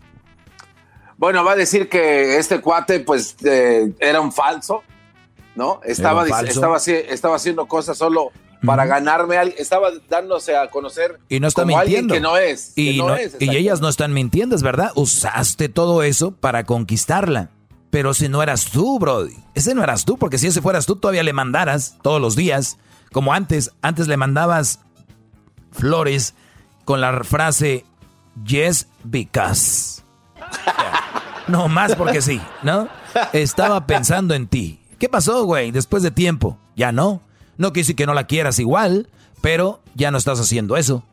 Bueno, 1.18 1.44
va 1.46 1.54
a 1.54 1.56
decir 1.56 1.88
que 1.88 2.38
este 2.38 2.60
cuate, 2.62 3.00
pues, 3.00 3.36
eh, 3.44 3.94
era 4.00 4.20
un 4.20 4.32
falso, 4.32 4.84
¿no? 5.56 5.80
Estaba, 5.84 6.26
estaba, 6.26 6.78
estaba 6.78 7.36
haciendo 7.36 7.68
cosas 7.68 7.98
solo 7.98 8.32
para 8.66 8.86
ganarme, 8.86 9.38
estaba 9.58 9.90
dándose 10.10 10.56
a 10.56 10.70
conocer 10.70 11.20
y 11.30 11.40
no 11.40 11.48
está 11.48 11.66
mintiendo. 11.66 12.14
que 12.14 12.20
no 12.20 12.38
es. 12.38 12.74
Y, 12.76 13.02
y 13.40 13.56
ellas 13.56 13.82
no 13.82 13.90
están 13.90 14.14
mintiendo, 14.14 14.56
es 14.56 14.64
verdad. 14.64 14.91
Usaste 14.96 15.70
todo 15.70 16.04
eso 16.04 16.32
para 16.32 16.66
conquistarla. 16.66 17.52
Pero 17.90 18.14
si 18.14 18.30
no 18.30 18.44
eras 18.44 18.66
tú, 18.72 19.00
Brody. 19.00 19.36
Ese 19.56 19.74
no 19.74 19.84
eras 19.84 20.06
tú, 20.06 20.18
porque 20.18 20.38
si 20.38 20.48
ese 20.48 20.62
fueras 20.62 20.86
tú, 20.86 20.96
todavía 20.96 21.24
le 21.24 21.34
mandaras 21.34 21.98
todos 22.02 22.22
los 22.22 22.36
días. 22.36 22.78
Como 23.11 23.34
antes, 23.34 23.72
antes 23.81 24.07
le 24.07 24.18
mandabas 24.18 24.80
flores 25.72 26.36
con 26.86 27.02
la 27.02 27.23
frase 27.23 27.86
Yes, 28.45 28.88
because. 29.03 30.02
No 31.48 31.68
más 31.68 31.95
porque 31.95 32.22
sí, 32.22 32.40
¿no? 32.61 32.88
Estaba 33.34 33.88
pensando 33.88 34.36
en 34.36 34.48
ti. 34.48 34.80
¿Qué 34.99 35.10
pasó, 35.10 35.45
güey? 35.45 35.72
Después 35.72 36.03
de 36.03 36.11
tiempo. 36.11 36.60
Ya 36.76 36.91
no. 36.91 37.22
No 37.57 37.72
decir 37.72 37.95
que 37.95 38.06
no 38.06 38.14
la 38.14 38.27
quieras 38.27 38.60
igual, 38.60 39.10
pero 39.41 39.81
ya 39.95 40.11
no 40.11 40.18
estás 40.18 40.40
haciendo 40.40 40.77
eso. 40.77 41.03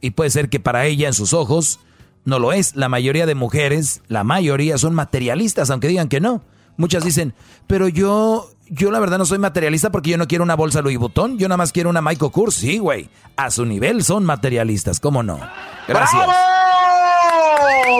Y 0.00 0.10
puede 0.10 0.30
ser 0.30 0.48
que 0.48 0.60
para 0.60 0.86
ella, 0.86 1.06
en 1.06 1.14
sus 1.14 1.32
ojos, 1.32 1.80
no 2.24 2.38
lo 2.38 2.52
es. 2.52 2.76
La 2.76 2.88
mayoría 2.88 3.26
de 3.26 3.34
mujeres, 3.34 4.02
la 4.08 4.24
mayoría 4.24 4.76
son 4.76 4.94
materialistas, 4.94 5.70
aunque 5.70 5.88
digan 5.88 6.08
que 6.08 6.20
no. 6.20 6.42
Muchas 6.76 7.04
dicen, 7.04 7.34
pero 7.66 7.88
yo, 7.88 8.50
yo 8.70 8.90
la 8.92 9.00
verdad 9.00 9.18
no 9.18 9.26
soy 9.26 9.38
materialista 9.38 9.90
porque 9.90 10.10
yo 10.10 10.16
no 10.16 10.28
quiero 10.28 10.44
una 10.44 10.54
bolsa 10.54 10.80
Louis 10.80 10.96
Vuitton, 10.96 11.36
yo 11.38 11.48
nada 11.48 11.56
más 11.56 11.72
quiero 11.72 11.90
una 11.90 12.00
Michael 12.00 12.30
Kors. 12.30 12.54
Sí, 12.54 12.78
güey, 12.78 13.10
a 13.36 13.50
su 13.50 13.66
nivel 13.66 14.04
son 14.04 14.24
materialistas, 14.24 15.00
¿cómo 15.00 15.24
no? 15.24 15.40
Gracias. 15.88 16.24
¡Bravo! 16.24 16.32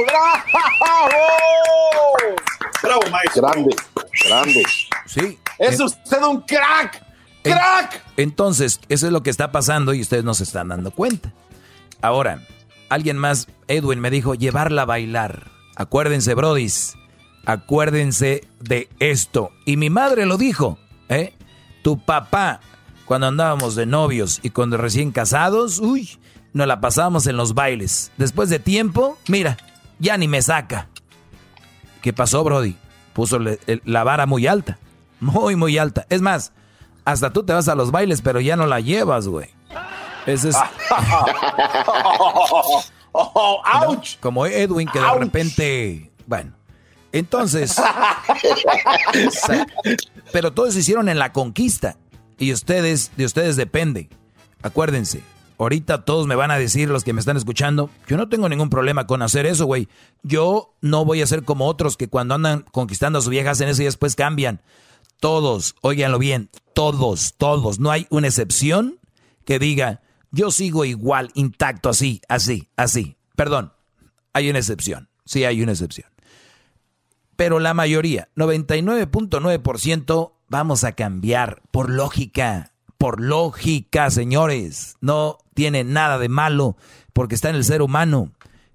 ¡Bravo! 0.06 1.10
¡Bravo, 2.82 3.00
maestro! 3.10 3.42
Grande, 3.42 3.76
grande. 4.26 4.62
Sí. 5.06 5.38
¡Es 5.58 5.80
usted 5.80 6.22
un 6.22 6.40
crack! 6.42 7.04
¡Crack! 7.42 8.02
Entonces, 8.16 8.80
eso 8.88 9.06
es 9.06 9.12
lo 9.12 9.24
que 9.24 9.30
está 9.30 9.50
pasando 9.50 9.92
y 9.92 10.00
ustedes 10.00 10.22
no 10.24 10.34
se 10.34 10.44
están 10.44 10.68
dando 10.68 10.92
cuenta. 10.92 11.32
Ahora, 12.00 12.46
alguien 12.88 13.18
más, 13.18 13.48
Edwin, 13.66 13.98
me 13.98 14.10
dijo 14.10 14.34
llevarla 14.34 14.82
a 14.82 14.86
bailar. 14.86 15.50
Acuérdense, 15.74 16.34
brodis, 16.34 16.94
acuérdense 17.44 18.46
de 18.60 18.88
esto. 18.98 19.50
Y 19.64 19.76
mi 19.76 19.90
madre 19.90 20.26
lo 20.26 20.36
dijo, 20.36 20.78
¿eh? 21.08 21.34
Tu 21.82 21.98
papá, 21.98 22.60
cuando 23.04 23.26
andábamos 23.28 23.74
de 23.74 23.86
novios 23.86 24.40
y 24.42 24.50
cuando 24.50 24.76
recién 24.76 25.12
casados, 25.12 25.78
uy, 25.78 26.18
nos 26.52 26.66
la 26.66 26.80
pasábamos 26.80 27.26
en 27.26 27.36
los 27.36 27.54
bailes. 27.54 28.12
Después 28.16 28.48
de 28.50 28.58
tiempo, 28.58 29.18
mira, 29.28 29.56
ya 29.98 30.16
ni 30.16 30.28
me 30.28 30.42
saca. 30.42 30.88
¿Qué 32.02 32.12
pasó, 32.12 32.44
Brody? 32.44 32.76
Puso 33.12 33.38
la 33.38 34.04
vara 34.04 34.26
muy 34.26 34.46
alta. 34.46 34.78
Muy, 35.20 35.56
muy 35.56 35.76
alta. 35.78 36.06
Es 36.08 36.22
más, 36.22 36.52
hasta 37.04 37.32
tú 37.32 37.42
te 37.42 37.52
vas 37.52 37.68
a 37.68 37.74
los 37.74 37.90
bailes, 37.90 38.22
pero 38.22 38.40
ya 38.40 38.56
no 38.56 38.66
la 38.66 38.80
llevas, 38.80 39.28
güey. 39.28 39.50
Ese 40.26 40.50
es. 40.50 40.56
¡Auch! 43.12 44.16
Como 44.20 44.46
Edwin, 44.46 44.88
que 44.88 45.00
de 45.00 45.18
repente. 45.18 46.10
Bueno. 46.26 46.59
Entonces. 47.12 47.76
pero 50.32 50.52
todos 50.52 50.74
se 50.74 50.80
hicieron 50.80 51.08
en 51.08 51.18
la 51.18 51.32
conquista. 51.32 51.96
Y 52.38 52.52
ustedes, 52.52 53.10
de 53.16 53.24
ustedes 53.24 53.56
depende. 53.56 54.08
Acuérdense. 54.62 55.22
Ahorita 55.58 56.06
todos 56.06 56.26
me 56.26 56.36
van 56.36 56.50
a 56.50 56.58
decir, 56.58 56.88
los 56.88 57.04
que 57.04 57.12
me 57.12 57.20
están 57.20 57.36
escuchando, 57.36 57.90
yo 58.08 58.16
no 58.16 58.30
tengo 58.30 58.48
ningún 58.48 58.70
problema 58.70 59.06
con 59.06 59.20
hacer 59.20 59.44
eso, 59.44 59.66
güey. 59.66 59.88
Yo 60.22 60.74
no 60.80 61.04
voy 61.04 61.20
a 61.20 61.26
ser 61.26 61.44
como 61.44 61.66
otros 61.66 61.98
que 61.98 62.08
cuando 62.08 62.34
andan 62.34 62.64
conquistando 62.72 63.18
a 63.18 63.22
su 63.22 63.28
vieja 63.28 63.50
hacen 63.50 63.68
eso 63.68 63.82
y 63.82 63.84
después 63.84 64.16
cambian. 64.16 64.62
Todos, 65.20 65.74
óiganlo 65.82 66.18
bien, 66.18 66.48
todos, 66.72 67.34
todos. 67.36 67.78
No 67.78 67.90
hay 67.90 68.06
una 68.08 68.28
excepción 68.28 68.98
que 69.44 69.58
diga, 69.58 70.00
yo 70.30 70.50
sigo 70.50 70.86
igual, 70.86 71.30
intacto, 71.34 71.90
así, 71.90 72.22
así, 72.26 72.70
así. 72.76 73.18
Perdón, 73.36 73.74
hay 74.32 74.48
una 74.48 74.60
excepción. 74.60 75.10
Sí, 75.26 75.44
hay 75.44 75.62
una 75.62 75.72
excepción. 75.72 76.08
Pero 77.40 77.58
la 77.58 77.72
mayoría, 77.72 78.28
99.9%, 78.36 80.32
vamos 80.50 80.84
a 80.84 80.92
cambiar 80.92 81.62
por 81.70 81.88
lógica. 81.88 82.74
Por 82.98 83.18
lógica, 83.18 84.10
señores. 84.10 84.98
No 85.00 85.38
tiene 85.54 85.82
nada 85.82 86.18
de 86.18 86.28
malo 86.28 86.76
porque 87.14 87.34
está 87.34 87.48
en 87.48 87.56
el 87.56 87.64
ser 87.64 87.80
humano. 87.80 88.30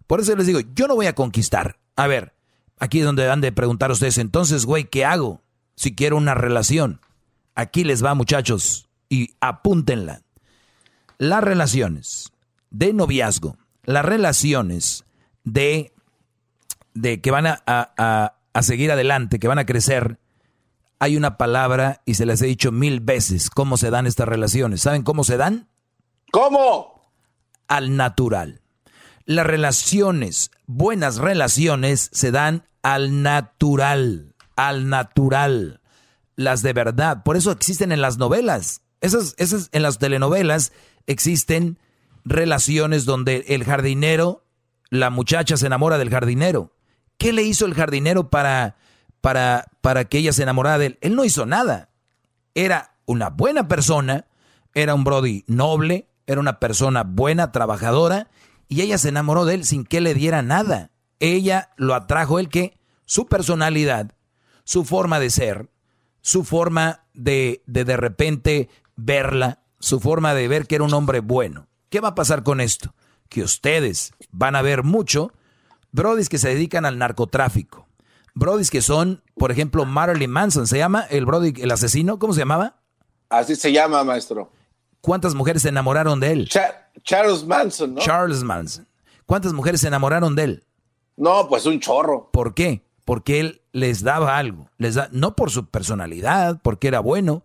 Por 0.07 0.19
eso 0.19 0.35
les 0.35 0.47
digo, 0.47 0.61
yo 0.73 0.87
no 0.87 0.95
voy 0.95 1.05
a 1.05 1.13
conquistar. 1.13 1.77
A 1.95 2.07
ver, 2.07 2.33
aquí 2.79 3.01
es 3.01 3.05
donde 3.05 3.27
van 3.27 3.39
de 3.39 3.51
preguntar 3.51 3.91
ustedes, 3.91 4.17
entonces, 4.17 4.65
güey, 4.65 4.85
¿qué 4.85 5.05
hago 5.05 5.43
si 5.75 5.93
quiero 5.93 6.17
una 6.17 6.33
relación? 6.33 7.01
Aquí 7.53 7.83
les 7.83 8.03
va, 8.03 8.15
muchachos, 8.15 8.89
y 9.09 9.35
apúntenla 9.41 10.23
las 11.19 11.43
relaciones 11.43 12.31
de 12.71 12.93
noviazgo, 12.93 13.59
las 13.83 14.03
relaciones 14.03 15.05
de, 15.43 15.93
de 16.95 17.21
que 17.21 17.29
van 17.29 17.45
a, 17.45 18.34
seguir 18.61 18.91
adelante, 18.91 19.39
que 19.39 19.47
van 19.47 19.59
a 19.59 19.65
crecer, 19.65 20.19
hay 20.99 21.17
una 21.17 21.37
palabra 21.37 22.01
y 22.05 22.15
se 22.15 22.25
les 22.25 22.41
he 22.41 22.45
dicho 22.45 22.71
mil 22.71 22.99
veces 22.99 23.49
cómo 23.49 23.77
se 23.77 23.89
dan 23.89 24.07
estas 24.07 24.27
relaciones. 24.27 24.81
¿Saben 24.81 25.03
cómo 25.03 25.23
se 25.23 25.37
dan? 25.37 25.67
¿Cómo? 26.31 27.11
Al 27.67 27.95
natural. 27.95 28.61
Las 29.25 29.45
relaciones, 29.45 30.51
buenas 30.67 31.17
relaciones, 31.17 32.09
se 32.13 32.31
dan 32.31 32.63
al 32.81 33.23
natural, 33.23 34.35
al 34.55 34.89
natural. 34.89 35.81
Las 36.35 36.61
de 36.61 36.73
verdad. 36.73 37.23
Por 37.23 37.37
eso 37.37 37.51
existen 37.51 37.91
en 37.91 38.01
las 38.01 38.17
novelas. 38.17 38.81
Esas, 39.01 39.35
esas 39.37 39.69
en 39.71 39.81
las 39.81 39.97
telenovelas 39.97 40.71
existen 41.07 41.79
relaciones 42.23 43.05
donde 43.05 43.45
el 43.49 43.63
jardinero, 43.63 44.45
la 44.89 45.09
muchacha 45.09 45.57
se 45.57 45.67
enamora 45.67 45.97
del 45.97 46.09
jardinero. 46.09 46.74
¿Qué 47.17 47.33
le 47.33 47.43
hizo 47.43 47.65
el 47.65 47.73
jardinero 47.73 48.29
para, 48.29 48.77
para, 49.21 49.65
para 49.81 50.05
que 50.05 50.17
ella 50.17 50.33
se 50.33 50.43
enamorara 50.43 50.77
de 50.77 50.85
él? 50.87 50.97
Él 51.01 51.15
no 51.15 51.25
hizo 51.25 51.45
nada. 51.45 51.89
Era 52.53 52.95
una 53.05 53.29
buena 53.29 53.67
persona, 53.67 54.25
era 54.73 54.95
un 54.95 55.03
Brody 55.03 55.43
noble, 55.47 56.07
era 56.27 56.39
una 56.39 56.59
persona 56.59 57.03
buena, 57.03 57.51
trabajadora, 57.51 58.29
y 58.67 58.81
ella 58.81 58.97
se 58.97 59.09
enamoró 59.09 59.45
de 59.45 59.55
él 59.55 59.65
sin 59.65 59.85
que 59.85 60.01
le 60.01 60.13
diera 60.13 60.41
nada. 60.41 60.91
Ella 61.19 61.71
lo 61.77 61.93
atrajo 61.93 62.39
él 62.39 62.49
que 62.49 62.77
su 63.05 63.27
personalidad, 63.27 64.13
su 64.63 64.83
forma 64.83 65.19
de 65.19 65.29
ser, 65.29 65.69
su 66.21 66.43
forma 66.43 67.05
de 67.13 67.63
de, 67.65 67.85
de 67.85 67.97
repente 67.97 68.69
verla, 68.95 69.59
su 69.79 69.99
forma 69.99 70.33
de 70.33 70.47
ver 70.47 70.67
que 70.67 70.75
era 70.75 70.83
un 70.83 70.93
hombre 70.93 71.19
bueno. 71.19 71.67
¿Qué 71.89 71.99
va 71.99 72.09
a 72.09 72.15
pasar 72.15 72.43
con 72.43 72.59
esto? 72.59 72.93
Que 73.29 73.43
ustedes 73.43 74.13
van 74.31 74.55
a 74.55 74.61
ver 74.61 74.83
mucho 74.83 75.33
brodis 75.95 76.29
que 76.29 76.37
se 76.37 76.49
dedican 76.49 76.85
al 76.85 76.97
narcotráfico. 76.97 77.87
Brodis 78.33 78.69
que 78.69 78.81
son, 78.81 79.23
por 79.37 79.51
ejemplo, 79.51 79.85
Marilyn 79.85 80.29
Manson, 80.29 80.67
¿se 80.67 80.77
llama 80.77 81.05
el 81.09 81.25
brody, 81.25 81.53
el 81.61 81.71
asesino? 81.71 82.19
¿Cómo 82.19 82.33
se 82.33 82.39
llamaba? 82.39 82.75
Así 83.29 83.55
se 83.55 83.71
llama, 83.71 84.03
maestro. 84.03 84.51
¿Cuántas 84.99 85.33
mujeres 85.33 85.61
se 85.61 85.69
enamoraron 85.69 86.19
de 86.19 86.31
él? 86.31 86.49
Charles 87.03 87.45
Manson, 87.45 87.95
¿no? 87.95 88.01
Charles 88.01 88.43
Manson. 88.43 88.87
¿Cuántas 89.25 89.53
mujeres 89.53 89.81
se 89.81 89.87
enamoraron 89.87 90.35
de 90.35 90.43
él? 90.43 90.63
No, 91.15 91.47
pues 91.47 91.65
un 91.65 91.79
chorro. 91.79 92.29
¿Por 92.31 92.53
qué? 92.53 92.83
Porque 93.05 93.39
él 93.39 93.61
les 93.71 94.03
daba 94.03 94.37
algo. 94.37 94.69
Les 94.77 94.95
da, 94.95 95.07
no 95.11 95.35
por 95.35 95.49
su 95.49 95.67
personalidad, 95.67 96.59
porque 96.61 96.89
era 96.89 96.99
bueno, 96.99 97.43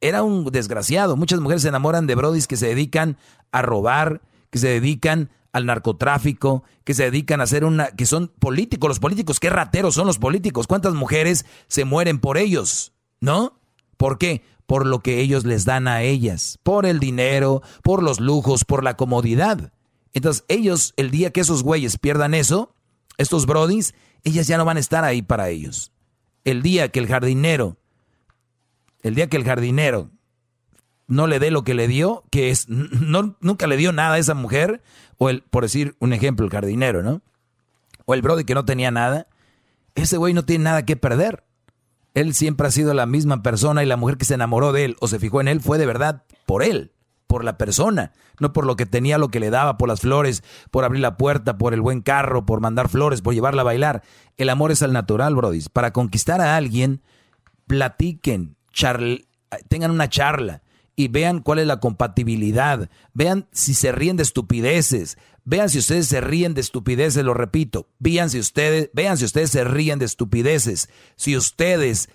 era 0.00 0.22
un 0.22 0.44
desgraciado. 0.44 1.16
Muchas 1.16 1.40
mujeres 1.40 1.62
se 1.62 1.68
enamoran 1.68 2.06
de 2.06 2.14
brodis 2.14 2.46
que 2.46 2.56
se 2.56 2.68
dedican 2.68 3.16
a 3.50 3.62
robar, 3.62 4.20
que 4.50 4.58
se 4.58 4.68
dedican 4.68 5.30
al 5.52 5.66
narcotráfico, 5.66 6.64
que 6.84 6.94
se 6.94 7.04
dedican 7.04 7.40
a 7.40 7.44
hacer 7.44 7.64
una, 7.64 7.88
que 7.88 8.06
son 8.06 8.28
políticos, 8.28 8.88
los 8.88 9.00
políticos, 9.00 9.40
qué 9.40 9.50
rateros 9.50 9.94
son 9.94 10.06
los 10.06 10.18
políticos, 10.18 10.66
cuántas 10.66 10.94
mujeres 10.94 11.46
se 11.68 11.84
mueren 11.84 12.20
por 12.20 12.38
ellos, 12.38 12.92
¿no? 13.20 13.58
¿Por 13.96 14.18
qué? 14.18 14.42
Por 14.66 14.86
lo 14.86 15.00
que 15.00 15.20
ellos 15.20 15.44
les 15.44 15.64
dan 15.64 15.88
a 15.88 16.02
ellas, 16.02 16.58
por 16.62 16.86
el 16.86 17.00
dinero, 17.00 17.62
por 17.82 18.02
los 18.02 18.20
lujos, 18.20 18.64
por 18.64 18.84
la 18.84 18.96
comodidad. 18.96 19.72
Entonces 20.12 20.44
ellos, 20.48 20.94
el 20.96 21.10
día 21.10 21.30
que 21.30 21.40
esos 21.40 21.62
güeyes 21.62 21.98
pierdan 21.98 22.34
eso, 22.34 22.74
estos 23.18 23.46
brodis, 23.46 23.94
ellas 24.22 24.46
ya 24.46 24.56
no 24.56 24.64
van 24.64 24.76
a 24.76 24.80
estar 24.80 25.04
ahí 25.04 25.22
para 25.22 25.48
ellos. 25.48 25.92
El 26.44 26.62
día 26.62 26.90
que 26.90 27.00
el 27.00 27.06
jardinero 27.06 27.76
el 29.02 29.14
día 29.14 29.28
que 29.28 29.36
el 29.36 29.44
jardinero 29.44 30.10
no 31.10 31.26
le 31.26 31.40
dé 31.40 31.50
lo 31.50 31.64
que 31.64 31.74
le 31.74 31.88
dio, 31.88 32.24
que 32.30 32.50
es, 32.50 32.68
no, 32.68 33.36
nunca 33.40 33.66
le 33.66 33.76
dio 33.76 33.92
nada 33.92 34.14
a 34.14 34.18
esa 34.18 34.34
mujer, 34.34 34.80
o 35.18 35.28
el, 35.28 35.42
por 35.42 35.64
decir 35.64 35.96
un 35.98 36.12
ejemplo, 36.12 36.46
el 36.46 36.52
jardinero, 36.52 37.02
¿no? 37.02 37.20
O 38.06 38.14
el 38.14 38.22
brody 38.22 38.44
que 38.44 38.54
no 38.54 38.64
tenía 38.64 38.92
nada, 38.92 39.26
ese 39.96 40.16
güey 40.16 40.32
no 40.34 40.44
tiene 40.44 40.64
nada 40.64 40.86
que 40.86 40.96
perder. 40.96 41.44
Él 42.14 42.32
siempre 42.32 42.68
ha 42.68 42.70
sido 42.70 42.94
la 42.94 43.06
misma 43.06 43.42
persona 43.42 43.82
y 43.82 43.86
la 43.86 43.96
mujer 43.96 44.18
que 44.18 44.24
se 44.24 44.34
enamoró 44.34 44.72
de 44.72 44.84
él 44.84 44.96
o 45.00 45.08
se 45.08 45.18
fijó 45.18 45.40
en 45.40 45.48
él 45.48 45.60
fue 45.60 45.78
de 45.78 45.86
verdad 45.86 46.22
por 46.46 46.62
él. 46.62 46.92
por 47.26 47.44
la 47.44 47.56
persona, 47.58 48.10
no 48.40 48.52
por 48.52 48.66
lo 48.66 48.74
que 48.74 48.86
tenía, 48.86 49.16
lo 49.16 49.28
que 49.28 49.38
le 49.38 49.50
daba, 49.50 49.78
por 49.78 49.88
las 49.88 50.00
flores, 50.00 50.42
por 50.72 50.84
abrir 50.84 51.00
la 51.00 51.16
puerta, 51.16 51.58
por 51.58 51.74
el 51.74 51.80
buen 51.80 52.00
carro, 52.02 52.44
por 52.44 52.60
mandar 52.60 52.88
flores, 52.88 53.22
por 53.22 53.34
llevarla 53.34 53.62
a 53.62 53.64
bailar. 53.64 54.02
El 54.36 54.48
amor 54.48 54.72
es 54.72 54.82
al 54.82 54.92
natural, 54.92 55.36
Brody. 55.36 55.60
Para 55.72 55.92
conquistar 55.92 56.40
a 56.40 56.56
alguien, 56.56 57.02
platiquen, 57.68 58.56
tengan 59.68 59.92
una 59.92 60.08
charla 60.08 60.62
y 60.96 61.08
vean 61.08 61.40
cuál 61.40 61.60
es 61.60 61.66
la 61.66 61.80
compatibilidad. 61.80 62.90
Vean 63.14 63.48
si 63.52 63.74
se 63.74 63.92
ríen 63.92 64.16
de 64.16 64.22
estupideces. 64.22 65.18
Vean 65.44 65.70
si 65.70 65.78
ustedes 65.78 66.06
se 66.06 66.20
ríen 66.20 66.54
de 66.54 66.60
estupideces, 66.60 67.24
lo 67.24 67.34
repito. 67.34 67.88
Vean 67.98 68.30
si 68.30 68.38
ustedes, 68.38 68.90
vean 68.92 69.16
si 69.16 69.24
ustedes 69.24 69.50
se 69.50 69.64
ríen 69.64 69.98
de 69.98 70.04
estupideces. 70.04 70.88
Si 71.16 71.36
ustedes 71.36 72.08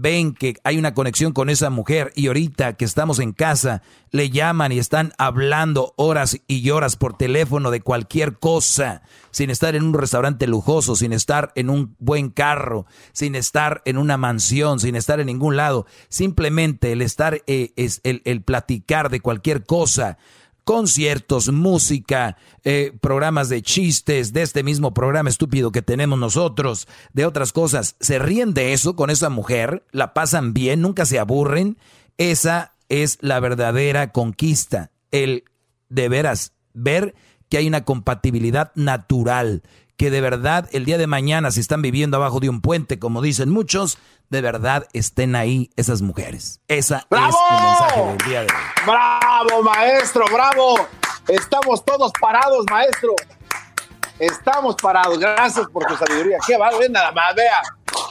ven 0.00 0.32
que 0.32 0.54
hay 0.62 0.78
una 0.78 0.94
conexión 0.94 1.32
con 1.32 1.50
esa 1.50 1.70
mujer 1.70 2.12
y 2.14 2.28
ahorita 2.28 2.74
que 2.74 2.84
estamos 2.84 3.18
en 3.18 3.32
casa 3.32 3.82
le 4.10 4.30
llaman 4.30 4.70
y 4.70 4.78
están 4.78 5.12
hablando 5.18 5.92
horas 5.96 6.40
y 6.46 6.70
horas 6.70 6.96
por 6.96 7.16
teléfono 7.16 7.70
de 7.70 7.80
cualquier 7.80 8.38
cosa, 8.38 9.02
sin 9.32 9.50
estar 9.50 9.74
en 9.74 9.82
un 9.82 9.94
restaurante 9.94 10.46
lujoso, 10.46 10.94
sin 10.94 11.12
estar 11.12 11.52
en 11.56 11.68
un 11.68 11.96
buen 11.98 12.30
carro, 12.30 12.86
sin 13.12 13.34
estar 13.34 13.82
en 13.84 13.98
una 13.98 14.16
mansión, 14.16 14.78
sin 14.78 14.94
estar 14.94 15.18
en 15.18 15.26
ningún 15.26 15.56
lado, 15.56 15.86
simplemente 16.08 16.92
el 16.92 17.02
estar 17.02 17.42
eh, 17.46 17.72
es 17.76 18.00
el, 18.04 18.22
el 18.24 18.42
platicar 18.42 19.10
de 19.10 19.20
cualquier 19.20 19.64
cosa 19.64 20.16
conciertos, 20.68 21.50
música, 21.50 22.36
eh, 22.62 22.92
programas 23.00 23.48
de 23.48 23.62
chistes, 23.62 24.34
de 24.34 24.42
este 24.42 24.62
mismo 24.62 24.92
programa 24.92 25.30
estúpido 25.30 25.72
que 25.72 25.80
tenemos 25.80 26.18
nosotros, 26.18 26.86
de 27.14 27.24
otras 27.24 27.54
cosas. 27.54 27.96
Se 28.00 28.18
ríen 28.18 28.52
de 28.52 28.74
eso 28.74 28.94
con 28.94 29.08
esa 29.08 29.30
mujer, 29.30 29.86
la 29.92 30.12
pasan 30.12 30.52
bien, 30.52 30.82
nunca 30.82 31.06
se 31.06 31.18
aburren. 31.18 31.78
Esa 32.18 32.74
es 32.90 33.16
la 33.22 33.40
verdadera 33.40 34.12
conquista, 34.12 34.90
el 35.10 35.44
de 35.88 36.10
veras 36.10 36.52
ver 36.74 37.14
que 37.48 37.56
hay 37.56 37.66
una 37.66 37.86
compatibilidad 37.86 38.70
natural, 38.74 39.62
que 39.98 40.10
de 40.10 40.20
verdad 40.20 40.68
el 40.72 40.84
día 40.84 40.96
de 40.96 41.08
mañana, 41.08 41.50
si 41.50 41.60
están 41.60 41.82
viviendo 41.82 42.16
abajo 42.16 42.38
de 42.38 42.48
un 42.48 42.62
puente, 42.62 43.00
como 43.00 43.20
dicen 43.20 43.50
muchos, 43.50 43.98
de 44.30 44.40
verdad 44.40 44.86
estén 44.92 45.34
ahí 45.34 45.70
esas 45.76 46.02
mujeres. 46.02 46.60
Esa 46.68 46.98
es 46.98 47.04
el 47.10 47.62
mensaje 47.62 48.00
del 48.04 48.18
día 48.18 48.40
de 48.42 48.46
hoy. 48.46 48.60
¡Bravo, 48.86 49.62
maestro! 49.64 50.24
¡Bravo! 50.32 50.86
Estamos 51.26 51.84
todos 51.84 52.12
parados, 52.20 52.64
maestro. 52.70 53.16
Estamos 54.20 54.76
parados. 54.76 55.18
Gracias 55.18 55.66
por 55.66 55.84
tu 55.86 55.96
sabiduría. 55.96 56.38
Qué 56.46 56.56
bárbaro. 56.56 56.88
nada 56.88 57.10
más, 57.10 57.34
vea. 57.34 57.60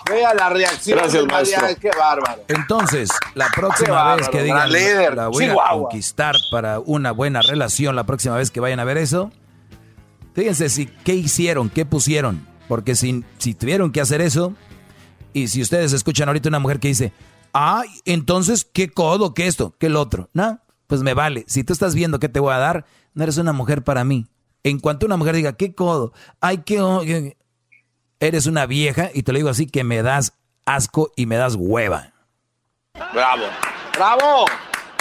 Vea 0.10 0.34
la 0.34 0.50
reacción. 0.50 1.00
Gracias, 1.00 1.26
maestro. 1.26 1.68
Qué 1.80 1.92
bárbaro. 1.98 2.44
Entonces, 2.50 3.10
la 3.34 3.48
próxima 3.56 4.16
vez 4.16 4.28
que 4.28 4.44
digan 4.44 4.70
la 5.16 5.30
voy 5.30 5.46
a 5.46 5.70
conquistar 5.70 6.36
para 6.52 6.80
una 6.80 7.12
buena 7.14 7.42
relación, 7.42 7.96
la 7.96 8.04
próxima 8.04 8.36
vez 8.36 8.52
que 8.52 8.60
vayan 8.60 8.82
a 8.82 8.84
ver 8.84 8.98
eso, 8.98 9.32
Fíjense 10.38 10.70
si, 10.70 10.86
qué 10.86 11.16
hicieron, 11.16 11.68
qué 11.68 11.84
pusieron. 11.84 12.48
Porque 12.68 12.94
si, 12.94 13.26
si 13.40 13.56
tuvieron 13.56 13.92
que 13.92 14.02
hacer 14.02 14.22
eso, 14.22 14.54
y 15.34 15.48
si 15.48 15.64
ustedes 15.64 15.94
escuchan 15.94 16.30
ahorita 16.30 16.48
una 16.48 16.60
mujer 16.60 16.80
que 16.80 16.90
dice, 16.90 17.12
ay, 17.54 17.90
entonces, 18.06 18.64
¿qué 18.64 18.88
codo, 18.88 19.34
qué 19.34 19.48
esto, 19.48 19.76
qué 19.80 19.88
el 19.88 19.96
otro? 19.96 20.30
No, 20.34 20.60
pues 20.86 21.02
me 21.02 21.16
vale. 21.16 21.44
Si 21.48 21.64
tú 21.64 21.74
estás 21.74 21.96
viendo 21.96 22.20
qué 22.20 22.30
te 22.30 22.40
voy 22.40 22.54
a 22.54 22.60
dar, 22.60 22.86
no 23.16 23.24
eres 23.24 23.40
una 23.40 23.52
mujer 23.52 23.84
para 23.84 24.04
mí. 24.04 24.28
En 24.62 24.80
cuanto 24.80 25.08
una 25.08 25.18
mujer 25.18 25.34
diga, 25.34 25.54
¿qué 25.54 25.74
codo? 25.74 26.14
Ay, 26.40 26.60
qué... 26.60 27.36
Eres 28.20 28.46
una 28.46 28.68
vieja, 28.68 29.10
y 29.16 29.24
te 29.24 29.32
lo 29.32 29.40
digo 29.40 29.50
así, 29.50 29.66
que 29.66 29.84
me 29.84 30.04
das 30.04 30.34
asco 30.66 31.12
y 31.16 31.26
me 31.26 31.38
das 31.38 31.56
hueva. 31.56 32.14
Bravo, 33.12 33.46
bravo. 33.96 34.46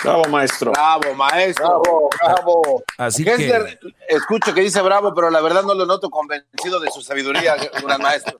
Bravo, 0.03 0.25
maestro. 0.29 0.73
Bravo, 0.73 1.15
maestro. 1.15 1.83
Bravo, 1.83 2.11
bravo. 2.23 2.85
Así 2.99 3.25
que... 3.25 3.79
escucho 4.09 4.55
que 4.55 4.61
dice 4.61 4.81
bravo, 4.83 5.15
pero 5.15 5.31
la 5.31 5.41
verdad 5.41 5.63
no 5.63 5.75
lo 5.75 5.87
noto 5.87 6.11
convencido 6.11 6.81
de 6.81 6.91
su 6.91 7.03
sabiduría, 7.03 7.57
gran 7.83 8.01
maestro. 8.01 8.39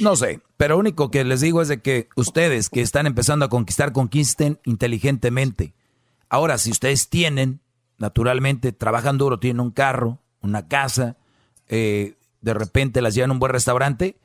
No 0.00 0.16
sé, 0.16 0.40
pero 0.56 0.74
lo 0.74 0.80
único 0.80 1.10
que 1.10 1.24
les 1.24 1.40
digo 1.40 1.62
es 1.62 1.68
de 1.68 1.80
que 1.80 2.08
ustedes 2.16 2.70
que 2.70 2.82
están 2.82 3.06
empezando 3.06 3.44
a 3.44 3.48
conquistar, 3.48 3.92
conquisten 3.92 4.60
inteligentemente. 4.64 5.74
Ahora, 6.28 6.58
si 6.58 6.70
ustedes 6.70 7.08
tienen, 7.08 7.60
naturalmente, 7.98 8.72
trabajan 8.72 9.18
duro, 9.18 9.38
tienen 9.38 9.60
un 9.60 9.70
carro, 9.70 10.18
una 10.40 10.68
casa, 10.68 11.16
eh, 11.68 12.16
de 12.40 12.54
repente 12.54 13.00
las 13.00 13.14
llevan 13.14 13.30
a 13.30 13.32
un 13.34 13.38
buen 13.38 13.52
restaurante, 13.52 14.18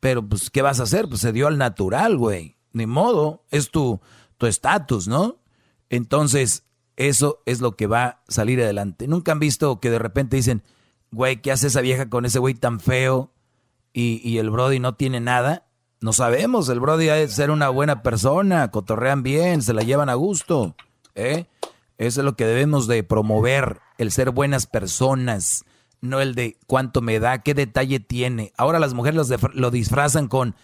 pero 0.00 0.26
pues, 0.26 0.50
¿qué 0.50 0.62
vas 0.62 0.80
a 0.80 0.84
hacer? 0.84 1.08
Pues 1.08 1.20
se 1.20 1.32
dio 1.32 1.46
al 1.46 1.58
natural, 1.58 2.16
güey. 2.16 2.56
Ni 2.72 2.86
modo, 2.86 3.44
es 3.50 3.70
tu 3.70 4.00
estatus, 4.40 5.06
¿no? 5.06 5.41
Entonces, 5.92 6.64
eso 6.96 7.42
es 7.44 7.60
lo 7.60 7.76
que 7.76 7.86
va 7.86 8.04
a 8.04 8.22
salir 8.26 8.62
adelante. 8.62 9.06
Nunca 9.06 9.32
han 9.32 9.38
visto 9.38 9.78
que 9.78 9.90
de 9.90 9.98
repente 9.98 10.36
dicen, 10.36 10.62
güey, 11.10 11.42
¿qué 11.42 11.52
hace 11.52 11.66
esa 11.66 11.82
vieja 11.82 12.08
con 12.08 12.24
ese 12.24 12.38
güey 12.38 12.54
tan 12.54 12.80
feo? 12.80 13.30
Y, 13.92 14.38
el 14.38 14.48
Brody 14.48 14.78
no 14.78 14.94
tiene 14.94 15.20
nada. 15.20 15.66
No 16.00 16.14
sabemos, 16.14 16.70
el 16.70 16.80
Brody 16.80 17.10
ha 17.10 17.16
de 17.16 17.28
ser 17.28 17.50
una 17.50 17.68
buena 17.68 18.02
persona, 18.02 18.70
cotorrean 18.70 19.22
bien, 19.22 19.60
se 19.60 19.74
la 19.74 19.82
llevan 19.82 20.08
a 20.08 20.14
gusto. 20.14 20.74
¿eh? 21.14 21.44
Eso 21.98 22.22
es 22.22 22.24
lo 22.24 22.36
que 22.36 22.46
debemos 22.46 22.86
de 22.86 23.04
promover, 23.04 23.80
el 23.98 24.10
ser 24.10 24.30
buenas 24.30 24.66
personas, 24.66 25.66
no 26.00 26.22
el 26.22 26.34
de 26.34 26.56
cuánto 26.66 27.02
me 27.02 27.20
da, 27.20 27.42
qué 27.42 27.52
detalle 27.52 28.00
tiene. 28.00 28.54
Ahora 28.56 28.78
las 28.78 28.94
mujeres 28.94 29.30
lo 29.52 29.70
disfrazan 29.70 30.26
con, 30.26 30.56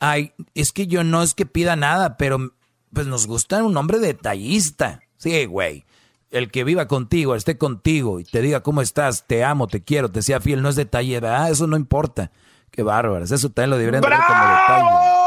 ay, 0.00 0.32
es 0.54 0.72
que 0.72 0.88
yo 0.88 1.04
no 1.04 1.22
es 1.22 1.34
que 1.34 1.46
pida 1.46 1.76
nada, 1.76 2.16
pero 2.16 2.52
pues 2.92 3.06
nos 3.06 3.26
gusta 3.26 3.62
un 3.64 3.76
hombre 3.76 3.98
detallista. 3.98 5.00
Sí, 5.16 5.46
güey. 5.46 5.84
El 6.30 6.50
que 6.50 6.64
viva 6.64 6.88
contigo, 6.88 7.34
esté 7.34 7.58
contigo 7.58 8.18
y 8.18 8.24
te 8.24 8.40
diga 8.40 8.62
cómo 8.62 8.80
estás, 8.80 9.26
te 9.26 9.44
amo, 9.44 9.66
te 9.66 9.82
quiero, 9.82 10.10
te 10.10 10.22
sea 10.22 10.40
fiel, 10.40 10.62
no 10.62 10.68
es 10.68 10.76
detalle, 10.76 11.20
¿verdad? 11.20 11.50
Eso 11.50 11.66
no 11.66 11.76
importa. 11.76 12.30
Qué 12.70 12.82
bárbaras, 12.82 13.30
eso 13.30 13.50
también 13.50 13.70
lo 13.70 13.76
deberían 13.76 14.02
tener 14.02 14.18
como 14.26 14.40
detalle. 14.40 15.22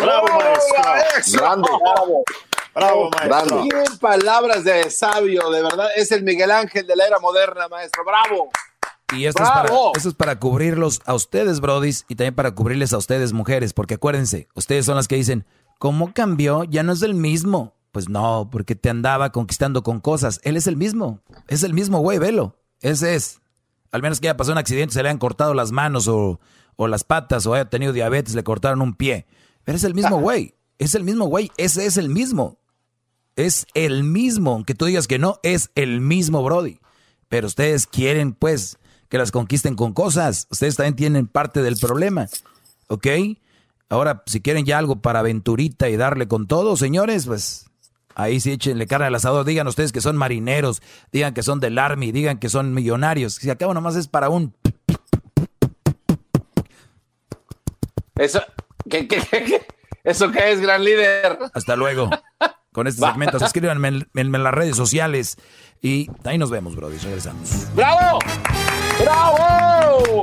¡Bravo, 0.00 0.26
maestro! 0.38 1.40
¡Grande! 1.40 1.68
¡Bravo! 1.82 2.24
Bravo, 2.74 3.10
maestro. 3.10 3.62
Bien 3.62 3.84
palabras 4.00 4.64
de 4.64 4.90
sabio, 4.90 5.50
de 5.50 5.62
verdad. 5.62 5.88
Es 5.96 6.12
el 6.12 6.22
Miguel 6.22 6.50
Ángel 6.50 6.86
de 6.86 6.96
la 6.96 7.06
era 7.06 7.18
moderna, 7.18 7.68
maestro. 7.68 8.04
¡Bravo! 8.04 8.50
Y 9.12 9.26
esto 9.26 9.42
es, 9.42 9.50
para, 9.50 9.68
esto 9.96 10.08
es 10.08 10.14
para 10.14 10.38
cubrirlos 10.38 11.00
a 11.04 11.14
ustedes, 11.14 11.60
brodis, 11.60 12.04
y 12.08 12.14
también 12.14 12.34
para 12.34 12.54
cubrirles 12.54 12.92
a 12.92 12.98
ustedes, 12.98 13.32
mujeres, 13.32 13.72
porque 13.72 13.94
acuérdense, 13.94 14.48
ustedes 14.54 14.86
son 14.86 14.94
las 14.94 15.08
que 15.08 15.16
dicen, 15.16 15.44
¿Cómo 15.80 16.12
cambió? 16.12 16.64
Ya 16.64 16.82
no 16.82 16.92
es 16.92 17.00
el 17.00 17.14
mismo. 17.14 17.74
Pues 17.90 18.10
no, 18.10 18.50
porque 18.52 18.74
te 18.74 18.90
andaba 18.90 19.32
conquistando 19.32 19.82
con 19.82 19.98
cosas. 19.98 20.38
Él 20.44 20.58
es 20.58 20.66
el 20.66 20.76
mismo. 20.76 21.22
Es 21.48 21.62
el 21.62 21.72
mismo, 21.72 22.00
güey, 22.00 22.18
velo. 22.18 22.54
Ese 22.82 23.14
es. 23.14 23.40
Al 23.90 24.02
menos 24.02 24.20
que 24.20 24.28
haya 24.28 24.36
pasado 24.36 24.52
un 24.52 24.58
accidente, 24.58 24.92
se 24.92 25.02
le 25.02 25.08
han 25.08 25.16
cortado 25.16 25.54
las 25.54 25.72
manos 25.72 26.06
o, 26.06 26.38
o 26.76 26.86
las 26.86 27.02
patas 27.02 27.46
o 27.46 27.54
haya 27.54 27.70
tenido 27.70 27.94
diabetes, 27.94 28.34
le 28.34 28.44
cortaron 28.44 28.82
un 28.82 28.92
pie. 28.92 29.26
Pero 29.64 29.76
es 29.76 29.84
el 29.84 29.94
mismo 29.94 30.20
güey. 30.20 30.54
Es 30.76 30.94
el 30.94 31.02
mismo 31.02 31.24
güey. 31.24 31.50
Ese 31.56 31.86
es 31.86 31.96
el 31.96 32.10
mismo. 32.10 32.58
Es 33.34 33.66
el 33.72 34.04
mismo. 34.04 34.52
Aunque 34.52 34.74
tú 34.74 34.84
digas 34.84 35.08
que 35.08 35.18
no, 35.18 35.40
es 35.42 35.70
el 35.76 36.02
mismo 36.02 36.44
Brody. 36.44 36.78
Pero 37.30 37.46
ustedes 37.46 37.86
quieren, 37.86 38.34
pues, 38.34 38.76
que 39.08 39.16
las 39.16 39.32
conquisten 39.32 39.76
con 39.76 39.94
cosas. 39.94 40.46
Ustedes 40.50 40.76
también 40.76 40.96
tienen 40.96 41.26
parte 41.26 41.62
del 41.62 41.78
problema. 41.78 42.28
¿Ok? 42.88 43.06
Ahora, 43.90 44.22
si 44.26 44.40
quieren 44.40 44.64
ya 44.64 44.78
algo 44.78 45.02
para 45.02 45.18
aventurita 45.18 45.88
y 45.88 45.96
darle 45.96 46.28
con 46.28 46.46
todo, 46.46 46.76
señores, 46.76 47.26
pues 47.26 47.68
ahí 48.14 48.38
sí 48.38 48.52
échenle 48.52 48.86
cara 48.86 49.08
al 49.08 49.14
asador. 49.16 49.44
Digan 49.44 49.66
ustedes 49.66 49.90
que 49.90 50.00
son 50.00 50.16
marineros, 50.16 50.80
digan 51.10 51.34
que 51.34 51.42
son 51.42 51.58
del 51.58 51.76
Army, 51.76 52.12
digan 52.12 52.38
que 52.38 52.48
son 52.48 52.72
millonarios. 52.72 53.34
Si 53.34 53.50
acabo 53.50 53.74
nomás 53.74 53.96
es 53.96 54.06
para 54.06 54.28
un... 54.28 54.54
Eso, 58.14 58.40
¿qué, 58.88 59.08
qué, 59.08 59.20
qué, 59.28 59.66
¿Eso 60.04 60.30
qué 60.30 60.52
es, 60.52 60.60
gran 60.60 60.84
líder? 60.84 61.38
Hasta 61.52 61.74
luego. 61.74 62.10
Con 62.72 62.86
este 62.86 63.04
segmento, 63.04 63.38
escríbanme 63.38 63.88
en, 63.88 64.06
en, 64.14 64.32
las 64.44 64.54
redes 64.54 64.76
sociales 64.76 65.36
y 65.82 66.08
ahí 66.24 66.38
nos 66.38 66.50
vemos, 66.50 66.76
brody. 66.76 66.98
Regresamos. 66.98 67.66
¡Bravo! 67.74 68.20
¡Bravo! 69.00 70.22